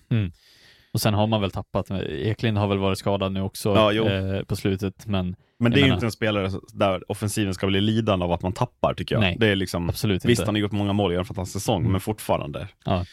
Och 0.94 1.02
sen 1.02 1.14
har 1.14 1.28
man 1.28 1.42
väl 1.42 1.52
tappat, 1.52 1.92
Eklind 2.10 2.58
har 2.58 2.68
väl 2.68 2.78
varit 2.78 2.98
skadad 2.98 3.32
nu 3.32 3.42
också 3.42 3.70
Ja, 3.70 3.94
eh, 4.12 4.44
på 4.44 4.56
slutet, 4.56 5.06
men 5.08 5.36
Men 5.60 5.72
det 5.72 5.78
är 5.78 5.80
Jag 5.80 5.80
ju 5.80 5.84
menar- 5.86 5.96
inte 5.96 6.06
en 6.06 6.12
spelare 6.12 6.50
där 6.74 7.12
offensiven 7.12 7.54
ska 7.54 7.68
bli 7.68 7.82
lidande 7.82 8.26
av 8.26 8.32
att 8.32 8.42
man 8.42 8.54
tappar 8.54 8.94
tycker 8.94 9.16
jag. 9.16 9.20
Nej, 9.20 9.38
det 9.40 9.48
är 9.48 9.56
liksom, 9.56 9.90
absolut 9.90 10.26
visst 10.26 10.40
inte. 10.40 10.48
han 10.48 10.56
har 10.56 10.60
gjort 10.60 10.72
många 10.72 10.94
mål 10.94 11.14
i 11.14 11.16
en 11.16 11.26
fantastisk 11.26 11.54
säsong, 11.64 11.80
Mm. 11.82 11.92
men 11.92 12.02
fortfarande. 12.02 12.68
Ja. 12.86 13.06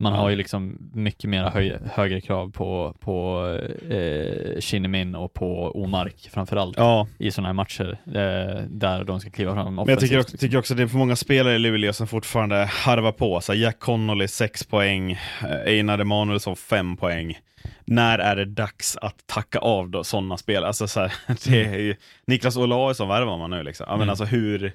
Man 0.00 0.12
har 0.12 0.30
ju 0.30 0.36
liksom 0.36 0.90
mycket 0.94 1.30
mer 1.30 1.42
höj, 1.44 1.76
högre 1.92 2.20
krav 2.20 2.50
på, 2.52 2.94
på 3.00 3.44
eh, 3.90 4.60
Shinnimin 4.60 5.14
och 5.14 5.34
på 5.34 5.70
Omark 5.70 6.28
framförallt 6.32 6.76
Ja, 6.76 7.06
i 7.18 7.30
sådana 7.30 7.48
här 7.48 7.54
matcher 7.54 7.98
eh, 8.06 8.62
där 8.68 9.04
de 9.04 9.20
ska 9.20 9.30
kliva 9.30 9.54
fram 9.54 9.74
men 9.74 9.88
jag 9.88 10.00
tycker 10.00 10.18
också, 10.18 10.32
liksom. 10.32 10.38
tycker 10.38 10.58
också 10.58 10.74
det 10.74 10.82
är 10.82 10.86
för 10.86 10.98
många 10.98 11.16
spelare 11.16 11.54
i 11.54 11.58
Luleå 11.58 11.92
som 11.92 12.06
fortfarande 12.06 12.56
harvar 12.64 13.12
på. 13.12 13.40
Så 13.40 13.54
Jack 13.54 13.78
Connolly 13.78 14.28
6 14.28 14.64
poäng, 14.66 15.12
eh, 15.12 15.18
Einar 15.66 15.98
Emanuelsson 15.98 16.56
5 16.56 16.96
poäng. 16.96 17.38
När 17.84 18.18
är 18.18 18.36
det 18.36 18.44
dags 18.44 18.96
att 18.96 19.26
tacka 19.26 19.58
av 19.58 19.90
då 19.90 20.04
sådana 20.04 20.36
spel? 20.36 20.64
Alltså, 20.64 20.88
så 20.88 21.00
här, 21.00 21.12
det 21.50 21.64
är 21.64 21.78
ju, 21.78 21.96
Niklas 22.26 22.56
Olausson 22.56 23.08
värvar 23.08 23.38
man 23.38 23.50
nu 23.50 23.62
liksom. 23.62 23.84
Ja, 23.88 23.92
men 23.92 24.02
Mm. 24.02 24.08
alltså 24.10 24.24
hur 24.24 24.72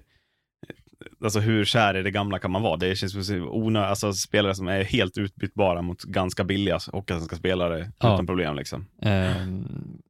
Alltså 1.24 1.40
hur 1.40 1.66
kär 1.66 1.98
i 1.98 2.04
det 2.04 2.12
gamla 2.12 2.40
kan 2.40 2.52
man 2.52 2.62
vara? 2.62 2.78
Det 2.78 2.96
känns 2.96 3.12
som 3.28 3.50
onö- 3.50 3.86
alltså 3.86 4.14
spelare 4.14 4.56
som 4.56 4.68
är 4.68 4.84
helt 4.84 5.18
utbytbara 5.18 5.82
mot 5.82 6.04
ganska 6.04 6.44
billiga 6.44 6.80
hockeyallsvenska 6.92 7.36
spelare 7.36 7.92
Ja. 8.00 8.14
utan 8.14 8.28
problem 8.28 8.56
liksom. 8.56 8.86
Ehm, 9.02 9.68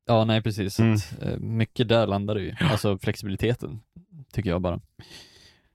ja, 0.07 0.25
nej 0.25 0.41
precis. 0.41 0.79
Mm. 0.79 0.93
att, 0.93 1.21
eh, 1.23 1.37
mycket 1.39 1.87
där 1.87 2.07
landar 2.07 2.35
det 2.35 2.41
ju. 2.41 2.55
Alltså 2.59 2.97
flexibiliteten, 2.97 3.79
tycker 4.33 4.49
jag 4.49 4.61
bara. 4.61 4.79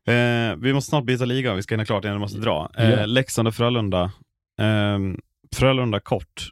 Eh, 0.06 0.56
vi 0.56 0.72
måste 0.72 0.88
snart 0.88 1.04
byta 1.04 1.24
liga, 1.24 1.54
vi 1.54 1.62
ska 1.62 1.74
hinna 1.74 1.84
klart 1.84 2.04
innan 2.04 2.16
vi 2.16 2.20
måste 2.20 2.40
dra. 2.40 2.70
Eh, 2.78 2.90
Ja. 2.90 3.06
Leksand 3.06 3.48
och 3.48 3.54
Frölunda. 3.54 4.02
Eh, 4.60 4.98
Frölunda 5.56 6.00
kort 6.00 6.48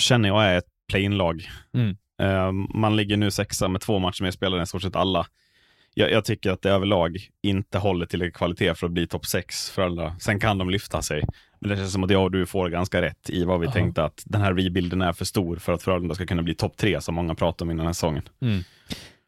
känner 0.00 0.28
jag 0.28 0.44
är 0.44 0.58
ett 0.58 0.68
play-in-lag. 0.88 1.48
Mm. 1.74 1.96
Eh, 2.22 2.52
man 2.74 2.96
ligger 2.96 3.16
nu 3.16 3.30
sexa 3.30 3.68
med 3.68 3.80
två 3.80 3.98
matcher 3.98 4.22
med 4.22 4.34
spelare 4.34 4.62
i 4.62 4.66
stort 4.66 4.82
sett 4.82 4.96
alla. 4.96 5.26
Jag, 5.94 6.10
jag 6.10 6.24
tycker 6.24 6.50
att 6.50 6.62
det 6.62 6.70
överlag 6.70 7.18
inte 7.42 7.78
håller 7.78 8.06
tillräcklig 8.06 8.34
kvalitet 8.34 8.74
för 8.74 8.86
att 8.86 8.92
bli 8.92 9.06
topp 9.06 9.26
sex 9.26 9.70
Frölunda. 9.70 10.16
Sen 10.20 10.40
kan 10.40 10.58
de 10.58 10.70
lyfta 10.70 11.02
sig. 11.02 11.24
Men 11.60 11.70
det 11.70 11.76
känns 11.76 11.92
som 11.92 12.04
att 12.04 12.10
jag 12.10 12.22
och 12.22 12.30
du 12.30 12.46
får 12.46 12.68
ganska 12.68 13.02
rätt 13.02 13.30
i 13.30 13.44
vad 13.44 13.60
vi 13.60 13.66
Aha. 13.66 13.72
tänkte 13.72 14.04
att 14.04 14.22
den 14.26 14.40
här 14.40 14.54
rebuilden 14.54 15.02
är 15.02 15.12
för 15.12 15.24
stor 15.24 15.56
för 15.56 15.72
att 15.72 15.82
Frölunda 15.82 16.14
ska 16.14 16.26
kunna 16.26 16.42
bli 16.42 16.54
topp 16.54 16.76
tre 16.76 17.00
som 17.00 17.14
många 17.14 17.34
pratar 17.34 17.64
om 17.66 17.70
innan 17.70 17.78
den 17.78 17.86
här 17.86 17.92
säsongen. 17.92 18.22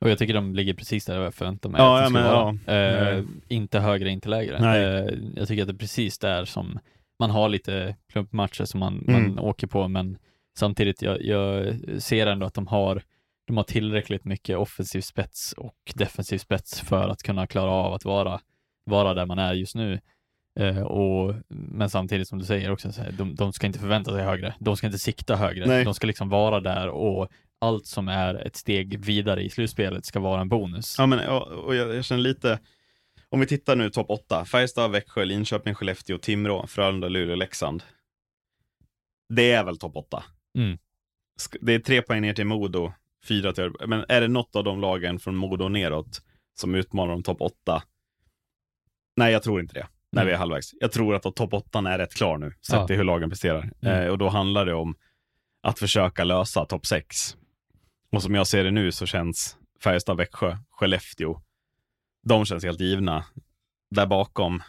Och 0.01 0.11
jag 0.11 0.19
tycker 0.19 0.35
de 0.35 0.55
ligger 0.55 0.75
precis 0.75 1.05
där 1.05 1.21
jag 1.21 1.35
förväntar 1.35 1.69
mig 1.71 1.81
Ja, 1.81 1.97
att 1.97 2.01
ja, 2.01 2.05
de 2.05 2.11
ska 2.11 2.21
men, 2.23 2.33
vara. 2.33 2.59
ja. 2.67 3.17
Eh, 3.19 3.25
inte 3.49 3.81
högre, 3.81 4.11
inte 4.11 4.29
lägre. 4.29 4.57
Eh, 4.57 5.15
jag 5.37 5.49
tycker 5.49 5.63
att 5.63 5.69
det 5.69 5.75
är 5.75 5.79
precis 5.79 6.19
där 6.19 6.45
som 6.45 6.79
man 7.21 7.31
har 7.31 7.49
lite 7.49 7.97
klumpmatcher 8.13 8.65
som 8.65 8.81
man, 8.81 9.05
Mm. 9.09 9.23
man 9.23 9.39
åker 9.39 9.67
på, 9.67 9.89
men 9.89 10.19
samtidigt, 10.59 11.03
jag, 11.03 11.23
jag 11.25 11.75
ser 11.99 12.27
ändå 12.27 12.47
att 12.47 12.55
de 12.55 12.67
har 12.67 13.03
de 13.47 13.57
har 13.57 13.65
tillräckligt 13.65 14.25
mycket 14.25 14.57
offensiv 14.57 15.01
spets 15.01 15.53
och 15.53 15.93
defensiv 15.95 16.39
spets 16.39 16.81
för 16.81 17.09
att 17.09 17.23
kunna 17.23 17.47
klara 17.47 17.71
av 17.71 17.93
att 17.93 18.05
vara, 18.05 18.41
vara 18.85 19.15
där 19.15 19.27
man 19.27 19.39
är 19.39 19.55
just 19.55 19.75
nu. 19.75 20.01
Eh, 20.61 20.83
och, 20.83 21.35
men 21.49 21.91
samtidigt 21.91 22.29
som 22.29 22.39
du 22.39 22.45
säger 22.45 22.71
också, 22.71 22.93
så 22.93 23.03
här, 23.03 23.13
de, 23.13 23.35
de 23.35 23.53
ska 23.53 23.67
inte 23.67 23.79
förvänta 23.79 24.11
sig 24.11 24.25
högre. 24.25 24.55
De 24.59 24.77
ska 24.77 24.87
inte 24.87 24.99
sikta 24.99 25.37
högre. 25.37 25.67
Nej. 25.67 25.85
De 25.85 25.95
ska 25.95 26.07
liksom 26.07 26.29
vara 26.29 26.61
där 26.61 26.89
och 26.89 27.29
allt 27.59 27.87
som 27.87 28.09
är 28.09 28.35
ett 28.35 28.57
steg 28.57 29.05
vidare 29.05 29.43
i 29.43 29.51
slutspelet 29.51 30.05
ska 30.05 30.21
vara 30.21 30.41
en 30.41 30.49
bonus. 30.49 30.95
Ja, 30.99 31.07
men 31.07 31.29
och, 31.29 31.43
och 31.43 31.75
jag, 31.75 31.95
jag 31.95 32.05
känner 32.05 32.23
lite, 32.23 32.59
om 33.29 33.41
vi 33.41 33.47
tittar 33.47 33.77
nu 33.77 33.91
topp 33.91 34.11
8, 34.11 34.45
Färjestad, 34.45 34.91
Växjö, 34.91 35.25
Linköping, 35.25 35.75
Skellefteå, 35.75 36.19
Timrå, 36.19 36.67
Frölunda, 36.67 37.09
Luleå, 37.09 37.37
Leksand. 37.37 37.83
Det 39.29 39.53
är 39.53 39.65
väl 39.65 39.79
topp 39.79 39.97
8. 39.97 40.25
Mm. 40.59 40.79
Det 41.61 41.75
är 41.75 41.79
tre 41.79 42.03
poäng 42.03 42.23
ner 42.23 42.35
till 42.35 42.47
Modo, 42.47 42.93
fyra 43.29 43.53
till. 43.53 43.71
Men 43.87 44.05
är 44.09 44.21
det 44.21 44.29
något 44.29 44.57
av 44.57 44.65
de 44.65 44.81
lagen 44.81 45.19
från 45.19 45.37
Modo 45.37 45.65
och 45.65 45.73
neråt 45.73 46.23
som 46.55 46.75
utmanar 46.75 47.13
om 47.15 47.23
topp 47.23 47.41
8? 47.41 47.83
Nej, 49.17 49.33
jag 49.33 49.43
tror 49.43 49.61
inte 49.61 49.75
det. 49.75 49.87
När 50.13 50.23
Mm. 50.23 50.27
vi 50.29 50.35
är 50.35 50.39
halvvägs. 50.39 50.71
Jag 50.81 50.93
tror 50.93 51.15
att 51.15 51.23
topp 51.23 51.53
8 51.55 51.79
är 51.79 51.99
rätt 51.99 52.15
klar 52.15 52.39
nu, 52.39 52.51
sett 52.51 52.75
Ja. 52.77 52.87
till 52.87 52.97
hur 52.97 53.05
lagen 53.05 53.29
presterar. 53.31 53.71
Mm. 53.83 54.03
Eh, 54.03 54.09
och 54.09 54.19
då 54.19 54.29
handlar 54.29 54.67
det 54.67 54.75
om 54.75 54.95
att 55.63 55.79
försöka 55.79 56.25
lösa 56.25 56.65
topp 56.67 56.87
6. 56.87 57.37
Och 58.13 58.23
som 58.23 58.35
jag 58.35 58.47
ser 58.47 58.65
det 58.65 58.71
nu 58.71 58.93
så 58.93 59.07
känns 59.07 59.57
Färjestad, 59.83 60.17
Växjö, 60.17 60.57
Skellefteå, 60.71 61.41
de 62.23 62.45
känns 62.45 62.65
helt 62.65 62.81
givna. 62.81 63.25
Där 63.91 64.07
bakom, 64.07 64.63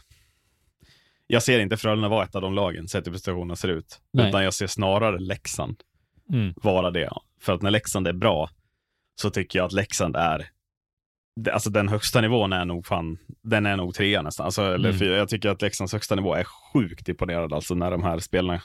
jag 1.28 1.44
ser 1.44 1.60
inte 1.60 1.78
Frölunda 1.78 2.08
vara 2.10 2.24
ett 2.24 2.36
av 2.36 2.42
de 2.42 2.54
lagen, 2.54 2.88
sett 2.88 3.08
hur 3.08 3.12
prestationerna 3.12 3.56
ser 3.56 3.68
ut. 3.68 4.02
Nej. 4.14 4.30
Utan 4.30 4.44
jag 4.44 4.54
ser 4.54 4.68
snarare 4.68 5.20
Leksand 5.20 5.84
Mm. 6.34 6.54
vara 6.58 6.92
det. 6.92 7.10
För 7.42 7.54
att 7.54 7.62
när 7.62 7.72
Leksand 7.72 8.08
är 8.08 8.14
bra, 8.14 8.50
så 9.22 9.30
tycker 9.30 9.60
jag 9.60 9.66
att 9.66 9.74
Leksand 9.74 10.16
är 10.16 10.50
Alltså 11.52 11.70
den 11.70 11.88
högsta 11.88 12.22
nivån 12.22 12.54
är 12.54 12.66
nog 12.66 12.86
fan, 12.86 13.18
den 13.44 13.66
är 13.66 13.76
nog 13.78 13.94
trea 13.96 14.22
nästan. 14.22 14.46
Alltså, 14.46 14.62
eller 14.74 14.90
Mm. 14.90 15.00
fyra. 15.00 15.18
Jag 15.18 15.30
tycker 15.30 15.50
att 15.50 15.62
Leksands 15.62 15.94
högsta 15.94 16.16
nivå 16.16 16.34
är 16.34 16.44
sjukt 16.44 17.10
imponerad 17.10 17.54
alltså 17.54 17.76
när 17.76 17.92
de 17.92 18.04
här 18.04 18.20
spelarna 18.20 18.62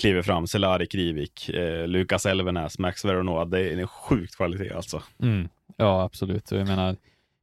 kliver 0.00 0.22
fram. 0.22 0.46
Selari 0.46 0.86
Krivik, 0.86 1.48
eh, 1.48 1.86
Lukas 1.88 2.26
Elvenäs, 2.26 2.78
Max 2.78 3.04
Veronoa. 3.04 3.44
Det 3.44 3.60
är 3.60 3.78
en 3.78 3.86
sjukt 3.88 4.36
kvalitet 4.36 4.70
alltså. 4.72 5.02
Mm. 5.22 5.48
Ja, 5.76 6.02
absolut. 6.02 6.52
Och 6.52 6.58
jag 6.60 6.66
menar, 6.68 6.96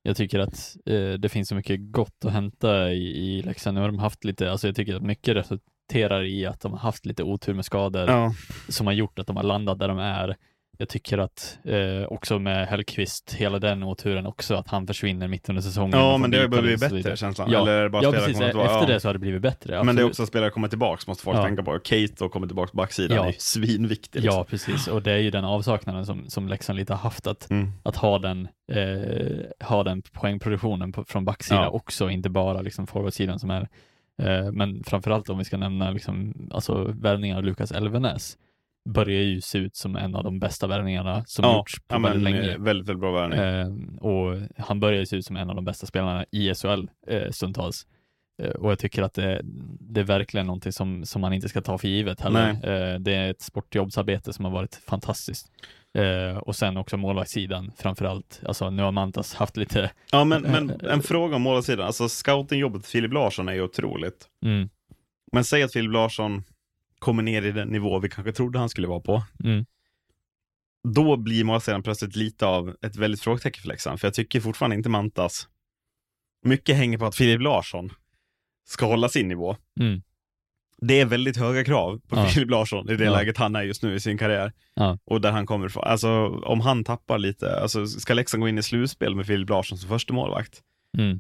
jag 0.04 0.18
tycker 0.18 0.40
att 0.40 0.78
eh, 0.86 1.12
det 1.14 1.30
finns 1.30 1.50
så 1.50 1.56
mycket 1.56 1.80
gott 1.92 2.26
att 2.26 2.32
hämta 2.34 2.92
i, 2.92 3.18
i 3.38 3.42
Leksand. 3.42 3.76
Nu 3.76 3.82
har 3.82 3.88
de 3.88 4.00
haft 4.00 4.24
lite, 4.24 4.52
alltså 4.52 4.68
jag 4.68 4.76
tycker 4.76 4.96
att 4.96 5.04
mycket 5.04 5.36
resulterar 5.36 6.24
i 6.24 6.46
att 6.46 6.62
de 6.62 6.72
har 6.72 6.80
haft 6.80 7.06
lite 7.06 7.24
otur 7.24 7.54
med 7.54 7.66
skador 7.66 8.10
Ja, 8.10 8.34
som 8.70 8.88
har 8.88 8.94
gjort 8.94 9.20
att 9.20 9.28
de 9.28 9.36
har 9.36 9.44
landat 9.44 9.80
där 9.80 9.88
de 9.88 10.00
är. 10.00 10.36
Jag 10.82 10.90
tycker 10.90 11.18
att 11.18 11.60
eh, 11.64 12.04
också 12.08 12.40
med 12.40 12.68
Hellqvist, 12.68 13.34
hela 13.34 13.60
den 13.60 13.84
oturen 13.84 14.26
också, 14.26 14.56
att 14.56 14.68
han 14.68 14.88
försvinner 14.88 15.28
mitt 15.28 15.50
under 15.50 15.62
säsongen. 15.62 16.00
ja 16.00 16.18
men 16.18 16.32
det 16.32 16.38
har 16.42 16.48
blivit 16.48 16.80
bättre 16.80 17.18
känslan. 17.18 17.52
Ja. 17.52 17.62
Eller 17.62 17.90
bara 17.90 18.04
Ja, 18.04 18.12
precis. 18.12 18.38
kommer 18.38 18.48
Efter 18.48 18.64
ja. 18.82 18.86
det 18.86 19.00
så 19.00 19.08
har 19.08 19.14
det 19.14 19.20
blivit 19.20 19.42
bättre. 19.42 19.72
Men 19.84 19.86
det 19.86 19.90
är 19.90 19.92
absolut. 19.92 20.10
också 20.10 20.24
att 20.24 20.30
spelare 20.30 20.50
kommer 20.50 20.68
tillbaks, 20.68 21.08
måste 21.08 21.24
folk 21.24 21.38
Ja. 21.38 21.44
tänka 21.46 21.64
på. 21.64 21.80
Kate 21.80 22.24
och 22.24 22.32
kommer 22.32 22.48
tillbaks 22.48 22.72
på 22.72 22.78
backsidan 22.78 23.18
Ja. 23.18 23.28
är 23.28 23.36
svinviktig. 23.38 24.22
Liksom. 24.22 24.38
Ja, 24.38 24.44
precis. 24.50 24.88
Och 24.88 25.02
det 25.02 25.12
är 25.12 25.18
ju 25.18 25.32
den 25.32 25.46
avsaknaden 25.46 26.06
som, 26.06 26.30
som 26.30 26.48
Leksand 26.48 26.80
lite 26.80 26.94
har 26.94 27.00
haft, 27.00 27.28
att, 27.28 27.50
Mm. 27.50 27.72
att 27.84 27.96
ha 27.96 28.20
den, 28.20 28.48
eh, 28.72 29.68
ha 29.68 29.84
den 29.84 30.02
poängproduktionen 30.02 30.92
på, 30.92 31.04
från 31.04 31.26
backsidan 31.26 31.64
Ja. 31.64 31.70
också, 31.70 32.10
inte 32.10 32.30
bara 32.30 32.62
liksom 32.62 32.88
forwardsidan 32.88 33.40
som 33.40 33.50
är. 33.50 33.68
Eh, 34.22 34.52
men 34.52 34.84
framförallt 34.84 35.30
om 35.30 35.38
vi 35.38 35.44
ska 35.46 35.58
nämna 35.58 35.92
liksom, 35.92 36.34
alltså 36.54 36.84
värvningar 36.84 37.38
av 37.38 37.44
Lukas 37.44 37.72
Elvenäs, 37.72 38.38
börjar 38.90 39.22
ju 39.22 39.42
se 39.42 39.58
ut 39.58 39.76
som 39.76 39.96
en 39.96 40.16
av 40.16 40.24
de 40.24 40.40
bästa 40.40 40.68
värvningarna 40.68 41.24
som 41.26 41.46
Ja, 41.46 41.58
gjorts 41.58 41.80
på 41.88 41.96
ja, 41.96 42.00
väldigt 42.00 42.24
länge. 42.24 42.40
eh, 42.40 42.46
väldigt, 42.46 42.66
väldigt 42.88 43.00
bra 43.00 43.12
värvning. 43.12 43.40
Eh, 43.40 44.00
och 44.10 44.38
han 44.58 44.80
börjar 44.80 45.00
ju 45.00 45.06
se 45.06 45.16
ut 45.16 45.26
som 45.26 45.36
en 45.36 45.50
av 45.50 45.56
de 45.56 45.66
bästa 45.66 45.86
spelarna 45.88 46.26
i 46.32 46.54
SHL 46.56 46.88
eh, 47.08 47.32
stundtals. 47.32 47.88
Eh, 48.44 48.50
och 48.50 48.72
jag 48.72 48.80
tycker 48.80 49.04
att 49.04 49.14
det, 49.14 49.42
det 49.80 50.00
är 50.00 50.04
verkligen 50.04 50.46
någonting 50.48 50.72
som, 50.72 51.06
som 51.06 51.22
man 51.22 51.34
inte 51.34 51.50
ska 51.50 51.62
ta 51.62 51.78
för 51.78 51.88
givet 51.88 52.22
heller. 52.22 52.50
Eh, 52.50 53.00
det 53.00 53.14
är 53.16 53.30
ett 53.32 53.42
sportjobbsarbete 53.42 54.34
som 54.34 54.46
har 54.46 54.52
varit 54.52 54.76
fantastiskt. 54.76 55.48
Eh, 55.98 56.38
och 56.38 56.56
sen 56.56 56.78
också 56.78 56.98
målvaktssidan 56.98 57.72
framförallt. 57.78 58.42
Alltså 58.46 58.70
nu 58.70 58.84
har 58.84 58.92
Mantas 58.92 59.34
haft 59.36 59.58
lite, 59.58 59.92
Ja, 60.12 60.24
men, 60.24 60.42
men 60.42 60.82
en 60.90 61.02
fråga 61.02 61.36
om 61.36 61.42
målsidan. 61.42 61.86
Alltså 61.86 62.10
scoutingjobbet 62.10 62.82
för 62.86 62.90
Filip 62.92 63.14
Larsson 63.14 63.50
är 63.50 63.54
ju 63.54 63.62
otroligt. 63.62 64.28
mm, 64.46 64.70
Men 65.32 65.44
säg 65.44 65.64
att 65.64 65.74
Filip 65.74 65.92
Larsson 65.94 66.44
kommer 67.00 67.24
ner 67.24 67.42
i 67.42 67.52
den 67.52 67.68
nivå 67.68 68.00
vi 68.00 68.10
kanske 68.10 68.32
trodde 68.34 68.60
han 68.60 68.70
skulle 68.70 68.88
vara 68.88 69.00
på. 69.00 69.24
mm, 69.44 69.66
Då 70.88 71.18
blir 71.18 71.44
målsidan 71.44 71.84
plötsligt 71.84 72.16
lite 72.16 72.46
av 72.46 72.76
ett 72.82 72.96
väldigt 72.96 73.22
frågetecken 73.22 73.62
för 73.62 73.68
Leksand. 73.70 74.00
För 74.00 74.08
jag 74.08 74.14
tycker 74.14 74.40
fortfarande 74.42 74.76
inte 74.76 74.90
Mantas. 74.90 75.48
Mycket 76.44 76.76
hänger 76.76 76.98
på 76.98 77.06
att 77.06 77.16
Filip 77.16 77.42
Larsson 77.42 77.90
ska 78.68 78.86
hålla 78.86 79.10
sin 79.10 79.28
nivå. 79.28 79.56
mm, 79.80 80.02
Det 80.78 81.00
är 81.00 81.06
väldigt 81.06 81.38
höga 81.38 81.64
krav 81.64 82.00
på 82.08 82.16
Ja. 82.16 82.26
Filip 82.26 82.50
Larsson 82.50 82.90
i 82.90 82.96
det 82.96 83.04
Ja. 83.06 83.12
läget 83.12 83.38
han 83.38 83.56
är 83.56 83.62
just 83.64 83.84
nu 83.84 83.96
i 83.96 84.00
sin 84.00 84.18
karriär. 84.18 84.54
Ja. 84.74 84.98
Och 85.06 85.22
där 85.22 85.32
han 85.32 85.46
kommer 85.46 85.66
ifrån. 85.68 85.84
Alltså 85.84 86.10
om 86.28 86.62
han 86.62 86.84
tappar 86.84 87.18
lite, 87.18 87.60
alltså 87.62 87.86
ska 87.88 88.14
Leksand 88.14 88.42
gå 88.42 88.48
in 88.50 88.58
i 88.58 88.64
slutspel 88.64 89.16
med 89.16 89.26
Filip 89.28 89.50
Larsson 89.50 89.78
som 89.78 89.90
första 89.90 90.14
målvakt? 90.14 90.62
mm, 90.98 91.20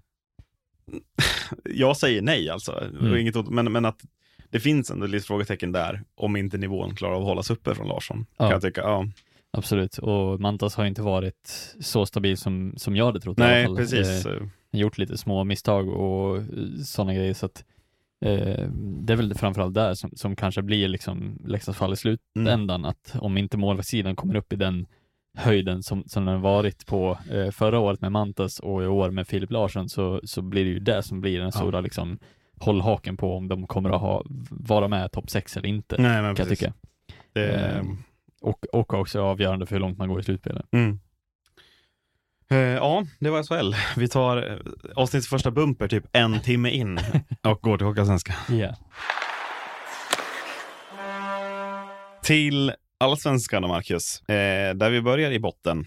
Jag 1.64 1.98
säger 1.98 2.22
nej 2.22 2.50
alltså. 2.50 2.90
Mm. 3.00 3.18
Inget, 3.18 3.50
men, 3.50 3.72
men 3.72 3.86
att 3.86 4.02
det 4.50 4.60
finns 4.60 4.91
ändå 4.91 5.06
lite 5.08 5.26
frågetecken 5.28 5.72
där 5.72 6.04
om 6.16 6.36
inte 6.36 6.58
nivån 6.58 6.95
klarar 6.95 7.14
av 7.14 7.22
att 7.22 7.28
hållas 7.28 7.50
uppe 7.50 7.76
från 7.76 7.88
Larsson. 7.88 8.26
Ja. 8.38 8.43
Kan 8.45 8.52
jag 8.52 8.62
tycka. 8.62 8.82
Ja. 8.82 9.06
absolut. 9.52 9.97
Och 9.97 10.39
Mantas 10.39 10.76
har 10.76 10.86
inte 10.86 11.02
varit 11.02 11.76
så 11.80 12.06
stabil 12.06 12.38
som, 12.38 12.74
som 12.78 12.95
jag 12.95 13.06
hade 13.06 13.20
trott 13.20 13.38
i 13.38 13.41
Nej, 13.41 13.66
alla 13.66 13.66
fall. 13.66 13.76
precis. 13.78 14.26
Eh, 14.26 14.41
gjort 14.72 14.97
lite 14.97 15.18
små 15.18 15.43
misstag 15.43 15.89
och 15.89 16.41
sådana 16.86 17.14
grejer. 17.14 17.34
Så 17.34 17.45
att, 17.45 17.64
eh, 18.26 18.68
det 19.02 19.14
är 19.14 19.18
väl 19.18 19.34
framförallt 19.36 19.74
där 19.74 19.93
som, 19.93 20.12
som 20.16 20.36
kanske 20.36 20.62
blir 20.62 20.88
liksom 20.88 21.38
Leksands 21.45 21.78
fall 21.80 21.93
i 21.93 21.95
slutändan. 21.95 22.86
Att 22.86 23.16
om 23.20 23.38
inte 23.38 23.58
målvaktssidan 23.58 24.16
kommer 24.16 24.36
upp 24.36 24.54
i 24.54 24.56
den 24.56 24.86
höjden 25.38 25.84
som, 25.84 26.04
som 26.08 26.26
den 26.26 26.41
varit 26.41 26.86
på 26.86 27.18
eh, 27.32 27.52
förra 27.52 27.80
året 27.80 28.02
med 28.02 28.12
Mantas 28.12 28.60
och 28.60 28.84
i 28.84 28.88
år 28.88 29.12
med 29.12 29.28
Filip 29.28 29.52
Larsson 29.52 29.89
så, 29.89 30.22
så 30.24 30.41
blir 30.41 30.64
det 30.66 30.72
ju 30.72 30.80
det 30.80 31.04
som 31.04 31.22
blir 31.22 31.38
den 31.38 31.45
Ja. 31.45 31.52
stora 31.52 31.82
liksom, 32.60 32.66
hållhaken 32.76 33.18
på 33.18 33.38
om 33.38 33.47
de 33.47 33.68
kommer 33.68 33.89
att 33.89 34.01
ha, 34.01 34.24
vara 34.49 34.88
med 34.88 35.12
topp 35.12 35.30
6 35.30 35.57
eller 35.57 35.70
inte. 35.70 35.95
Nej, 35.99 36.22
men 36.22 36.22
kan 36.22 36.28
jag 36.28 36.38
precis. 36.38 36.60
tycka. 36.60 36.74
Det, 37.34 37.49
Eh, 37.51 37.84
Och, 38.41 38.66
och 38.74 38.93
också 38.93 39.22
avgörande 39.22 39.66
för 39.66 39.76
hur 39.76 39.80
långt 39.80 39.97
man 39.97 40.07
går 40.10 40.20
i 40.20 40.24
slutspelet. 40.24 40.66
mm. 40.72 40.99
Eh, 42.51 42.57
ja, 42.57 43.05
det 43.20 43.30
var 43.30 43.43
SHL. 43.43 43.76
Vi 43.99 44.07
tar 44.07 44.38
eh, 44.51 44.57
avsnittets 44.95 45.28
första 45.30 45.51
bumper 45.51 45.88
typ 45.88 46.03
en 46.12 46.39
timme 46.41 46.70
in 46.70 46.99
och 47.43 47.62
går 47.62 47.78
till 47.78 47.88
Hockeyallsvenskan. 47.88 48.36
Yeah. 48.51 48.76
Till 52.24 52.74
allsvenskan 52.99 53.62
Marcus, 53.62 54.22
eh, 54.22 54.74
där 54.76 54.89
vi 54.89 55.01
börjar 55.01 55.32
i 55.32 55.39
botten, 55.39 55.86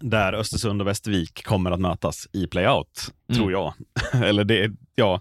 där 0.00 0.32
Östersund 0.32 0.80
och 0.80 0.86
Västervik 0.86 1.44
kommer 1.44 1.70
att 1.70 1.80
mötas 1.80 2.28
i 2.32 2.46
playout, 2.46 3.12
Mm. 3.28 3.38
tror 3.38 3.52
jag. 3.52 3.74
Eller 4.24 4.44
det, 4.44 4.70
ja, 4.94 5.20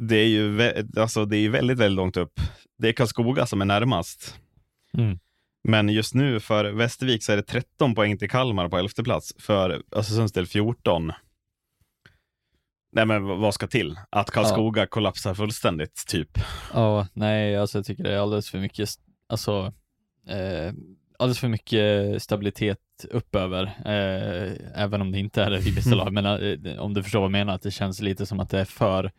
det 0.00 0.16
är 0.16 0.26
ju 0.26 0.72
alltså, 0.96 1.24
det 1.24 1.36
är 1.36 1.48
väldigt, 1.48 1.78
väldigt 1.78 1.96
långt 1.96 2.16
upp. 2.16 2.40
Det 2.78 2.88
är 2.88 2.92
Karlskoga 2.92 3.46
som 3.46 3.60
är 3.60 3.64
närmast. 3.64 4.38
Mm. 4.98 5.18
Men 5.68 5.88
just 5.88 6.14
nu 6.14 6.40
för 6.40 6.64
Västervik 6.64 7.22
så 7.22 7.32
är 7.32 7.36
det 7.36 7.42
13 7.42 7.94
poäng 7.94 8.18
till 8.18 8.30
Kalmar 8.30 8.68
på 8.68 8.78
elfte 8.78 9.02
plats. 9.02 9.34
För 9.38 9.82
Östersunds 9.92 10.32
del 10.32 10.46
14. 10.46 11.12
Nej 12.92 13.06
men 13.06 13.24
vad 13.24 13.54
ska 13.54 13.66
till? 13.66 13.98
Att 14.10 14.30
Karlskoga 14.30 14.86
kollapsar 14.86 15.34
fullständigt, 15.34 16.04
typ. 16.06 16.38
Ja, 16.72 17.06
nej, 17.12 17.56
alltså 17.56 17.78
jag 17.78 17.84
tycker 17.84 18.04
det 18.04 18.12
är 18.12 18.18
alldeles 18.18 18.50
för 18.50 18.58
mycket, 18.58 18.88
alltså, 19.28 19.72
eh, 20.28 20.72
alldeles 21.18 21.38
för 21.38 21.48
mycket 21.48 22.22
stabilitet 22.22 22.78
uppöver, 23.10 23.62
eh, 23.64 24.82
även 24.82 25.00
om 25.00 25.12
det 25.12 25.18
inte 25.18 25.42
är 25.42 25.50
det 25.50 25.58
i 25.58 25.70
vissa 25.70 25.94
lag, 25.94 26.12
men 26.12 26.26
eh, 26.26 26.78
om 26.78 26.94
du 26.94 27.02
förstår 27.02 27.20
vad 27.20 27.26
jag 27.26 27.32
menar, 27.32 27.54
att 27.54 27.62
det 27.62 27.70
känns 27.70 28.00
lite 28.00 28.26
som 28.26 28.40
att 28.40 28.50
det 28.50 28.60
är 28.60 28.64
för, 28.64 29.12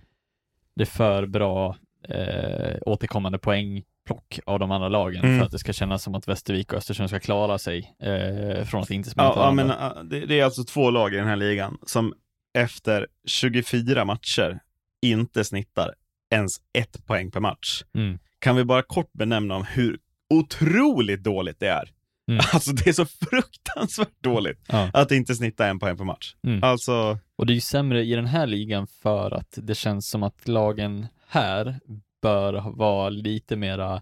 det 0.75 0.83
är 0.83 0.85
för 0.85 1.25
bra 1.25 1.75
eh, 2.09 2.77
återkommande 2.81 3.37
poängplock 3.37 4.39
av 4.45 4.59
de 4.59 4.71
andra 4.71 4.89
lagen 4.89 5.23
Mm. 5.23 5.37
för 5.39 5.45
att 5.45 5.51
det 5.51 5.59
ska 5.59 5.73
kännas 5.73 6.03
som 6.03 6.15
att 6.15 6.27
Västervik 6.27 6.71
och 6.71 6.77
Östersund 6.77 7.09
ska 7.09 7.19
klara 7.19 7.57
sig 7.57 7.95
eh, 7.99 8.65
från 8.65 8.81
att 8.81 8.89
inte 8.91 9.09
smita 9.09 9.33
Ja, 9.35 9.51
men, 9.51 9.69
äh, 9.69 10.03
det, 10.03 10.25
det 10.25 10.39
är 10.39 10.43
alltså 10.45 10.63
två 10.63 10.89
lag 10.91 11.13
i 11.13 11.17
den 11.17 11.27
här 11.27 11.35
ligan 11.35 11.77
som 11.85 12.13
efter 12.57 13.07
24 13.27 14.05
matcher 14.05 14.59
inte 15.01 15.43
snittar 15.43 15.93
ens 16.33 16.51
ett 16.77 17.05
poäng 17.05 17.31
per 17.31 17.39
match. 17.39 17.83
Mm. 17.95 18.19
Kan 18.39 18.55
vi 18.55 18.63
bara 18.65 18.81
kort 18.81 19.13
benämna 19.13 19.55
om 19.55 19.65
hur 19.65 19.97
otroligt 20.33 21.23
dåligt 21.23 21.59
det 21.59 21.67
är? 21.67 21.89
Mm. 22.31 22.39
Alltså 22.53 22.71
det 22.71 22.87
är 22.87 22.93
så 22.93 23.05
fruktansvärt 23.05 24.23
dåligt 24.23 24.59
Ja. 24.67 24.89
att 24.93 25.11
inte 25.11 25.35
snitta 25.35 25.67
en 25.67 25.79
poäng 25.79 25.97
per 25.97 26.03
match. 26.05 26.35
Mm. 26.47 26.63
Alltså, 26.63 27.17
Och 27.43 27.47
det 27.47 27.53
är 27.53 27.55
ju 27.55 27.61
sämre 27.61 28.03
i 28.03 28.15
den 28.15 28.25
här 28.25 28.47
ligan 28.47 28.87
för 28.87 29.31
att 29.31 29.57
det 29.61 29.75
känns 29.75 30.09
som 30.09 30.23
att 30.23 30.47
lagen 30.47 31.07
här 31.27 31.79
bör 32.21 32.71
vara 32.75 33.09
lite 33.09 33.55
mera 33.55 34.01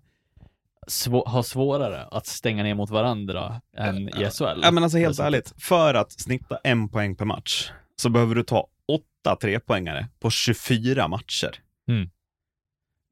svå- 0.88 1.28
ha 1.28 1.44
svårare 1.44 2.06
att 2.12 2.26
stänga 2.26 2.64
ner 2.64 2.76
mot 2.76 2.90
varandra 2.90 3.62
än 3.78 4.10
i 4.10 4.12
SHL. 4.12 4.62
ja, 4.64 4.72
men 4.72 4.84
alltså 4.84 4.98
helt 4.98 5.18
det 5.18 5.24
ärligt, 5.24 5.54
för 5.58 5.94
att 5.94 6.12
snitta 6.12 6.60
en 6.64 6.90
poäng 6.90 7.16
per 7.16 7.26
match 7.26 7.72
så 7.96 8.10
behöver 8.10 8.36
du 8.36 8.44
ta 8.44 8.68
åtta 8.88 9.36
trepoängare 9.36 10.08
på 10.20 10.30
24 10.30 11.08
matcher. 11.08 11.56
Mm. 11.88 12.10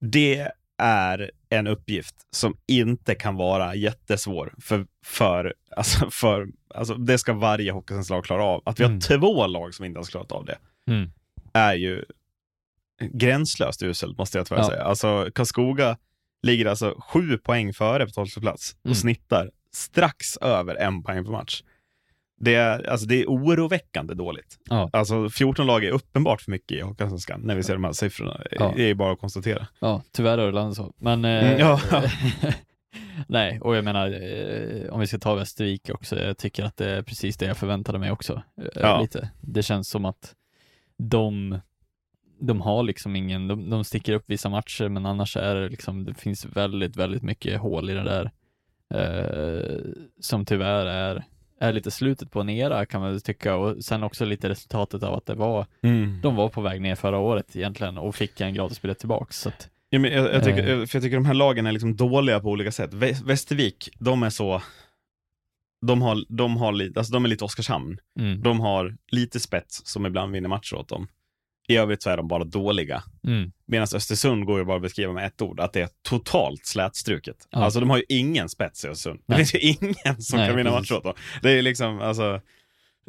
Det 0.02 0.52
är 0.82 1.32
en 1.50 1.68
uppgift 1.68 2.16
som 2.32 2.58
inte 2.68 3.16
kan 3.16 3.36
vara 3.36 3.76
jättesvår 3.76 4.54
för, 4.62 4.86
för, 5.06 5.54
alltså 5.80 6.10
för 6.12 6.48
alltså 6.76 6.94
det 6.96 7.18
ska 7.18 7.34
varje 7.34 7.72
Hockeyallsvenskt 7.72 8.28
klara 8.28 8.44
av. 8.44 8.62
Att 8.66 8.80
vi 8.80 8.84
har 8.84 8.90
Mm. 8.92 9.00
två 9.02 9.48
lag 9.48 9.74
som 9.74 9.86
inte 9.86 9.98
ens 9.98 10.10
klarat 10.10 10.32
av 10.32 10.46
det 10.46 10.58
Mm. 10.88 11.12
är 11.54 11.74
ju 11.74 12.06
gränslöst 13.12 13.84
uselt 13.84 14.18
måste 14.18 14.38
jag 14.38 14.48
tyvärr 14.48 14.62
Ja. 14.62 14.68
säga. 14.70 14.84
Alltså 14.84 15.30
Karlskoga 15.36 15.98
ligger 16.44 16.66
alltså 16.66 16.96
sju 17.08 17.38
poäng 17.38 17.74
före 17.74 18.06
på 18.06 18.12
12 18.12 18.28
plats 18.42 18.76
och 18.80 18.86
Mm. 18.86 18.96
snittar 18.96 19.52
strax 19.74 20.38
över 20.38 20.76
en 20.76 21.04
poäng 21.04 21.24
per 21.26 21.32
match. 21.32 21.64
Det 22.42 22.56
är, 22.56 22.90
alltså, 22.90 23.08
det 23.08 23.22
är 23.22 23.26
oroväckande 23.26 24.14
dåligt. 24.14 24.58
Ja. 24.70 24.90
Alltså 24.94 25.30
14 25.30 25.68
lag 25.68 25.84
är 25.84 25.92
uppenbart 25.92 26.42
för 26.42 26.52
mycket 26.52 26.78
i 26.78 26.82
Hockeyallsvenskan 26.82 27.42
när 27.44 27.56
vi 27.56 27.64
ser 27.64 27.74
de 27.74 27.84
här 27.84 27.92
siffrorna. 27.92 28.42
Ja. 28.52 28.74
Det 28.76 28.84
är 28.84 28.94
bara 28.94 29.14
att 29.14 29.20
konstatera. 29.20 29.68
Ja, 29.80 30.02
tyvärr 30.12 30.38
är 30.38 30.52
det 30.52 30.76
så. 30.76 30.94
Men 30.98 31.26
eh, 31.26 31.46
Mm, 31.52 31.60
ja. 31.60 31.82
nej, 33.28 33.60
och 33.60 33.76
jag 33.76 33.84
menar 33.84 34.08
eh, 34.12 34.94
om 34.94 35.00
vi 35.00 35.08
ska 35.08 35.18
ta 35.18 35.36
Västervik 35.36 35.90
också, 35.90 36.20
jag 36.20 36.38
tycker 36.38 36.64
att 36.64 36.78
det 36.78 36.90
är 36.90 37.02
precis 37.02 37.38
det 37.38 37.46
jag 37.46 37.58
förväntade 37.58 38.00
mig 38.00 38.12
också. 38.12 38.42
Eh, 38.58 38.68
Ja. 38.76 39.02
Lite. 39.02 39.30
Det 39.42 39.64
känns 39.64 39.90
som 39.90 40.06
att 40.06 40.36
de 40.98 41.60
de 42.42 42.62
har 42.62 42.84
liksom 42.84 43.16
ingen, 43.16 43.48
de, 43.48 43.70
de 43.70 43.84
sticker 43.84 44.14
upp 44.14 44.24
vissa 44.28 44.50
matcher 44.50 44.90
men 44.90 45.06
annars 45.06 45.38
är 45.38 45.56
det 45.56 45.70
liksom, 45.70 46.06
det 46.06 46.14
finns 46.14 46.46
väldigt, 46.46 46.96
väldigt 46.96 47.24
mycket 47.24 47.60
hål 47.60 47.90
i 47.90 47.94
det 47.94 48.04
där. 48.04 48.32
Eh, 48.94 49.80
som 50.20 50.46
tyvärr 50.46 50.86
är, 50.86 51.24
är 51.60 51.74
lite 51.74 51.92
slutet 51.92 52.32
på 52.32 52.42
en 52.42 52.50
era 52.50 52.86
kan 52.86 53.02
man 53.02 53.20
tycka 53.20 53.56
och 53.56 53.84
sen 53.84 54.04
också 54.04 54.26
lite 54.26 54.50
resultatet 54.50 55.04
av 55.04 55.14
att 55.14 55.26
det 55.26 55.36
var, 55.36 55.66
de 56.22 56.36
var 56.36 56.50
på 56.50 56.62
väg 56.62 56.82
ner 56.82 56.96
förra 56.96 57.18
året 57.18 57.56
egentligen 57.56 57.98
och 57.98 58.16
fick 58.16 58.42
en 58.42 58.54
gratisbiljett 58.54 59.00
tillbaks. 59.00 59.40
Så 59.42 59.50
att, 59.50 59.70
Ja, 59.90 60.00
men 60.00 60.12
jag, 60.12 60.34
jag, 60.34 60.44
tycker, 60.44 60.68
Eh. 60.68 60.86
för 60.86 60.96
jag 60.98 61.04
tycker 61.04 61.16
de 61.16 61.26
här 61.26 61.34
lagen 61.34 61.66
är 61.68 61.72
liksom 61.72 61.96
dåliga 61.96 62.40
på 62.40 62.50
olika 62.50 62.72
sätt. 62.72 62.94
Vä- 62.94 63.26
Västervik, 63.26 63.90
de 64.00 64.24
är 64.24 64.30
så... 64.30 64.62
De, 65.88 66.02
har, 66.02 66.26
de, 66.30 66.58
har 66.58 66.72
lite, 66.72 67.00
alltså 67.00 67.14
de 67.14 67.26
är 67.26 67.30
lite 67.30 67.44
Oskarshamn. 67.46 67.98
mm, 68.20 68.42
De 68.42 68.60
har 68.60 68.96
lite 69.12 69.40
spets 69.40 69.82
som 69.86 70.06
ibland 70.06 70.32
vinner 70.32 70.50
matcher 70.50 70.74
åt 70.76 70.90
dem. 70.90 71.08
I 71.68 71.76
övrigt 71.78 72.02
så 72.04 72.10
är 72.10 72.18
de 72.18 72.28
bara 72.28 72.44
dåliga. 72.44 73.04
mm, 73.28 73.52
Medan 73.68 73.88
Östersund 73.96 74.46
går 74.46 74.60
ju 74.60 74.66
bara 74.66 74.76
att 74.76 74.82
beskriva 74.82 75.14
med 75.14 75.26
ett 75.26 75.42
ord, 75.42 75.60
att 75.60 75.74
det 75.74 75.82
är 75.82 75.90
totalt 76.10 76.66
slätstruket. 76.66 77.48
Ja. 77.50 77.60
Alltså 77.64 77.80
de 77.80 77.90
har 77.90 77.98
ju 77.98 78.04
ingen 78.10 78.50
spets 78.50 78.86
i 78.86 78.88
Östersund. 78.88 79.20
Det 79.28 79.36
finns 79.36 79.56
ju 79.56 79.60
ingen 79.60 80.22
som 80.22 80.40
Nej, 80.40 80.48
kan 80.48 80.58
vinna 80.58 80.72
matcher 80.72 80.94
åt 80.94 81.04
dem. 81.04 81.14
Det 81.42 81.52
är 81.52 81.62
liksom, 81.62 82.02
alltså... 82.02 82.42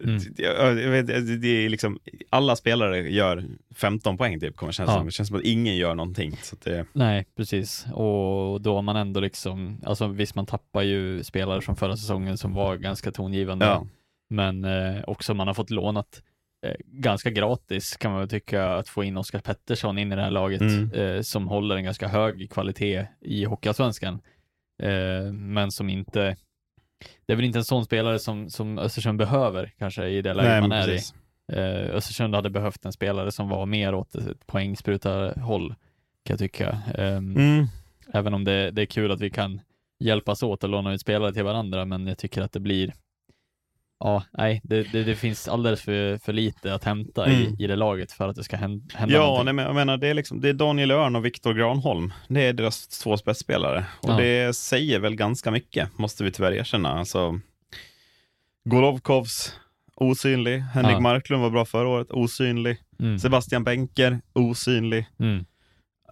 Mm. 0.05 0.19
Det- 0.37 1.37
det 1.37 1.49
är 1.49 1.69
liksom, 1.69 1.99
alla 2.31 2.57
spelare 2.57 3.11
gör 3.11 3.45
15 3.75 4.17
poäng 4.19 4.41
typ, 4.41 4.57
kommer 4.57 4.73
det 4.73 4.75
kännas 4.77 4.91
Ja. 4.93 4.97
som. 4.99 5.07
Det 5.07 5.13
känns 5.13 5.29
som 5.29 5.39
att 5.39 5.45
ingen 5.45 5.77
gör 5.77 5.95
någonting. 5.95 6.37
Så 6.43 6.57
det, 6.65 6.87
Nej, 6.93 7.27
precis. 7.37 7.87
Och 7.93 8.61
då 8.61 8.75
har 8.75 8.83
man 8.83 8.97
ändå 8.97 9.21
liksom, 9.21 9.81
alltså 9.87 10.07
visst 10.07 10.35
man 10.35 10.47
tappar 10.47 10.83
ju 10.83 11.25
spelare 11.25 11.61
från 11.61 11.77
förra 11.77 11.97
säsongen 11.97 12.39
som 12.39 12.55
var 12.55 12.77
ganska 12.77 13.13
tongivande, 13.13 13.67
ja. 13.67 13.87
men 14.31 14.65
eh, 14.65 15.03
också 15.07 15.35
man 15.35 15.47
har 15.47 15.55
fått 15.55 15.71
lånat 15.71 16.23
eh, 16.67 16.75
ganska 16.87 17.31
gratis 17.31 17.97
kan 17.97 18.11
man 18.11 18.21
väl 18.21 18.29
tycka 18.29 18.67
att 18.69 18.89
få 18.89 19.05
in 19.05 19.17
Oskar 19.17 19.39
Pettersson 19.41 19.99
in 19.99 20.13
i 20.13 20.17
det 20.17 20.23
här 20.23 20.31
laget 20.31 20.61
Mm. 20.61 20.91
eh, 20.93 21.21
som 21.23 21.49
håller 21.49 21.77
en 21.77 21.85
ganska 21.85 22.09
hög 22.09 22.51
kvalitet 22.51 23.07
i 23.21 23.45
Hockeyallsvenskan. 23.45 24.21
Eh, 24.83 25.33
men 25.33 25.71
som 25.71 25.89
inte, 25.89 26.37
det 27.27 27.33
är 27.33 27.37
väl 27.37 27.45
inte 27.45 27.59
en 27.59 27.65
sån 27.65 27.85
spelare 27.85 28.19
som, 28.19 28.51
som 28.51 28.79
Östersund 28.79 29.19
behöver 29.19 29.73
kanske 29.79 30.07
i 30.07 30.23
det 30.23 30.35
läget 30.35 30.61
man 30.61 30.73
är 30.73 30.89
i. 30.89 30.93
precis. 30.93 31.15
Eh, 31.53 31.95
Östersund 31.97 32.35
hade 32.35 32.51
behövt 32.51 32.85
en 32.85 32.93
spelare 32.93 33.33
som 33.33 33.49
var 33.49 33.67
mer 33.67 33.95
åt 33.95 34.15
ett 34.15 34.47
poängsprutarhåll, 34.47 35.69
kan 36.25 36.33
jag 36.33 36.39
tycka. 36.39 36.79
Ehm, 36.99 37.37
Mm. 37.37 37.67
Även 38.13 38.35
om 38.35 38.45
det, 38.45 38.71
det 38.71 38.83
är 38.83 38.87
kul 38.87 39.11
att 39.13 39.21
vi 39.21 39.31
kan 39.31 39.61
hjälpas 40.01 40.43
åt 40.43 40.65
och 40.65 40.71
låna 40.71 40.93
ut 40.93 41.01
spelare 41.01 41.33
till 41.33 41.45
varandra, 41.45 41.85
men 41.85 42.07
jag 42.07 42.19
tycker 42.19 42.43
att 42.43 42.53
det 42.53 42.61
blir 42.61 42.93
Ja, 44.01 44.23
nej, 44.33 44.61
det, 44.65 44.83
det, 44.93 45.05
det 45.05 45.17
finns 45.17 45.49
alldeles 45.49 45.83
för, 45.83 46.19
för 46.19 46.33
lite 46.33 46.75
att 46.75 46.85
hämta 46.85 47.25
Mm. 47.27 47.41
i, 47.41 47.65
i 47.65 47.67
det 47.67 47.77
laget 47.77 48.13
för 48.13 48.29
att 48.29 48.37
det 48.37 48.45
ska 48.45 48.57
hända, 48.57 48.85
Ja, 48.99 49.07
någonting. 49.07 49.45
nej, 49.45 49.55
men 49.55 49.65
jag 49.65 49.75
menar, 49.75 49.97
det 49.97 50.09
är, 50.09 50.15
liksom, 50.15 50.41
det 50.41 50.49
är 50.49 50.53
Daniel 50.53 50.91
Örn 50.91 51.17
och 51.17 51.25
Viktor 51.25 51.55
Granholm. 51.55 52.13
Det 52.29 52.41
är 52.43 52.53
deras 52.53 52.89
två 52.89 53.17
spetsspelare. 53.17 53.85
Och 54.03 54.11
Ja. 54.11 54.17
det 54.17 54.57
säger 54.57 54.99
väl 55.01 55.15
ganska 55.17 55.51
mycket, 55.51 55.99
måste 55.99 56.25
vi 56.25 56.31
tyvärr 56.33 56.53
erkänna. 56.53 56.99
Alltså, 56.99 57.41
Golovkovs, 58.65 59.55
osynlig. 59.95 60.59
Henrik 60.61 60.93
Ja. 60.97 61.01
Marklund 61.01 61.43
var 61.43 61.51
bra 61.51 61.65
förra 61.65 61.89
året, 61.89 62.11
osynlig. 62.11 62.77
Mm. 63.01 63.19
Sebastian 63.19 63.65
Benker, 63.65 64.21
osynlig. 64.33 65.07
Mm. 65.19 65.45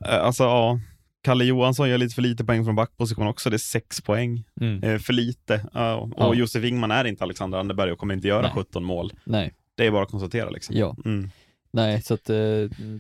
Eh, 0.07 0.25
Alltså, 0.25 0.45
ja. 0.45 0.81
Kalle 1.29 1.45
Johansson 1.45 1.89
gör 1.89 1.99
lite 1.99 2.15
för 2.15 2.23
lite 2.23 2.45
poäng 2.45 2.65
från 2.65 2.75
backposition 2.75 3.27
också. 3.27 3.51
Det 3.51 3.57
är 3.57 3.59
sex 3.59 4.01
poäng. 4.01 4.45
Mm. 4.61 4.83
Eh, 4.83 4.99
för 4.99 5.13
lite. 5.13 5.67
Ja, 5.75 5.95
och 5.95 6.11
Ja. 6.17 6.35
Josef 6.35 6.65
Ingman 6.65 6.91
är 6.91 7.05
inte 7.05 7.25
Alexander 7.25 7.59
Anderberg 7.59 7.93
och 7.93 7.99
kommer 7.99 8.15
inte 8.15 8.29
göra 8.29 8.43
Nej. 8.43 8.51
17 8.55 8.85
mål. 8.85 9.13
Nej, 9.25 9.55
Det 9.77 9.87
är 9.87 9.91
bara 9.91 10.03
att 10.03 10.11
konstatera 10.11 10.51
liksom. 10.51 10.77
ja. 10.77 10.97
Mm. 11.05 11.31
Nej, 11.71 12.03
så 12.03 12.15
att 12.15 12.31
eh, 12.31 12.37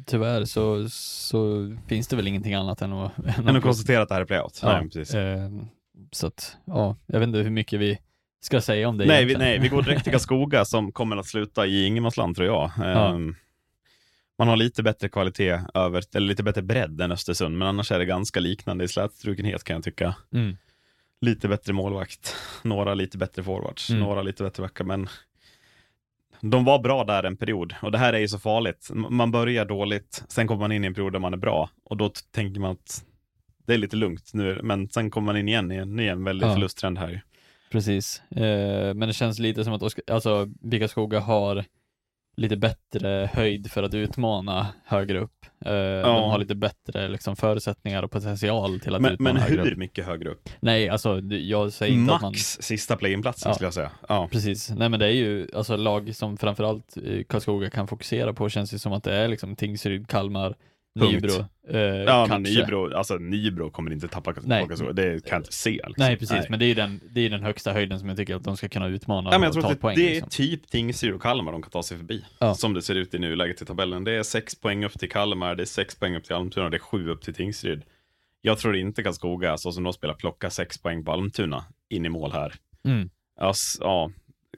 tyvärr 0.07 0.44
så, 0.44 0.89
så 0.90 1.70
finns 1.86 2.09
det 2.09 2.16
väl 2.16 2.27
ingenting 2.28 2.55
annat 2.55 2.82
än 2.82 2.93
att... 2.93 3.12
Men 3.44 3.57
att 3.57 3.62
konstatera 3.62 4.03
att 4.03 4.09
det 4.09 4.15
här 4.15 4.23
är 4.23 4.27
playout. 4.27 4.61
Ja, 4.62 4.73
Nej, 4.81 4.90
precis. 4.90 5.15
eh, 5.15 5.51
så 6.12 6.27
att, 6.27 6.57
ja, 6.65 6.97
jag 7.07 7.20
vet 7.20 7.27
inte 7.27 7.39
hur 7.39 7.51
mycket 7.51 7.81
vi 7.81 7.98
ska 8.40 8.61
säga 8.61 8.89
om 8.89 8.98
det 8.98 9.07
Nej 9.07 9.24
vi, 9.24 9.36
nej, 9.36 9.59
vi 9.59 9.69
går 9.69 9.82
direkt 9.82 10.03
till 10.03 10.12
Karlskoga 10.12 10.65
som 10.65 10.93
kommer 10.93 11.16
att 11.16 11.27
sluta 11.27 11.66
i 11.66 11.85
ingenmansland 11.86 12.36
tror 12.36 12.47
jag. 12.48 12.70
Ja. 12.78 13.15
Ehm, 13.15 13.35
Man 14.39 14.48
har 14.48 14.56
lite 14.56 14.82
bättre 14.82 15.09
kvalitet 15.09 15.60
över, 15.74 16.02
eller 16.15 16.27
lite 16.27 16.43
bättre 16.43 16.62
bredd 16.62 17.01
än 17.01 17.12
Östersund, 17.12 17.59
men 17.59 17.69
annars 17.69 17.93
är 17.93 17.98
det 17.98 18.05
ganska 18.05 18.40
liknande 18.40 18.85
i 18.85 18.89
slätstrukenhet 18.89 19.65
kan 19.65 19.74
jag 19.74 19.85
tycka. 19.85 20.15
Mm. 20.35 20.56
Lite 21.20 21.48
bättre 21.48 21.73
målvakt, 21.73 22.36
några 22.62 22.94
lite 22.94 23.19
bättre 23.19 23.43
forwards, 23.43 23.90
Mm. 23.90 24.02
några 24.02 24.23
lite 24.23 24.43
bättre 24.43 24.62
backar, 24.62 24.85
men 24.85 25.09
de 26.40 26.65
var 26.65 26.78
bra 26.78 27.05
där 27.05 27.23
en 27.24 27.36
period 27.36 27.74
och 27.82 27.93
det 27.93 27.98
här 27.98 28.12
är 28.12 28.19
ju 28.19 28.28
så 28.28 28.39
farligt. 28.39 28.90
Man 28.94 29.31
börjar 29.31 29.65
dåligt, 29.65 30.24
sen 30.28 30.47
kommer 30.47 30.60
man 30.60 30.73
in 30.73 30.85
i 30.85 30.86
en 30.86 30.94
period 30.94 31.12
där 31.12 31.19
man 31.19 31.32
är 31.32 31.39
bra 31.39 31.70
och 31.85 31.97
då 31.97 32.09
tänker 32.31 32.60
man 32.60 32.70
att 32.70 33.05
det 33.66 33.74
är 33.74 33.78
lite 33.78 33.97
lugnt 33.97 34.31
nu, 34.35 34.60
men 34.62 34.89
sen 34.89 35.10
kommer 35.10 35.27
man 35.27 35.36
in 35.36 35.48
igen 35.48 35.73
i 35.73 35.77
en, 35.77 36.01
i 36.01 36.06
en 36.06 36.24
väldig 36.24 36.47
Ja. 36.47 36.52
förlusttrend 36.55 36.98
här. 36.98 37.23
Precis, 37.70 38.23
eh, 38.31 38.94
men 38.94 39.01
det 39.01 39.12
känns 39.12 39.39
lite 39.39 39.65
som 39.65 39.73
att 39.73 39.82
Oskar, 39.82 40.05
alltså, 40.15 40.47
Bickaskoga 40.47 41.20
har 41.20 41.65
lite 42.39 42.56
bättre 42.56 43.31
höjd 43.32 43.70
för 43.70 43.82
att 43.82 43.94
utmana 43.94 44.66
högre 44.85 45.19
upp. 45.19 45.32
Eh, 45.65 45.73
De 46.02 46.31
har 46.31 46.39
lite 46.39 46.55
bättre 46.55 47.09
liksom, 47.09 47.36
förutsättningar 47.36 48.02
och 48.02 48.10
potential 48.10 48.81
till 48.81 48.94
att 48.94 49.01
Men, 49.02 49.12
utmana 49.12 49.32
men 49.32 49.43
högre 49.43 49.62
hur 49.62 49.73
upp. 49.73 49.78
mycket 49.78 50.06
högre 50.06 50.28
upp? 50.31 50.48
Nej, 50.60 50.89
alltså 50.89 51.20
jag 51.20 51.73
säger 51.73 51.94
inte 51.94 52.15
att 52.15 52.23
man... 52.23 52.31
Max 52.32 52.59
sista 52.60 52.97
play-in-platsen 52.97 53.51
Ja. 53.51 53.55
skulle 53.55 53.66
jag 53.66 53.74
säga. 53.74 53.90
Ja. 54.09 54.28
Precis, 54.32 54.70
nej 54.70 54.89
men 54.89 55.01
det 55.01 55.06
är 55.06 55.10
ju 55.10 55.48
alltså 55.55 55.77
lag 55.77 56.15
som 56.16 56.36
framförallt 56.36 56.97
eh, 57.05 57.23
Karlskoga 57.28 57.70
kan 57.70 57.89
fokusera 57.89 58.32
på 58.32 58.48
känns 58.48 58.70
det 58.70 58.78
som 58.78 58.93
att 58.93 59.05
det 59.05 59.15
är 59.15 59.28
liksom 59.28 59.56
Tingsryd, 59.56 60.09
Kalmar. 60.09 60.55
Nybro. 61.07 61.45
Eh, 61.70 61.79
Ja, 61.81 62.20
men 62.20 62.29
kanske. 62.45 62.61
Nybro, 62.61 62.95
alltså 62.97 63.15
Nybro 63.19 63.70
kommer 63.70 63.93
inte 63.93 64.09
tappa 64.09 64.35
Nej. 64.43 64.77
så. 64.77 64.93
Det 64.93 65.25
kan 65.25 65.37
jag 65.37 65.41
inte 65.41 65.53
se. 65.53 65.70
Liksom. 65.70 65.95
Nej 65.99 66.16
precis, 66.16 66.49
men 66.49 66.59
det 66.59 66.65
är 66.66 66.75
den, 66.75 67.01
det 67.11 67.20
är 67.20 67.31
den 67.31 67.43
högsta 67.43 67.73
höjden 67.73 67.99
som 68.01 68.09
jag 68.09 68.19
tycker 68.19 68.35
att 68.37 68.45
de 68.45 68.57
ska 68.57 68.69
kunna 68.69 68.87
utmana 68.87 69.31
Ja, 69.33 69.39
men 69.39 69.43
jag 69.43 69.49
och 69.49 69.55
tror 69.55 69.65
att 69.65 69.70
det, 69.70 69.81
poäng. 69.81 69.97
det 69.97 70.07
är 70.07 70.11
liksom. 70.11 70.31
typ 70.31 70.69
Tingsryd 70.70 71.15
och 71.15 71.23
Kalmar 71.23 71.53
de 71.53 71.62
kan 71.62 71.70
ta 71.70 71.83
sig 71.83 71.97
förbi. 71.97 72.25
Ja. 72.39 72.55
Som 72.55 72.75
det 72.75 72.83
ser 72.83 72.95
ut 72.95 73.15
i 73.15 73.19
nuläget 73.19 73.62
i 73.62 73.65
tabellen. 73.65 74.05
Det 74.05 74.12
är 74.12 74.23
sex 74.23 74.55
poäng 74.61 74.85
upp 74.85 74.99
till 74.99 75.11
Kalmar, 75.11 75.55
det 75.55 75.62
är 75.62 75.66
sex 75.66 75.95
poäng 75.99 76.16
upp 76.16 76.25
till 76.25 76.35
Almtuna, 76.35 76.70
det 76.70 76.77
är 76.77 76.79
sju 76.79 77.09
upp 77.11 77.23
till 77.23 77.35
Tingsryd. 77.35 77.83
Jag 78.41 78.59
tror 78.59 78.77
inte 78.77 79.03
Karlskoga, 79.03 79.57
så 79.59 79.73
som 79.73 79.85
de 79.85 79.93
spelar, 79.93 80.15
plockar 80.15 80.49
sex 80.51 80.79
poäng 80.79 81.05
på 81.05 81.12
Almtuna 81.12 81.65
in 81.89 82.07
i 82.07 82.09
mål 82.09 82.33
här. 82.33 82.55
Mm. 82.85 83.11
S- 83.41 83.77
ja, 83.81 84.11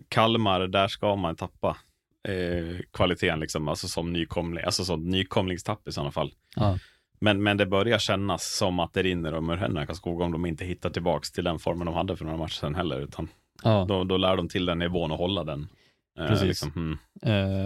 Kalmar, 0.08 0.60
där 0.66 0.88
ska 0.88 1.16
man 1.16 1.36
tappa 1.36 1.76
eh, 2.28 2.80
kvaliteten, 2.92 3.40
liksom, 3.40 3.68
alltså 3.68 3.88
som 3.88 4.12
nykomling, 4.12 4.64
alltså 4.64 4.84
som 4.84 5.04
nykomlingstapp 5.04 5.88
i 5.88 5.92
sådana 5.92 6.10
fall. 6.10 6.32
Ja. 6.56 6.78
Men, 7.20 7.42
men 7.42 7.56
det 7.56 7.66
börjar 7.66 7.98
kännas 7.98 8.56
som 8.56 8.78
att 8.80 8.92
det 8.92 9.02
rinner 9.02 9.34
om 9.34 9.50
ur 9.50 9.56
händerna 9.56 9.86
Karlskoga 9.86 10.24
om 10.24 10.32
de 10.32 10.46
inte 10.46 10.64
hittar 10.64 10.90
tillbaks 10.90 11.32
till 11.32 11.44
den 11.44 11.58
formen 11.58 11.86
de 11.86 11.94
hade 11.94 12.16
för 12.16 12.24
några 12.24 12.38
matcher 12.38 12.52
sedan 12.54 12.74
heller, 12.74 13.00
utan 13.00 13.28
Ja. 13.62 13.84
då, 13.88 14.04
då 14.04 14.16
lär 14.16 14.36
de 14.36 14.48
till 14.48 14.66
den 14.66 14.78
nivån 14.78 15.10
och 15.12 15.18
hålla 15.18 15.44
den. 15.44 15.68
Eh, 16.18 16.26
Precis. 16.26 16.48
liksom, 16.48 16.72
mm. 16.76 16.98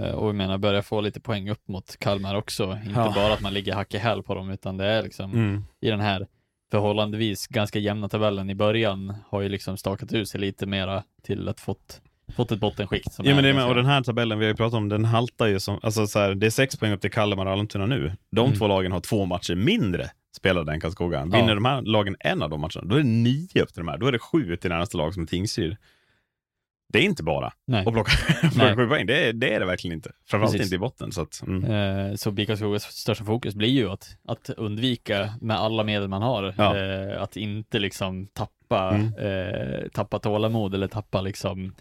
Eh, 0.05 0.11
och 0.11 0.29
jag 0.29 0.35
menar, 0.35 0.59
börja 0.59 0.83
få 0.83 1.01
lite 1.01 1.21
poäng 1.21 1.51
upp 1.51 1.69
mot 1.69 1.97
Kalmar 1.97 2.35
också. 2.35 2.79
Inte 2.87 3.01
Ja. 3.01 3.13
bara 3.15 3.33
att 3.35 3.41
man 3.41 3.55
ligger 3.55 3.75
hack 3.75 3.95
i 3.95 3.99
häl 3.99 4.23
på 4.23 4.35
dem, 4.35 4.51
utan 4.51 4.77
det 4.77 4.85
är 4.87 5.03
liksom 5.03 5.33
Mm. 5.33 5.65
i 5.81 5.91
den 5.91 6.01
här 6.01 6.27
förhållandevis 6.71 7.47
ganska 7.47 7.79
jämna 7.79 8.09
tabellen 8.09 8.51
i 8.51 8.55
början 8.55 9.15
har 9.29 9.41
ju 9.41 9.49
liksom 9.49 9.77
stakat 9.77 10.13
ut 10.13 10.29
sig 10.29 10.41
lite 10.41 10.67
mera 10.67 11.03
till 11.23 11.49
att 11.49 11.61
fått, 11.61 12.01
fått 12.37 12.53
ett 12.53 12.61
bottenskikt. 12.61 13.13
Som 13.13 13.25
Ja, 13.27 13.35
men 13.35 13.45
det 13.45 13.55
med, 13.55 13.67
och 13.69 13.75
den 13.75 13.87
här 13.87 14.03
tabellen 14.03 14.39
vi 14.39 14.45
har 14.45 14.51
ju 14.53 14.57
pratat 14.57 14.75
om, 14.77 14.89
den 14.89 15.05
haltar 15.05 15.47
ju 15.47 15.61
som, 15.61 15.79
alltså 15.83 16.07
så 16.07 16.19
här, 16.19 16.35
det 16.35 16.47
är 16.47 16.51
sex 16.51 16.77
poäng 16.77 16.93
upp 16.93 17.01
till 17.01 17.11
Kalmar 17.11 17.47
och 17.47 17.53
Almtuna 17.53 17.87
nu. 17.87 18.13
De 18.31 18.47
Mm. 18.47 18.59
två 18.59 18.67
lagen 18.67 18.93
har 18.93 19.01
två 19.01 19.25
matcher 19.25 19.55
mindre 19.55 20.11
spelade 20.37 20.73
än 20.73 20.81
Karlskoga. 20.81 21.25
Vinner 21.25 21.49
Ja. 21.49 21.55
de 21.55 21.65
här 21.65 21.83
lagen 21.83 22.17
en 22.21 22.43
av 22.43 22.51
de 22.51 22.61
matcherna, 22.61 22.83
då 22.85 22.95
är 22.95 22.99
det 22.99 23.05
nio 23.09 23.63
upp 23.63 23.75
till 23.75 23.81
de 23.85 23.89
här. 23.89 23.99
Då 23.99 24.07
är 24.07 24.13
det 24.13 24.19
sju 24.19 24.57
till 24.57 24.71
närmaste 24.71 24.97
lag 24.97 25.15
som 25.15 25.23
är 25.23 25.27
Tingsryd. 25.27 25.77
Det 26.93 26.99
är 26.99 27.03
inte 27.03 27.23
bara 27.23 27.53
Nej. 27.67 27.87
att 27.87 27.93
plocka, 27.93 28.11
plocka 28.53 28.77
sju 28.77 28.87
poäng. 28.89 29.07
Det 29.07 29.29
är, 29.29 29.33
det 29.33 29.55
är 29.55 29.61
det 29.61 29.67
verkligen 29.67 29.95
inte. 29.97 30.13
Framförallt 30.27 30.53
Precis. 30.53 30.67
inte 30.67 30.75
i 30.77 30.79
botten. 30.79 31.13
Så 31.13 31.23
att, 31.23 31.43
mm. 31.47 31.65
Eh, 32.11 32.15
Så 32.17 32.31
BIK 32.31 32.47
Karlskogas 32.47 32.83
största 32.83 33.25
fokus 33.25 33.55
blir 33.55 33.69
ju 33.69 33.91
att, 33.91 34.17
att 34.29 34.51
undvika 34.51 35.35
med 35.41 35.57
alla 35.57 35.85
medel 35.85 36.09
man 36.09 36.23
har, 36.23 36.55
Ja. 36.59 36.77
eh, 36.79 37.23
att 37.23 37.37
inte 37.37 37.79
liksom 37.79 38.27
tappa, 38.27 38.91
Mm. 38.95 39.15
eh, 39.19 39.89
tappa 39.93 40.19
tålamod 40.19 40.75
eller 40.75 40.89
tappa 40.89 41.21
liksom 41.21 41.75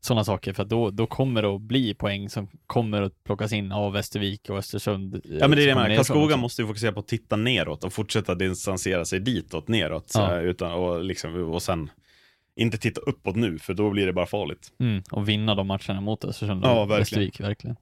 sådana 0.00 0.24
saker, 0.24 0.52
för 0.52 0.62
att 0.62 0.68
då, 0.68 0.90
då 0.90 1.06
kommer 1.06 1.42
det 1.42 1.48
att 1.48 1.60
bli 1.60 1.94
poäng 1.94 2.28
som 2.30 2.48
kommer 2.66 3.02
att 3.02 3.24
plockas 3.24 3.52
in 3.52 3.72
av 3.72 3.92
Västervik 3.92 4.50
och 4.50 4.56
Östersund. 4.58 5.14
eh, 5.14 5.20
Ja 5.24 5.48
men 5.48 5.58
det 5.58 5.62
är 5.62 5.66
det 5.66 5.74
med. 5.74 5.96
Karlskoga 5.96 6.36
måste 6.36 6.62
ju 6.62 6.68
fokusera 6.68 6.92
på 6.92 7.00
att 7.00 7.08
titta 7.08 7.36
neråt 7.36 7.84
och 7.84 7.92
fortsätta 7.92 8.34
distansera 8.34 9.04
sig 9.04 9.20
ditåt 9.20 9.68
neråt. 9.68 10.10
Ja. 10.14 10.26
Här, 10.26 10.42
utan, 10.42 10.72
och, 10.72 11.04
liksom, 11.04 11.34
och 11.52 11.62
sen 11.62 11.90
inte 12.56 12.78
titta 12.78 13.00
uppåt 13.00 13.36
nu, 13.36 13.58
för 13.58 13.74
då 13.74 13.90
blir 13.90 14.06
det 14.06 14.12
bara 14.12 14.26
farligt. 14.26 14.72
Mm, 14.80 15.02
och 15.10 15.28
vinna 15.28 15.54
de 15.54 15.66
matcherna 15.66 16.00
mot 16.00 16.24
Östersund 16.24 16.64
och 16.64 16.70
Ja, 16.70 16.74
verkligen. 16.84 16.98
Västervik, 16.98 17.40
verkligen. 17.40 17.76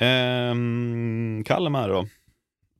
Ehm, 0.00 1.44
Kalmar 1.46 1.88
då? 1.88 2.06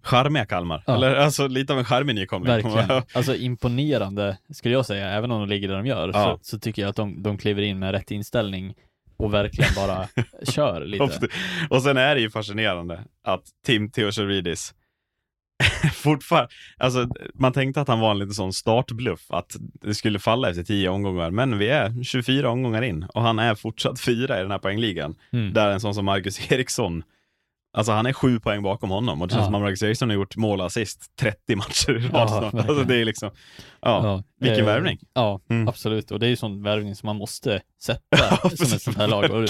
Charmiga 0.02 0.46
Kalmar. 0.46 0.82
Ja. 0.86 0.94
Eller 0.94 1.14
alltså 1.14 1.46
lite 1.48 1.72
av 1.72 1.78
en 1.78 1.84
charmig 1.84 2.14
nykomling. 2.14 2.52
Verkligen. 2.52 3.02
Alltså 3.14 3.36
imponerande 3.36 4.38
skulle 4.52 4.74
jag 4.74 4.86
säga, 4.86 5.08
även 5.10 5.30
om 5.30 5.40
de 5.40 5.48
ligger 5.48 5.68
där 5.68 5.76
de 5.76 5.86
gör, 5.86 6.08
Ja. 6.14 6.38
så, 6.42 6.50
så 6.50 6.58
tycker 6.58 6.82
jag 6.82 6.88
att 6.88 6.96
de, 6.96 7.22
de 7.22 7.38
kliver 7.38 7.62
in 7.62 7.78
med 7.78 7.92
rätt 7.92 8.10
inställning 8.10 8.74
och 9.16 9.34
verkligen 9.34 9.70
bara 9.76 10.08
kör 10.42 10.84
lite. 10.84 11.28
och 11.70 11.82
sen 11.82 11.96
är 11.96 12.14
det 12.14 12.20
ju 12.20 12.30
fascinerande 12.30 13.00
att 13.24 13.42
Tim 13.66 13.90
Theodoridis 13.90 14.74
fortfarande, 15.94 16.48
alltså 16.78 17.08
man 17.34 17.52
tänkte 17.52 17.80
att 17.80 17.88
han 17.88 18.00
var 18.00 18.10
en 18.10 18.18
liten 18.18 18.34
sån 18.34 18.52
startbluff, 18.52 19.20
att 19.30 19.56
det 19.60 19.94
skulle 19.94 20.18
falla 20.18 20.50
efter 20.50 20.62
tio 20.62 20.88
omgångar, 20.88 21.30
men 21.30 21.58
vi 21.58 21.68
är 21.68 22.02
24 22.04 22.50
omgångar 22.50 22.82
in 22.82 23.04
och 23.14 23.22
han 23.22 23.38
är 23.38 23.54
fortsatt 23.54 24.00
fyra 24.00 24.38
i 24.38 24.42
den 24.42 24.50
här 24.50 24.58
poängligan. 24.58 25.14
Mm. 25.32 25.52
Där 25.52 25.70
en 25.70 25.80
sån 25.80 25.94
som 25.94 26.04
Marcus 26.04 26.52
Eriksson, 26.52 27.02
alltså 27.72 27.92
han 27.92 28.06
är 28.06 28.12
sju 28.12 28.40
poäng 28.40 28.62
bakom 28.62 28.90
honom 28.90 29.22
och 29.22 29.28
det 29.28 29.32
känns 29.34 29.40
Ja. 29.42 29.46
som 29.46 29.54
att 29.54 29.60
Marcus 29.60 29.82
Eriksson 29.82 30.08
har 30.10 30.14
gjort 30.14 30.36
mål 30.36 30.60
assist 30.60 31.16
30 31.16 31.56
matcher 31.56 31.90
i 31.90 32.08
rad 32.08 32.28
snart. 32.28 32.54
Alltså 32.54 32.84
det 32.84 32.96
är 32.96 33.04
liksom, 33.04 33.30
ja, 33.80 34.00
Ja, 34.06 34.22
vilken 34.40 34.60
eh, 34.60 34.66
värvning. 34.66 34.98
Ja, 35.14 35.40
Mm. 35.50 35.68
absolut. 35.68 36.10
Och 36.10 36.20
det 36.20 36.26
är 36.26 36.30
ju 36.30 36.36
sån 36.36 36.62
värvning 36.62 36.94
som 36.94 37.06
man 37.06 37.16
måste 37.16 37.60
sätta 37.82 38.16
som 38.56 38.76
ett 38.76 38.82
sånt 38.82 38.96
här 38.96 39.08
lag. 39.08 39.30
Och, 39.30 39.48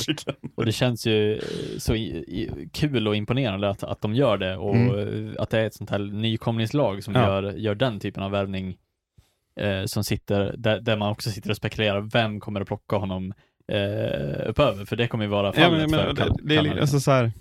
och 0.56 0.64
det 0.66 0.72
känns 0.72 1.06
ju 1.06 1.34
eh, 1.36 1.42
så 1.78 1.94
i, 1.94 2.00
i, 2.16 2.68
kul 2.72 3.08
och 3.08 3.16
imponerande 3.16 3.68
att, 3.70 3.82
att 3.84 4.00
de 4.00 4.14
gör 4.14 4.36
det 4.38 4.56
och 4.56 4.76
Mm. 4.76 5.34
att 5.38 5.50
det 5.50 5.58
är 5.60 5.64
ett 5.66 5.74
sånt 5.74 5.90
här 5.90 5.98
nykomlingslag 5.98 7.04
som 7.04 7.14
Ja. 7.14 7.20
gör, 7.26 7.42
gör 7.52 7.74
den 7.74 8.00
typen 8.00 8.22
av 8.22 8.30
värvning 8.30 8.76
eh, 9.60 9.84
som 9.84 10.04
sitter, 10.04 10.54
där, 10.58 10.80
där 10.80 10.96
man 10.96 11.10
också 11.10 11.30
sitter 11.30 11.50
och 11.50 11.56
spekulerar, 11.56 12.00
vem 12.00 12.40
kommer 12.40 12.60
att 12.60 12.66
plocka 12.66 12.96
honom 12.96 13.32
eh, 13.72 14.48
uppöver? 14.48 14.84
För 14.84 14.96
det 14.96 15.08
kommer 15.08 15.24
ju 15.24 15.30
vara 15.30 15.46
Ja, 15.46 15.52
fallet 15.52 15.90
men, 15.90 15.90
för 16.00 16.06
men, 16.06 16.16
Kal- 16.16 16.36
det, 16.42 16.54
det 16.54 16.62
li- 16.62 16.80
alltså 16.80 17.00
så 17.00 17.10
här, 17.10 17.32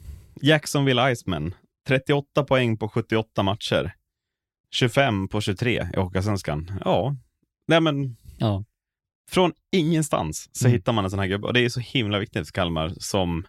Jacksonville 0.41 1.11
Iceman, 1.11 1.56
38 1.88 2.44
poäng 2.44 2.78
på 2.78 2.90
78 2.90 3.44
matcher. 3.44 3.94
25 4.72 5.28
på 5.28 5.41
23 5.41 5.88
i 5.94 5.99
Hockeyallsvenskan. 5.99 6.72
Ja, 6.86 7.16
nej 7.68 7.82
men 7.82 8.16
Ja. 8.38 8.64
från 9.32 9.52
ingenstans 9.72 10.49
så 10.52 10.66
Mm. 10.68 10.76
hittar 10.78 10.94
man 10.94 11.03
en 11.03 11.10
sån 11.10 11.20
här 11.20 11.28
gubbe. 11.28 11.48
Och 11.48 11.53
det 11.53 11.66
är 11.66 11.70
så 11.70 11.80
himla 11.80 12.20
viktigt 12.20 12.48
för 12.48 12.53
Kalmar 12.53 12.94
som, 12.98 13.45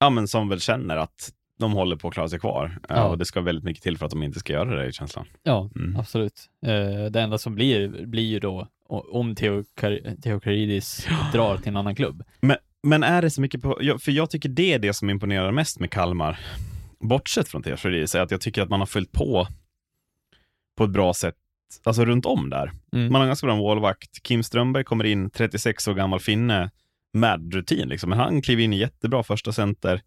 ja, 0.00 0.10
men 0.10 0.28
som 0.28 0.48
väl 0.48 0.60
känner 0.60 0.96
att 0.96 1.32
de 1.58 1.72
håller 1.72 1.96
på 1.96 2.08
att 2.08 2.14
klara 2.14 2.28
sig 2.28 2.38
kvar. 2.40 2.78
Ja. 2.88 2.94
Ja. 2.96 3.04
Och 3.08 3.18
det 3.18 3.24
ska 3.24 3.40
väldigt 3.40 3.64
mycket 3.64 3.82
till 3.82 3.98
för 3.98 4.06
att 4.06 4.10
de 4.12 4.22
inte 4.22 4.38
ska 4.38 4.52
göra 4.52 4.82
det 4.82 4.88
i 4.88 4.92
känslan. 4.92 5.26
Ja, 5.42 5.70
Mm. 5.76 5.96
absolut. 5.96 6.46
Eh, 6.66 7.04
det 7.10 7.20
enda 7.20 7.38
som 7.38 7.54
blir, 7.54 8.06
blir 8.06 8.22
ju 8.26 8.38
då 8.40 8.68
om 8.88 9.34
Theo, 9.34 9.64
Kar- 9.76 10.20
Theo 10.22 10.40
Karidis 10.40 11.06
drar 11.32 11.56
till 11.56 11.68
en 11.68 11.76
annan 11.76 11.94
klubb. 11.94 12.22
Men 12.40 12.56
är 13.02 13.22
det 13.22 13.30
så 13.30 13.40
mycket 13.40 13.62
på, 13.62 13.98
för 14.00 14.12
jag 14.12 14.30
tycker 14.30 14.48
det 14.48 14.72
är 14.72 14.78
det 14.78 14.94
som 14.94 15.10
imponerar 15.10 15.52
mest 15.52 15.80
med 15.80 15.90
Kalmar, 15.90 16.38
bortsett 17.00 17.48
från 17.48 17.62
det, 17.62 17.78
är 18.14 18.20
att 18.20 18.30
jag 18.30 18.40
tycker 18.40 18.62
att 18.62 18.68
man 18.68 18.80
har 18.80 18.86
följt 18.86 19.12
på 19.12 19.46
på 20.76 20.84
ett 20.84 20.90
bra 20.90 21.14
sätt, 21.14 21.34
alltså 21.84 22.04
runt 22.04 22.26
om 22.26 22.50
där. 22.50 22.72
Mm. 22.92 23.12
Man 23.12 23.20
har 23.20 23.26
ganska 23.26 23.46
bra 23.46 23.56
målvakt. 23.56 24.22
Kim 24.22 24.42
Strömberg 24.42 24.84
kommer 24.84 25.04
in, 25.04 25.30
36 25.30 25.88
år 25.88 25.94
gammal 25.94 26.20
finne, 26.20 26.70
med 27.12 27.54
rutin 27.54 27.88
liksom. 27.88 28.10
Men 28.10 28.18
han 28.18 28.42
kliver 28.42 28.62
in 28.62 28.72
i 28.72 28.78
jättebra 28.78 29.22
första 29.22 29.52
center. 29.52 30.02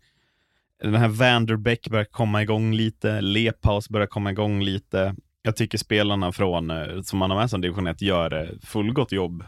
Den 0.82 0.96
här 0.96 1.08
Vanderbeck 1.08 1.88
börjar 1.88 2.06
komma 2.06 2.42
igång 2.42 2.74
lite, 2.74 3.22
Lepaus 3.22 3.90
börjar 3.90 4.08
komma 4.08 4.32
igång 4.32 4.64
lite. 4.64 5.16
Jag 5.42 5.56
tycker 5.56 5.78
spelarna 5.78 6.32
från, 6.32 6.72
eh, 6.72 7.02
som 7.02 7.20
man 7.20 7.32
har 7.32 7.38
med 7.38 7.50
som 7.50 7.62
division 7.62 7.88
1 7.88 8.02
gör 8.02 8.44
eh, 8.44 8.50
fullgott 8.64 9.12
jobb 9.12 9.44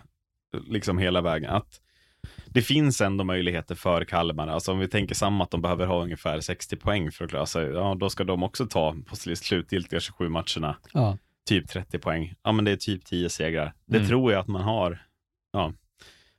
liksom 0.67 0.97
hela 0.97 1.21
vägen. 1.21 1.49
Att 1.49 1.79
det 2.53 2.61
finns 2.61 3.01
ändå 3.01 3.23
möjligheter 3.23 3.75
för 3.75 4.05
Kalmar. 4.05 4.47
Alltså 4.47 4.71
om 4.71 4.79
vi 4.79 4.87
tänker 4.87 5.15
samma 5.15 5.43
att 5.43 5.51
de 5.51 5.61
behöver 5.61 5.85
ha 5.85 6.01
ungefär 6.03 6.39
60 6.39 6.75
poäng 6.75 7.11
för 7.11 7.23
att 7.25 7.29
klara 7.31 7.45
sig. 7.45 7.65
Ja, 7.65 7.95
då 7.99 8.09
ska 8.09 8.23
de 8.23 8.43
också 8.43 8.65
ta 8.67 8.95
på 9.05 9.15
slutgiltiga 9.15 9.99
27 9.99 10.29
matcherna 10.29 10.77
Ja. 10.93 11.17
typ 11.47 11.69
30 11.69 11.99
poäng. 11.99 12.33
Ja, 12.43 12.51
men 12.51 12.65
det 12.65 12.71
är 12.71 12.75
typ 12.75 13.05
10 13.05 13.29
segrar. 13.29 13.73
Det 13.85 13.97
Mm. 13.97 14.09
tror 14.09 14.31
jag 14.31 14.39
att 14.39 14.47
man 14.47 14.61
har. 14.61 15.01
Ja. 15.51 15.73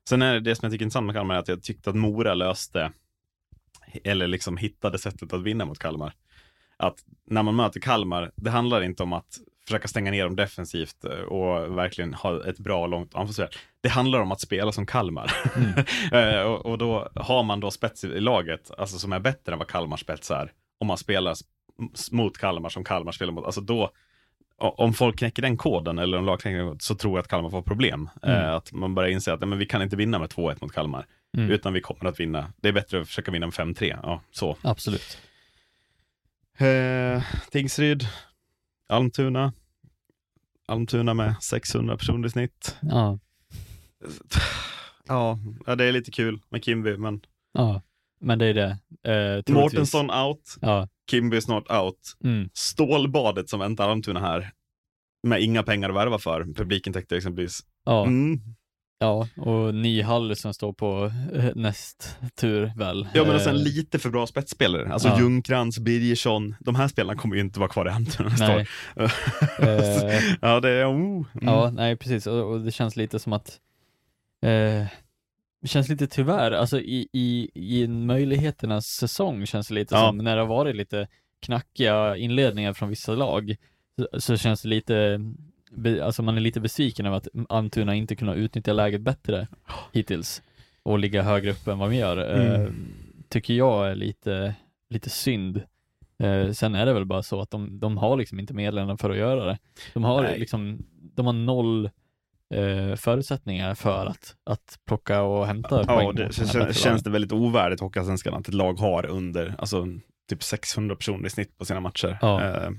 Sen 0.09 0.23
är 0.23 0.35
det 0.35 0.41
det 0.41 0.55
som 0.57 0.67
jag 0.67 0.73
tycker 0.73 0.83
är 0.83 0.87
intressant 0.87 1.07
med 1.07 1.15
Kalmar 1.15 1.35
är 1.35 1.39
att 1.39 1.49
jag 1.49 1.63
tyckte 1.63 1.91
att 1.91 1.97
Mora 1.97 2.35
löste, 2.35 2.93
eller 4.05 4.27
liksom 4.27 4.57
hittade 4.57 4.99
sättet 4.99 5.33
att 5.33 5.43
vinna 5.43 5.65
mot 5.65 5.79
Kalmar. 5.79 6.15
Att 6.77 6.97
när 7.27 7.43
man 7.43 7.57
möter 7.57 7.81
Kalmar, 7.81 8.31
det 8.37 8.51
handlar 8.51 8.83
inte 8.83 9.03
om 9.03 9.13
att 9.13 9.39
försöka 9.67 9.89
stänga 9.89 10.11
ner 10.11 10.25
dem 10.25 10.37
defensivt 10.37 11.05
eh, 11.05 11.11
och 11.11 11.79
verkligen 11.79 12.15
ha 12.15 12.49
ett 12.49 12.59
bra 12.59 12.87
långt 12.87 13.15
anfallsspel. 13.15 13.49
Det 13.81 13.89
handlar 13.89 14.21
om 14.21 14.33
att 14.33 14.41
spela 14.41 14.73
som 14.73 14.87
Kalmar. 14.87 15.33
Eh, 16.13 16.41
och, 16.43 16.67
och 16.67 16.79
då 16.79 17.09
har 17.15 17.43
man 17.43 17.61
då 17.61 17.71
spets 17.71 18.05
i 18.05 18.21
laget, 18.21 18.71
alltså 18.79 18.99
som 18.99 19.13
är 19.13 19.21
bättre 19.21 19.53
än 19.53 19.59
vad 19.59 19.69
Kalmar 19.69 19.97
spets 19.97 20.31
är. 20.31 20.53
Om 20.81 20.87
man 20.87 20.99
spelar 20.99 21.35
mot 22.11 22.39
Kalmar 22.39 22.69
som 22.69 22.85
Kalmar 22.85 23.13
spelar 23.13 23.33
mot, 23.33 23.45
alltså 23.45 23.61
då, 23.61 23.91
om 24.59 24.95
folk 24.95 25.19
knäcker 25.19 25.43
den 25.43 25.57
koden, 25.57 25.99
eller 25.99 26.19
om 26.19 26.25
lag 26.25 26.41
knäcker 26.41 26.59
den 26.59 26.67
koden, 26.67 26.81
så 26.81 26.95
tror 26.95 27.13
jag 27.13 27.23
att 27.23 27.29
Kalmar 27.29 27.51
får 27.51 27.63
problem. 27.63 28.09
Mm. 28.23 28.37
Eh, 28.39 28.55
att 28.55 28.73
man 28.73 28.95
börjar 28.95 29.11
inse 29.11 29.33
att 29.33 29.49
men 29.49 29.59
vi 29.59 29.67
kan 29.67 29.83
inte 29.83 29.97
vinna 29.97 30.19
med 30.19 30.29
2-1 30.31 30.57
mot 30.61 30.73
Kalmar, 30.73 31.07
Mm. 31.37 31.51
utan 31.51 31.73
vi 31.73 31.81
kommer 31.81 32.05
att 32.11 32.21
vinna. 32.21 32.53
Det 32.57 32.69
är 32.69 32.73
bättre 32.73 33.01
att 33.01 33.09
försöka 33.09 33.31
vinna 33.31 33.47
med 33.47 33.55
5-3. 33.55 33.99
Ja, 34.03 34.23
så. 34.31 34.57
Absolut. 34.63 35.19
Eh, 36.59 37.23
Tingsryd, 37.51 38.07
Almtuna. 38.89 39.53
Almtuna 40.67 41.15
med 41.15 41.35
600 41.43 41.97
personer 41.97 42.27
i 42.29 42.31
snitt. 42.31 42.77
Ja. 42.83 43.19
Ja, 45.07 45.39
det 45.79 45.85
är 45.85 45.93
lite 45.93 46.11
kul 46.11 46.41
med 46.49 46.65
Kimby, 46.65 46.97
men 46.97 47.21
Ja. 47.53 47.83
men 48.21 48.39
det 48.39 48.47
är 48.47 48.55
det. 48.55 48.79
Eh. 49.47 49.55
Mårtensson 49.55 50.11
out, 50.11 50.57
Ja. 50.61 50.89
Kimby 51.11 51.41
snart 51.41 51.71
out. 51.71 52.17
Mm. 52.25 52.49
Stålbadet 52.55 53.49
som 53.49 53.61
väntar 53.61 53.89
Almtuna 53.89 54.21
här, 54.21 54.51
med 55.23 55.43
inga 55.43 55.63
pengar 55.63 55.89
att 55.91 55.97
värva 55.97 56.19
för, 56.19 56.45
publikintäkter 56.55 57.17
exempelvis. 57.17 57.61
Ja. 57.85 58.07
Mm. 58.07 58.41
Ja, 58.99 59.29
och 59.37 59.75
ny 59.75 60.03
hall 60.03 60.37
som 60.37 60.55
står 60.55 60.73
på 60.73 61.13
eh, 61.35 61.45
näst 61.55 62.19
tur 62.41 62.73
väl. 62.77 63.09
Ja, 63.15 63.23
men 63.23 63.31
och 63.35 63.41
Eh, 63.41 63.45
sen 63.45 63.59
lite 63.63 63.99
för 63.99 64.11
bra 64.11 64.27
spetsspelare. 64.27 64.93
Alltså 64.93 65.09
Ja. 65.09 65.21
Ljungcrantz, 65.21 65.79
Birgersson, 65.79 66.55
de 66.61 66.75
här 66.75 66.89
spelarna 66.89 67.19
kommer 67.21 67.35
ju 67.35 67.41
inte 67.41 67.59
vara 67.61 67.69
kvar 67.71 67.87
i 67.87 67.91
Almtuna 67.91 68.29
nästa 68.29 68.49
Nej. 68.49 68.67
år. 68.97 69.13
Eh, 69.65 70.21
ja, 70.43 70.61
det 70.61 70.71
är... 70.71 70.85
Oh. 70.87 70.97
Mm. 70.97 71.25
Ja, 71.41 71.71
nej 71.71 71.97
precis. 71.97 72.27
Och, 72.27 72.51
och 72.53 72.61
det 72.61 72.73
känns 72.73 72.97
lite 72.97 73.19
som 73.19 73.33
att 73.33 73.61
eh, 74.43 74.87
det 75.63 75.69
känns 75.69 75.89
lite 75.89 76.07
tyvärr, 76.07 76.53
alltså 76.53 76.81
i, 76.81 77.09
i, 77.13 77.51
i 77.55 77.89
möjligheternas 77.89 78.87
säsong 78.87 79.47
känns 79.47 79.69
det 79.69 79.75
lite 79.75 79.95
Ja. 79.95 80.07
som 80.09 80.19
när 80.19 80.37
det 80.37 80.43
har 80.43 80.49
varit 80.49 80.77
lite 80.77 81.09
knackiga 81.41 82.17
inledningar 82.17 82.73
från 82.73 82.89
vissa 82.89 83.13
lag 83.15 83.57
så, 83.99 84.21
så 84.21 84.37
känns 84.37 84.63
det 84.63 84.69
lite, 84.69 85.21
be, 85.75 86.05
alltså 86.05 86.23
man 86.23 86.37
är 86.37 86.41
lite 86.41 86.61
besviken 86.61 87.07
över 87.07 87.17
att 87.17 87.29
Almtuna 87.49 87.95
inte 87.95 88.17
kunnat 88.17 88.37
utnyttja 88.37 88.73
läget 88.73 89.01
bättre 89.01 89.49
hittills 89.93 90.43
och 90.83 90.99
ligga 90.99 91.23
högre 91.23 91.51
upp 91.51 91.67
än 91.69 91.79
vad 91.79 91.91
vi 91.91 91.97
gör. 91.97 92.37
Eh, 92.41 92.55
Mm. 92.61 92.75
tycker 93.29 93.55
jag 93.55 93.91
är 93.91 93.95
lite, 93.95 94.55
lite 94.91 95.11
synd. 95.11 95.63
Eh, 96.19 96.51
sen 96.51 96.75
är 96.75 96.87
det 96.87 96.93
väl 96.93 97.05
bara 97.05 97.23
så 97.23 97.41
att 97.41 97.51
de, 97.51 97.81
de 97.81 97.97
har 97.99 98.17
liksom 98.17 98.41
inte 98.41 98.55
medlen 98.55 98.99
för 98.99 99.11
att 99.11 99.17
göra 99.17 99.45
det. 99.45 99.59
De 99.95 100.05
har 100.05 100.23
Nej. 100.23 100.39
liksom, 100.39 100.79
de 101.15 101.27
har 101.27 101.33
noll 101.33 101.91
eh, 102.55 102.95
förutsättningar 102.97 103.75
för 103.75 104.07
att, 104.07 104.37
att 104.45 104.79
plocka 104.87 105.23
och 105.23 105.47
hämta 105.47 105.79
Ja, 105.81 105.85
poäng. 105.97 106.15
det 106.15 106.23
här 106.25 106.33
känns, 106.33 106.55
lagen. 106.55 106.99
det 107.05 107.11
väldigt 107.11 107.33
ovärdigt 107.33 107.81
Hockeyallsvenskan 107.81 108.35
att 108.35 108.49
ett 108.49 108.55
lag 108.55 108.75
har 108.79 109.07
under, 109.07 109.55
alltså 109.59 109.87
typ 110.29 110.43
600 110.43 110.97
personer 110.97 111.27
i 111.27 111.31
snitt 111.31 111.59
på 111.59 111.65
sina 111.65 111.81
matcher. 111.81 112.19
Ja. 112.21 112.45
Eh, 112.45 112.71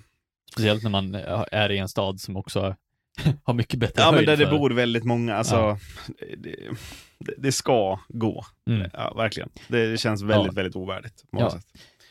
Speciellt 0.52 0.84
när 0.84 0.90
man 0.90 1.16
eh, 1.16 1.44
är 1.52 1.72
i 1.72 1.78
en 1.78 1.88
stad 1.90 2.20
som 2.20 2.38
också 2.38 2.76
har 3.44 3.54
mycket 3.54 3.80
bättre 3.80 4.02
ja, 4.02 4.06
men 4.06 4.16
höjd 4.16 4.28
där 4.28 4.38
det 4.38 4.46
för- 4.48 4.58
bor 4.58 4.70
väldigt 4.72 5.04
många, 5.04 5.36
alltså 5.36 5.56
Ja. 5.56 5.78
det, 6.38 6.56
det, 7.20 7.34
det 7.38 7.52
ska 7.52 8.00
gå. 8.08 8.46
Mm. 8.70 8.90
Ja, 8.94 9.14
verkligen. 9.18 9.50
Det, 9.68 9.92
det 9.92 9.98
känns 9.98 10.22
väldigt, 10.24 10.46
Ja. 10.46 10.52
väldigt 10.56 10.76
ovärdigt 10.76 11.24
Ja. 11.32 11.60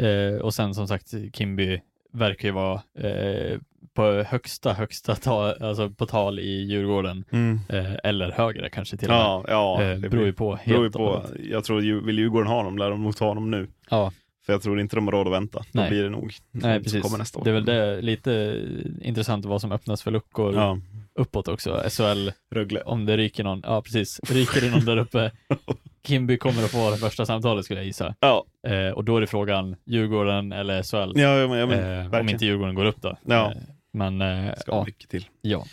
Eh, 0.07 0.35
och 0.41 0.55
sen 0.55 0.75
som 0.75 0.89
sagt, 0.89 1.15
Kimby 1.33 1.81
verkar 2.13 2.49
ju 2.49 2.53
vara 2.55 2.83
eh, 2.99 3.59
på 3.95 4.25
högsta, 4.29 4.73
högsta 4.73 5.15
tal, 5.15 5.63
alltså 5.63 5.91
på 5.91 6.07
tal 6.07 6.39
i 6.39 6.63
Djurgården, 6.65 7.25
Mm. 7.33 7.61
eh, 7.69 7.95
eller 8.05 8.31
högre 8.33 8.71
kanske 8.71 8.97
till 8.97 9.09
och 9.09 9.15
med. 9.15 9.21
Ja, 9.21 9.45
ja. 9.49 9.83
eh, 9.83 9.99
det 9.99 10.09
beror 10.09 10.25
ju 10.27 10.33
på. 10.33 10.57
helt 10.57 10.93
beror 10.93 11.23
på. 11.23 11.23
Jag 11.51 11.65
tror, 11.65 12.01
vill 12.07 12.19
Djurgården 12.19 12.47
ha 12.49 12.63
dem 12.63 12.79
lär 12.79 12.91
de 12.91 13.03
nog 13.03 13.17
ta 13.17 13.29
honom 13.29 13.51
nu. 13.51 13.69
Ja, 13.91 14.13
För 14.47 14.53
jag 14.53 14.63
tror 14.63 14.81
inte 14.81 14.97
de 14.97 15.07
har 15.07 15.13
råd 15.13 15.27
att 15.27 15.33
vänta. 15.33 15.59
Då 15.59 15.81
Nej. 15.81 15.91
blir 15.91 16.03
det 16.03 16.11
nog. 16.11 16.33
nej 16.51 16.83
precis. 16.83 17.03
Kommer 17.03 17.19
nästa 17.19 17.39
år. 17.39 17.45
Det 17.45 17.51
är 17.51 17.55
väl 17.55 17.65
det, 17.65 18.01
lite 18.03 18.63
intressant 19.03 19.45
vad 19.45 19.61
som 19.61 19.73
öppnas 19.73 20.03
för 20.03 20.11
luckor 20.11 20.55
Ja, 20.55 20.79
uppåt 21.15 21.49
också. 21.49 21.83
SHL, 21.91 22.29
Rögle. 22.51 22.81
om 22.83 23.07
det 23.07 23.17
ryker 23.17 23.45
någon, 23.45 23.61
ja 23.65 23.83
precis, 23.83 24.21
ryker 24.29 24.61
det 24.61 24.71
någon 24.71 24.85
där 24.85 24.97
uppe. 24.97 25.33
Kimby 26.07 26.37
kommer 26.39 26.65
att 26.65 26.71
få 26.71 26.91
det 26.91 26.97
första 26.97 27.27
samtalet 27.27 27.65
skulle 27.65 27.81
jag 27.81 27.87
gissa. 27.87 28.15
Ja, 28.21 28.45
Eh, 28.67 28.89
och 28.89 29.05
då 29.05 29.17
är 29.17 29.21
det 29.21 29.27
frågan 29.27 29.77
Djurgården 29.87 30.53
eller 30.53 30.83
SHL. 30.83 31.21
ja, 31.21 31.39
ja, 31.39 31.49
men, 31.49 31.59
ja, 31.59 31.67
men 31.67 32.13
eh, 32.13 32.21
om 32.21 32.29
inte 32.29 32.45
Djurgården 32.45 32.75
går 32.75 32.85
upp 32.85 33.03
då. 33.03 33.17
Ja. 33.27 33.51
Eh, 33.53 33.57
men 33.93 34.21
eh, 34.21 34.55
ska 34.57 34.73
ja, 34.73 34.85
mycket 34.85 35.11
till. 35.11 35.27
ja. 35.41 35.67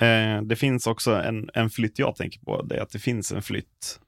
Eh, 0.00 0.42
det 0.42 0.56
finns 0.56 0.86
också 0.86 1.14
en, 1.14 1.50
en 1.54 1.70
flytt 1.70 1.98
jag 1.98 2.16
tänker 2.16 2.40
på. 2.40 2.62
Det 2.62 2.76
är 2.76 2.80
att 2.82 2.90
det 2.90 2.98
finns 2.98 3.32
en 3.32 3.42
flytt 3.42 4.00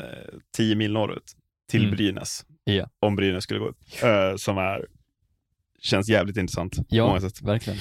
eh, 0.00 0.34
10 0.56 0.74
mil 0.76 0.92
norrut 0.92 1.32
till 1.70 1.84
Mm. 1.84 1.96
Brynäs. 1.96 2.44
Ja. 2.64 2.88
Om 3.00 3.16
Brynäs 3.16 3.44
skulle 3.44 3.60
gå 3.60 3.66
upp. 3.68 3.78
Eh, 4.02 4.36
som 4.36 4.58
är, 4.58 4.86
känns 5.80 6.08
jävligt 6.08 6.36
intressant 6.36 6.76
på 6.76 6.84
Ja, 6.88 7.06
många 7.06 7.20
sätt. 7.20 7.42
verkligen. 7.42 7.78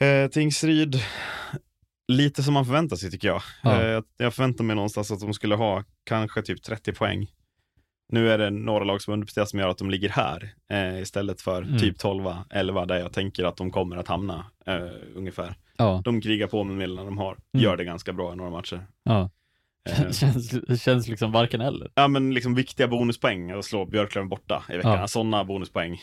Eh, 0.00 0.28
Tingsryd, 0.30 0.96
lite 2.08 2.42
som 2.42 2.54
man 2.54 2.64
förväntar 2.66 2.96
sig 2.96 3.10
tycker 3.10 3.28
jag. 3.28 3.42
Ja. 3.62 3.82
Eh, 3.82 4.02
jag 4.16 4.34
förväntar 4.34 4.64
mig 4.64 4.76
någonstans 4.76 5.10
att 5.10 5.20
de 5.20 5.34
skulle 5.34 5.54
ha 5.54 5.84
kanske 6.04 6.42
typ 6.42 6.62
30 6.62 6.92
poäng. 6.92 7.26
Nu 8.12 8.30
är 8.30 8.38
det 8.38 8.50
några 8.50 8.84
lag 8.84 9.02
som 9.02 9.12
underpresterar 9.14 9.44
som 9.46 9.58
gör 9.58 9.68
att 9.68 9.78
de 9.78 9.90
ligger 9.90 10.08
här 10.08 10.54
eh, 10.72 11.00
istället 11.02 11.40
för 11.40 11.62
Mm. 11.62 11.78
typ 11.78 11.98
12, 11.98 12.24
11 12.50 12.86
där 12.86 12.98
jag 12.98 13.12
tänker 13.12 13.44
att 13.44 13.56
de 13.56 13.70
kommer 13.70 13.96
att 13.96 14.08
hamna 14.08 14.46
eh, 14.66 14.88
ungefär. 15.14 15.54
Ja, 15.76 16.00
De 16.04 16.20
krigar 16.20 16.46
på 16.46 16.64
med 16.64 16.76
medlen 16.76 17.06
de 17.06 17.18
har, 17.18 17.32
Mm. 17.54 17.64
gör 17.64 17.76
det 17.76 17.84
ganska 17.84 18.12
bra 18.12 18.32
i 18.32 18.36
några 18.36 18.50
matcher. 18.50 18.86
ja. 19.04 19.30
Eh, 19.90 20.10
känns, 20.12 20.82
känns 20.82 21.08
liksom 21.08 21.32
varken 21.32 21.60
eller. 21.60 21.90
ja 21.94 22.08
men 22.08 22.34
liksom 22.34 22.54
viktiga 22.54 22.88
bonuspoäng 22.88 23.50
att 23.50 23.64
slå 23.64 23.86
Björklöven 23.86 24.28
borta 24.28 24.64
i 24.68 24.76
veckan. 24.76 24.92
Ja. 25.00 25.08
Sådana 25.08 25.44
bonuspoäng. 25.44 25.98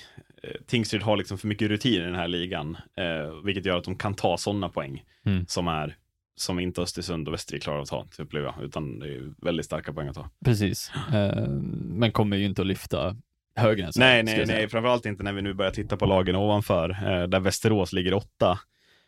Eh, 0.48 0.54
Tingsryd 0.68 1.02
har 1.02 1.18
liksom 1.18 1.38
för 1.38 1.48
mycket 1.48 1.68
rutin 1.70 1.94
i 2.02 2.06
den 2.06 2.16
här 2.16 2.28
ligan, 2.28 2.78
eh, 2.98 3.44
vilket 3.44 3.66
gör 3.66 3.78
att 3.78 3.84
de 3.84 3.96
kan 3.98 4.14
ta 4.14 4.38
sådana 4.38 4.70
poäng 4.70 5.04
Mm. 5.26 5.46
som 5.48 5.68
är 5.68 5.96
som 6.36 6.60
inte 6.60 6.82
Östersund 6.82 7.28
och 7.28 7.34
Västervik 7.34 7.64
klarar 7.64 7.82
att 7.82 7.88
ta, 7.90 8.06
upplever 8.20 8.54
jag. 8.58 8.66
Utan 8.66 9.00
det 9.00 9.08
är 9.08 9.34
väldigt 9.46 9.66
starka 9.66 9.94
poäng 9.94 10.08
att 10.08 10.16
ta. 10.16 10.30
Precis. 10.46 10.92
Eh, 11.14 11.48
men 11.74 12.12
kommer 12.12 12.38
ju 12.38 12.46
inte 12.46 12.62
att 12.62 12.68
lyfta 12.68 13.16
högre 13.56 13.86
än 13.86 13.94
så. 13.94 14.00
nej, 14.00 14.24
nej, 14.24 14.46
nej, 14.48 14.68
framförallt 14.70 15.06
inte 15.06 15.24
när 15.24 15.34
vi 15.34 15.42
nu 15.42 15.54
börjar 15.54 15.72
titta 15.72 15.98
på 15.98 16.06
lagen 16.06 16.36
ovanför, 16.36 16.90
eh, 16.90 17.28
där 17.28 17.40
Västerås 17.40 17.94
ligger 17.94 18.14
åtta. 18.14 18.60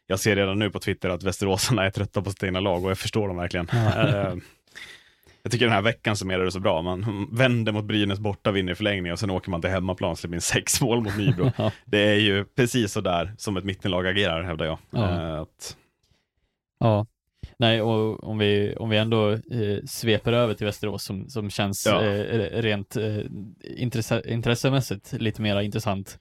Jag 0.07 0.19
ser 0.19 0.35
redan 0.35 0.59
nu 0.59 0.69
på 0.69 0.79
Twitter 0.79 1.09
att 1.09 1.23
Västeråsarna 1.23 1.85
är 1.85 1.89
trötta 1.89 2.21
på 2.21 2.29
sitt 2.31 2.43
egna 2.43 2.59
lag 2.59 2.83
och 2.83 2.89
jag 2.89 2.97
förstår 2.97 3.27
dem 3.27 3.37
verkligen. 3.37 3.67
Jag 5.49 5.51
tycker 5.51 5.65
den 5.65 5.75
här 5.75 5.81
veckan 5.81 6.15
summerar 6.15 6.45
det 6.45 6.51
så 6.51 6.59
bra. 6.59 6.81
Man 6.81 7.27
vänder 7.31 7.71
mot 7.71 7.85
Brynäs 7.85 8.19
borta, 8.19 8.51
vinner 8.51 8.71
i 8.71 8.75
förlängning 8.75 9.11
och 9.11 9.19
sen 9.19 9.29
åker 9.29 9.49
man 9.51 9.61
till 9.61 9.69
hemmaplan 9.69 10.11
och 10.11 10.19
släpper 10.19 10.35
in 10.35 10.41
sex 10.55 10.81
mål 10.81 11.01
mot 11.03 11.17
Nybro. 11.17 11.51
Det 11.85 11.97
är 11.99 12.15
ju 12.15 12.45
precis 12.45 12.91
så 12.91 13.01
där 13.01 13.33
som 13.37 13.57
ett 13.57 13.63
mittenlag 13.63 14.07
agerar, 14.07 14.43
hävdar 14.43 14.65
jag. 14.65 14.77
Ja. 14.91 15.09
Eh, 15.09 15.41
att, 15.41 15.77
Ja. 16.79 17.05
Nej, 17.57 17.81
och 17.81 18.23
om 18.23 18.37
vi, 18.37 18.75
om 18.75 18.89
vi 18.89 18.97
ändå 18.97 19.31
eh, 19.31 19.85
sveper 19.87 20.33
över 20.33 20.53
till 20.53 20.65
Västerås 20.65 21.03
som, 21.03 21.29
som 21.29 21.49
känns 21.49 21.85
Ja. 21.85 22.03
eh, 22.05 22.61
rent 22.61 22.95
eh, 22.95 23.19
intresse, 23.77 24.23
intressemässigt 24.25 25.13
lite 25.13 25.41
mer 25.41 25.61
intressant, 25.61 26.19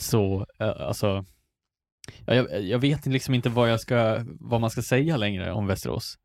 så 0.00 0.46
eh, 0.58 0.68
alltså, 0.80 1.24
ja, 2.26 2.34
jag, 2.34 2.62
jag 2.62 2.78
vet 2.78 3.06
liksom 3.06 3.34
inte 3.34 3.48
vad, 3.48 3.70
jag 3.70 3.80
ska, 3.80 4.24
vad 4.40 4.60
man 4.60 4.70
ska 4.70 4.82
säga 4.82 5.16
längre 5.16 5.52
om 5.52 5.66
Västerås. 5.66 6.18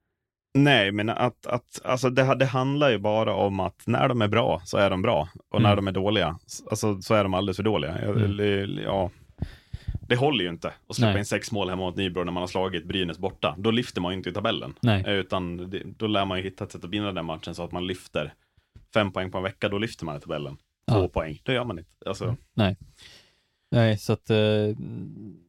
Nej, 0.54 0.92
men 0.92 1.10
att, 1.10 1.48
att 1.48 1.82
alltså 1.84 2.10
det, 2.10 2.36
det 2.36 2.46
handlar 2.46 2.90
ju 2.90 2.98
bara 2.98 3.34
om 3.36 3.60
att 3.60 3.84
när 3.88 4.08
de 4.08 4.22
är 4.22 4.28
bra 4.28 4.62
så 4.66 4.78
är 4.78 4.90
de 4.90 5.02
bra 5.02 5.30
och 5.50 5.62
när 5.62 5.74
Mm. 5.74 5.86
de 5.86 5.88
är 5.88 5.92
dåliga 5.92 6.38
alltså, 6.70 7.02
så 7.02 7.14
är 7.14 7.24
de 7.24 7.34
alldeles 7.34 7.58
för 7.58 7.64
dåliga. 7.64 7.98
Mm. 7.98 8.80
Ja, 8.84 9.10
det 10.08 10.16
håller 10.16 10.44
ju 10.44 10.50
inte 10.50 10.68
att 10.90 10.96
släppa 10.96 11.12
Nej. 11.12 11.20
in 11.20 11.26
sex 11.26 11.52
mål 11.52 11.70
hemma 11.70 11.82
mot 11.86 11.96
Nybro 11.96 12.24
när 12.24 12.32
man 12.32 12.42
har 12.42 12.48
slagit 12.48 12.86
Brynäs 12.86 13.18
borta. 13.18 13.56
Då 13.58 13.72
lyfter 13.72 14.02
man 14.02 14.12
ju 14.12 14.18
inte 14.18 14.30
i 14.30 14.34
tabellen. 14.34 14.74
Nej. 14.82 15.04
Eh, 15.08 15.14
Utan 15.14 15.70
det, 15.70 15.82
då 15.98 16.08
lär 16.08 16.26
man 16.26 16.38
ju 16.38 16.44
hitta 16.44 16.64
ett 16.64 16.72
sätt 16.72 16.84
att 16.84 16.90
vinna 16.90 17.12
den 17.12 17.26
matchen 17.26 17.56
så 17.56 17.64
att 17.64 17.72
man 17.72 17.88
lyfter 17.88 18.34
fem 18.94 19.12
poäng 19.12 19.32
på 19.32 19.38
en 19.38 19.44
vecka, 19.44 19.70
då 19.70 19.78
lyfter 19.78 20.06
man 20.06 20.18
i 20.18 20.20
tabellen. 20.20 20.58
Två 20.92 21.00
Ja. 21.02 21.08
poäng, 21.08 21.40
det 21.44 21.54
gör 21.54 21.64
man 21.66 21.80
inte. 21.80 21.92
Alltså, 22.06 22.36
Nej, 22.54 22.78
så 24.00 24.14
att 24.14 24.30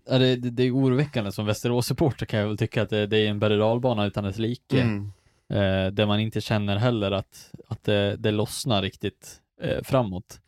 ja, 0.09 0.19
det, 0.19 0.37
det, 0.37 0.63
är 0.63 0.77
oroväckande 0.77 1.33
som 1.33 1.47
Västerås-supporter 1.47 2.27
kan 2.27 2.41
jag 2.41 2.49
väl 2.49 2.57
tycka 2.57 2.83
att 2.83 2.91
det, 2.91 3.07
det 3.07 3.19
är 3.19 3.31
en 3.31 3.39
berg 3.39 4.07
utan 4.07 4.25
dess 4.25 4.39
like. 4.39 4.81
mm. 4.81 5.13
eh, 5.49 5.93
där 5.93 6.07
man 6.07 6.21
inte 6.21 6.41
känner 6.41 6.77
heller 6.77 7.11
att, 7.11 7.51
att 7.69 7.85
det, 7.85 8.17
det 8.17 8.31
lossnar 8.31 8.83
riktigt 8.83 9.41
eh, 9.63 9.83
framåt. 9.83 10.41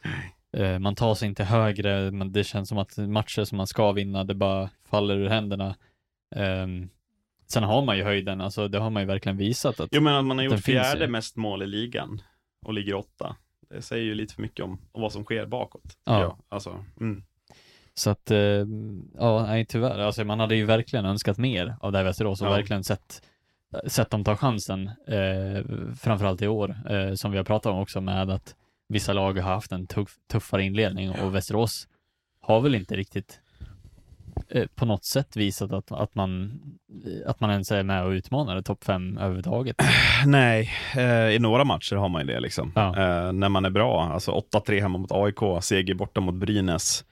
Man 0.81 0.95
tar 0.95 1.15
sig 1.15 1.29
inte 1.29 1.45
högre, 1.45 2.11
men 2.11 2.33
det 2.33 2.45
känns 2.45 2.69
som 2.69 2.79
att 2.79 2.97
matcher 2.97 3.45
som 3.45 3.57
man 3.57 3.67
ska 3.67 3.93
vinna, 3.93 4.25
det 4.25 4.35
bara 4.35 4.71
faller 4.91 5.17
ur 5.17 5.29
händerna. 5.29 5.77
Ehm, 6.37 6.89
sen 7.47 7.63
har 7.63 7.85
man 7.85 7.97
ju 7.97 8.05
höjden, 8.05 8.41
alltså 8.41 8.69
det 8.69 8.79
har 8.79 8.91
man 8.91 9.03
ju 9.03 9.07
verkligen 9.07 9.37
visat 9.37 9.81
att 9.81 9.89
Jo 9.93 10.01
men 10.01 10.15
att 10.15 10.25
man 10.25 10.39
har 10.39 10.45
gjort 10.45 10.61
fjärde 10.61 11.09
mest 11.09 11.37
mål 11.37 11.63
i 11.63 11.67
ligan 11.67 12.23
och 12.67 12.75
ligger 12.75 12.95
åtta. 12.95 13.37
Det 13.69 13.83
säger 13.83 14.05
ju 14.05 14.15
lite 14.15 14.35
för 14.35 14.43
mycket 14.43 14.65
om, 14.65 14.79
om 14.93 15.03
vad 15.03 15.13
som 15.13 15.25
sker 15.25 15.47
bakåt. 15.47 15.99
Ja. 16.05 16.39
alltså, 16.49 16.85
mm. 17.01 17.25
Så 17.99 18.11
att, 18.11 18.31
eh, 18.31 18.39
ja, 19.19 19.47
nej 19.47 19.67
tyvärr. 19.67 19.99
Alltså 19.99 20.25
man 20.25 20.41
hade 20.41 20.57
ju 20.57 20.65
verkligen 20.65 21.05
önskat 21.05 21.39
mer 21.39 21.77
av 21.81 21.93
det 21.93 21.99
här 21.99 22.05
Västerås 22.05 22.41
och 22.41 22.47
Ja. 22.47 22.51
verkligen 22.53 22.85
sett, 22.85 23.23
sett 23.87 24.11
dem 24.11 24.25
ta 24.25 24.37
chansen, 24.37 24.87
eh, 25.09 25.65
framförallt 26.01 26.43
i 26.43 26.49
år, 26.49 26.77
eh, 26.91 27.15
som 27.15 27.31
vi 27.31 27.37
har 27.37 27.45
pratat 27.45 27.73
om 27.73 27.79
också 27.79 28.01
med 28.01 28.31
att 28.31 28.55
vissa 28.89 29.13
lag 29.13 29.39
har 29.39 29.55
haft 29.55 29.73
en 29.73 29.87
tuff, 29.87 30.15
tuffare 30.33 30.63
inledning 30.65 31.11
och 31.11 31.35
Västerås 31.35 31.89
har 32.41 32.61
väl 32.61 32.75
inte 32.75 32.97
riktigt 32.97 33.41
eh, 34.49 34.67
på 34.75 34.87
något 34.87 35.05
sätt 35.05 35.37
visat 35.37 35.73
att, 35.73 35.93
att, 35.93 36.15
man, 36.15 36.61
att 37.27 37.41
man 37.41 37.51
ens 37.51 37.71
är 37.73 37.83
med 37.83 38.05
och 38.05 38.11
utmanar 38.11 38.63
topp 38.63 38.85
fem 38.85 39.19
överhuvudtaget. 39.19 39.77
Nej, 40.27 40.71
eh, 40.97 41.29
i 41.29 41.39
några 41.39 41.65
matcher 41.65 41.97
har 41.97 42.09
man 42.09 42.27
ju 42.27 42.33
det 42.35 42.41
liksom. 42.41 42.73
Ja. 42.75 42.89
Eh, 42.89 43.33
när 43.33 43.49
man 43.49 43.65
är 43.65 43.71
bra, 43.71 44.03
alltså 44.13 44.33
8-3 44.33 44.81
hemma 44.81 44.99
mot 44.99 45.13
AIK, 45.13 45.63
seger 45.63 45.95
borta 45.95 46.21
mot 46.21 46.35
Brynäs. 46.35 47.05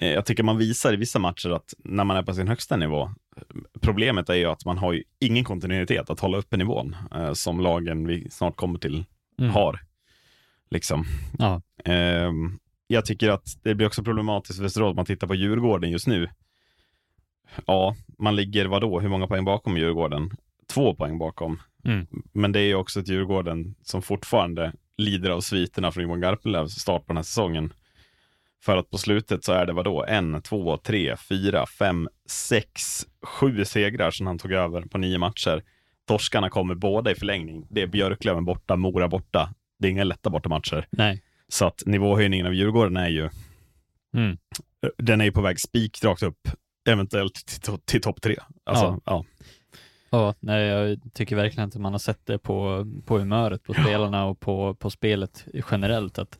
Eh, 0.00 0.08
jag 0.08 0.26
tycker 0.26 0.42
man 0.42 0.58
visar 0.58 0.92
i 0.92 0.96
vissa 0.96 1.18
matcher 1.18 1.50
att 1.50 1.74
när 1.78 2.04
man 2.04 2.16
är 2.16 2.22
på 2.22 2.34
sin 2.34 2.48
högsta 2.48 2.76
nivå, 2.76 3.10
problemet 3.80 4.28
är 4.28 4.34
ju 4.34 4.44
att 4.44 4.64
man 4.64 4.78
har 4.78 4.92
ju 4.92 5.02
ingen 5.18 5.44
kontinuitet 5.44 6.10
att 6.10 6.20
hålla 6.20 6.38
uppe 6.38 6.56
nivån, 6.56 6.96
eh, 7.14 7.32
som 7.32 7.60
lagen 7.60 8.06
vi 8.06 8.30
snart 8.30 8.56
kommer 8.56 8.78
till 8.78 9.04
Mm. 9.38 9.50
har. 9.50 9.80
Liksom. 10.70 11.04
Ja. 11.38 11.62
Ehm, 11.84 12.58
jag 12.86 13.04
tycker 13.04 13.30
att 13.30 13.58
det 13.62 13.74
blir 13.74 13.86
också 13.86 14.02
problematiskt 14.04 14.56
för 14.56 14.62
Västerås 14.62 14.90
om 14.90 14.96
man 14.96 15.04
tittar 15.04 15.26
på 15.26 15.34
Djurgården 15.34 15.90
just 15.90 16.06
nu. 16.06 16.28
Ja, 17.66 17.96
man 18.18 18.36
ligger 18.36 18.66
vadå, 18.66 19.00
hur 19.00 19.08
många 19.08 19.26
poäng 19.26 19.44
bakom 19.44 19.76
Djurgården? 19.76 20.30
Två 20.74 20.94
poäng 20.94 21.18
bakom. 21.18 21.60
Mm. 21.84 22.06
Men 22.32 22.52
det 22.52 22.60
är 22.60 22.66
ju 22.66 22.74
också 22.74 23.00
ett 23.00 23.08
Djurgården 23.08 23.74
som 23.82 24.02
fortfarande 24.02 24.72
lider 24.96 25.30
av 25.30 25.40
sviterna 25.40 25.92
från 25.92 26.02
Johan 26.04 26.20
Garpenlövs 26.20 26.72
start 26.72 27.02
på 27.06 27.12
den 27.12 27.16
här 27.16 27.24
säsongen. 27.24 27.72
För 28.64 28.76
att 28.76 28.90
på 28.90 28.98
slutet 28.98 29.44
så 29.44 29.52
är 29.52 29.66
det 29.66 29.72
vadå, 29.72 30.04
en, 30.08 30.42
två, 30.42 30.76
tre, 30.76 31.16
fyra, 31.16 31.66
fem, 31.66 32.08
sex, 32.28 33.06
sju 33.22 33.64
segrar 33.64 34.10
sedan 34.10 34.26
han 34.26 34.38
tog 34.38 34.52
över 34.52 34.82
på 34.82 34.98
nio 34.98 35.18
matcher. 35.18 35.62
Torskarna 36.08 36.50
kommer 36.50 36.74
båda 36.74 37.10
i 37.10 37.14
förlängning. 37.14 37.66
Det 37.70 37.82
är 37.82 37.86
Björklöven 37.86 38.44
borta, 38.44 38.76
Mora 38.76 39.08
borta. 39.08 39.54
Det 39.78 39.88
är 39.88 39.90
inga 39.90 40.04
lätta 40.04 40.30
bortamatcher. 40.30 40.86
Nej. 40.90 41.22
Så 41.48 41.66
att 41.66 41.82
nivåhöjningen 41.86 42.46
av 42.46 42.54
Djurgården 42.54 42.96
är 42.96 43.08
ju, 43.08 43.30
Mm. 44.14 44.36
den 44.98 45.20
är 45.20 45.24
ju 45.24 45.32
på 45.32 45.40
väg 45.40 45.60
spikrakt 45.60 46.22
upp, 46.22 46.48
eventuellt 46.88 47.34
till, 47.34 47.60
till, 47.60 47.78
till 47.84 48.00
topp 48.00 48.22
tre. 48.22 48.36
Alltså, 48.64 48.84
ja. 48.84 49.00
Ja. 49.06 49.24
Ja, 50.10 50.34
nej, 50.40 50.66
jag 50.66 50.98
tycker 51.14 51.36
verkligen 51.36 51.68
att 51.68 51.74
man 51.76 51.92
har 51.92 51.98
sett 51.98 52.26
det 52.26 52.38
på, 52.38 52.86
på 53.06 53.18
humöret 53.18 53.62
på 53.62 53.74
spelarna 53.74 54.24
och 54.26 54.40
på, 54.40 54.74
på 54.74 54.90
spelet 54.90 55.46
generellt. 55.70 56.18
Att 56.18 56.38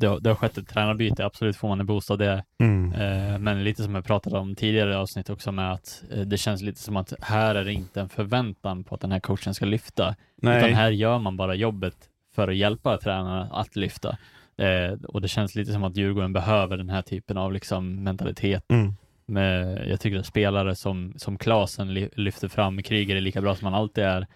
det, 0.00 0.06
har- 0.06 0.20
det 0.20 0.30
har 0.30 0.34
skett 0.36 0.58
ett 0.58 0.68
tränarbyte, 0.68 1.24
absolut 1.24 1.56
får 1.56 1.68
man 1.68 1.80
en 1.80 1.86
boost 1.86 2.10
av 2.10 2.18
det. 2.18 2.44
Mm. 2.60 2.92
Eh, 2.92 3.38
men 3.38 3.64
lite 3.64 3.82
som 3.82 3.94
jag 3.94 4.04
pratade 4.04 4.38
om 4.38 4.54
tidigare 4.54 4.98
avsnitt 4.98 5.30
också 5.30 5.52
med 5.52 5.72
att 5.72 6.02
eh, 6.10 6.20
det 6.20 6.36
känns 6.38 6.62
lite 6.62 6.80
som 6.80 6.96
att 6.96 7.12
här 7.20 7.54
är 7.54 7.64
det 7.64 7.72
inte 7.72 8.00
en 8.00 8.08
förväntan 8.08 8.84
på 8.84 8.94
att 8.94 9.00
den 9.00 9.12
här 9.12 9.20
coachen 9.20 9.54
ska 9.54 9.64
lyfta. 9.64 10.08
Utan 10.42 10.52
Nej, 10.52 10.72
här 10.72 10.90
gör 10.90 11.18
man 11.18 11.36
bara 11.36 11.54
jobbet 11.54 11.94
för 12.34 12.48
att 12.48 12.56
hjälpa 12.56 12.96
tränarna 12.98 13.48
att 13.52 13.76
lyfta. 13.76 14.16
Eh, 14.56 14.92
och 15.08 15.20
det 15.20 15.28
känns 15.28 15.54
lite 15.54 15.72
som 15.72 15.84
att 15.84 15.96
Djurgården 15.96 16.32
behöver 16.32 16.76
den 16.76 16.88
här 16.90 17.02
typen 17.02 17.36
av 17.36 17.52
liksom, 17.52 18.02
mentalitet. 18.02 18.64
mm. 18.70 18.94
Med, 19.26 19.88
jag 19.88 20.00
tycker 20.00 20.18
att 20.18 20.26
spelare 20.26 20.74
som, 20.74 21.14
som 21.16 21.38
Klasen 21.38 21.94
ly- 21.94 22.08
lyfter 22.16 22.48
fram, 22.48 22.82
Kryger 22.82 23.16
är 23.16 23.20
lika 23.20 23.40
bra 23.40 23.54
som 23.56 23.64
han 23.64 23.74
alltid 23.74 24.04
är. 24.04 24.26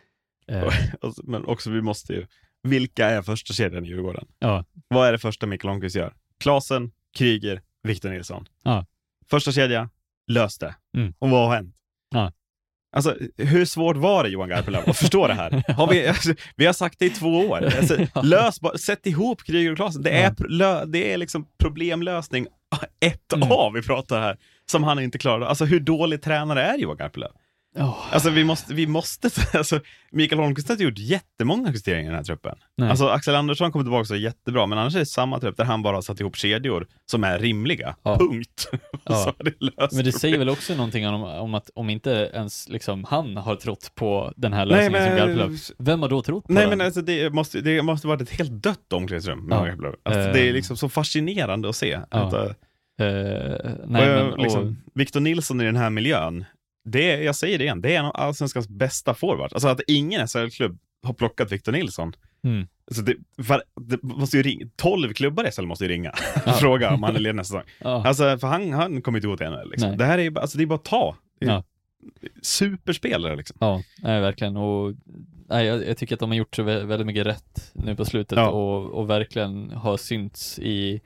Eh, 0.48 0.64
Alltså, 1.02 1.22
men 1.24 1.44
också 1.44 1.70
vi 1.70 1.82
måste 1.82 2.12
ju, 2.12 2.26
vilka 2.64 3.06
är 3.10 3.22
första 3.22 3.52
kedjan 3.54 3.84
i 3.84 3.88
Djurgården? 3.88 4.24
ja, 4.38 4.64
Vad 4.88 5.08
är 5.08 5.12
det 5.12 5.18
första 5.18 5.46
Mikael 5.46 5.68
Holmqvist 5.68 5.96
gör? 5.96 6.14
Klasen, 6.40 6.90
Kryger, 7.16 7.60
Victor 7.82 8.10
Nilsson. 8.10 8.48
Ja. 8.62 8.86
Första 9.30 9.52
kedja, 9.52 9.90
lös 10.30 10.58
det. 10.58 10.74
Mm. 10.96 11.14
Och 11.18 11.30
vad 11.30 11.48
har 11.48 11.54
hänt? 11.56 11.74
Ja. 12.10 12.32
Alltså, 12.96 13.16
hur 13.36 13.64
svårt 13.64 13.96
var 13.96 14.22
det 14.24 14.28
Johan 14.30 14.48
Garpenlöv 14.48 14.82
att 14.90 14.96
förstå 14.98 15.26
det 15.26 15.34
här? 15.34 15.64
Har 15.72 15.86
vi, 15.90 16.06
alltså, 16.08 16.34
vi 16.56 16.66
har 16.66 16.72
sagt 16.72 16.98
det 16.98 17.06
i 17.06 17.10
två 17.10 17.28
år. 17.40 17.62
Alltså, 17.78 18.06
lös, 18.22 18.60
bara- 18.60 18.78
sätt 18.78 19.06
ihop 19.06 19.42
Kryger 19.42 19.70
och 19.70 19.76
Klasen. 19.76 20.02
Det 20.02 20.10
är, 20.10 20.34
Ja. 20.48 20.84
det 20.84 21.12
är 21.12 21.16
liksom 21.16 21.46
problemlösning 21.58 22.46
1A 23.00 23.60
Mm. 23.66 23.74
vi 23.74 23.82
pratar 23.82 24.20
här, 24.20 24.36
som 24.70 24.84
han 24.84 24.98
inte 24.98 25.18
klarade. 25.18 25.46
Alltså 25.48 25.64
hur 25.64 25.80
dålig 25.80 26.22
tränare 26.22 26.62
är 26.62 26.78
Johan 26.78 26.96
Garpenlöv? 26.96 27.30
Oh, 27.78 28.14
Alltså 28.14 28.30
vi 28.30 28.44
måste, 28.44 28.74
vi 28.74 28.86
måste, 28.86 29.30
alltså 29.58 29.80
Mikael 30.10 30.40
Holmqvist 30.40 30.68
har 30.68 30.72
inte 30.74 30.84
gjort 30.84 30.98
jättemånga 30.98 31.70
justeringar 31.72 32.02
i 32.02 32.06
den 32.06 32.14
här 32.16 32.24
truppen. 32.24 32.56
Nej. 32.76 32.90
Alltså 32.90 33.08
Axel 33.08 33.34
Andersson 33.34 33.72
kommer 33.72 33.84
tillbaka 33.84 34.04
så 34.04 34.16
jättebra, 34.16 34.66
men 34.66 34.78
annars 34.78 34.94
är 34.94 34.98
det 34.98 35.06
samma 35.06 35.40
trupp 35.40 35.56
där 35.56 35.64
han 35.64 35.82
bara 35.82 35.96
har 35.96 36.02
satt 36.02 36.20
ihop 36.20 36.36
kedjor 36.36 36.86
som 37.10 37.24
är 37.24 37.38
rimliga. 37.38 37.96
Ja. 38.02 38.18
Punkt. 38.18 38.68
Och 38.72 38.78
Ja. 39.04 39.34
det 39.38 39.54
men 39.92 40.04
det 40.04 40.12
säger 40.12 40.38
väl 40.38 40.48
också 40.48 40.74
någonting 40.74 41.08
om, 41.08 41.22
om 41.22 41.54
att 41.54 41.70
om 41.74 41.90
inte 41.90 42.30
ens 42.34 42.68
liksom, 42.68 43.04
han 43.04 43.36
har 43.36 43.56
trott 43.56 43.92
på 43.94 44.32
den 44.36 44.52
här 44.52 44.66
Nej 44.66 44.90
lösningen 44.90 45.08
som 45.08 45.16
Garpenlöv, 45.16 45.48
men, 45.50 45.58
vem 45.78 46.02
har 46.02 46.08
då 46.08 46.22
trott 46.22 46.46
på 46.46 46.52
nej, 46.52 46.66
den? 46.66 46.78
men 46.78 46.86
alltså, 46.86 47.02
det, 47.02 47.30
måste, 47.30 47.60
det 47.60 47.82
måste 47.82 48.06
varit 48.06 48.20
ett 48.22 48.30
helt 48.30 48.62
dött 48.62 48.92
omklädningsrum 48.92 49.46
med 49.46 49.58
Ja. 49.58 49.64
Garpenlöv. 49.64 49.94
Alltså, 50.02 50.20
det 50.20 50.40
är 50.40 50.48
Ehm. 50.48 50.54
liksom 50.54 50.76
så 50.76 50.88
fascinerande 50.88 51.68
att 51.68 51.76
se. 51.76 52.00
Ja. 52.10 52.18
Att, 52.18 52.56
Eh, 52.98 53.06
nej, 53.86 54.20
och 54.22 54.30
men, 54.30 54.42
liksom, 54.42 54.68
och, 54.68 55.00
Victor 55.00 55.20
Nilsson 55.20 55.60
i 55.60 55.64
den 55.64 55.76
här 55.76 55.90
miljön, 55.90 56.44
det 56.84 57.10
är, 57.12 57.22
jag 57.22 57.36
säger 57.36 57.58
det 57.58 57.64
igen, 57.64 57.80
det 57.80 57.94
är 57.94 57.98
en 57.98 58.04
av 58.04 58.16
allsvenskans 58.16 58.68
bästa 58.68 59.14
forwards. 59.14 59.52
Alltså 59.54 59.68
att 59.68 59.80
ingen 59.86 60.28
SHL-klubb 60.28 60.78
har 61.02 61.14
plockat 61.14 61.52
Victor 61.52 61.72
Nilsson. 61.72 62.12
mm, 62.44 62.66
Alltså 62.86 63.02
det, 63.02 63.14
för, 63.44 63.62
det 63.80 64.02
måste 64.02 64.36
ju 64.36 64.42
ringa, 64.42 64.66
12 64.76 65.12
klubbar 65.12 65.48
i 65.48 65.50
SHL 65.50 65.66
måste 65.66 65.84
ju 65.84 65.90
ringa 65.90 66.12
Ja. 66.46 66.52
och 66.52 66.58
fråga 66.58 66.94
om 66.94 67.02
han 67.02 67.16
är 67.16 67.20
ledig 67.20 67.34
nästa 67.36 67.54
säsong. 67.54 67.70
ja, 67.78 68.06
Alltså, 68.06 68.38
för 68.38 68.46
han, 68.46 68.72
han 68.72 69.02
kommer 69.02 69.18
inte 69.18 69.28
gå 69.28 69.36
till 69.36 69.46
NHL. 69.46 69.70
Liksom. 69.70 69.96
Det 69.96 70.04
här 70.04 70.18
är 70.18 70.22
ju 70.22 70.38
alltså, 70.38 70.58
det 70.58 70.64
är 70.64 70.66
bara 70.66 70.74
att 70.74 70.84
ta. 70.84 71.16
Ja. 71.38 71.62
Superspelare 72.42 73.36
liksom. 73.36 73.56
ja, 73.60 73.82
nej, 74.02 74.20
verkligen. 74.20 74.56
Och, 74.56 74.94
nej, 75.48 75.66
jag, 75.66 75.86
jag 75.88 75.96
tycker 75.96 76.14
att 76.16 76.20
de 76.20 76.30
har 76.30 76.36
gjort 76.36 76.56
så 76.56 76.62
vä- 76.62 76.84
väldigt 76.86 77.06
mycket 77.06 77.26
rätt 77.26 77.70
nu 77.74 77.96
på 77.96 78.04
slutet 78.04 78.38
Ja. 78.38 78.48
och, 78.48 78.90
och 78.90 79.10
verkligen 79.10 79.70
har 79.70 79.96
synts 79.96 80.58
i, 80.58 81.00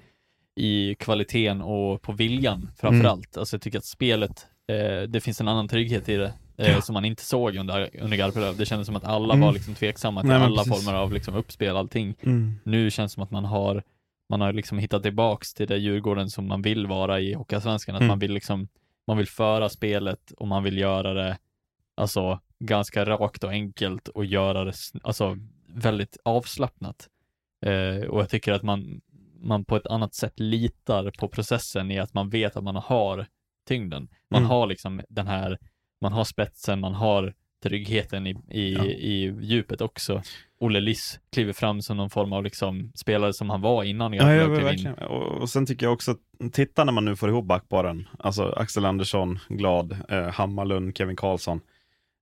i 0.56 0.94
kvaliteten 0.94 1.60
och 1.62 2.02
på 2.02 2.12
viljan 2.12 2.70
framför 2.76 3.00
Mm. 3.00 3.10
allt. 3.12 3.36
Alltså 3.36 3.54
jag 3.56 3.62
tycker 3.62 3.78
att 3.78 3.84
spelet, 3.84 4.46
det 5.08 5.20
finns 5.24 5.40
en 5.40 5.48
annan 5.48 5.68
trygghet 5.68 6.08
i 6.08 6.16
det. 6.16 6.32
Eh, 6.56 6.70
Ja. 6.70 6.80
som 6.80 6.92
man 6.94 7.04
inte 7.04 7.22
såg 7.24 7.56
under, 7.56 7.90
under 8.00 8.16
Garpenlöv. 8.16 8.56
Det 8.56 8.66
kändes 8.66 8.86
som 8.86 8.96
att 8.96 9.04
alla 9.04 9.34
Mm. 9.34 9.46
var 9.46 9.52
liksom 9.52 9.74
tveksamma 9.74 10.20
till 10.20 10.28
Nej, 10.30 10.38
alla 10.42 10.64
precis. 10.64 10.84
former 10.86 10.98
av 10.98 11.12
liksom 11.12 11.34
uppspel, 11.34 11.76
allting. 11.76 12.14
Nu 12.64 12.90
känns 12.90 13.12
det 13.12 13.14
som 13.14 13.22
att 13.22 13.30
man 13.30 13.44
har 13.44 13.82
man 14.30 14.40
har 14.40 14.52
liksom 14.52 14.78
hittat 14.78 15.02
tillbaks 15.02 15.54
till 15.54 15.66
det 15.66 15.76
Djurgården 15.76 16.30
som 16.30 16.48
man 16.48 16.62
vill 16.62 16.86
vara 16.86 17.20
i 17.20 17.34
Hockeyallsvenskan. 17.34 17.94
Att 17.94 18.00
Mm. 18.00 18.08
man 18.08 18.18
vill 18.18 18.32
liksom, 18.32 18.68
man 19.06 19.16
vill 19.16 19.26
föra 19.28 19.68
spelet 19.68 20.30
och 20.36 20.48
man 20.48 20.62
vill 20.62 20.78
göra 20.78 21.14
det 21.14 21.38
alltså 21.96 22.40
ganska 22.58 23.04
rakt 23.04 23.44
och 23.44 23.50
enkelt 23.50 24.08
och 24.08 24.24
göra 24.24 24.64
det 24.64 24.72
alltså 25.02 25.36
väldigt 25.66 26.16
avslappnat. 26.24 27.08
Eh, 27.66 28.08
och 28.08 28.20
jag 28.20 28.28
tycker 28.30 28.52
att 28.52 28.62
man, 28.62 29.00
man 29.40 29.64
på 29.64 29.76
ett 29.76 29.86
annat 29.86 30.14
sätt 30.14 30.40
litar 30.40 31.10
på 31.18 31.28
processen 31.28 31.90
i 31.90 31.98
att 31.98 32.14
man 32.14 32.28
vet 32.28 32.56
att 32.56 32.64
man 32.64 32.76
har 32.76 33.26
tyngden. 33.68 34.08
Man 34.30 34.38
Mm. 34.42 34.50
har 34.50 34.66
liksom 34.66 35.00
den 35.08 35.26
här, 35.26 35.58
man 36.00 36.12
har 36.12 36.24
spetsen, 36.24 36.80
man 36.80 36.94
har 36.94 37.34
tryggheten 37.62 38.26
i, 38.26 38.30
i, 38.50 38.74
Ja. 38.74 38.84
i 38.84 39.36
djupet 39.40 39.80
också. 39.80 40.22
Olle 40.60 40.80
Liss 40.80 41.20
kliver 41.32 41.52
fram 41.52 41.82
som 41.82 41.96
någon 41.96 42.10
form 42.10 42.32
av 42.32 42.44
liksom 42.44 42.92
spelare 42.94 43.32
som 43.32 43.50
han 43.50 43.60
var 43.60 43.84
innan 43.84 44.12
Ja, 44.12 44.34
ja, 44.34 44.46
verkligen. 44.48 44.94
Och, 44.94 45.22
och 45.42 45.50
sen 45.50 45.66
tycker 45.66 45.86
jag 45.86 45.92
också 45.92 46.10
att, 46.10 46.52
titta 46.52 46.84
när 46.84 46.92
man 46.92 47.04
nu 47.04 47.16
får 47.16 47.28
ihop 47.28 47.44
backparen, 47.44 48.08
alltså 48.18 48.52
Axel 48.56 48.84
Andersson, 48.84 49.38
Glad, 49.48 49.96
eh, 50.08 50.28
Hammarlund, 50.28 50.96
Kevin 50.96 51.16
Karlsson. 51.16 51.60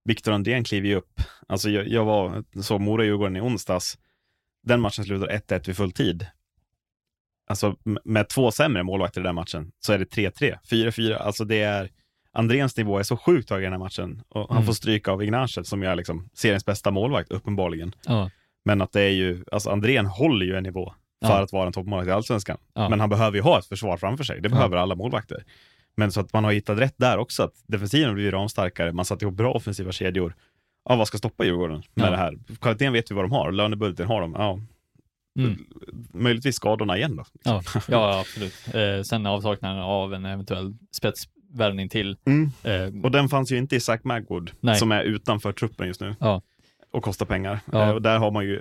Viktor 0.05 0.31
Andrén 0.31 0.63
kliver 0.63 0.87
ju 0.87 0.95
upp. 0.95 1.21
Alltså 1.47 1.69
jag, 1.69 1.87
jag 1.87 2.05
var, 2.05 2.43
såg 2.61 2.81
Mora-Djurgården 2.81 3.35
i 3.37 3.41
onsdags. 3.41 3.97
Den 4.63 4.81
matchen 4.81 5.05
slutar 5.05 5.27
1-1 5.27 5.67
vid 5.67 5.77
full 5.77 5.91
tid. 5.91 6.25
Alltså 7.47 7.75
med 8.03 8.29
två 8.29 8.51
sämre 8.51 8.83
målvakter 8.83 9.21
i 9.21 9.23
den 9.23 9.35
matchen 9.35 9.71
så 9.79 9.93
är 9.93 9.97
det 9.99 10.05
3-3, 10.05 10.57
4-4. 10.71 11.15
Alltså 11.17 11.45
det 11.45 11.61
är, 11.61 11.89
Andréns 12.33 12.77
nivå 12.77 12.99
är 12.99 13.03
så 13.03 13.17
sjukt 13.17 13.49
hög 13.49 13.61
i 13.61 13.63
den 13.63 13.71
här 13.73 13.79
matchen. 13.79 14.21
Och 14.29 14.47
han 14.49 14.57
Mm. 14.57 14.65
får 14.65 14.73
stryka 14.73 15.11
av 15.11 15.23
Ignacet 15.23 15.67
som 15.67 15.83
är 15.83 15.95
liksom 15.95 16.29
seriens 16.33 16.65
bästa 16.65 16.91
målvakt, 16.91 17.31
uppenbarligen. 17.31 17.95
Ja, 18.05 18.29
Men 18.65 18.81
att 18.81 18.91
det 18.91 19.01
är 19.01 19.09
ju, 19.11 19.43
alltså 19.51 19.69
Andrén 19.69 20.05
håller 20.05 20.45
ju 20.45 20.55
en 20.55 20.63
nivå 20.63 20.93
för 21.25 21.31
Ja. 21.33 21.43
att 21.43 21.51
vara 21.51 21.67
en 21.67 21.73
toppmålvakt 21.73 22.07
i 22.07 22.11
Allsvenskan. 22.11 22.57
Ja. 22.73 22.89
Men 22.89 22.99
han 22.99 23.09
behöver 23.09 23.37
ju 23.37 23.43
ha 23.43 23.59
ett 23.59 23.65
försvar 23.65 23.97
framför 23.97 24.23
sig. 24.23 24.41
Det 24.41 24.49
behöver 24.49 24.77
alla 24.77 24.95
målvakter. 24.95 25.43
Men 25.97 26.11
så 26.11 26.19
att 26.21 26.33
man 26.33 26.43
har 26.43 26.51
hittat 26.51 26.79
rätt 26.79 26.95
där 26.97 27.17
också, 27.17 27.43
att 27.43 27.53
defensiven 27.67 28.13
blir 28.15 28.31
ramstarkare. 28.31 28.91
Man 28.93 29.05
satt 29.05 29.21
ihop 29.21 29.33
bra 29.33 29.53
offensiva 29.53 29.91
kedjor. 29.91 30.35
Ja, 30.89 30.95
vad 30.95 31.07
ska 31.07 31.17
stoppa 31.17 31.45
Djurgården 31.45 31.83
med 31.93 32.05
Ja. 32.05 32.11
det 32.11 32.17
här? 32.17 32.37
Kvaliteten 32.61 32.93
vet 32.93 33.11
vi 33.11 33.15
vad 33.15 33.23
de 33.25 33.31
har, 33.31 33.51
lönebudgeten 33.51 34.07
har 34.07 34.21
de. 34.21 34.35
Mm. 35.37 35.65
Möjligtvis 36.13 36.55
skadorna 36.55 36.97
igen 36.97 37.15
då. 37.15 37.25
ja, 37.43 37.61
ja 37.87 38.19
absolut. 38.19 38.53
Eh, 38.73 39.01
sen 39.03 39.25
avsaknaden 39.25 39.81
av 39.83 40.13
en 40.13 40.25
eventuell 40.25 40.73
spetsvärvning 40.91 41.89
till. 41.89 42.17
Mm. 42.25 42.51
Eh, 42.63 43.03
Och 43.03 43.11
den 43.11 43.29
fanns 43.29 43.51
ju 43.51 43.57
inte 43.57 43.75
i 43.75 43.79
Zach 43.79 44.01
Magwood, 44.03 44.51
Nej. 44.59 44.75
som 44.75 44.91
är 44.91 45.03
utanför 45.03 45.51
truppen 45.51 45.87
just 45.87 46.01
nu. 46.01 46.15
Ja. 46.19 46.41
Och 46.91 47.03
kostar 47.03 47.25
pengar. 47.25 47.59
Ja. 47.71 47.83
Eh, 47.83 47.89
Och 47.89 48.01
där 48.01 48.17
har 48.17 48.31
man 48.31 48.45
ju 48.45 48.57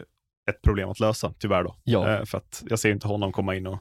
ett 0.51 0.62
problem 0.62 0.89
att 0.90 1.01
lösa, 1.01 1.32
tyvärr 1.39 1.62
då. 1.65 1.77
Ja. 1.85 2.11
Eh, 2.19 2.24
För 2.24 2.39
att 2.39 2.65
jag 2.70 2.78
ser 2.78 2.90
inte 2.90 3.09
honom 3.09 3.32
komma 3.32 3.55
in 3.57 3.66
och 3.66 3.78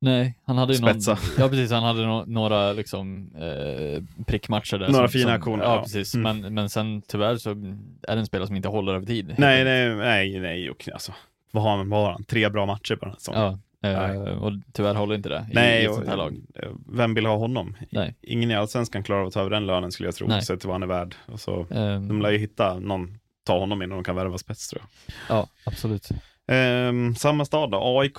nej, 0.00 0.38
han 0.46 0.58
hade 0.58 0.74
ju 0.74 0.80
någon, 0.80 0.90
Spetsa. 0.90 1.18
ja 1.42 1.48
precis, 1.48 1.70
han 1.70 1.82
hade 1.82 2.06
no, 2.06 2.24
några 2.26 2.72
liksom 2.72 3.32
eh, 3.34 4.24
prickmatcher 4.24 4.78
där. 4.78 4.88
Några 4.88 5.08
som, 5.08 5.20
fina 5.20 5.32
aktioner, 5.32 5.64
Ja, 5.64 5.74
ja. 5.74 5.82
precis. 5.82 6.14
Mm. 6.14 6.40
Men, 6.40 6.54
men 6.54 6.68
sen 6.70 7.02
tyvärr 7.08 7.36
så 7.36 7.50
är 7.50 8.14
det 8.14 8.20
en 8.20 8.26
spelare 8.26 8.46
som 8.46 8.56
inte 8.56 8.68
håller 8.68 8.94
över 8.94 9.06
tid. 9.06 9.34
Nej, 9.38 9.64
nej, 9.64 9.94
nej, 9.96 10.40
nej. 10.40 10.70
Och, 10.70 10.88
alltså, 10.92 11.12
vad 11.52 11.62
har 11.62 11.76
han? 11.76 11.88
Vad 11.88 12.00
har 12.04 12.12
han? 12.12 12.24
Tre 12.24 12.48
bra 12.48 12.66
matcher 12.66 12.96
på 12.96 13.04
den 13.04 13.10
här 13.12 13.18
säsongen. 13.18 13.62
Ja, 13.80 14.12
eh, 14.14 14.20
och 14.42 14.52
tyvärr 14.72 14.94
håller 14.94 15.14
inte 15.14 15.28
det 15.28 15.46
i, 15.50 15.54
Nej, 15.54 15.84
i 15.84 15.86
sånt 15.88 16.06
här 16.06 16.16
lag. 16.16 16.36
eh, 16.54 16.70
vem 16.88 17.14
vill 17.14 17.26
ha 17.26 17.36
honom? 17.36 17.76
Nej. 17.90 18.14
Ingen 18.22 18.50
i 18.50 18.54
Allsvenskan 18.54 19.02
klarar 19.02 19.20
av 19.20 19.26
att 19.26 19.32
ta 19.34 19.40
över 19.40 19.50
den 19.50 19.66
lönen 19.66 19.92
skulle 19.92 20.06
jag 20.06 20.14
tro, 20.14 20.26
Nej. 20.26 20.42
sett 20.42 20.64
vad 20.64 20.74
han 20.74 20.82
är 20.82 20.86
värd. 20.86 21.14
Och 21.26 21.40
så, 21.40 21.60
Eh, 21.70 22.00
de 22.00 22.22
lär 22.22 22.30
ju 22.30 22.38
hitta 22.38 22.78
någon, 22.78 23.18
ta 23.44 23.58
honom 23.58 23.82
innan 23.82 23.96
de 23.98 24.04
kan 24.04 24.16
värva 24.16 24.38
spets 24.38 24.68
tror 24.68 24.82
jag. 24.82 25.36
ja, 25.36 25.48
absolut. 25.64 26.08
Ehm, 26.48 27.14
samma 27.14 27.44
stad 27.44 27.70
då, 27.70 27.98
AIK. 28.00 28.18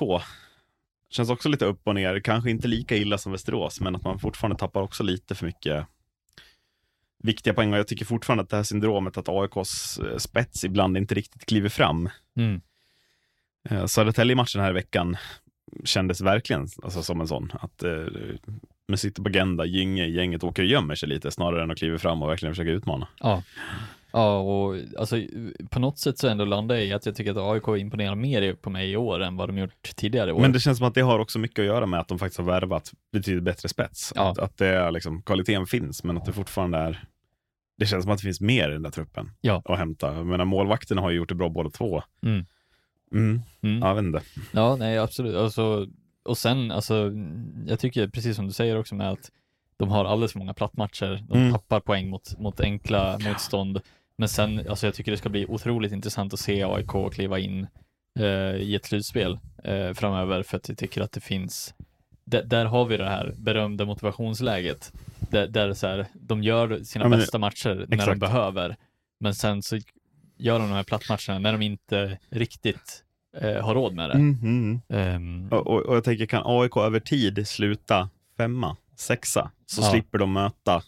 Känns 1.10 1.30
också 1.30 1.50
lite 1.50 1.66
upp 1.66 1.82
och 1.88 1.96
ner, 1.96 2.20
kanske 2.20 2.50
inte 2.52 2.68
lika 2.68 2.96
illa 2.98 3.18
som 3.18 3.32
Västerås, 3.32 3.82
men 3.82 3.96
att 3.96 4.04
man 4.04 4.20
fortfarande 4.20 4.58
tappar 4.58 4.82
också 4.82 5.04
lite 5.04 5.36
för 5.36 5.46
mycket 5.46 5.86
viktiga 7.24 7.54
poäng. 7.54 7.74
Och 7.74 7.80
jag 7.80 7.88
tycker 7.88 8.06
fortfarande 8.06 8.44
att 8.44 8.50
det 8.50 8.56
här 8.56 8.64
syndromet 8.64 9.18
att 9.18 9.30
AIKs 9.30 10.00
eh, 10.00 10.18
spets 10.18 10.64
ibland 10.64 10.98
inte 10.98 11.16
riktigt 11.16 11.46
kliver 11.46 11.70
fram. 11.70 12.10
Mm. 12.38 12.62
Eh, 13.70 13.86
Södertälje-matchen 13.86 14.62
här 14.62 14.70
i 14.70 14.74
veckan 14.74 15.18
kändes 15.84 16.22
verkligen 16.22 16.68
alltså, 16.84 17.04
som 17.04 17.22
en 17.22 17.28
sån. 17.28 17.52
Att 17.60 17.84
eh, 17.84 17.92
man 18.88 18.98
sitter 18.98 19.24
på 19.24 19.30
agenda, 19.30 19.66
Gynge, 19.66 20.06
gänget 20.06 20.44
åker 20.44 20.64
och 20.64 20.70
gömmer 20.70 20.96
sig 20.96 21.10
lite 21.10 21.32
snarare 21.32 21.64
än 21.64 21.72
att 21.72 21.78
kliva 21.78 21.98
fram 21.98 22.22
och 22.22 22.30
verkligen 22.30 22.54
försöka 22.56 22.72
utmana. 22.72 23.08
Ja. 23.20 23.44
Ja, 24.16 24.38
och 24.40 24.76
alltså 25.00 25.16
på 25.70 25.80
något 25.80 26.00
sätt 26.00 26.18
så 26.18 26.28
ändå 26.28 26.46
landar 26.46 26.76
jag 26.76 26.86
i 26.86 26.94
att 26.94 27.06
jag 27.06 27.16
tycker 27.16 27.32
att 27.32 27.38
AIK 27.68 27.82
imponerar 27.82 28.16
mer 28.16 28.54
på 28.54 28.70
mig 28.70 28.92
i 28.92 28.98
år 28.98 29.24
än 29.24 29.38
vad 29.38 29.50
de 29.50 29.58
gjort 29.58 29.96
tidigare 29.96 30.32
år. 30.34 30.42
Men 30.42 30.52
det 30.52 30.60
känns 30.60 30.78
som 30.78 30.88
att 30.88 30.96
det 30.96 31.02
har 31.02 31.20
också 31.20 31.40
mycket 31.40 31.60
att 31.60 31.66
göra 31.66 31.86
med 31.86 32.00
att 32.00 32.08
de 32.08 32.20
faktiskt 32.20 32.38
har 32.38 32.46
värvat 32.46 32.92
betydligt 33.12 33.44
bättre 33.44 33.70
spets. 33.70 34.14
Ja. 34.16 34.32
Att, 34.32 34.40
att 34.40 34.58
det 34.58 34.68
är 34.68 34.92
liksom, 34.92 35.22
kvaliteten 35.22 35.66
finns, 35.66 36.04
men 36.04 36.18
att 36.18 36.26
det 36.26 36.34
fortfarande 36.34 36.78
är 36.78 37.04
det 37.78 37.86
känns 37.86 38.04
som 38.04 38.12
att 38.12 38.18
det 38.18 38.24
finns 38.24 38.42
mer 38.42 38.70
i 38.70 38.74
den 38.74 38.84
där 38.84 38.90
truppen 38.92 39.32
Ja. 39.42 39.62
att 39.66 39.78
hämta. 39.78 40.14
Jag 40.14 40.26
menar, 40.26 40.46
målvakterna 40.46 41.02
har 41.02 41.10
ju 41.10 41.18
gjort 41.18 41.30
det 41.30 41.36
bra 41.36 41.50
båda 41.50 41.70
två. 41.70 42.04
Mm. 42.26 42.46
Mm. 43.14 43.42
Mm. 43.62 43.80
Ja, 43.82 43.88
jag 43.88 43.96
vet 43.96 44.04
inte. 44.04 44.22
Ja, 44.52 44.76
nej 44.76 44.98
absolut. 44.98 45.36
Alltså, 45.36 45.88
och 46.24 46.38
sen, 46.38 46.72
alltså, 46.72 47.12
jag 47.68 47.80
tycker 47.80 48.08
precis 48.08 48.36
som 48.36 48.48
du 48.48 48.54
säger 48.54 48.78
också 48.80 48.96
med 48.96 49.10
att 49.12 49.32
de 49.78 49.90
har 49.90 50.06
alldeles 50.06 50.32
för 50.32 50.40
många 50.40 50.54
plattmatcher. 50.54 51.24
De 51.30 51.38
Mm. 51.40 51.52
tappar 51.52 51.80
poäng 51.80 52.10
mot, 52.10 52.40
mot 52.40 52.60
enkla 52.60 53.20
motstånd. 53.28 53.82
Men 54.18 54.30
sen, 54.30 54.62
alltså 54.70 54.88
jag 54.88 54.94
tycker 54.96 55.12
det 55.12 55.18
ska 55.18 55.30
bli 55.30 55.46
otroligt 55.46 55.92
intressant 55.92 56.34
att 56.34 56.40
se 56.40 56.64
AIK 56.64 57.12
kliva 57.12 57.40
in 57.40 57.68
eh, 58.20 58.26
i 58.56 58.76
ett 58.76 58.86
slutspel 58.86 59.40
eh, 59.64 59.92
framöver 59.94 60.44
för 60.44 60.58
att 60.58 60.70
jag 60.70 60.78
tycker 60.78 61.02
att 61.02 61.12
det 61.12 61.22
finns 61.22 61.74
där, 62.26 62.44
där 62.44 62.66
har 62.66 62.86
vi 62.86 62.98
det 62.98 63.10
här 63.10 63.34
berömda 63.38 63.86
motivationsläget. 63.86 64.94
Där, 65.20 65.48
där 65.48 65.74
så 65.74 65.88
här, 65.88 66.06
de 66.14 66.44
gör 66.44 66.84
sina 66.84 67.06
Ja, 67.06 67.10
men- 67.10 67.20
bästa 67.20 67.38
matcher 67.38 67.70
när 67.76 67.86
de 67.88 67.96
exakt. 67.96 68.20
behöver. 68.20 68.76
Men 69.20 69.36
sen 69.36 69.62
så 69.62 69.80
gör 70.38 70.60
de 70.60 70.68
de 70.70 70.74
här 70.76 70.84
plattmatcherna 70.84 71.40
när 71.40 71.52
de 71.52 71.62
inte 71.62 72.18
riktigt 72.30 73.04
eh, 73.38 73.66
har 73.66 73.76
råd 73.76 73.94
med 73.96 74.10
det. 74.10 74.14
Mm, 74.16 74.40
mm. 74.44 74.82
Ehm, 74.90 75.48
Och, 75.52 75.68
och, 75.68 75.82
och 75.86 75.96
jag 75.96 76.04
tänker, 76.04 76.26
kan 76.26 76.44
AIK 76.46 76.78
över 76.78 77.00
tid 77.00 77.48
sluta 77.48 78.10
femma, 78.38 78.78
sexa, 78.96 79.52
så 79.66 79.82
Ja. 79.82 79.92
slipper 79.92 80.18
de 80.18 80.34
möta 80.34 80.84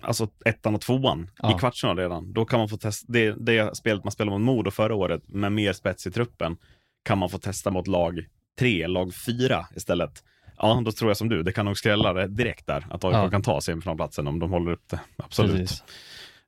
alltså 0.00 0.28
ettan 0.44 0.74
och 0.74 0.80
tvåan 0.80 1.30
Ja. 1.38 1.56
i 1.56 1.58
kvartsfinal 1.58 1.96
redan. 1.98 2.32
Då 2.32 2.44
kan 2.44 2.58
man 2.58 2.68
få 2.68 2.76
testa, 2.76 3.12
det, 3.12 3.34
det 3.46 3.76
spelet 3.76 4.04
man 4.04 4.10
spelade 4.12 4.38
mot 4.38 4.46
Modo 4.46 4.70
förra 4.70 4.94
året 4.94 5.28
med 5.28 5.52
mer 5.52 5.72
spets 5.72 6.06
i 6.06 6.10
truppen, 6.10 6.56
kan 7.04 7.18
man 7.18 7.30
få 7.30 7.38
testa 7.38 7.70
mot 7.70 7.86
lag 7.86 8.26
tre, 8.58 8.86
lag 8.86 9.14
fyra 9.14 9.66
istället. 9.76 10.24
Ja, 10.58 10.82
då 10.84 10.92
tror 10.92 11.10
jag 11.10 11.16
som 11.16 11.28
du, 11.28 11.42
det 11.42 11.52
kan 11.52 11.64
nog 11.64 11.78
skrälla 11.78 12.26
direkt 12.26 12.66
där, 12.66 12.86
att 12.90 13.04
AIK 13.04 13.14
Ja. 13.14 13.30
kan 13.30 13.42
ta 13.42 13.60
semifinalplatsen 13.60 14.26
om 14.26 14.38
de 14.38 14.50
håller 14.50 14.72
upp 14.72 14.88
det. 14.88 15.00
Absolut. 15.16 15.56
Precis. 15.56 15.84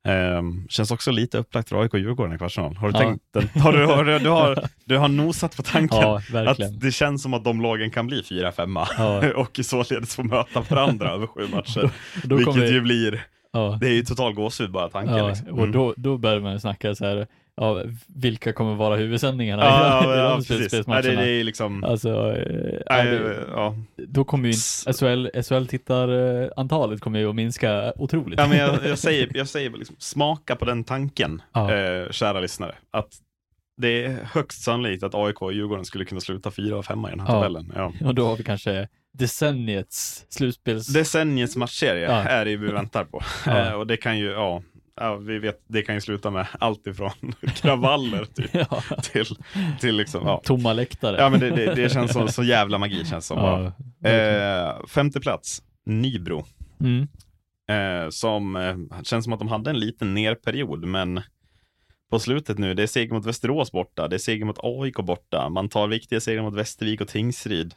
Ehm, 0.08 0.66
känns 0.68 0.90
också 0.90 1.10
lite 1.10 1.38
upplagt 1.38 1.68
för 1.68 1.82
AIK 1.82 1.94
och 1.94 2.00
Djurgården 2.00 2.34
i 2.34 2.38
kvartsfinal. 2.38 2.76
Har 2.76 2.88
du 2.92 2.98
Ja. 2.98 3.00
tänkt? 3.04 3.24
Har 3.62 3.72
du, 3.72 3.86
har, 3.86 4.04
du, 4.04 4.28
har, 4.28 4.58
du 4.84 4.96
har 4.96 5.08
nosat 5.08 5.56
på 5.56 5.62
tanken? 5.62 5.98
Ja. 6.00 6.20
Att 6.46 6.80
det 6.80 6.92
känns 6.92 7.22
som 7.22 7.34
att 7.34 7.44
de 7.44 7.60
lagen 7.60 7.90
kan 7.90 8.06
bli 8.06 8.22
fyra, 8.22 8.52
femma 8.52 8.88
Ja. 8.98 9.32
och 9.36 9.60
således 9.62 10.16
få 10.16 10.22
möta 10.22 10.60
varandra 10.70 11.10
över 11.10 11.26
sju 11.26 11.46
matcher. 11.52 11.90
Då 12.24 12.36
Vilket 12.36 12.54
kommer- 12.54 12.66
ju 12.66 12.80
blir, 12.80 13.24
Ja, 13.52 13.78
det 13.80 13.86
är 13.86 13.92
ju 13.92 14.02
total 14.04 14.34
gåshud 14.34 14.70
bara 14.70 14.88
tanken. 14.88 15.16
ja, 15.16 15.28
liksom. 15.28 15.48
och 15.48 15.58
Mm. 15.58 15.72
då, 15.72 15.94
då 15.96 16.18
börjar 16.18 16.40
man 16.40 16.60
snacka 16.60 16.94
så 16.94 17.04
här, 17.04 17.26
ja, 17.56 17.82
vilka 18.06 18.52
kommer 18.52 18.74
vara 18.74 18.96
huvudsändningarna 18.96 19.64
ja, 19.64 20.04
i, 20.04 20.06
ja, 20.08 20.14
i 20.14 20.18
ja, 20.18 20.28
de 20.30 20.44
precis. 20.44 20.86
Nej, 20.86 21.02
det, 21.02 21.16
det 21.16 21.30
är 21.30 21.44
liksom, 21.44 21.84
Alltså, 21.84 22.08
ja, 22.08 22.32
nej, 22.90 23.06
det, 23.06 23.36
ja. 23.54 23.74
Då 24.10 24.24
kommer 24.24 24.48
ju 24.48 24.52
SHL, 24.92 25.26
SHL-tittarantalet 25.42 27.00
kommer 27.00 27.18
ju 27.18 27.28
att 27.28 27.34
minska 27.34 27.92
otroligt. 27.96 28.38
ja, 28.38 28.46
men 28.46 28.58
jag, 28.58 28.86
jag 28.86 28.98
säger, 28.98 29.30
jag 29.34 29.48
säger 29.48 29.70
liksom, 29.70 29.96
smaka 29.98 30.56
på 30.56 30.64
den 30.64 30.84
tanken, 30.84 31.42
Ja. 31.52 31.74
eh, 31.74 32.10
kära 32.10 32.40
lyssnare. 32.40 32.74
Att 32.90 33.08
det 33.80 34.04
är 34.04 34.18
högst 34.32 34.62
sannolikt 34.62 35.02
att 35.02 35.14
AIK 35.14 35.42
och 35.42 35.52
Djurgården 35.52 35.84
skulle 35.84 36.04
kunna 36.04 36.20
sluta 36.20 36.50
fyra 36.50 36.76
och 36.78 36.84
femma 36.84 37.08
i 37.08 37.10
den 37.10 37.20
här 37.20 37.26
Ja. 37.28 37.32
tabellen. 37.32 37.72
Ja. 37.76 37.92
Och 38.06 38.14
då 38.14 38.26
har 38.26 38.36
vi 38.36 38.44
kanske 38.44 38.88
decenniets 39.18 40.26
slutspels... 40.28 40.86
Decenniets 40.86 41.56
matchserie 41.56 42.02
Ja. 42.04 42.22
är 42.22 42.44
det 42.44 42.56
vi 42.56 42.66
väntar 42.72 43.04
på. 43.04 43.22
Ja. 43.46 43.74
Och 43.76 43.86
det 43.86 43.96
kan 43.96 44.18
ju, 44.18 44.30
ja, 44.30 44.62
ja, 45.00 45.16
vi 45.16 45.38
vet, 45.38 45.64
det 45.66 45.82
kan 45.82 45.94
ju 45.94 46.00
sluta 46.00 46.30
med 46.30 46.46
allt 46.60 46.86
ifrån 46.86 47.10
kravaller 47.54 48.24
till, 48.24 48.48
ja. 48.70 48.82
till, 49.02 49.24
till 49.80 49.96
liksom, 49.96 50.26
ja. 50.26 50.40
Tomma 50.44 50.72
läktare. 50.72 51.16
Ja 51.18 51.30
men 51.30 51.40
det, 51.40 51.50
det, 51.50 51.74
det 51.74 51.92
känns 51.92 52.12
som 52.12 52.28
så 52.28 52.42
jävla 52.42 52.78
magi 52.78 53.04
känns 53.04 53.26
som. 53.26 53.38
Ja, 53.38 53.72
Eh, 54.10 54.86
femte 54.86 55.20
plats, 55.20 55.62
Nybro. 55.86 56.44
mm. 56.80 57.08
Eh, 57.70 58.08
som 58.10 58.56
eh, 58.56 59.02
känns 59.02 59.24
som 59.24 59.32
att 59.32 59.38
de 59.38 59.48
hade 59.48 59.70
en 59.70 59.78
liten 59.78 60.14
nerperiod, 60.14 60.84
men 60.84 61.22
på 62.10 62.18
slutet 62.18 62.58
nu, 62.58 62.74
det 62.74 62.82
är 62.82 62.86
seger 62.86 63.14
mot 63.14 63.26
Västerås 63.26 63.72
borta, 63.72 64.08
det 64.08 64.16
är 64.16 64.18
seger 64.18 64.44
mot 64.44 64.58
AIK 64.62 64.96
borta, 64.96 65.48
man 65.48 65.68
tar 65.68 65.88
viktiga 65.88 66.20
segrar 66.20 66.42
mot 66.42 66.54
Västervik 66.54 67.00
och 67.00 67.08
Tingsryd. 67.08 67.74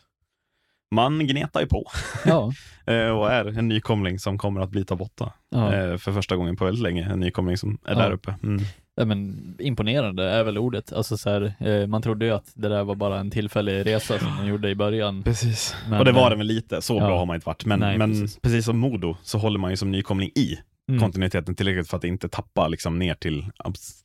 Man 0.91 1.27
gnetar 1.27 1.59
ju 1.61 1.67
på 1.67 1.85
ja. 2.25 2.51
eh, 2.93 3.07
och 3.09 3.31
är 3.31 3.57
en 3.59 3.67
nykomling 3.67 4.19
som 4.19 4.37
kommer 4.37 4.61
att 4.61 4.69
bli 4.69 4.85
topp 4.85 5.01
åtta. 5.01 5.31
Ja. 5.49 5.73
Eh, 5.75 5.97
för 5.97 6.11
första 6.13 6.35
gången 6.35 6.55
på 6.55 6.65
väldigt 6.65 6.83
länge, 6.83 7.09
en 7.11 7.19
nykomling 7.19 7.57
som 7.57 7.77
är 7.85 7.93
Ja. 7.93 7.99
där 7.99 8.11
uppe. 8.11 8.35
Mm. 8.43 8.63
ja, 8.95 9.05
men 9.05 9.55
imponerande 9.59 10.29
är 10.29 10.43
väl 10.43 10.57
ordet. 10.57 10.93
Alltså 10.93 11.17
så 11.17 11.29
här, 11.29 11.53
eh, 11.59 11.87
man 11.87 12.01
trodde 12.01 12.25
ju 12.25 12.31
att 12.31 12.51
det 12.53 12.69
där 12.69 12.83
var 12.83 12.95
bara 12.95 13.19
en 13.19 13.31
tillfällig 13.31 13.85
resa 13.85 14.19
som 14.19 14.37
de 14.37 14.47
gjorde 14.47 14.69
i 14.69 14.75
början. 14.75 15.23
Precis. 15.23 15.75
Men, 15.89 15.99
och 15.99 16.05
det 16.05 16.11
var 16.11 16.29
det 16.29 16.35
väl 16.35 16.47
lite, 16.47 16.81
så 16.81 16.99
bra 16.99 17.17
har 17.17 17.25
man 17.25 17.35
inte 17.35 17.45
varit. 17.45 17.65
Men, 17.65 17.79
Nej, 17.79 17.97
men 17.97 18.11
precis. 18.11 18.39
precis. 18.41 18.65
som 18.65 18.77
Modo 18.79 19.17
så 19.23 19.37
håller 19.37 19.59
man 19.59 19.69
ju 19.71 19.77
som 19.77 19.91
nykomling 19.91 20.29
i 20.35 20.57
Mm. 20.89 21.01
kontinuiteten 21.01 21.55
tillräckligt 21.55 21.87
för 21.89 21.97
att 21.97 22.03
inte 22.03 22.29
tappa 22.29 22.67
liksom 22.67 22.99
ner 22.99 23.13
till 23.15 23.45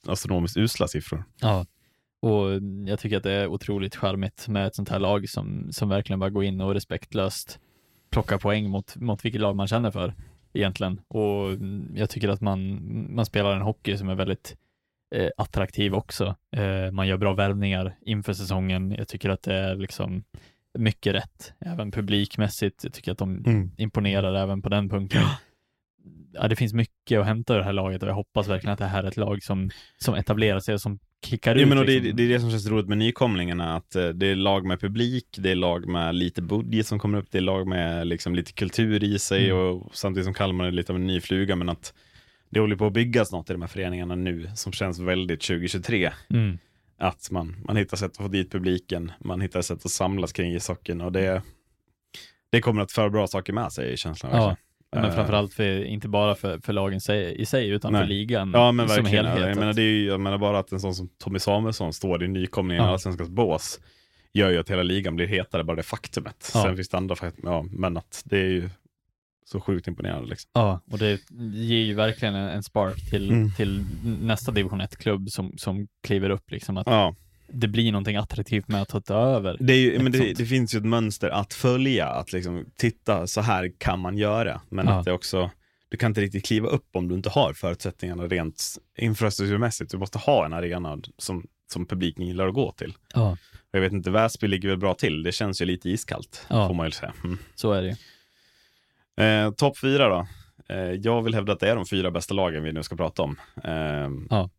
astronomiskt 0.09 0.57
usla 0.57 0.89
siffror. 0.89 1.25
Ja, 1.41 1.67
och 2.23 2.51
jag 2.87 2.99
tycker 2.99 3.17
att 3.17 3.23
det 3.23 3.33
är 3.33 3.47
otroligt 3.47 3.97
charmigt 3.97 4.49
med 4.49 4.67
ett 4.67 4.75
sånt 4.75 4.89
här 4.89 4.99
lag 4.99 5.29
som, 5.29 5.69
som 5.73 5.89
verkligen 5.89 6.21
bara 6.21 6.31
går 6.31 6.45
in 6.45 6.61
och 6.61 6.75
respektlöst 6.75 7.59
plockar 8.11 8.39
poäng 8.39 8.71
mot, 8.71 8.97
mot 8.97 9.25
vilket 9.25 9.41
lag 9.41 9.57
man 9.57 9.67
känner 9.67 9.91
för 9.91 10.15
egentligen. 10.53 11.01
Och 11.09 11.49
jag 11.95 12.11
tycker 12.11 12.29
att 12.29 12.41
man, 12.41 12.81
man 13.15 13.27
spelar 13.27 13.57
en 13.57 13.63
hockey 13.63 13.97
som 13.97 14.09
är 14.09 14.15
väldigt 14.15 14.57
eh, 15.15 15.29
attraktiv 15.37 15.95
också. 15.95 16.37
Eh, 16.57 16.91
man 16.93 17.09
gör 17.09 17.17
bra 17.17 17.33
värvningar 17.35 17.97
inför 18.01 18.33
säsongen. 18.33 18.91
Jag 18.99 19.09
tycker 19.09 19.31
att 19.31 19.43
det 19.43 19.55
är 19.55 19.75
liksom 19.77 20.25
mycket 20.79 21.15
rätt, 21.15 21.53
även 21.61 21.91
publikmässigt. 21.91 22.85
Jag 22.85 22.93
tycker 22.93 23.13
att 23.13 23.19
de 23.19 23.45
Mm. 23.47 23.71
imponerar 23.77 24.35
även 24.35 24.63
på 24.63 24.69
den 24.69 24.89
punkten. 24.89 25.23
Ja, 26.33 26.49
det 26.49 26.57
finns 26.57 26.73
mycket 26.73 27.21
att 27.21 27.27
hämta 27.27 27.55
ur 27.55 27.59
det 27.59 27.65
här 27.65 27.73
laget 27.73 28.03
och 28.03 28.09
jag 28.09 28.15
hoppas 28.15 28.49
verkligen 28.49 28.73
att 28.73 28.79
det 28.79 28.87
här 28.87 29.05
är 29.05 29.09
ett 29.09 29.17
lag 29.17 29.43
som, 29.43 29.71
som 29.99 30.15
etablerar 30.15 30.61
sig 30.61 30.75
och 30.75 30.81
som 30.81 30.99
kickar 31.25 31.55
ut. 31.55 31.69
Men 31.69 31.79
och 31.79 31.87
det, 31.87 31.93
liksom. 31.93 32.17
det 32.17 32.23
är 32.23 32.29
det 32.29 32.41
som 32.41 32.51
känns 32.51 32.67
roligt 32.67 32.89
med 32.89 32.99
nykomlingarna, 32.99 33.77
att 33.77 33.97
eh, 33.97 34.09
det 34.09 34.27
är 34.27 34.35
lag 34.35 34.67
med 34.67 34.81
publik, 34.81 35.27
det 35.39 35.51
är 35.51 35.55
lag 35.55 35.89
med 35.89 36.15
lite 36.15 36.43
budget 36.43 36.87
som 36.87 36.99
kommer 36.99 37.19
upp, 37.19 37.27
det 37.31 37.39
är 37.39 37.43
lag 37.43 37.67
med 37.67 38.07
liksom 38.07 38.35
lite 38.35 38.53
kultur 38.53 39.05
i 39.05 39.19
sig 39.19 39.51
Mm. 39.51 39.57
och 39.59 39.91
samtidigt 39.97 40.25
som 40.25 40.35
Kalmar 40.35 40.65
är 40.65 40.71
lite 40.71 40.93
av 40.93 40.97
en 40.97 41.07
ny 41.07 41.21
fluga, 41.21 41.57
men 41.57 41.69
att 41.69 41.95
det 42.51 42.61
håller 42.61 42.77
på 42.77 42.87
att 42.87 42.93
byggas 42.93 43.33
något 43.33 43.51
i 43.51 43.53
de 43.53 43.63
här 43.63 43.69
föreningarna 43.69 44.15
nu 44.15 44.51
som 44.55 44.73
känns 44.73 44.99
väldigt 44.99 45.41
2023. 45.41 46.13
Mm. 46.31 46.59
Att 46.99 47.31
man, 47.31 47.57
man 47.65 47.77
hittar 47.77 47.97
sätt 47.97 48.11
att 48.11 48.17
få 48.17 48.29
dit 48.29 48.53
publiken, 48.53 49.13
man 49.19 49.41
hittar 49.41 49.63
sätt 49.63 49.85
att 49.85 49.91
samlas 49.91 50.33
kring 50.33 50.55
ishockeyn 50.55 51.01
och 51.01 51.13
det, 51.13 51.43
det 52.51 52.61
kommer 52.61 52.83
att 52.83 52.93
föra 52.93 53.11
bra 53.11 53.27
saker 53.27 53.53
med 53.53 53.73
sig 53.73 53.93
i 53.93 53.97
känslan. 53.97 54.33
Ja, 54.33 54.39
verkligen. 54.39 54.66
Ja, 54.97 55.03
men 55.03 55.11
Eh, 55.11 55.17
framförallt 55.17 55.55
för, 55.55 55.85
inte 55.85 56.09
bara 56.09 56.35
för, 56.35 56.59
för 56.59 56.73
lagen 56.73 57.01
sig, 57.01 57.41
i 57.41 57.47
sig, 57.47 57.69
utan 57.69 57.93
Nej. 57.93 58.01
för 58.03 58.09
ligan 58.09 58.51
Ja 58.55 58.73
men 58.73 58.89
som 58.89 58.97
verkligen. 59.05 59.27
helhet. 59.27 59.49
jag, 59.49 59.57
menar, 59.59 59.73
det 59.73 59.83
är 59.83 59.93
ju, 59.93 60.07
jag 60.07 60.21
menar 60.21 60.39
bara 60.39 60.59
att 60.59 60.73
en 60.73 60.81
sån 60.81 60.95
som 60.95 61.09
Tommy 61.19 61.39
Samuelsson 61.39 61.93
står 61.93 62.25
i 62.25 62.29
nykomlingen 62.29 62.85
i 62.85 62.87
Ja. 62.87 62.93
Allsvenskans 62.93 63.31
bås 63.31 63.81
gör 64.33 64.51
ju 64.51 64.59
att 64.59 64.71
hela 64.71 64.83
ligan 64.83 65.17
blir 65.17 65.27
hetare, 65.27 65.65
bara 65.65 65.77
det 65.77 65.83
faktumet. 65.83 66.51
Ja. 66.55 66.63
Sen 66.63 66.77
finns 66.77 66.89
det 66.89 66.97
andra 66.97 67.17
faktum, 67.17 67.45
ja, 67.47 67.65
men 67.71 67.97
att 67.97 68.23
det 68.25 68.39
är 68.39 68.45
ju 68.49 68.71
så 69.45 69.61
sjukt 69.61 69.89
imponerande. 69.89 70.29
Liksom. 70.29 70.51
Ja, 70.55 70.81
och 70.91 70.99
det 70.99 71.21
ger 71.55 71.79
ju 71.85 71.95
verkligen 71.95 72.35
en, 72.35 72.49
en 72.49 72.63
spark 72.63 73.11
till, 73.11 73.31
Mm. 73.31 73.53
till 73.53 73.85
nästa 74.21 74.53
division 74.53 74.81
1-klubb 74.81 75.31
som, 75.31 75.53
som 75.59 75.89
kliver 76.07 76.31
upp, 76.31 76.51
liksom 76.51 76.77
att 76.77 76.87
Ja, 76.87 77.15
det 77.49 77.69
blir 77.69 77.93
någonting 77.93 78.17
attraktivt 78.17 78.69
med 78.69 78.83
att 78.83 79.05
ta 79.05 79.15
över. 79.15 79.57
det, 79.61 79.77
ju, 79.77 79.99
men 79.99 80.13
det, 80.13 80.33
det 80.33 80.47
finns 80.47 80.75
ju 80.75 80.79
ett 80.79 80.85
mönster 80.85 81.29
att 81.31 81.55
följa, 81.55 82.07
att 82.09 82.33
liksom, 82.33 82.65
titta, 82.77 83.27
så 83.27 83.41
här 83.41 83.73
kan 83.79 84.01
man 84.01 84.19
göra. 84.19 84.61
Men 84.69 84.87
Ja. 84.87 84.93
att 84.99 85.05
det 85.05 85.13
också, 85.13 85.51
du 85.89 85.97
kan 85.97 86.11
inte 86.11 86.21
riktigt 86.21 86.47
kliva 86.47 86.69
upp 86.69 86.89
om 86.97 87.09
du 87.09 87.15
inte 87.15 87.29
har 87.31 87.53
förutsättningarna 87.53 88.27
rent 88.27 88.63
infrastrukturmässigt. 88.99 89.91
Du 89.91 89.99
måste 89.99 90.19
ha 90.19 90.45
en 90.47 90.53
arena 90.53 90.99
som, 91.19 91.47
som 91.73 91.87
publiken 91.87 92.27
gillar 92.27 92.49
att 92.49 92.55
gå 92.55 92.73
till. 92.73 92.95
Ja, 93.15 93.37
Jag 93.71 93.81
vet 93.81 93.93
inte, 93.93 94.11
Väsby 94.11 94.49
ligger 94.49 94.69
väl 94.69 94.79
bra 94.79 94.95
till. 94.95 95.23
Det 95.23 95.33
känns 95.33 95.63
ju 95.63 95.65
lite 95.65 95.91
iskallt, 95.91 96.47
Ja. 96.51 96.69
får 96.69 96.75
man 96.75 96.87
ju 96.87 96.93
säga. 96.93 97.13
Mm. 97.25 97.39
så 97.55 97.73
är 97.73 97.83
det. 97.83 97.97
Eh, 99.25 99.51
Topp 99.51 99.79
fyra 99.79 100.09
då. 100.09 100.27
Eh, 100.75 100.79
jag 100.91 101.23
vill 101.23 101.35
hävda 101.35 101.53
att 101.53 101.61
det 101.61 101.71
är 101.71 101.77
de 101.77 101.87
fyra 101.87 102.11
bästa 102.11 102.35
lagen 102.35 102.63
vi 102.63 102.73
nu 102.73 102.83
ska 102.83 102.97
prata 102.97 103.23
om. 103.23 103.37
Eh, 103.65 104.11
Ja. 104.31 104.51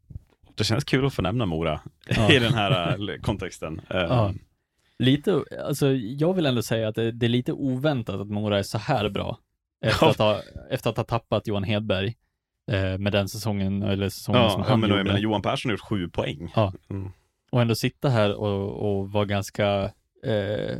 Det 0.57 0.63
känns 0.63 0.83
kul 0.83 1.05
att 1.05 1.13
få 1.13 1.21
nämna 1.21 1.45
Mora 1.45 1.79
Ja. 2.09 2.31
i 2.31 2.39
den 2.39 2.53
här 2.53 2.89
eh, 3.09 3.17
kontexten. 3.21 3.81
Ja. 3.89 4.33
Lite, 4.99 5.43
alltså 5.65 5.91
jag 5.93 6.33
vill 6.33 6.45
ändå 6.45 6.61
säga 6.61 6.87
att 6.87 6.95
det, 6.95 7.11
det 7.11 7.25
är 7.25 7.29
lite 7.29 7.53
oväntat 7.53 8.15
att 8.15 8.27
Mora 8.27 8.59
är 8.59 8.63
så 8.63 8.77
här 8.77 9.09
bra. 9.09 9.37
Efter, 9.85 10.05
Ja. 10.05 10.11
att, 10.11 10.17
ha, 10.17 10.41
efter 10.69 10.89
att 10.89 10.97
ha 10.97 11.03
tappat 11.03 11.47
Johan 11.47 11.63
Hedberg 11.63 12.15
eh, 12.71 12.97
med 12.97 13.11
den 13.13 13.27
säsongen, 13.29 13.83
eller 13.83 14.09
säsongen 14.09 14.49
som 14.49 14.59
ja, 14.61 14.65
ja, 14.65 14.69
han 14.71 14.79
men, 14.79 14.89
gjorde. 14.89 15.03
menar, 15.03 15.19
Johan 15.19 15.41
Persson 15.41 15.69
har 15.69 15.73
gjort 15.73 15.81
sju 15.89 16.09
poäng. 16.09 16.51
Ja. 16.55 16.73
Mm. 16.89 17.09
och 17.51 17.61
ändå 17.61 17.75
sitta 17.75 18.09
här 18.09 18.35
och, 18.35 18.97
och 18.99 19.11
vara 19.11 19.25
ganska, 19.25 19.91
eh, 20.25 20.77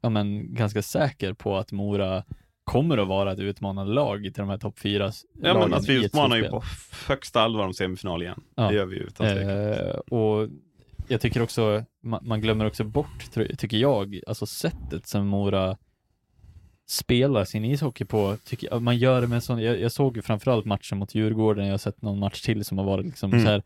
ja 0.00 0.08
men 0.08 0.54
ganska 0.54 0.82
säker 0.82 1.32
på 1.32 1.56
att 1.56 1.72
Mora 1.72 2.24
kommer 2.66 2.98
att 2.98 3.08
vara 3.08 3.32
ett 3.32 3.38
utmanande 3.38 3.92
lag 3.92 4.22
till 4.22 4.32
de 4.32 4.48
här 4.48 4.58
topp 4.58 4.78
fyra 4.78 5.12
Ja, 5.42 5.54
men 5.54 5.74
att 5.74 5.88
vi 5.88 5.92
i 5.92 5.98
ett 5.98 6.04
utmanar 6.04 6.36
ju 6.36 6.48
på 6.48 6.62
högsta 7.08 7.40
allvar 7.40 7.66
om 7.66 7.74
semifinal 7.74 8.22
igen. 8.22 8.40
Ja. 8.54 8.68
Det 8.68 8.74
gör 8.74 8.86
vi 8.86 8.96
ju 8.96 9.02
utan. 9.02 9.26
Eh, 9.26 9.96
och 9.96 10.48
jag 11.08 11.20
tycker 11.20 11.42
också, 11.42 11.84
man, 12.02 12.20
man 12.28 12.40
glömmer 12.40 12.66
också 12.66 12.84
bort, 12.84 13.30
tycker 13.58 13.76
jag, 13.76 14.20
alltså 14.26 14.46
sättet 14.46 15.06
som 15.06 15.26
Mora 15.26 15.76
spelar 16.88 17.44
sin 17.44 17.64
ishockey 17.64 18.04
på, 18.04 18.36
tycker 18.44 18.80
man 18.80 18.96
gör 18.96 19.20
det 19.20 19.26
med 19.26 19.42
sån, 19.42 19.62
jag, 19.62 19.80
jag 19.80 19.92
såg 19.92 20.16
ju 20.16 20.22
framförallt 20.22 20.64
matchen 20.64 20.98
mot 20.98 21.14
Djurgården, 21.14 21.66
jag 21.66 21.72
har 21.72 21.78
sett 21.78 22.02
någon 22.02 22.18
match 22.18 22.42
till 22.42 22.64
som 22.64 22.78
har 22.78 22.84
varit 22.84 23.06
liksom 23.06 23.32
Mm. 23.32 23.44
så 23.44 23.50
här, 23.50 23.62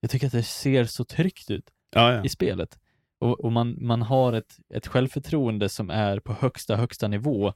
jag 0.00 0.10
tycker 0.10 0.26
att 0.26 0.32
det 0.32 0.42
ser 0.42 0.84
så 0.84 1.04
tryggt 1.04 1.50
ut 1.50 1.64
Ja, 1.94 2.12
ja. 2.12 2.24
i 2.24 2.28
spelet. 2.28 2.78
Och, 3.18 3.40
och 3.40 3.52
man, 3.52 3.76
man 3.80 4.02
har 4.02 4.32
ett, 4.32 4.56
ett 4.74 4.86
självförtroende 4.86 5.68
som 5.68 5.90
är 5.90 6.20
på 6.20 6.32
högsta, 6.32 6.76
högsta 6.76 7.08
nivå 7.08 7.52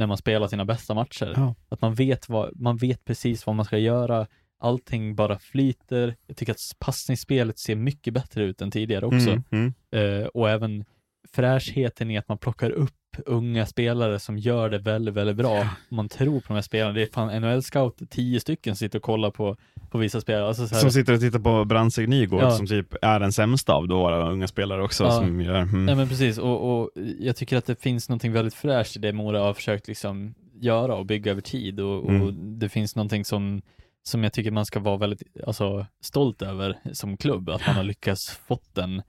när 0.00 0.06
man 0.06 0.16
spelar 0.16 0.48
sina 0.48 0.64
bästa 0.64 0.94
matcher. 0.94 1.32
Ja. 1.36 1.54
Att 1.68 1.80
man 1.80 1.94
vet, 1.94 2.28
vad, 2.28 2.60
man 2.60 2.76
vet 2.76 3.04
precis 3.04 3.46
vad 3.46 3.56
man 3.56 3.64
ska 3.64 3.78
göra, 3.78 4.26
allting 4.58 5.14
bara 5.14 5.38
flyter. 5.38 6.16
Jag 6.26 6.36
tycker 6.36 6.52
att 6.52 6.60
passningsspelet 6.78 7.58
ser 7.58 7.76
mycket 7.76 8.14
bättre 8.14 8.44
ut 8.44 8.60
än 8.60 8.70
tidigare 8.70 9.06
också. 9.06 9.30
Mm, 9.30 9.42
mm. 9.50 9.74
Eh, 9.90 10.26
och 10.26 10.50
även 10.50 10.84
fräschheten 11.32 12.10
i 12.10 12.18
att 12.18 12.28
man 12.28 12.38
plockar 12.38 12.70
upp 12.70 12.94
unga 13.26 13.66
spelare 13.66 14.18
som 14.18 14.38
gör 14.38 14.70
det 14.70 14.78
väldigt, 14.78 15.14
väldigt 15.14 15.36
bra. 15.36 15.68
Man 15.88 16.08
tror 16.08 16.40
på 16.40 16.44
de 16.48 16.54
här 16.54 16.62
spelarna. 16.62 16.92
Det 16.94 17.02
är 17.02 17.06
fan 17.12 17.28
NHL-scout, 17.44 18.02
tio 18.10 18.40
stycken 18.40 18.76
sitter 18.76 18.98
och 18.98 19.02
kollar 19.02 19.30
på, 19.30 19.56
på 19.90 19.98
vissa 19.98 20.20
spelare. 20.20 20.48
Alltså 20.48 20.66
Som 20.66 20.90
sitter 20.90 21.12
och 21.12 21.20
tittar 21.20 21.38
på 21.38 21.64
Brantsäck 21.64 22.08
Nygård 22.08 22.42
Ja. 22.42 22.50
som 22.50 22.66
typ 22.66 22.94
är 23.02 23.20
den 23.20 23.32
sämsta 23.32 23.72
av 23.72 23.88
våra 23.88 24.30
unga 24.30 24.48
spelare 24.48 24.82
också. 24.82 25.04
Ja. 25.04 25.10
Som 25.10 25.40
gör, 25.40 25.54
mm. 25.54 25.86
Nej 25.86 25.94
men 25.94 26.08
precis, 26.08 26.38
och, 26.38 26.80
och 26.80 26.90
jag 27.18 27.36
tycker 27.36 27.56
att 27.56 27.66
det 27.66 27.82
finns 27.82 28.08
någonting 28.08 28.32
väldigt 28.32 28.54
fräscht 28.54 28.96
i 28.96 28.98
det 29.00 29.12
Mora 29.12 29.40
har 29.40 29.54
försökt 29.54 29.88
liksom 29.88 30.34
göra 30.60 30.94
och 30.94 31.06
bygga 31.06 31.30
över 31.30 31.40
tid 31.42 31.80
och, 31.80 32.04
och 32.04 32.10
Mm. 32.10 32.58
det 32.58 32.68
finns 32.68 32.96
någonting 32.96 33.24
som, 33.24 33.62
som 34.02 34.24
jag 34.24 34.32
tycker 34.32 34.50
man 34.50 34.66
ska 34.66 34.80
vara 34.80 34.96
väldigt 34.96 35.22
alltså, 35.46 35.86
stolt 36.02 36.42
över 36.42 36.78
som 36.92 37.16
klubb, 37.16 37.48
att 37.50 37.66
man 37.66 37.76
har 37.76 37.84
lyckats 37.84 38.30
fått 38.46 38.74
den, 38.74 39.02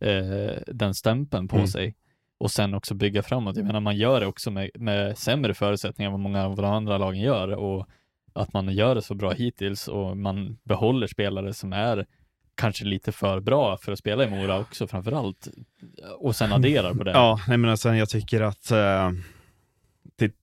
eh, 0.00 0.56
den 0.66 0.94
stämpeln 0.94 1.48
på 1.48 1.56
Mm. 1.56 1.68
sig 1.68 1.94
och 2.38 2.50
sen 2.50 2.74
också 2.74 2.94
bygga 2.94 3.22
framåt. 3.22 3.56
Jag 3.56 3.66
menar 3.66 3.80
man 3.80 3.96
gör 3.96 4.20
det 4.20 4.26
också 4.26 4.50
med, 4.50 4.70
med 4.74 5.18
sämre 5.18 5.54
förutsättningar 5.54 6.08
än 6.08 6.12
vad 6.12 6.20
många 6.20 6.44
av 6.46 6.56
de 6.56 6.64
andra 6.64 6.98
lagen 6.98 7.20
gör 7.20 7.48
och 7.48 7.88
att 8.32 8.52
man 8.52 8.68
gör 8.68 8.94
det 8.94 9.02
så 9.02 9.14
bra 9.14 9.32
hittills 9.32 9.88
och 9.88 10.16
man 10.16 10.58
behåller 10.64 11.06
spelare 11.06 11.54
som 11.54 11.72
är 11.72 12.06
kanske 12.54 12.84
lite 12.84 13.12
för 13.12 13.40
bra 13.40 13.76
för 13.76 13.92
att 13.92 13.98
spela 13.98 14.24
i 14.24 14.30
Mora 14.30 14.58
också 14.58 14.86
framförallt 14.86 15.48
och 16.18 16.36
sen 16.36 16.52
adderar 16.52 16.94
på 16.94 17.04
det. 17.04 17.10
Ja, 17.14 17.40
nej 17.48 17.58
men 17.58 17.78
sen 17.78 17.96
jag 17.98 18.08
tycker 18.08 18.40
att 18.40 18.72
uh, 18.72 19.10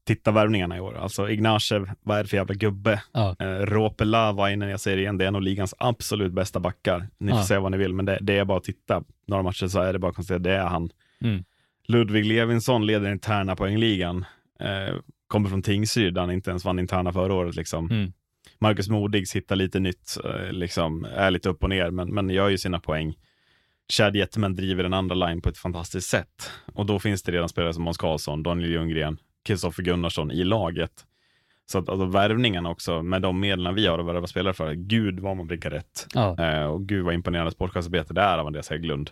titta 0.03 0.31
värvningarna 0.31 0.77
i 0.77 0.79
år. 0.79 0.97
Alltså 0.97 1.29
Ignacev, 1.29 1.89
vad 2.01 2.17
är 2.17 2.23
det 2.23 2.29
för 2.29 2.37
jävla 2.37 2.53
gubbe? 2.53 3.03
Ja. 3.11 3.35
Uh, 3.41 3.47
Ropela 3.47 4.31
var 4.31 4.49
jag 4.49 4.79
säger 4.79 4.97
igen, 4.97 5.17
det 5.17 5.23
är 5.25 5.27
en 5.27 5.35
av 5.35 5.41
ligans 5.41 5.75
absolut 5.77 6.33
bästa 6.33 6.59
backar. 6.59 7.07
Ni 7.17 7.31
får 7.31 7.39
Ja. 7.39 7.45
säga 7.45 7.59
vad 7.59 7.71
ni 7.71 7.77
vill, 7.77 7.93
men 7.93 8.05
det, 8.05 8.17
det 8.21 8.37
är 8.37 8.45
bara 8.45 8.57
att 8.57 8.63
titta 8.63 9.03
några 9.27 9.43
matcher 9.43 9.67
så 9.67 9.81
är 9.81 9.93
det 9.93 9.99
bara 9.99 10.09
att 10.09 10.15
konstatera, 10.15 10.39
det 10.39 10.51
är 10.55 10.65
han. 10.65 10.89
Mm. 11.23 11.43
Ludvig 11.91 12.25
Levinsson 12.25 12.85
leder 12.85 13.11
interna 13.11 13.55
poängligan. 13.55 14.25
Eh, 14.59 14.95
kommer 15.27 15.49
från 15.49 15.61
Tingsryd, 15.61 16.17
han 16.17 16.31
inte 16.31 16.49
ens 16.49 16.65
vann 16.65 16.79
interna 16.79 17.13
förra 17.13 17.33
året. 17.33 17.55
Liksom. 17.55 17.91
Mm. 17.91 18.13
Marcus 18.59 18.89
Modigs 18.89 19.35
hittar 19.35 19.55
lite 19.55 19.79
nytt, 19.79 20.17
eh, 20.25 20.51
liksom, 20.51 21.05
är 21.15 21.31
lite 21.31 21.49
upp 21.49 21.63
och 21.63 21.69
ner, 21.69 21.91
men, 21.91 22.13
men 22.13 22.29
gör 22.29 22.49
ju 22.49 22.57
sina 22.57 22.79
poäng. 22.79 23.15
Chad 23.91 24.15
Jetterman 24.15 24.55
driver 24.55 24.83
den 24.83 24.93
andra 24.93 25.15
line 25.15 25.41
på 25.41 25.49
ett 25.49 25.57
fantastiskt 25.57 26.09
sätt. 26.09 26.51
Och 26.73 26.85
då 26.85 26.99
finns 26.99 27.23
det 27.23 27.31
redan 27.31 27.49
spelare 27.49 27.73
som 27.73 27.83
Måns 27.83 27.97
Karlsson, 27.97 28.43
Daniel 28.43 28.71
Ljunggren, 28.71 29.17
Kristoffer 29.45 29.83
Gunnarsson 29.83 30.31
i 30.31 30.43
laget. 30.43 31.05
Så 31.71 31.79
att 31.79 31.89
alltså, 31.89 32.05
värvningarna 32.05 32.69
också, 32.69 33.03
med 33.03 33.21
de 33.21 33.39
medlen 33.39 33.75
vi 33.75 33.87
har 33.87 33.99
att 33.99 34.05
värva 34.05 34.27
spelare 34.27 34.53
för, 34.53 34.73
gud 34.73 35.19
vad 35.19 35.37
man 35.37 35.47
blickar 35.47 35.69
rätt. 35.69 36.07
Ja. 36.13 36.37
Eh, 36.39 36.65
och 36.65 36.87
gud 36.87 37.05
vad 37.05 37.13
imponerande 37.13 37.51
sportchefsarbete 37.51 38.13
det 38.13 38.21
är 38.21 38.37
av 38.37 38.47
Andreas 38.47 38.69
Hägglund. 38.69 39.11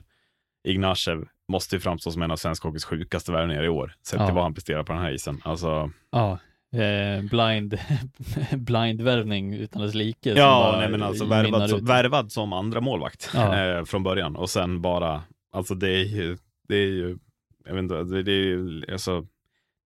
Ignacev 0.63 1.27
måste 1.47 1.75
ju 1.75 1.79
framstå 1.79 2.11
som 2.11 2.21
en 2.21 2.31
av 2.31 2.35
svensk 2.35 2.63
hockeys 2.63 2.85
sjukaste 2.85 3.31
värvningar 3.31 3.63
i 3.63 3.69
år, 3.69 3.93
sett 4.07 4.19
Ja. 4.19 4.25
till 4.25 4.35
vad 4.35 4.43
han 4.43 4.53
presterar 4.53 4.83
på 4.83 4.93
den 4.93 5.01
här 5.01 5.11
isen. 5.11 5.41
Alltså, 5.43 5.91
Ja, 6.11 6.39
eh, 6.79 7.23
blind, 7.29 7.79
blindvärvning 8.51 9.53
utan 9.53 9.81
dess 9.81 9.93
like. 9.93 10.33
ja, 10.33 10.75
nej 10.79 10.89
men 10.89 11.03
alltså 11.03 11.25
värvad, 11.25 11.69
som, 11.69 11.85
värvad 11.85 12.31
som 12.31 12.53
andra 12.53 12.81
målvakt 12.81 13.29
Ja. 13.33 13.57
eh, 13.77 13.83
från 13.85 14.03
början 14.03 14.35
och 14.35 14.49
sen 14.49 14.81
bara, 14.81 15.23
alltså 15.51 15.75
det 15.75 15.89
är 15.89 16.03
ju, 16.05 16.37
det 16.67 16.75
är 16.75 16.87
ju, 16.87 17.17
jag 17.65 17.73
vet 17.73 17.83
inte, 17.83 18.03
det, 18.03 18.23
det 18.23 18.31
är 18.31 18.45
ju, 18.45 18.83
alltså, 18.91 19.25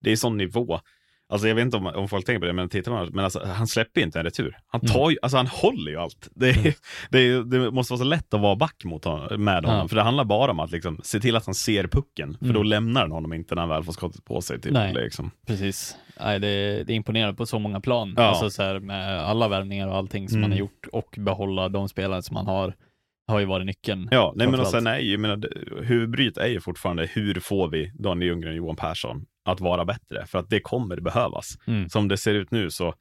det 0.01 0.11
är 0.11 0.15
sån 0.15 0.37
nivå. 0.37 0.79
Alltså 1.29 1.47
jag 1.47 1.55
vet 1.55 1.61
inte 1.65 1.77
om, 1.77 1.85
om 1.87 2.07
folk 2.09 2.25
tänker 2.25 2.39
på 2.39 2.45
det, 2.45 2.53
men 2.53 2.69
tittar 2.69 2.91
man, 2.91 3.09
men 3.13 3.23
alltså, 3.25 3.45
han 3.45 3.67
släpper 3.67 4.01
ju 4.01 4.05
inte 4.05 4.19
en 4.19 4.25
retur. 4.25 4.57
Han 4.67 4.81
Mm. 4.81 4.93
tar 4.93 5.09
ju, 5.09 5.17
alltså 5.21 5.37
han 5.37 5.47
håller 5.47 5.91
ju 5.91 5.97
allt. 5.97 6.29
Det, 6.35 6.49
är, 6.49 6.73
det, 7.09 7.19
är, 7.19 7.43
det 7.43 7.71
måste 7.71 7.93
vara 7.93 7.97
så 7.97 8.03
lätt 8.05 8.33
att 8.33 8.41
vara 8.41 8.55
back 8.55 8.83
mot 8.85 9.05
honom, 9.05 9.43
med 9.43 9.65
honom, 9.65 9.79
Ja. 9.81 9.87
för 9.87 9.95
det 9.95 10.01
handlar 10.01 10.23
bara 10.25 10.51
om 10.51 10.59
att 10.59 10.71
liksom, 10.71 10.99
se 11.03 11.19
till 11.19 11.35
att 11.35 11.45
han 11.45 11.55
ser 11.55 11.87
pucken, 11.87 12.33
för 12.37 12.45
Mm. 12.45 12.55
då 12.55 12.63
lämnar 12.63 13.01
den 13.01 13.11
honom 13.11 13.33
inte 13.33 13.55
när 13.55 13.61
han 13.61 13.69
väl 13.69 13.83
får 13.83 13.93
skottet 13.93 14.25
på 14.25 14.41
sig. 14.41 14.61
Typ, 14.61 14.71
Nej. 14.73 14.93
liksom. 14.93 15.31
Precis. 15.47 15.97
Nej, 16.19 16.39
det, 16.39 16.47
det 16.83 16.93
är 16.93 16.95
imponerande 16.95 17.35
på 17.37 17.45
så 17.45 17.59
många 17.59 17.81
plan. 17.81 18.13
Ja. 18.17 18.23
Alltså 18.23 18.49
så 18.49 18.63
här, 18.63 18.79
med 18.79 19.19
alla 19.23 19.47
värvningar 19.47 19.87
och 19.87 19.95
allting 19.95 20.29
som 20.29 20.37
Mm. 20.37 20.41
man 20.49 20.51
har 20.51 20.59
gjort 20.59 20.87
och 20.91 21.15
behålla 21.17 21.69
de 21.69 21.89
spelare 21.89 22.21
som 22.23 22.33
man 22.33 22.45
har, 22.47 22.73
har 23.27 23.39
ju 23.39 23.45
varit 23.45 23.65
nyckeln. 23.65 24.07
Ja, 24.11 24.33
nej 24.35 24.47
men 24.47 24.59
och 24.59 24.67
sen 24.67 24.87
är 24.87 24.99
ju, 24.99 25.17
menar, 25.17 25.49
huvudbryt 25.83 26.37
är 26.37 26.47
ju 26.47 26.59
fortfarande 26.61 27.05
hur 27.13 27.39
får 27.39 27.67
vi 27.69 27.91
Daniel 27.99 28.27
Ljunggren 28.29 28.51
och 28.51 28.57
Johan 28.57 28.75
Persson 28.75 29.25
att 29.43 29.61
vara 29.61 29.85
bättre? 29.85 30.25
För 30.25 30.39
att 30.39 30.49
det 30.49 30.59
kommer 30.59 30.99
behövas. 30.99 31.57
Mm. 31.67 31.89
Som 31.89 32.07
det 32.07 32.17
ser 32.17 32.33
ut 32.33 32.51
nu 32.51 32.71
så, 32.71 32.93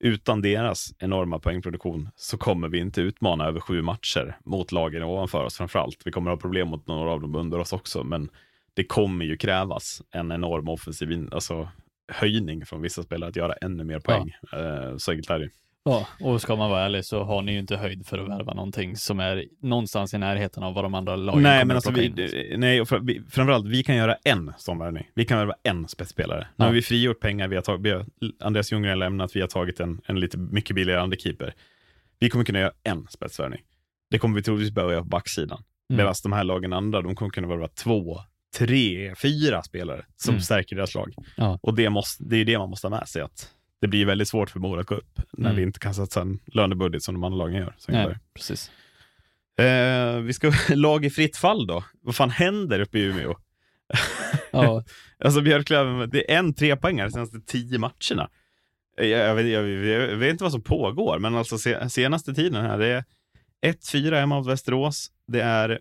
utan 0.00 0.42
deras 0.42 0.94
enorma 0.98 1.38
poängproduktion 1.38 2.08
så 2.16 2.38
kommer 2.38 2.68
vi 2.68 2.78
inte 2.78 3.00
utmana 3.00 3.46
över 3.46 3.60
sju 3.60 3.82
matcher 3.82 4.38
mot 4.44 4.72
lagen 4.72 5.02
ovanför 5.02 5.44
oss 5.44 5.56
framförallt. 5.56 6.02
Vi 6.04 6.12
kommer 6.12 6.30
ha 6.30 6.36
problem 6.36 6.68
mot 6.68 6.86
några 6.86 7.10
av 7.10 7.20
dem 7.20 7.34
under 7.34 7.58
oss 7.58 7.72
också, 7.72 8.04
men 8.04 8.30
det 8.74 8.84
kommer 8.84 9.24
ju 9.24 9.36
krävas 9.36 10.02
en 10.10 10.32
enorm 10.32 10.68
offensiv 10.68 11.28
alltså, 11.32 11.68
höjning 12.12 12.66
från 12.66 12.82
vissa 12.82 13.02
spelare 13.02 13.30
att 13.30 13.36
göra 13.36 13.52
ännu 13.52 13.84
mer 13.84 14.00
poäng. 14.00 14.36
Eh, 14.52 14.96
så 14.96 15.10
enkelt 15.10 15.30
är 15.30 15.38
det. 15.38 15.50
Ja, 15.88 16.06
och 16.20 16.40
ska 16.42 16.56
man 16.56 16.70
vara 16.70 16.80
ärlig 16.84 17.04
så 17.04 17.22
har 17.24 17.42
ni 17.42 17.52
ju 17.52 17.58
inte 17.58 17.76
höjd 17.76 18.06
för 18.06 18.18
att 18.18 18.28
värva 18.28 18.54
någonting 18.54 18.96
som 18.96 19.20
är 19.20 19.44
någonstans 19.62 20.14
i 20.14 20.18
närheten 20.18 20.62
av 20.62 20.74
vad 20.74 20.84
de 20.84 20.94
andra 20.94 21.16
lagen 21.16 21.42
Nej, 21.42 21.64
men 21.64 21.76
alltså 21.76 21.90
vi, 21.90 22.04
in. 22.06 22.60
nej, 22.60 22.80
och 22.80 22.88
framförallt, 22.88 23.66
vi 23.66 23.82
kan 23.82 23.96
göra 23.96 24.16
en 24.24 24.52
sån 24.58 24.78
värvning. 24.78 25.10
Vi 25.14 25.24
kan 25.24 25.38
värva 25.38 25.54
en 25.62 25.88
spetsspelare. 25.88 26.40
Nu 26.40 26.46
Ja. 26.56 26.64
har 26.64 26.72
vi 26.72 26.82
frigjort 26.82 27.20
pengar, 27.20 27.48
vi 27.48 27.56
har 27.56 27.62
tagit, 27.62 27.80
vi 27.86 27.90
har, 27.90 28.06
Andreas 28.40 28.72
Ljunggren 28.72 28.98
lämnat, 28.98 29.36
vi 29.36 29.40
har 29.40 29.48
tagit 29.48 29.80
en, 29.80 30.00
en 30.06 30.20
lite 30.20 30.38
mycket 30.38 30.76
billigare 30.76 31.00
andrekeeper. 31.00 31.54
Vi 32.18 32.30
kommer 32.30 32.44
kunna 32.44 32.58
göra 32.60 32.72
en 32.82 33.06
spetsvärvning. 33.10 33.60
Det 34.10 34.18
kommer 34.18 34.36
vi 34.36 34.42
troligtvis 34.42 34.74
behöva 34.74 34.92
göra 34.92 35.02
på 35.02 35.08
backsidan. 35.08 35.58
Mm. 35.90 35.96
Medan 35.96 36.14
de 36.22 36.32
här 36.32 36.44
lagen 36.44 36.72
andra, 36.72 37.02
de 37.02 37.14
kommer 37.16 37.30
kunna 37.30 37.48
värva 37.48 37.68
två, 37.68 38.20
tre, 38.58 39.14
fyra 39.14 39.62
spelare 39.62 40.04
som 40.16 40.30
Mm. 40.34 40.42
stärker 40.42 40.76
deras 40.76 40.94
lag. 40.94 41.14
Ja. 41.36 41.58
Och 41.62 41.74
det, 41.74 41.90
måste, 41.90 42.24
det 42.24 42.36
är 42.36 42.44
det 42.44 42.58
man 42.58 42.70
måste 42.70 42.86
ha 42.86 42.90
med 42.98 43.08
sig, 43.08 43.22
att 43.22 43.50
det 43.80 43.88
blir 43.88 44.06
väldigt 44.06 44.28
svårt 44.28 44.50
för 44.50 44.60
Mora 44.60 44.80
att 44.80 44.86
gå 44.86 44.94
upp 44.94 45.20
när 45.32 45.50
Mm. 45.50 45.56
vi 45.56 45.62
inte 45.62 45.78
kan 45.80 45.94
satsa 45.94 46.20
en 46.20 46.38
lönebudget 46.46 47.02
som 47.02 47.14
de 47.14 47.24
andra 47.24 47.38
lagen 47.38 47.54
gör. 47.56 47.74
Nej, 47.88 48.18
precis. 48.34 48.70
Eh, 49.58 50.16
vi 50.20 50.32
ska 50.32 50.52
lag 50.74 51.04
i 51.04 51.10
fritt 51.10 51.36
fall 51.36 51.66
då. 51.66 51.84
Vad 52.00 52.16
fan 52.16 52.30
händer 52.30 52.80
uppe 52.80 52.98
i 52.98 53.02
Umeå? 53.02 53.34
Ja, 54.50 54.84
Alltså 55.24 55.40
Björklöven, 55.40 56.10
det 56.10 56.32
är 56.32 56.38
en 56.38 56.54
trepoängare 56.54 57.10
senaste 57.10 57.40
tio 57.40 57.78
matcherna. 57.78 58.30
Jag, 58.96 59.06
jag, 59.08 59.34
vet, 59.34 59.46
jag, 59.46 59.68
jag 59.68 60.16
vet 60.16 60.30
inte 60.30 60.44
vad 60.44 60.52
som 60.52 60.62
pågår, 60.62 61.18
men 61.18 61.34
alltså 61.34 61.58
se, 61.58 61.90
senaste 61.90 62.34
tiden 62.34 62.64
här, 62.64 62.78
det 62.78 62.86
är 62.86 63.04
1-4 63.66 64.20
hemma 64.20 64.38
mot 64.38 64.46
Västerås. 64.46 65.10
Det 65.26 65.40
är 65.40 65.80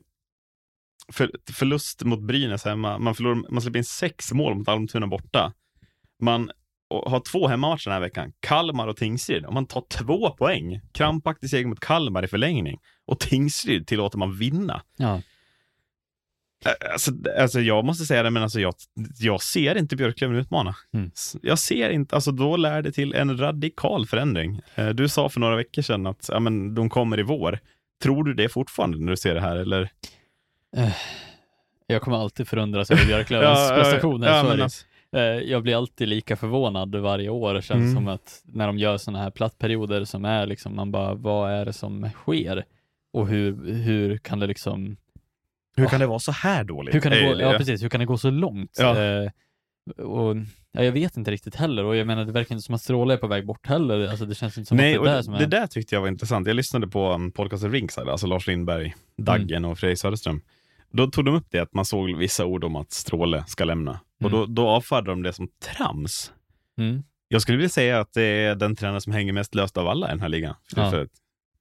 för, 1.13 1.31
förlust 1.51 2.03
mot 2.03 2.21
Brynäs 2.21 2.65
hemma. 2.65 2.97
Man, 2.97 3.15
förlorar, 3.15 3.51
man 3.51 3.61
släpper 3.61 3.77
in 3.77 3.83
sex 3.85 4.31
mål 4.33 4.55
mot 4.55 4.67
Almtuna 4.67 5.07
borta. 5.07 5.53
Man 6.21 6.51
och 6.89 7.11
har 7.11 7.19
två 7.19 7.47
hemmamatcher 7.47 7.83
den 7.89 7.93
här 7.93 7.99
veckan, 8.01 8.33
Kalmar 8.39 8.87
och 8.87 8.97
Tingsryd. 8.97 9.45
Om 9.45 9.53
man 9.53 9.65
tar 9.67 9.83
två 9.89 10.29
poäng, 10.29 10.81
krampaktig 10.91 11.49
seger 11.49 11.65
mot 11.67 11.79
Kalmar 11.79 12.23
i 12.23 12.27
förlängning, 12.27 12.79
och 13.07 13.19
Tingsryd 13.19 13.87
tillåter 13.87 14.17
man 14.17 14.37
vinna. 14.37 14.81
ja. 14.97 15.21
Alltså, 16.91 17.11
alltså 17.39 17.59
jag 17.61 17.85
måste 17.85 18.05
säga 18.05 18.23
det, 18.23 18.29
men 18.29 18.43
alltså 18.43 18.59
jag, 18.59 18.73
jag 19.19 19.41
ser 19.41 19.77
inte 19.77 19.95
Björklöven 19.95 20.35
utmana. 20.37 20.75
Mm. 20.93 21.11
Jag 21.41 21.59
ser 21.59 21.89
inte, 21.89 22.15
alltså 22.15 22.31
då 22.31 22.57
lär 22.57 22.81
det 22.81 22.91
till 22.91 23.13
en 23.13 23.37
radikal 23.37 24.05
förändring. 24.07 24.61
Eh, 24.75 24.89
Du 24.89 25.09
sa 25.09 25.29
för 25.29 25.39
några 25.39 25.55
veckor 25.55 25.81
sedan 25.81 26.07
att 26.07 26.29
ja, 26.31 26.39
men 26.39 26.75
de 26.75 26.89
kommer 26.89 27.19
i 27.19 27.23
vår. 27.23 27.59
Tror 28.03 28.23
du 28.23 28.33
det 28.33 28.49
fortfarande 28.49 28.97
när 28.97 29.11
du 29.11 29.17
ser 29.17 29.35
det 29.35 29.41
här? 29.41 29.55
Eller? 29.55 29.89
Jag 31.87 32.01
kommer 32.01 32.17
alltid 32.17 32.47
förundras 32.47 32.91
över 32.91 33.05
Björklövens 33.07 33.69
prestationer. 33.69 34.27
ja, 34.27 34.69
så 34.69 34.85
Eh, 35.15 35.21
Jag 35.21 35.63
blir 35.63 35.77
alltid 35.77 36.07
lika 36.07 36.35
förvånad 36.35 36.95
varje 36.95 37.29
år. 37.29 37.53
Det 37.53 37.61
känns 37.61 37.81
Mm. 37.81 37.93
som 37.95 38.07
att 38.07 38.41
när 38.45 38.67
de 38.67 38.77
gör 38.77 38.97
sådana 38.97 39.23
här 39.23 39.31
plattperioder 39.31 40.03
som 40.05 40.25
är 40.25 40.45
liksom, 40.45 40.75
man 40.75 40.91
bara, 40.91 41.13
vad 41.13 41.51
är 41.51 41.65
det 41.65 41.73
som 41.73 42.09
sker? 42.13 42.65
Och 43.13 43.27
hur, 43.27 43.73
hur 43.73 44.17
kan 44.17 44.39
det 44.39 44.47
liksom 44.47 44.97
Hur 45.77 45.85
kan 45.87 45.99
det 45.99 46.07
vara 46.07 46.19
så 46.19 46.31
här 46.31 46.63
dåligt? 46.63 46.95
Hur 46.95 46.99
kan 46.99 47.11
det 47.11 47.21
gå, 47.33 47.41
ja 47.41 47.53
precis, 47.57 47.83
hur 47.83 47.89
kan 47.89 47.99
det 47.99 48.05
gå 48.05 48.17
så 48.17 48.29
långt? 48.29 48.71
Ja. 48.79 49.01
Eh, 49.03 49.29
och, 50.05 50.35
ja, 50.71 50.83
jag 50.83 50.91
vet 50.91 51.17
inte 51.17 51.31
riktigt 51.31 51.55
heller 51.55 51.83
och 51.83 51.95
jag 51.95 52.07
menar 52.07 52.25
det 52.25 52.31
verkar 52.31 52.55
inte 52.55 52.65
som 52.65 52.75
att 52.75 52.81
Stråle 52.81 53.13
är 53.13 53.17
på 53.17 53.27
väg 53.27 53.45
bort 53.45 53.67
heller. 53.67 54.07
Alltså 54.07 54.25
det 54.25 54.35
känns 54.35 54.57
inte 54.57 54.67
som 54.67 54.77
Nej, 54.77 54.95
att 54.97 55.03
det 55.03 55.09
är 55.09 55.11
det, 55.11 55.15
där 55.17 55.21
som 55.21 55.33
är... 55.33 55.39
det 55.39 55.45
där 55.45 55.67
tyckte 55.67 55.95
jag 55.95 56.01
var 56.01 56.07
intressant. 56.07 56.47
Jag 56.47 56.55
lyssnade 56.55 56.87
på 56.87 57.11
um, 57.13 57.31
podcasten 57.31 57.71
Ringside, 57.71 58.09
alltså 58.09 58.27
Lars 58.27 58.47
Lindberg, 58.47 58.93
Daggen 59.17 59.57
Mm. 59.57 59.71
och 59.71 59.77
Fredrik 59.79 59.99
Söderström. 59.99 60.41
Då 60.91 61.07
tog 61.07 61.25
de 61.25 61.35
upp 61.35 61.47
det 61.51 61.59
att 61.59 61.73
man 61.73 61.85
såg 61.85 62.17
vissa 62.17 62.45
ord 62.45 62.63
om 62.63 62.75
att 62.75 62.91
Stråle 62.91 63.43
ska 63.47 63.63
lämna. 63.65 63.99
Och 64.23 64.31
då, 64.31 64.45
då 64.45 64.67
avfärdade 64.67 65.11
de 65.11 65.23
det 65.23 65.33
som 65.33 65.47
trams. 65.47 66.33
Mm. 66.77 67.03
Jag 67.27 67.41
skulle 67.41 67.57
vilja 67.57 67.69
säga 67.69 67.99
att 67.99 68.13
det 68.13 68.23
är 68.23 68.55
den 68.55 68.75
tränare 68.75 69.01
som 69.01 69.13
hänger 69.13 69.33
mest 69.33 69.55
löst 69.55 69.77
av 69.77 69.87
alla 69.87 70.07
i 70.07 70.09
den 70.09 70.21
här 70.21 70.29
ligan. 70.29 70.55
Ja. 70.75 71.05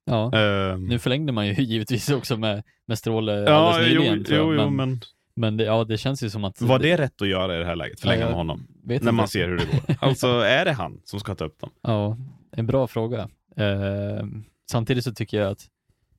Ja. 0.07 0.33
Ehm, 0.39 0.87
Nu 0.87 0.99
förlängde 0.99 1.33
man 1.33 1.47
ju 1.47 1.55
givetvis 1.63 2.11
också 2.11 2.37
med, 2.37 2.63
med 2.87 2.99
Stråle 2.99 3.33
ja, 3.33 3.53
alldeles 3.53 3.93
jo, 3.93 4.01
nyligen. 4.01 4.25
jag. 4.29 4.39
jo, 4.39 4.55
jo, 4.55 4.71
men 4.71 4.77
men 4.77 5.01
men 5.37 5.57
det, 5.57 5.65
ja, 5.65 5.85
det 5.85 5.99
känns 5.99 6.23
ju 6.23 6.31
som 6.31 6.45
att... 6.45 6.61
var 6.61 6.79
det 6.79 6.97
rätt 6.97 7.23
att 7.23 7.29
göra 7.29 7.57
i 7.57 7.59
det 7.59 7.65
här 7.65 7.77
läget? 7.77 8.01
Förlänga 8.01 8.25
med 8.27 8.35
honom? 8.35 8.67
När 8.83 8.95
inte. 8.95 9.13
man 9.13 9.29
ser 9.29 9.49
hur 9.49 9.59
det 9.59 9.65
går. 9.65 9.97
Alltså, 10.01 10.27
är 10.29 10.65
det 10.65 10.73
han 10.73 11.01
som 11.05 11.21
ska 11.21 11.35
ta 11.35 11.45
upp 11.45 11.61
dem? 11.61 11.71
Ja, 11.83 12.19
en 12.53 12.67
bra 12.67 12.87
fråga. 12.87 13.29
Eh, 13.57 14.27
samtidigt 14.71 15.05
så 15.05 15.15
tycker 15.15 15.41
jag 15.41 15.51
att 15.51 15.67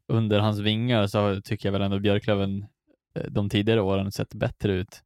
under 0.07 0.39
hans 0.39 0.59
vingar 0.59 1.07
så 1.07 1.41
tycker 1.41 1.67
jag 1.67 1.73
väl 1.73 1.81
ändå 1.81 1.99
Björklöven 1.99 2.65
eh, 3.15 3.23
de 3.29 3.49
tidigare 3.49 3.81
åren 3.81 4.11
sett 4.11 4.33
bättre 4.33 4.73
ut. 4.73 5.01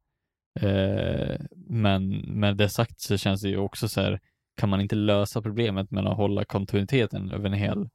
Eh, 0.60 1.36
men 1.66 2.08
med 2.18 2.56
det 2.56 2.68
sagt 2.68 3.00
så 3.00 3.16
känns 3.16 3.42
det 3.42 3.48
ju 3.48 3.56
också 3.56 3.88
så 3.88 4.00
här, 4.00 4.20
kan 4.56 4.68
man 4.68 4.80
inte 4.80 4.96
lösa 4.96 5.42
problemet 5.42 5.90
med 5.90 6.06
att 6.06 6.16
hålla 6.16 6.44
kontinuiteten 6.44 7.30
över 7.30 7.46
en 7.46 7.52
hel, 7.52 7.88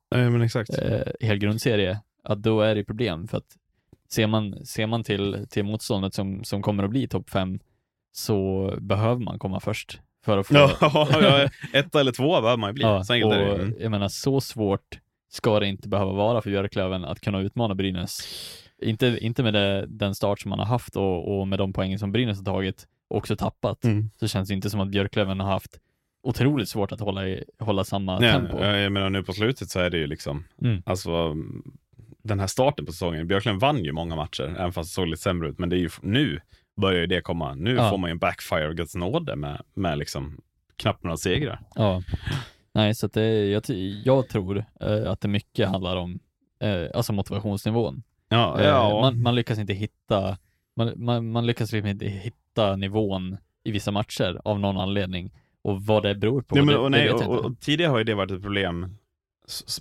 eh, 0.80 1.02
hel 1.19 1.38
grundserie, 1.38 1.99
att 2.23 2.44
då 2.44 2.61
är 2.61 2.76
det 2.76 2.84
problem. 2.84 3.27
För 3.27 3.38
att 3.38 3.56
ser 4.10 4.27
man, 4.27 4.65
ser 4.65 4.88
man 4.88 5.03
till, 5.03 5.45
till 5.49 5.64
motståndet 5.64 6.14
som, 6.14 6.44
som 6.44 6.61
kommer 6.61 6.84
att 6.84 6.90
bli 6.90 7.07
topp 7.07 7.30
fem 7.30 7.60
så 8.11 8.73
behöver 8.82 9.22
man 9.22 9.40
komma 9.40 9.60
först 9.60 9.99
för 10.26 10.38
att 10.38 10.48
få 10.48 10.53
Ja, 10.82 11.49
ett 11.73 11.95
eller 11.95 12.11
två 12.11 12.41
behöver 12.41 12.57
man 12.57 12.69
ju 12.69 12.73
bli. 12.73 12.84
Ja, 12.84 13.03
och 13.26 13.34
Mm. 13.60 13.73
jag 13.80 13.91
menar 13.91 14.07
så 14.07 14.41
svårt 14.41 14.99
ska 15.32 15.60
det 15.60 15.68
inte 15.68 15.90
behöva 15.90 16.11
vara 16.11 16.41
för 16.41 16.49
Björklöven 16.49 17.06
att 17.06 17.22
kunna 17.22 17.40
utmana 17.40 17.76
Brynäs. 17.76 18.19
Inte, 18.81 19.18
inte 19.22 19.43
med 19.43 19.53
det, 19.53 19.85
den 19.88 20.15
start 20.15 20.39
som 20.39 20.49
man 20.49 20.60
har 20.60 20.65
haft 20.65 20.95
och, 20.95 21.39
och 21.39 21.47
med 21.47 21.60
de 21.60 21.73
poängen 21.73 21.99
som 21.99 22.11
Brynäs 22.11 22.38
har 22.38 22.45
tagit 22.45 22.88
och 23.07 23.18
också 23.18 23.35
tappat, 23.35 23.84
Mm. 23.85 24.10
så 24.19 24.27
känns 24.27 24.47
det 24.49 24.53
inte 24.56 24.69
som 24.69 24.80
att 24.80 24.89
Björklöven 24.89 25.39
har 25.39 25.47
haft 25.52 25.80
otroligt 26.23 26.69
svårt 26.69 26.91
att 26.91 26.99
hålla, 26.99 27.27
i, 27.27 27.43
hålla 27.60 27.84
samma 27.84 28.14
Ja, 28.26 28.31
tempo. 28.31 28.64
jag 28.64 28.91
menar 28.91 29.10
nu 29.10 29.23
på 29.23 29.34
slutet 29.34 29.69
så 29.69 29.80
är 29.80 29.89
det 29.89 29.97
ju 29.97 30.07
liksom, 30.07 30.43
Mm. 30.61 30.81
alltså 30.85 31.35
den 32.23 32.39
här 32.39 32.47
starten 32.47 32.85
på 32.85 32.91
säsongen, 32.91 33.27
Björklund 33.27 33.60
vann 33.61 33.84
ju 33.85 33.91
många 33.91 34.15
matcher, 34.15 34.56
även 34.60 34.73
fast 34.73 34.89
det 34.89 34.93
såg 34.93 35.07
lite 35.07 35.22
sämre 35.22 35.49
ut, 35.49 35.60
men 35.60 35.69
det 35.69 35.76
är 35.76 35.80
ju 35.80 35.89
nu 36.02 36.39
börjar 36.81 36.99
ju 36.99 37.07
det 37.07 37.22
komma. 37.22 37.53
Nu 37.56 37.76
Ja. 37.76 37.89
får 37.89 37.97
man 37.97 38.10
ju 38.10 38.11
en 38.11 38.19
backfire 38.19 38.68
av 38.68 38.73
Guds 38.73 38.95
nåde 38.95 39.35
med, 39.35 39.61
med 39.73 39.97
liksom 39.97 40.41
knappt 40.77 41.03
några 41.03 41.18
segrar. 41.18 41.60
Ja. 41.76 42.02
Nej, 42.73 42.95
så 42.95 43.07
det, 43.07 43.45
jag, 43.45 43.64
jag 44.06 44.30
tror 44.30 44.65
eh, 44.81 45.11
att 45.11 45.22
det 45.22 45.27
mycket 45.27 45.69
handlar 45.69 45.95
om 45.95 46.19
eh, 46.60 46.85
alltså 46.93 47.14
motivationsnivån. 47.14 48.03
Ja, 48.30 48.60
Eh, 48.60 48.65
ja. 48.65 49.02
Man, 49.02 49.22
man 49.22 49.35
lyckas 49.35 49.60
inte 49.60 49.73
hitta, 49.73 50.38
man, 50.76 50.93
man, 50.95 51.31
man 51.31 51.45
lyckas 51.45 51.72
liksom 51.72 51.89
inte 51.89 52.06
hitta 52.06 52.76
nivån 52.76 53.38
i 53.64 53.72
vissa 53.72 53.91
matcher 53.91 54.41
av 54.43 54.60
någon 54.60 54.77
anledning. 54.77 55.31
Och 55.64 55.81
vad 55.81 56.03
det 56.03 56.15
beror 56.15 56.41
på, 56.41 56.56
Nej, 56.56 56.65
men, 56.65 56.73
det, 56.73 56.80
och, 56.80 56.91
det 56.91 56.97
nej, 56.97 57.07
vet 57.07 57.27
och, 57.27 57.27
och, 57.27 57.45
och 57.45 57.60
tidigare 57.60 57.89
har 57.89 57.97
ju 57.97 58.03
det 58.03 58.15
varit 58.15 58.31
ett 58.31 58.41
problem, 58.41 58.97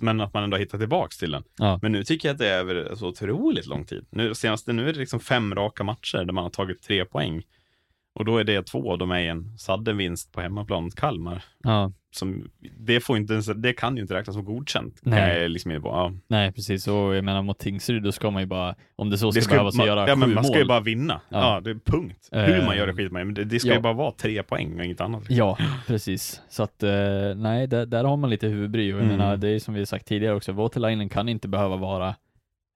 men 0.01 0.21
att 0.21 0.33
man 0.33 0.43
ändå 0.43 0.55
har 0.55 0.59
hittat 0.59 0.79
tillbaks 0.79 1.17
till 1.17 1.31
den. 1.31 1.43
Ja. 1.57 1.79
Men 1.81 1.91
nu 1.91 2.03
tycker 2.03 2.27
jag 2.29 2.33
att 2.33 2.39
det 2.39 2.49
är 2.49 2.59
över 2.59 2.95
så 2.95 3.07
otroligt 3.07 3.65
lång 3.65 3.85
tid. 3.85 4.05
Nu, 4.09 4.35
senaste, 4.35 4.73
nu 4.73 4.89
är 4.89 4.93
det 4.93 4.99
liksom 4.99 5.19
fem 5.19 5.55
raka 5.55 5.83
matcher 5.83 6.17
där 6.17 6.33
man 6.33 6.43
har 6.43 6.51
tagit 6.51 6.81
tre 6.81 7.05
poäng. 7.05 7.43
Och 8.19 8.25
då 8.25 8.37
är 8.37 8.43
det 8.43 8.61
två 8.65 8.91
av 8.91 8.97
dem 8.97 9.11
är 9.11 9.19
en 9.19 9.57
sadden 9.57 9.97
vinst 9.97 10.31
på 10.31 10.41
hemmaplan 10.41 10.83
mot 10.83 10.95
Kalmar. 10.95 11.43
Ja, 11.63 11.91
Som, 12.11 12.49
det, 12.79 12.99
får 12.99 13.17
inte, 13.17 13.33
ens- 13.33 13.45
det 13.55 13.73
kan 13.73 13.95
ju 13.95 14.01
inte 14.01 14.13
räknas 14.13 14.35
som 14.35 14.45
godkänt. 14.45 14.99
Nej. 15.01 15.49
Liksom 15.49 15.71
ja. 15.71 16.11
nej 16.27 16.51
precis. 16.51 16.87
Och 16.87 17.15
jag 17.15 17.23
menar 17.23 17.41
mot 17.41 17.59
Tingsryd, 17.59 18.03
då 18.03 18.11
ska 18.11 18.31
man 18.31 18.41
ju 18.41 18.45
bara, 18.45 18.75
om 18.95 19.09
det 19.09 19.17
så 19.17 19.31
ska, 19.31 19.39
Det 19.39 19.43
ska, 19.43 19.53
behövas 19.53 19.75
man, 19.77 19.87
göra 19.87 20.07
ja, 20.07 20.15
men 20.15 20.33
man 20.33 20.43
ska 20.43 20.53
mål. 20.53 20.59
ju 20.61 20.65
bara 20.65 20.79
vinna. 20.79 21.21
Ja, 21.29 21.53
Ja. 21.53 21.59
det 21.61 21.69
är 21.69 21.75
punkt. 21.85 22.29
Eh, 22.31 22.41
Hur 22.43 22.65
man 22.65 22.77
gör 22.77 22.87
det 22.87 22.93
skiter 22.93 23.09
man 23.13 23.21
i, 23.21 23.25
men 23.25 23.33
det, 23.33 23.43
det 23.43 23.59
ska 23.59 23.69
ja. 23.69 23.75
ju 23.75 23.81
bara 23.81 23.93
vara 23.93 24.11
tre 24.11 24.43
poäng 24.43 24.79
och 24.79 24.85
inget 24.85 25.01
annat. 25.01 25.23
Ja, 25.29 25.57
precis. 25.87 26.41
Så 26.49 26.63
att 26.63 26.83
eh, 26.83 26.89
nej, 27.35 27.67
där, 27.67 27.85
där 27.85 28.03
har 28.03 28.17
man 28.17 28.29
lite 28.29 28.47
huvudbry 28.47 28.93
och 28.93 28.97
jag 28.97 29.03
Mm. 29.05 29.17
menar, 29.17 29.37
det 29.37 29.49
är 29.49 29.59
som 29.59 29.73
vi 29.73 29.85
sagt 29.85 30.07
tidigare 30.07 30.35
också, 30.35 30.51
Voutilainen 30.51 31.09
kan 31.09 31.29
inte 31.29 31.47
behöva 31.47 31.75
vara 31.75 32.15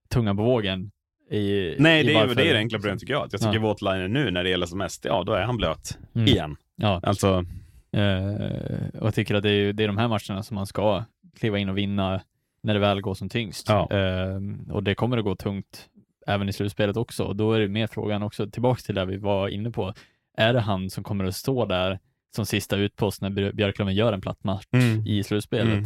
tunga 0.10 0.36
på 0.36 0.44
vågen 0.44 0.92
i 1.32 1.76
Nej, 1.80 2.02
i 2.02 2.04
det 2.04 2.14
är, 2.14 2.20
varför- 2.20 2.36
det 2.36 2.50
är 2.50 2.54
det 2.54 2.60
enkla 2.60 2.78
problemet 2.78 3.00
tycker 3.00 3.14
jag. 3.14 3.26
Att 3.26 3.34
jag 3.34 3.42
tycker 3.42 3.54
Ja. 3.56 3.62
Waterliner 3.62 4.08
nu 4.08 4.32
när 4.32 4.44
det 4.44 4.50
gäller 4.50 4.66
som 4.66 4.78
mest, 4.78 5.06
ja 5.06 5.24
då 5.24 5.34
är 5.34 5.42
han 5.44 5.58
blöt 5.58 5.98
Mm. 6.16 6.28
igen. 6.28 6.56
Ja, 6.76 7.00
Alltså, 7.04 7.46
Eh, 7.92 9.00
och 9.00 9.08
jag 9.08 9.14
tycker 9.16 9.36
att 9.36 9.44
det 9.44 9.50
är, 9.52 9.74
det 9.74 9.84
är 9.84 9.88
de 9.88 9.98
här 9.98 10.08
matcherna 10.08 10.44
som 10.44 10.56
man 10.56 10.66
ska 10.68 11.04
kliva 11.40 11.58
in 11.58 11.70
och 11.70 11.78
vinna 11.78 12.22
när 12.64 12.74
det 12.74 12.80
väl 12.80 13.02
går 13.02 13.14
som 13.14 13.30
tyngst. 13.30 13.70
Ja. 13.70 13.92
Eh, 13.92 14.40
och 14.72 14.84
det 14.84 14.96
kommer 14.96 15.18
att 15.18 15.24
gå 15.24 15.36
tungt 15.36 15.90
även 16.28 16.50
i 16.50 16.54
slutspelet 16.54 16.98
också. 16.98 17.24
Och 17.24 17.36
då 17.36 17.54
är 17.54 17.60
det 17.60 17.68
mer 17.68 17.88
frågan 17.88 18.24
också, 18.24 18.48
tillbaks 18.50 18.84
till 18.84 18.96
det 18.96 19.06
vi 19.06 19.18
var 19.18 19.48
inne 19.48 19.72
på. 19.72 19.94
Är 20.38 20.54
det 20.54 20.60
han 20.60 20.90
som 20.90 21.04
kommer 21.04 21.26
att 21.26 21.36
stå 21.36 21.66
där 21.66 22.00
som 22.36 22.46
sista 22.46 22.76
utpost 22.78 23.22
när 23.22 23.30
Björ- 23.30 23.52
Björklöven 23.54 23.96
gör 23.96 24.14
en 24.14 24.22
platt 24.22 24.44
match 24.44 24.66
Mm. 24.72 25.08
i 25.08 25.24
slutspelet? 25.24 25.74
Mm. 25.74 25.84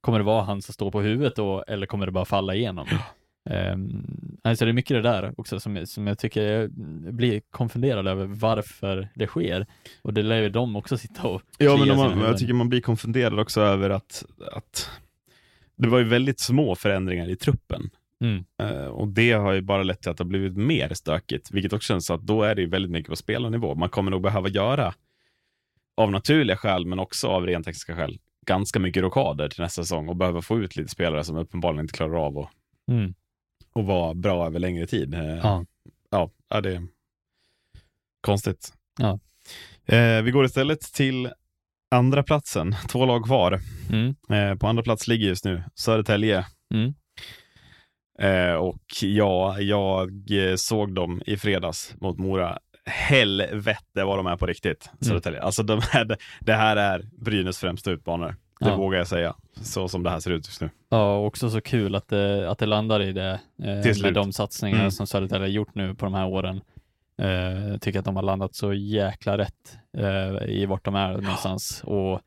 Kommer 0.00 0.18
det 0.18 0.24
vara 0.24 0.42
han 0.42 0.62
som 0.62 0.72
står 0.74 0.90
på 0.90 1.00
huvudet 1.00 1.36
då, 1.36 1.64
eller 1.68 1.86
kommer 1.86 2.06
det 2.06 2.12
bara 2.12 2.24
falla 2.24 2.54
igenom? 2.54 2.86
Um, 3.50 4.38
alltså 4.42 4.64
det 4.64 4.70
är 4.70 4.72
mycket 4.72 4.96
det 4.96 5.02
där 5.02 5.34
också 5.36 5.60
som, 5.60 5.86
som 5.86 6.06
jag 6.06 6.18
tycker 6.18 6.42
jag 6.42 6.70
blir 7.14 7.40
konfunderad 7.50 8.08
över 8.08 8.26
varför 8.26 9.08
det 9.14 9.26
sker. 9.26 9.66
Och 10.02 10.14
det 10.14 10.22
lär 10.22 10.42
ju 10.42 10.48
de 10.48 10.76
också 10.76 10.98
sitta 10.98 11.28
och 11.28 11.42
Ja, 11.58 11.76
men 11.76 11.96
man, 11.96 12.20
jag 12.20 12.38
tycker 12.38 12.52
man 12.52 12.68
blir 12.68 12.80
konfunderad 12.80 13.40
också 13.40 13.60
över 13.60 13.90
att, 13.90 14.24
att 14.52 14.90
det 15.76 15.88
var 15.88 15.98
ju 15.98 16.04
väldigt 16.04 16.40
små 16.40 16.74
förändringar 16.74 17.28
i 17.28 17.36
truppen. 17.36 17.90
Mm. 18.20 18.44
Eh, 18.62 18.86
och 18.86 19.08
det 19.08 19.32
har 19.32 19.52
ju 19.52 19.60
bara 19.60 19.82
lett 19.82 20.00
till 20.00 20.10
att 20.10 20.16
det 20.16 20.24
har 20.24 20.28
blivit 20.28 20.56
mer 20.56 20.94
stökigt, 20.94 21.50
vilket 21.50 21.72
också 21.72 21.86
känns 21.92 22.06
så 22.06 22.14
att 22.14 22.26
då 22.26 22.42
är 22.42 22.54
det 22.54 22.60
ju 22.62 22.68
väldigt 22.68 22.90
mycket 22.90 23.10
på 23.10 23.16
spelarnivå. 23.16 23.74
Man 23.74 23.88
kommer 23.88 24.10
nog 24.10 24.22
behöva 24.22 24.48
göra, 24.48 24.94
av 25.96 26.10
naturliga 26.10 26.56
skäl, 26.56 26.86
men 26.86 26.98
också 26.98 27.28
av 27.28 27.46
rent 27.46 27.64
tekniska 27.64 27.96
skäl, 27.96 28.18
ganska 28.46 28.78
mycket 28.78 29.02
rockader 29.02 29.48
till 29.48 29.62
nästa 29.62 29.82
säsong 29.82 30.08
och 30.08 30.16
behöva 30.16 30.42
få 30.42 30.58
ut 30.58 30.76
lite 30.76 30.88
spelare 30.88 31.24
som 31.24 31.36
uppenbarligen 31.36 31.84
inte 31.84 31.96
klarar 31.96 32.26
av 32.26 32.38
att, 32.38 32.50
Mm. 32.90 33.14
Att 33.76 33.86
vara 33.86 34.14
bra 34.14 34.46
över 34.46 34.58
längre 34.58 34.86
tid. 34.86 35.14
Eh, 35.14 35.36
Ja. 35.36 35.64
ja, 36.10 36.30
ja, 36.48 36.60
det 36.60 36.74
är 36.74 36.82
konstigt. 38.20 38.72
Ja. 38.98 39.18
Eh, 39.96 40.22
vi 40.22 40.30
går 40.30 40.44
istället 40.44 40.80
till 40.80 41.30
andra 41.90 42.22
platsen, 42.22 42.74
två 42.88 43.06
lag 43.06 43.24
kvar. 43.24 43.60
Mm. 43.92 44.14
Eh, 44.30 44.58
på 44.58 44.66
andra 44.66 44.82
plats 44.82 45.08
ligger 45.08 45.26
just 45.26 45.44
nu 45.44 45.62
Södertälje. 45.74 46.46
Mm. 46.74 46.94
Eh, 48.18 48.54
och 48.54 48.82
ja, 49.02 49.60
jag 49.60 50.30
eh, 50.30 50.56
såg 50.56 50.94
dem 50.94 51.22
i 51.26 51.36
fredags 51.36 51.94
mot 52.00 52.18
Mora. 52.18 52.58
Helvete 52.88 54.04
vad 54.04 54.18
de 54.18 54.26
är 54.26 54.36
på 54.36 54.46
riktigt, 54.46 54.90
Södertälje. 55.00 55.42
Alltså 55.42 55.62
de 55.62 55.80
här, 55.90 56.16
det 56.40 56.54
här 56.54 56.76
är 56.76 57.02
Brynäs 57.24 57.58
främsta 57.58 57.90
utmanare. 57.90 58.36
Det 58.60 58.68
Ja. 58.68 58.76
vågar 58.76 58.98
jag 58.98 59.06
säga, 59.06 59.34
så 59.60 59.88
som 59.88 60.02
det 60.02 60.10
här 60.10 60.20
ser 60.20 60.30
ut 60.30 60.46
just 60.46 60.60
nu. 60.60 60.70
Ja, 60.88 61.16
och 61.16 61.26
också 61.26 61.50
så 61.50 61.60
kul 61.60 61.94
att 61.94 62.08
det, 62.08 62.50
att 62.50 62.58
det 62.58 62.66
landar 62.66 63.02
i 63.02 63.12
det 63.12 63.40
eh, 63.62 63.82
Till 63.82 64.02
med 64.02 64.14
de 64.14 64.32
satsningarna 64.32 64.80
Mm. 64.82 64.90
som 64.90 65.06
Södertälje 65.06 65.44
har 65.46 65.50
gjort 65.52 65.74
nu 65.74 65.94
på 65.94 66.04
de 66.04 66.14
här 66.14 66.26
åren. 66.26 66.60
Eh, 67.22 67.68
jag 67.68 67.80
tycker 67.80 67.98
att 67.98 68.04
de 68.04 68.16
har 68.16 68.22
landat 68.22 68.54
så 68.54 68.72
jäkla 68.74 69.38
rätt 69.38 69.78
eh, 69.98 70.48
i 70.48 70.66
vart 70.66 70.84
de 70.84 70.94
är 70.94 71.12
någonstans. 71.12 71.82
Och 71.84 72.20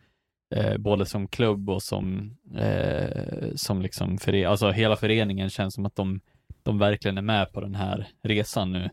eh, 0.55 0.77
både 0.77 1.05
som 1.05 1.27
klubb 1.27 1.69
och 1.69 1.83
som, 1.83 2.35
eh, 2.57 3.07
som 3.55 3.81
liksom 3.81 4.17
före, 4.17 4.49
alltså 4.49 4.71
hela 4.71 4.95
föreningen 4.95 5.49
känns 5.49 5.73
som 5.73 5.85
att 5.85 5.95
de, 5.95 6.19
de 6.63 6.79
verkligen 6.79 7.17
är 7.17 7.21
med 7.21 7.51
på 7.53 7.61
den 7.61 7.75
här 7.75 8.07
resan 8.23 8.71
nu. 8.71 8.89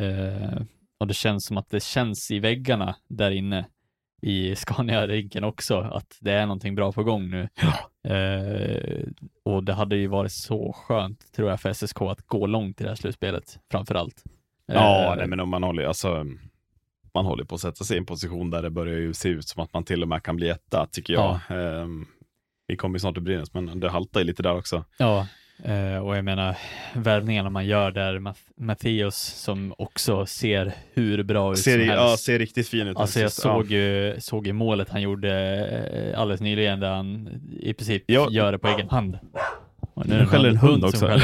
Eh, 0.00 0.62
och 1.00 1.06
det 1.06 1.14
känns 1.14 1.46
som 1.46 1.56
att 1.56 1.70
det 1.70 1.82
känns 1.82 2.30
i 2.30 2.38
väggarna 2.38 2.96
där 3.08 3.30
inne 3.30 3.64
i 4.22 4.54
Scania-rinken 4.54 5.44
också, 5.44 5.80
att 5.80 6.16
det 6.20 6.32
är 6.32 6.46
någonting 6.46 6.74
bra 6.74 6.92
på 6.92 7.04
gång 7.04 7.30
nu. 7.30 7.48
Eh, 8.08 9.02
och 9.44 9.64
det 9.64 9.72
hade 9.72 9.96
ju 9.96 10.06
varit 10.06 10.32
så 10.32 10.72
skönt, 10.72 11.32
tror 11.32 11.50
jag, 11.50 11.60
för 11.60 11.72
SSK 11.72 12.00
att 12.00 12.26
gå 12.26 12.46
långt 12.46 12.80
i 12.80 12.84
det 12.84 12.90
här 12.90 12.96
slutspelet, 12.96 13.58
framför 13.70 13.94
allt. 13.94 14.24
Ja, 14.66 15.12
Eh, 15.12 15.16
nej, 15.16 15.26
men 15.26 15.40
om 15.40 15.48
man 15.48 15.62
håller, 15.62 15.84
alltså, 15.84 16.26
man 17.14 17.26
håller 17.26 17.44
på 17.44 17.54
att 17.54 17.60
sätta 17.60 17.84
sig 17.84 17.96
i 17.96 17.98
en 17.98 18.06
position 18.06 18.50
där 18.50 18.62
det 18.62 18.70
börjar 18.70 18.98
ju 18.98 19.14
se 19.14 19.28
ut 19.28 19.48
som 19.48 19.62
att 19.62 19.72
man 19.72 19.84
till 19.84 20.02
och 20.02 20.08
med 20.08 20.22
kan 20.22 20.36
bli 20.36 20.48
etta, 20.48 20.86
tycker 20.92 21.12
jag. 21.14 21.40
Ehm, 21.48 22.06
vi 22.66 22.76
kommer 22.76 22.94
ju 22.94 23.00
snart 23.00 23.14
till 23.14 23.22
Brynäs, 23.22 23.54
men 23.54 23.80
det 23.80 23.90
haltar 23.90 24.20
ju 24.20 24.26
lite 24.26 24.42
där 24.42 24.56
också. 24.56 24.84
Ja, 24.98 25.26
eh, 25.64 25.96
och 26.06 26.16
jag 26.16 26.24
menar 26.24 26.56
värvningarna 26.94 27.50
man 27.50 27.66
gör 27.66 27.90
där, 27.90 28.14
Math- 28.18 28.50
Mattheus 28.56 29.16
som 29.16 29.74
också 29.78 30.26
ser 30.26 30.72
hur 30.94 31.22
bra 31.22 31.52
ut 31.52 31.58
Ser, 31.58 31.78
som 31.78 31.86
ja, 31.88 32.08
helst. 32.08 32.24
ser 32.24 32.38
riktigt 32.38 32.68
fin 32.68 32.86
ut. 32.88 32.96
Alltså 32.96 33.18
jag 33.18 33.26
ja. 33.26 33.30
såg 33.30 33.70
ju, 33.70 34.14
såg 34.20 34.46
ju 34.46 34.52
målet 34.52 34.88
han 34.90 35.02
gjorde 35.02 35.32
eh, 36.12 36.20
alldeles 36.20 36.40
nyligen 36.40 36.80
där 36.80 36.90
han 36.90 37.28
i 37.60 37.74
princip 37.74 38.02
Ja. 38.06 38.28
gör 38.30 38.52
det 38.52 38.58
på 38.58 38.68
egen 38.68 38.88
hand. 38.88 39.18
Och 39.94 40.08
Nu 40.08 40.26
skäller 40.26 40.48
en 40.48 40.56
hund 40.56 40.84
också. 40.84 41.08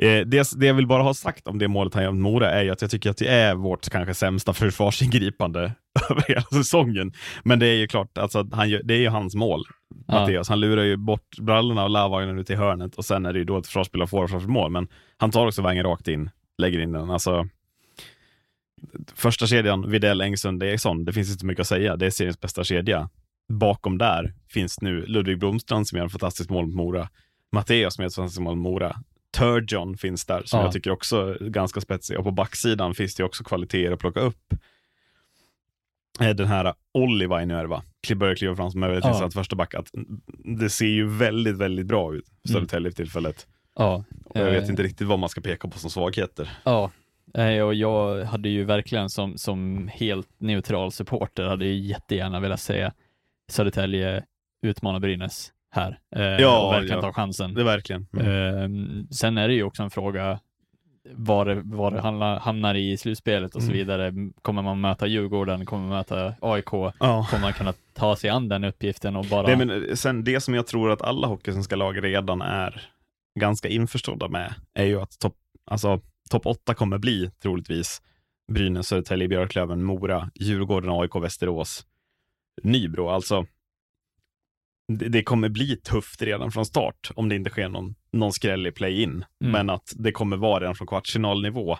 Eh, 0.00 0.26
det, 0.26 0.52
det 0.56 0.66
jag 0.66 0.74
vill 0.74 0.86
bara 0.86 1.02
ha 1.02 1.14
sagt 1.14 1.48
om 1.48 1.58
det 1.58 1.68
målet 1.68 1.94
han 1.94 2.02
gör 2.02 2.10
mot 2.10 2.20
Mora 2.20 2.50
är 2.50 2.62
ju 2.62 2.70
att 2.70 2.82
jag 2.82 2.90
tycker 2.90 3.10
att 3.10 3.16
det 3.16 3.28
är 3.28 3.54
vårt 3.54 3.88
kanske 3.88 4.14
sämsta 4.14 4.52
försvarsingripande 4.52 5.60
över 6.10 6.24
hela 6.28 6.42
säsongen. 6.42 7.12
Men 7.42 7.58
det 7.58 7.66
är 7.66 7.74
ju 7.76 7.86
klart, 7.86 8.18
alltså, 8.18 8.48
han 8.52 8.80
det 8.84 8.94
är 8.94 8.98
ju 8.98 9.08
hans 9.08 9.34
mål. 9.34 9.64
Ja. 10.06 10.42
Han 10.48 10.60
lurar 10.60 10.82
ju 10.82 10.96
bort 10.96 11.38
brallorna 11.38 11.84
och 11.84 11.90
Lavagnen 11.90 12.38
ut 12.38 12.50
i 12.50 12.54
hörnet 12.54 12.94
och 12.94 13.04
sen 13.04 13.26
är 13.26 13.32
det 13.32 13.38
ju 13.38 13.44
då 13.44 13.58
ett 13.58 13.66
försvarsspelare 13.66 14.08
får 14.08 14.26
framför 14.26 14.48
mål. 14.48 14.70
Men 14.70 14.88
han 15.16 15.30
tar 15.30 15.46
också 15.46 15.62
vägen 15.62 15.84
rakt 15.84 16.08
in, 16.08 16.30
lägger 16.58 16.80
in 16.80 16.92
den. 16.92 17.10
Alltså, 17.10 17.48
första 19.14 19.46
kedjan, 19.46 19.90
Videll, 19.90 20.20
Engsund, 20.20 20.62
Eriksson, 20.62 21.04
det 21.04 21.12
finns 21.12 21.32
inte 21.32 21.46
mycket 21.46 21.60
att 21.60 21.66
säga. 21.66 21.96
Det 21.96 22.06
är 22.06 22.10
seriens 22.10 22.40
bästa 22.40 22.64
kedja. 22.64 23.08
Bakom 23.50 23.98
där 23.98 24.34
finns 24.48 24.80
nu 24.80 25.06
Ludvig 25.06 25.38
Blomstrand 25.38 25.88
som 25.88 25.98
gör 25.98 26.06
ett 26.06 26.12
fantastiskt 26.12 26.50
mål 26.50 26.66
mot 26.66 26.74
Mora. 26.74 27.08
Matteus 27.52 27.94
som 27.94 28.02
gör 28.02 28.06
ett 28.08 28.14
fantastiskt 28.14 28.40
mål 28.42 28.56
mot 28.56 28.62
Mora. 28.72 28.96
Turgeon 29.36 29.96
finns 29.96 30.26
där, 30.26 30.42
som 30.44 30.58
Ja. 30.58 30.64
jag 30.66 30.72
tycker 30.72 30.90
också 30.90 31.16
är 31.40 31.48
ganska 31.48 31.80
spetsig. 31.80 32.18
Och 32.18 32.24
på 32.24 32.30
backsidan 32.30 32.94
finns 32.94 33.14
det 33.14 33.24
också 33.24 33.44
kvaliteter 33.44 33.92
att 33.92 33.98
plocka 34.00 34.20
upp. 34.20 34.54
Eh, 36.20 36.30
Den 36.30 36.46
här 36.46 36.74
Olli 36.94 37.26
va? 37.66 37.82
börjar 38.16 38.34
kliva 38.34 38.56
fram 38.56 38.70
som 38.70 38.80
möjligt 38.80 39.04
Ja. 39.04 39.30
första 39.34 39.56
back. 39.56 39.74
Att 39.74 39.90
det 40.58 40.70
ser 40.70 40.86
ju 40.86 41.08
väldigt, 41.08 41.56
väldigt 41.56 41.86
bra 41.86 42.14
ut, 42.14 42.24
Södertälje 42.48 42.90
för 42.90 42.96
tillfället. 42.96 43.46
Ja. 43.76 44.04
Och 44.24 44.40
jag 44.40 44.50
vet 44.50 44.64
eh, 44.64 44.70
inte 44.70 44.82
riktigt 44.82 45.06
vad 45.06 45.18
man 45.18 45.28
ska 45.28 45.40
peka 45.40 45.68
på 45.68 45.78
som 45.78 45.90
svagheter. 45.90 46.50
Ja, 46.64 46.90
eh, 47.34 47.62
och 47.62 47.74
jag 47.74 48.24
hade 48.24 48.48
ju 48.48 48.64
verkligen 48.64 49.10
som, 49.10 49.38
som 49.38 49.88
helt 49.92 50.28
neutral 50.38 50.92
supporter 50.92 51.44
hade 51.44 51.64
ju 51.66 51.74
jättegärna 51.74 52.40
velat 52.40 52.60
se 52.60 52.90
Södertälje 53.52 54.24
utmana 54.66 55.00
Brynäs 55.00 55.52
här 55.74 55.98
eh, 56.16 56.22
Ja, 56.22 56.66
och 56.66 56.72
verkligen 56.72 56.96
ja. 56.96 57.02
ta 57.02 57.12
chansen. 57.12 57.54
Det 57.54 57.64
verkligen. 57.64 58.06
Mm. 58.12 58.26
Eh, 58.98 59.04
sen 59.10 59.38
är 59.38 59.48
det 59.48 59.54
ju 59.54 59.62
också 59.62 59.82
en 59.82 59.90
fråga 59.90 60.40
var 61.12 61.44
det, 61.44 61.60
var 61.64 61.90
det 61.90 62.00
hamnar, 62.00 62.38
hamnar 62.40 62.74
i 62.74 62.96
slutspelet 62.96 63.54
och 63.54 63.62
så 63.62 63.68
Mm. 63.68 63.78
vidare. 63.78 64.12
Kommer 64.42 64.62
man 64.62 64.80
möta 64.80 65.06
Djurgården, 65.06 65.66
kommer 65.66 65.82
man 65.88 65.96
möta 65.98 66.34
AIK, 66.40 66.64
Ja. 67.00 67.26
kommer 67.30 67.40
man 67.40 67.52
kunna 67.52 67.72
ta 67.94 68.16
sig 68.16 68.30
an 68.30 68.48
den 68.48 68.64
uppgiften 68.64 69.16
och 69.16 69.24
bara... 69.24 69.46
Det, 69.46 69.56
men, 69.66 69.96
sen, 69.96 70.24
det 70.24 70.40
som 70.40 70.54
jag 70.54 70.66
tror 70.66 70.90
att 70.90 71.02
alla 71.02 71.26
hockeysvenska 71.26 71.76
lag 71.76 72.04
redan 72.04 72.42
är 72.42 72.82
ganska 73.40 73.68
införstådda 73.68 74.28
med 74.28 74.54
är 74.74 74.84
ju 74.84 75.00
att 75.00 75.18
topp 75.18 75.34
alltså, 75.70 76.00
top 76.30 76.46
8 76.46 76.74
kommer 76.74 76.98
bli 76.98 77.30
troligtvis 77.42 78.02
Brynäs, 78.52 78.86
Södertälje, 78.88 79.28
Björklöven, 79.28 79.84
Mora, 79.84 80.30
Djurgården, 80.34 80.90
AIK, 80.90 81.14
Västerås, 81.16 81.86
Nybro. 82.62 83.08
Alltså, 83.08 83.46
det, 84.88 85.22
kommer 85.22 85.48
bli 85.48 85.76
tufft 85.76 86.22
redan 86.22 86.52
från 86.52 86.66
start 86.66 87.10
om 87.14 87.28
det 87.28 87.34
inte 87.34 87.50
sker 87.50 87.68
någon, 87.68 87.94
någon 88.12 88.66
i 88.66 88.72
play-in. 88.72 89.10
Mm. 89.10 89.52
Men 89.52 89.70
att 89.70 89.92
det 89.96 90.12
kommer 90.12 90.36
vara 90.36 90.60
redan 90.60 90.74
från 90.74 90.86
kvartsfinalnivå 90.86 91.78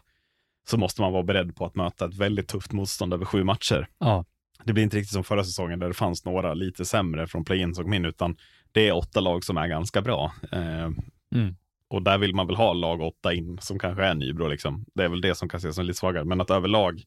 så 0.69 0.79
måste 0.79 1.01
man 1.01 1.13
vara 1.13 1.23
beredd 1.23 1.57
på 1.57 1.65
att 1.65 1.75
möta 1.75 2.05
ett 2.05 2.15
väldigt 2.15 2.49
tufft 2.49 2.73
motstånd 2.73 3.15
över 3.15 3.25
sju 3.25 3.45
matcher 3.45 3.89
Ja, 3.99 4.25
det 4.65 4.73
blir 4.73 4.85
inte 4.85 4.97
riktigt 4.97 5.13
som 5.13 5.25
förra 5.25 5.45
säsongen 5.45 5.79
där 5.79 5.89
det 5.89 5.95
fanns 5.95 6.25
några 6.25 6.55
lite 6.55 6.85
sämre 6.85 7.27
från 7.27 7.45
play-in 7.45 7.75
som 7.75 7.85
kom 7.85 7.93
in, 7.93 8.05
utan 8.05 8.37
det 8.73 8.89
är 8.89 8.97
åtta 8.97 9.21
lag 9.21 9.45
som 9.45 9.57
är 9.57 9.69
ganska 9.69 10.03
bra. 10.03 10.33
Eh, 10.53 10.91
Mm. 11.35 11.57
Och 11.89 12.03
där 12.03 12.19
vill 12.19 12.35
man 12.35 12.47
väl 12.47 12.57
ha 12.57 12.73
lag 12.73 13.01
åtta 13.01 13.35
in, 13.35 13.59
som 13.61 13.79
kanske 13.79 14.05
är 14.05 14.15
Nybro. 14.15 14.49
Liksom. 14.49 14.85
Det 14.95 15.05
är 15.05 15.09
väl 15.09 15.21
det 15.21 15.35
som 15.35 15.49
kan 15.49 15.59
ses 15.59 15.75
som 15.75 15.85
lite 15.85 15.99
svagare, 15.99 16.25
men 16.25 16.41
att 16.41 16.51
överlag 16.51 17.03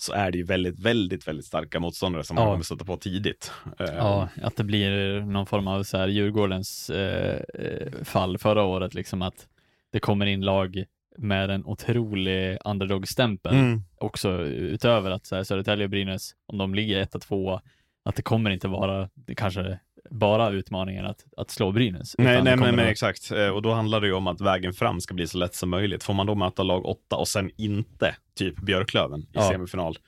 så 0.00 0.12
är 0.12 0.30
det 0.30 0.38
ju 0.38 0.44
väldigt, 0.44 0.78
väldigt, 0.78 1.28
väldigt 1.28 1.46
starka 1.46 1.80
motståndare 1.80 2.24
som 2.24 2.34
man 2.34 2.44
Ja. 2.44 2.50
kommer 2.52 2.64
stöta 2.64 2.84
på 2.84 2.96
tidigt. 2.96 3.52
Eh, 3.80 3.86
Ja, 3.96 4.28
att 4.42 4.56
det 4.56 4.64
blir 4.64 5.20
någon 5.20 5.46
form 5.46 5.68
av 5.68 5.82
så 5.82 5.98
här 5.98 6.08
Djurgårdens 6.08 6.90
eh, 6.90 7.40
eh, 7.54 8.04
fall 8.04 8.38
förra 8.38 8.62
året, 8.62 8.94
liksom 8.94 9.22
att 9.22 9.48
det 9.92 10.00
kommer 10.00 10.26
in 10.26 10.40
lag 10.40 10.84
med 11.18 11.50
en 11.50 11.64
otrolig 11.66 12.58
underdog-stämpel 12.64 13.54
Mm. 13.54 13.82
också 13.98 14.30
utöver 14.46 15.10
att 15.10 15.26
så 15.26 15.36
här, 15.36 15.42
Södertälje 15.44 15.84
och 15.84 15.90
Brynäs, 15.90 16.30
om 16.46 16.58
de 16.58 16.74
ligger 16.74 16.98
etta, 17.00 17.18
tvåa, 17.18 17.62
att 18.04 18.16
det 18.16 18.22
kommer 18.22 18.50
inte 18.50 18.68
vara 18.68 19.08
kanske 19.36 19.78
bara 20.10 20.50
utmaningen 20.50 21.06
att, 21.06 21.24
att 21.36 21.50
slå 21.50 21.72
Brynäs. 21.72 22.14
Nej, 22.18 22.42
nej 22.42 22.56
men, 22.56 22.76
men 22.76 22.86
exakt. 22.86 23.30
Eh, 23.30 23.48
Och 23.48 23.62
då 23.62 23.72
handlar 23.72 24.00
det 24.00 24.06
ju 24.06 24.12
om 24.12 24.26
att 24.26 24.40
vägen 24.40 24.72
fram 24.72 25.00
ska 25.00 25.14
bli 25.14 25.26
så 25.26 25.38
lätt 25.38 25.54
som 25.54 25.70
möjligt. 25.70 26.04
Får 26.04 26.14
man 26.14 26.26
då 26.26 26.34
möta 26.34 26.62
lag 26.62 26.86
åtta 26.86 27.16
och 27.16 27.28
sen 27.28 27.50
inte 27.56 28.14
typ 28.38 28.56
Björklöven 28.56 29.20
i 29.20 29.26
Ja. 29.32 29.48
semifinal. 29.50 29.98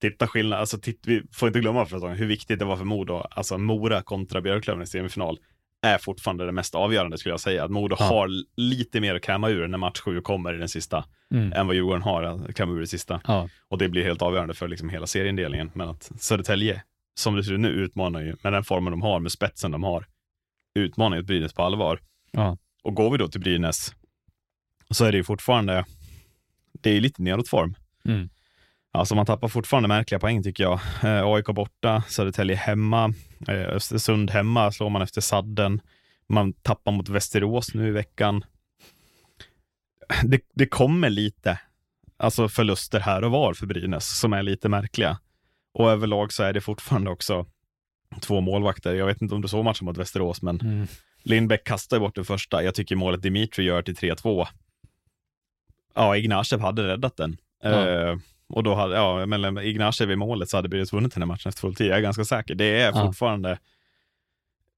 Titta 0.00 0.26
skillnad, 0.26 0.60
alltså 0.60 0.78
titt, 0.78 1.00
vi 1.06 1.22
får 1.32 1.48
inte 1.48 1.60
glömma 1.60 1.86
för 1.86 2.14
hur 2.14 2.26
viktigt 2.26 2.58
det 2.58 2.64
var 2.64 2.76
för 2.76 2.84
Modo. 2.84 3.14
Alltså 3.30 3.58
Mora 3.58 4.02
kontra 4.02 4.40
Björklöven 4.40 4.82
i 4.82 4.86
semifinal 4.86 5.38
är 5.86 5.98
fortfarande 5.98 6.46
det 6.46 6.52
mest 6.52 6.74
avgörande 6.74 7.18
skulle 7.18 7.32
jag 7.32 7.40
säga. 7.40 7.64
Att 7.64 7.70
Modo 7.70 7.96
Ja. 7.98 8.04
har 8.04 8.28
lite 8.56 9.00
mer 9.00 9.14
att 9.14 9.22
kräma 9.22 9.48
ur 9.48 9.68
när 9.68 9.78
match 9.78 10.00
sju 10.00 10.20
kommer 10.20 10.54
i 10.54 10.58
den 10.58 10.68
sista, 10.68 11.04
Mm. 11.34 11.52
än 11.52 11.66
vad 11.66 11.76
Djurgården 11.76 12.02
har 12.02 12.22
att 12.22 12.54
kräma 12.54 12.72
ur 12.72 12.82
i 12.82 12.86
sista. 12.86 13.20
Ja, 13.26 13.48
Och 13.68 13.78
det 13.78 13.88
blir 13.88 14.04
helt 14.04 14.22
avgörande 14.22 14.54
för 14.54 14.68
liksom 14.68 14.88
hela 14.88 15.06
serieindelningen. 15.06 15.70
Men 15.74 15.88
att 15.88 16.10
Södertälje, 16.18 16.82
som 17.14 17.36
det 17.36 17.44
ser 17.44 17.52
ut 17.52 17.60
nu, 17.60 17.68
utmanar 17.68 18.20
ju 18.20 18.36
med 18.42 18.52
den 18.52 18.64
formen 18.64 18.90
de 18.90 19.02
har, 19.02 19.20
med 19.20 19.32
spetsen 19.32 19.70
de 19.70 19.82
har, 19.82 20.06
utmanar 20.74 21.16
ju 21.16 21.22
Brynäs 21.22 21.52
på 21.52 21.62
allvar. 21.62 22.00
ja, 22.30 22.56
Och 22.82 22.94
går 22.94 23.10
vi 23.10 23.18
då 23.18 23.28
till 23.28 23.40
Brynäs 23.40 23.94
så 24.90 25.04
är 25.04 25.12
det 25.12 25.18
ju 25.18 25.24
fortfarande, 25.24 25.84
det 26.72 26.90
är 26.90 26.94
ju 26.94 27.00
lite 27.00 27.22
nedåt 27.22 27.48
form. 27.48 27.74
Mm. 28.04 28.28
Alltså 28.92 29.14
man 29.14 29.26
tappar 29.26 29.48
fortfarande 29.48 29.88
märkliga 29.88 30.18
poäng 30.18 30.42
tycker 30.42 30.64
jag. 30.64 30.80
Eh, 31.02 31.26
AIK 31.26 31.46
borta, 31.46 32.02
Södertälje 32.08 32.56
hemma, 32.56 33.14
eh, 33.48 33.68
Östersund 33.68 34.30
hemma 34.30 34.72
slår 34.72 34.90
man 34.90 35.02
efter 35.02 35.20
sadden. 35.20 35.80
Man 36.26 36.52
tappar 36.52 36.92
mot 36.92 37.08
Västerås 37.08 37.74
nu 37.74 37.88
i 37.88 37.90
veckan. 37.90 38.44
Det, 40.24 40.40
det 40.54 40.66
kommer 40.66 41.10
lite 41.10 41.58
alltså 42.16 42.48
förluster 42.48 43.00
här 43.00 43.24
och 43.24 43.30
var 43.30 43.54
för 43.54 43.66
Brynäs 43.66 44.18
som 44.18 44.32
är 44.32 44.42
lite 44.42 44.68
märkliga. 44.68 45.18
Och 45.74 45.90
överlag 45.90 46.32
så 46.32 46.42
är 46.42 46.52
det 46.52 46.60
fortfarande 46.60 47.10
också 47.10 47.46
två 48.20 48.40
målvakter. 48.40 48.94
Jag 48.94 49.06
vet 49.06 49.22
inte 49.22 49.34
om 49.34 49.42
du 49.42 49.48
såg 49.48 49.64
matchen 49.64 49.84
mot 49.84 49.96
Västerås, 49.98 50.42
men 50.42 50.60
mm. 50.60 50.86
Lindbäck 51.22 51.64
kastar 51.64 51.98
bort 51.98 52.14
den 52.14 52.24
första. 52.24 52.62
Jag 52.62 52.74
tycker 52.74 52.96
målet 52.96 53.22
Dimitri 53.22 53.64
gör 53.64 53.82
till 53.82 53.94
3-2. 53.94 54.46
Ja, 55.94 56.16
Ignashev 56.16 56.60
hade 56.60 56.86
räddat 56.88 57.16
den. 57.16 57.36
Ja. 57.62 57.88
Eh, 57.88 58.16
och 58.48 58.62
då 58.62 58.74
hade, 58.74 58.94
ja, 58.94 59.26
men 59.26 59.58
Ignashev 59.58 60.10
i 60.10 60.16
målet 60.16 60.48
så 60.48 60.56
hade 60.56 60.68
Brynäs 60.68 60.92
vunnit 60.92 61.14
den 61.14 61.22
här 61.22 61.26
matchen 61.26 61.48
efter 61.48 61.60
full 61.60 61.74
tid. 61.74 61.86
Jag 61.86 61.96
är 61.96 62.02
ganska 62.02 62.24
säker. 62.24 62.54
Det 62.54 62.80
är 62.80 62.92
Ja. 62.94 63.06
fortfarande, 63.06 63.58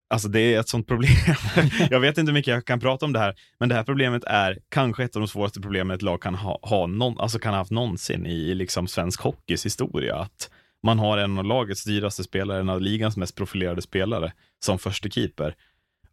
alltså 0.09 0.29
det 0.29 0.41
är 0.41 0.61
ett 0.61 0.69
sånt 0.69 0.87
problem. 0.89 1.11
jag 1.91 2.01
vet 2.01 2.19
inte 2.19 2.31
hur 2.31 2.35
mycket 2.35 2.55
jag 2.55 2.65
kan 2.65 2.81
prata 2.81 3.07
om 3.07 3.13
det 3.13 3.19
här, 3.19 3.35
men 3.59 3.69
det 3.69 3.75
här 3.75 3.85
problemet 3.85 4.25
är 4.25 4.59
kanske 4.69 5.05
ett 5.05 5.17
av 5.17 5.21
de 5.21 5.29
svåraste 5.29 5.61
problemen 5.61 5.95
ett 5.95 6.03
lag 6.03 6.23
kan 6.23 6.35
ha, 6.35 6.59
ha 6.63 6.87
någon, 6.87 7.21
alltså 7.21 7.39
kan 7.39 7.53
ha 7.53 7.59
haft 7.59 7.71
någonsin 7.71 8.27
i, 8.27 8.35
i 8.35 8.55
liksom 8.55 8.87
svensk 8.87 9.21
hockeys 9.21 9.67
historia. 9.67 10.17
Att 10.17 10.51
man 10.83 10.99
har 10.99 11.19
en 11.19 11.39
av 11.39 11.45
lagets 11.45 11.85
dyraste 11.85 12.25
spelare, 12.25 12.61
en 12.61 12.69
av 12.69 12.81
ligans 12.81 13.17
mest 13.17 13.37
profilerade 13.37 13.83
spelare 13.83 14.33
som 14.65 14.79
första 14.79 15.09
keeper. 15.09 15.55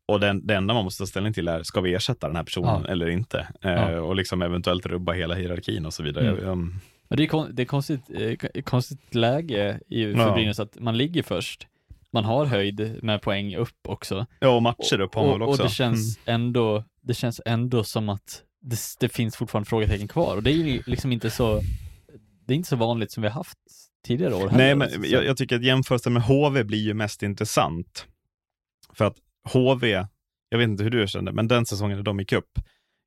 Och 0.05 0.19
den, 0.19 0.47
det 0.47 0.55
enda 0.55 0.73
man 0.73 0.83
måste 0.83 1.01
ta 1.03 1.07
ställning 1.07 1.33
till 1.33 1.47
är, 1.47 1.63
ska 1.63 1.81
vi 1.81 1.93
ersätta 1.93 2.27
den 2.27 2.35
här 2.35 2.43
personen 2.43 2.81
Ja. 2.85 2.91
eller 2.91 3.09
inte? 3.09 3.47
Eh, 3.61 3.71
Ja. 3.71 4.01
Och 4.01 4.15
liksom 4.15 4.41
eventuellt 4.41 4.85
rubba 4.85 5.11
hela 5.13 5.35
hierarkin 5.35 5.85
och 5.85 5.93
så 5.93 6.03
vidare. 6.03 6.29
Mm. 6.29 6.47
Um, 6.49 6.79
det 7.09 7.23
är, 7.23 7.27
kon- 7.27 7.55
det 7.55 7.61
är 7.61 7.65
konstigt, 7.65 8.01
eh, 8.53 8.61
konstigt 8.63 9.15
läge 9.15 9.79
i, 9.89 10.03
för 10.13 10.19
Ja. 10.21 10.33
Brynäs 10.33 10.59
att 10.59 10.79
man 10.79 10.97
ligger 10.97 11.23
först. 11.23 11.67
Man 12.11 12.25
har 12.25 12.45
höjd 12.45 12.99
med 13.03 13.21
poäng 13.21 13.55
upp 13.55 13.87
också. 13.87 14.25
ja, 14.39 14.49
och 14.49 14.61
matcher 14.63 14.99
upp 15.01 15.15
har 15.15 15.21
man 15.23 15.31
väl 15.33 15.41
och 15.41 15.49
också. 15.49 15.63
det 15.63 15.69
känns 15.69 16.19
ändå, 16.25 16.83
det 17.01 17.13
känns 17.13 17.41
ändå 17.45 17.83
som 17.83 18.09
att 18.09 18.43
det, 18.61 18.77
det 18.99 19.09
finns 19.09 19.35
fortfarande 19.35 19.69
frågetecken 19.69 20.07
kvar. 20.07 20.35
Och 20.35 20.43
det 20.43 20.51
är 20.51 20.55
ju 20.55 20.83
liksom 20.85 21.11
inte 21.11 21.29
så, 21.29 21.61
det 22.45 22.53
är 22.53 22.55
inte 22.57 22.69
så 22.69 22.75
vanligt 22.75 23.11
som 23.11 23.23
vi 23.23 23.29
har 23.29 23.35
haft 23.35 23.57
tidigare 24.03 24.33
år 24.35 24.49
Nej, 24.53 24.75
men 24.75 24.89
jag, 25.03 25.25
jag 25.25 25.37
tycker 25.37 25.55
att 25.55 25.63
jämförelsen 25.63 26.13
med 26.13 26.23
HV 26.23 26.63
blir 26.63 26.81
ju 26.83 26.93
mest 26.93 27.23
intressant. 27.23 28.07
För 28.93 29.05
att 29.05 29.15
HV, 29.53 30.05
jag 30.49 30.57
vet 30.57 30.67
inte 30.67 30.83
hur 30.83 30.89
du 30.91 31.07
kände, 31.07 31.31
men 31.31 31.47
den 31.47 31.65
säsongen 31.65 31.97
när 31.97 32.03
de 32.03 32.19
gick 32.19 32.31
upp, 32.31 32.59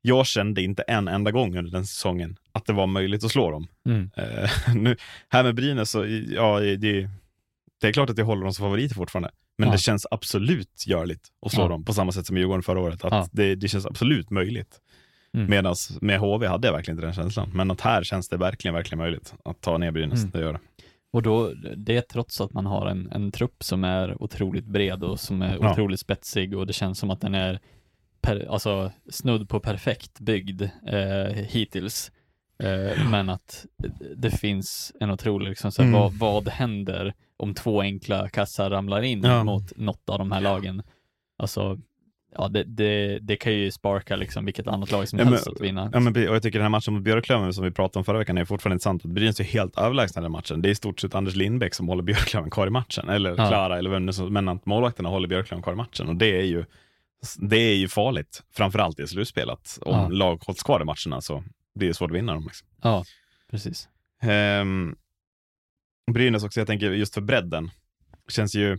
jag 0.03 0.27
kände 0.27 0.63
inte 0.63 0.83
en 0.83 1.09
enda 1.09 1.31
gång 1.31 1.57
under 1.59 1.73
den 1.73 1.87
säsongen 1.87 2.37
att 2.53 2.67
det 2.67 2.73
var 2.73 2.87
möjligt 2.87 3.25
att 3.25 3.31
slå 3.31 3.51
dem. 3.51 3.67
Mm. 3.87 4.11
Eh, 4.17 4.51
nu, 4.75 4.97
här 5.29 5.43
med 5.43 5.55
Brynäs, 5.55 5.91
så, 5.91 6.07
ja, 6.29 6.61
det, 6.61 6.77
det 7.81 7.89
är 7.89 7.93
klart 7.93 8.11
att 8.11 8.19
jag 8.19 8.25
håller 8.25 8.43
dem 8.43 8.53
som 8.55 8.63
favoriter 8.65 8.95
fortfarande. 8.95 9.31
Men 9.59 9.69
Ja. 9.69 9.73
det 9.73 9.79
känns 9.79 10.07
absolut 10.11 10.85
görligt 10.87 11.29
att 11.47 11.53
slå 11.53 11.63
Ja. 11.63 11.69
dem 11.69 11.85
på 11.85 11.93
samma 11.93 12.13
sätt 12.13 12.27
som 12.27 12.37
Djurgården 12.37 12.63
förra 12.63 12.81
året. 12.81 13.05
Att 13.05 13.13
Ja. 13.13 13.29
det, 13.33 13.55
det 13.55 13.69
känns 13.69 13.87
absolut 13.87 14.31
möjligt. 14.31 14.81
Mm. 15.35 15.51
Medan 15.51 15.75
med 16.01 16.19
HV 16.21 16.47
hade 16.47 16.69
jag 16.69 16.73
verkligen 16.73 16.97
inte 16.99 17.07
den 17.07 17.15
känslan. 17.15 17.51
Men 17.55 17.71
att 17.71 17.81
här 17.81 18.03
känns 18.03 18.29
det 18.29 18.37
verkligen, 18.37 18.75
verkligen 18.75 18.99
möjligt 18.99 19.35
att 19.45 19.61
ta 19.61 19.79
ner 19.79 19.91
Brynäs. 19.91 20.19
Mm. 20.19 20.31
Det 20.31 20.41
gör 20.41 20.53
det. 20.53 20.59
Och 21.17 21.23
då, 21.23 21.53
det 21.77 21.97
är 21.97 22.01
trots 22.01 22.41
att 22.41 22.53
man 22.53 22.67
har 22.67 22.87
en, 22.87 23.09
en 23.13 23.31
trupp 23.33 23.63
som 23.65 23.85
är 23.85 24.23
otroligt 24.23 24.67
bred 24.67 25.05
och 25.05 25.21
som 25.21 25.43
är 25.43 25.59
Ja. 25.61 25.71
otroligt 25.73 26.01
spetsig 26.01 26.57
och 26.57 26.67
det 26.67 26.73
känns 26.73 26.99
som 26.99 27.11
att 27.11 27.21
den 27.21 27.35
är 27.35 27.61
per, 28.21 28.47
alltså, 28.53 28.93
snudd 29.11 29.49
på 29.49 29.61
perfekt 29.61 30.21
byggd 30.21 30.63
eh, 30.87 31.33
hittills. 31.35 32.13
Eh, 32.59 33.11
men 33.11 33.29
att 33.31 33.67
det 34.17 34.31
finns 34.31 34.93
en 35.01 35.11
otrolig, 35.11 35.49
liksom, 35.49 35.73
så 35.73 35.83
här, 35.83 35.89
Mm. 35.89 36.01
vad, 36.01 36.13
vad 36.13 36.49
händer 36.49 37.15
om 37.37 37.55
två 37.55 37.81
enkla 37.81 38.29
kassar 38.29 38.71
ramlar 38.71 39.03
in 39.03 39.23
Ja. 39.25 39.45
mot 39.45 39.77
något 39.77 40.09
av 40.11 40.19
de 40.19 40.33
här 40.33 40.41
lagen? 40.41 40.83
Alltså, 41.39 41.79
ja, 42.39 42.49
det, 42.49 42.65
det, 42.65 43.19
det 43.19 43.37
kan 43.37 43.53
ju 43.53 43.71
sparka 43.71 44.17
liksom 44.17 44.45
vilket 44.45 44.67
annat 44.67 44.91
lag 44.91 45.09
som 45.09 45.19
Ja, 45.19 45.25
men- 45.25 45.33
helst 45.35 45.49
att 45.49 45.61
vinna. 45.61 45.91
Ja, 45.93 46.01
men, 46.01 46.13
och 46.29 46.35
jag 46.35 46.43
tycker 46.43 46.59
den 46.59 46.65
här 46.65 46.69
matchen 46.71 46.95
mot 46.95 47.03
Björklöven 47.03 47.55
som 47.55 47.65
vi 47.65 47.71
pratade 47.71 47.99
om 47.99 48.05
förra 48.05 48.19
veckan 48.19 48.39
är 48.39 48.45
fortfarande 48.45 48.75
intressant. 48.75 49.05
Att 49.05 49.11
Brynäs 49.11 49.41
är 49.41 49.45
helt 49.45 49.79
överlägsna 49.79 50.23
den 50.23 50.33
matchen. 50.33 50.63
Det 50.63 50.69
är 50.69 50.71
i 50.71 50.75
stort 50.75 51.01
sett 51.01 51.15
Anders 51.15 51.35
Lindbäck 51.35 51.75
som 51.75 51.89
håller 51.89 52.03
Björklöven 52.03 52.51
kvar 52.51 52.67
i 52.67 52.71
matchen. 52.71 53.09
Eller 53.09 53.31
Ja. 53.31 53.35
Klara 53.49 53.79
eller 53.79 53.91
vem 53.91 54.07
det 54.07 54.19
är, 54.19 54.31
men 54.31 54.49
att 54.49 54.67
målvakterna 54.67 55.09
håller 55.09 55.29
Björklöven 55.29 55.63
kvar 55.63 55.73
i 55.73 55.77
matchen. 55.77 56.09
Och 56.09 56.17
det 56.17 56.39
är 56.41 56.45
ju, 56.45 56.65
det 57.39 57.57
är 57.57 57.75
ju 57.77 57.89
farligt, 57.89 58.43
framförallt 58.53 59.01
i 59.01 59.07
slutspelet. 59.07 59.79
Om 59.81 59.93
Ja. 59.99 60.09
lag 60.09 60.43
hålls 60.47 60.63
kvar 60.63 60.81
i 60.81 60.85
matcherna 60.85 61.21
så 61.21 61.45
blir 61.75 61.89
det 61.89 61.95
svårt 61.95 62.11
att 62.11 62.17
vinna 62.17 62.35
dem. 62.35 62.45
Liksom. 62.45 62.69
Ja, 62.83 63.05
precis. 63.51 63.89
Ehm, 64.23 64.97
Brynäs 66.13 66.45
också, 66.45 66.61
jag 66.61 66.67
tänker 66.67 66.91
just 66.91 67.15
för 67.15 67.21
bredden, 67.21 67.71
känns 68.29 68.55
ju, 68.55 68.79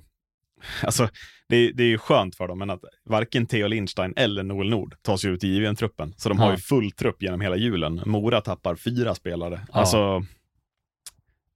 alltså 0.84 1.10
det, 1.50 1.72
det 1.72 1.84
är 1.84 1.88
ju 1.88 1.98
skönt 1.98 2.36
för 2.36 2.48
dem, 2.48 2.60
men 2.60 2.70
att 2.70 2.84
varken 3.06 3.46
Theo 3.46 3.68
Lindstein 3.68 4.14
eller 4.16 4.44
Noel 4.44 4.70
Nord 4.70 4.96
tas 5.02 5.26
ju 5.26 5.30
ut 5.34 5.44
i 5.44 5.48
JVM-truppen. 5.48 6.14
Så 6.18 6.30
de 6.30 6.40
har 6.40 6.46
Ja. 6.48 6.52
ju 6.52 6.58
full 6.58 6.92
trupp 6.92 7.22
genom 7.24 7.42
hela 7.42 7.56
julen. 7.56 8.02
Mora 8.06 8.42
tappar 8.42 8.76
fyra 8.76 9.16
spelare. 9.16 9.62
Ja. 9.74 9.80
Alltså, 9.80 10.24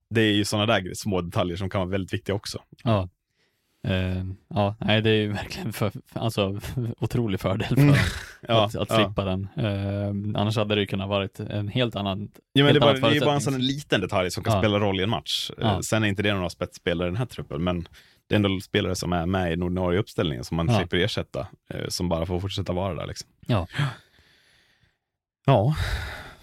det 0.10 0.22
är 0.22 0.32
ju 0.34 0.46
sådana 0.46 0.66
där 0.74 0.94
små 0.94 1.22
detaljer 1.22 1.58
som 1.58 1.70
kan 1.70 1.80
vara 1.82 1.90
väldigt 1.90 2.14
viktiga 2.14 2.36
också. 2.36 2.60
Ja. 2.84 3.10
Eh, 3.88 4.24
ja, 4.48 4.76
nej 4.80 5.02
det 5.02 5.10
är 5.10 5.16
ju 5.16 5.32
verkligen 5.32 5.74
för, 5.74 5.92
alltså, 6.14 6.60
otrolig 7.00 7.40
fördel 7.40 7.68
för 7.68 7.76
Mm. 7.82 7.96
Ja, 8.48 8.66
att, 8.66 8.76
att 8.76 8.90
ja. 8.90 8.96
slippa 8.96 9.26
den. 9.26 9.48
Eh, 9.58 10.40
annars 10.42 10.58
hade 10.58 10.76
det 10.76 10.82
ju 10.82 10.88
kunnat 10.88 11.10
varit 11.10 11.40
en 11.40 11.68
helt 11.68 11.96
annan 11.96 12.32
Ja, 12.54 12.64
men 12.64 12.74
det, 12.74 12.80
bara, 12.80 12.94
det 12.94 13.08
är 13.08 13.14
ju 13.14 13.20
bara 13.20 13.34
en 13.36 13.42
sån 13.42 13.60
liten 13.66 14.02
detalj 14.02 14.32
som 14.32 14.44
kan 14.44 14.54
Ja. 14.54 14.60
spela 14.60 14.80
roll 14.80 15.00
i 15.00 15.04
en 15.04 15.10
match. 15.10 15.52
Ja. 15.58 15.82
Sen 15.82 16.04
är 16.04 16.08
inte 16.08 16.24
det 16.24 16.34
några 16.34 16.50
spetsspelare 16.50 17.08
i 17.08 17.10
den 17.12 17.18
här 17.18 17.26
truppen, 17.26 17.64
men 17.64 17.88
det 18.32 18.36
är 18.36 18.46
ändå 18.50 18.60
spelare 18.60 18.96
som 18.96 19.14
är 19.14 19.26
med 19.26 19.48
i 19.48 19.50
den 19.50 19.64
ordinarie 19.64 20.00
uppställningen 20.00 20.44
som 20.44 20.58
man 20.58 20.68
Ja. 20.70 20.78
slipper 20.78 20.98
ersätta, 20.98 21.48
eh, 21.74 21.88
som 21.88 22.10
bara 22.10 22.26
får 22.26 22.40
fortsätta 22.40 22.74
vara 22.74 22.94
där. 22.96 23.08
Liksom. 23.08 23.30
Ja. 23.48 23.68
Ja, 25.46 25.76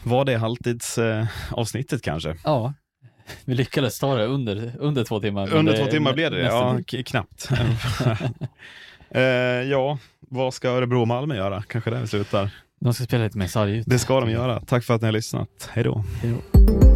var 0.02 0.24
det 0.24 0.36
halvtidsavsnittet 0.36 1.28
eh, 1.52 1.58
avsnittet 1.58 2.02
kanske? 2.02 2.36
Ja, 2.44 2.74
vi 3.44 3.54
lyckades 3.54 3.98
ta 3.98 4.14
det 4.16 4.24
under, 4.26 4.72
under 4.78 5.04
två 5.04 5.20
timmar. 5.20 5.54
Under 5.54 5.72
det- 5.72 5.78
två 5.78 5.86
timmar 5.90 6.12
blev 6.14 6.30
det, 6.30 6.40
ja, 6.42 6.78
knappt. 7.06 7.48
eh, 9.10 9.22
ja, 9.70 9.98
vad 10.20 10.54
ska 10.54 10.68
Örebro 10.68 11.00
och 11.00 11.08
Malmö 11.08 11.36
göra? 11.36 11.62
Kanske 11.68 11.90
där 11.90 12.00
vi 12.00 12.06
slutar. 12.06 12.50
De 12.80 12.94
ska 12.94 13.04
spela 13.04 13.24
lite 13.24 13.38
mer 13.38 13.46
sarg 13.46 13.76
ut. 13.76 13.86
Det 13.86 13.98
ska 13.98 14.20
de 14.20 14.30
göra. 14.30 14.60
Tack 14.60 14.84
för 14.84 14.94
att 14.94 15.00
ni 15.00 15.06
har 15.06 15.12
lyssnat. 15.12 15.68
Hej 15.72 15.84
då. 15.84 16.04
Hej 16.22 16.34
då. 16.52 16.87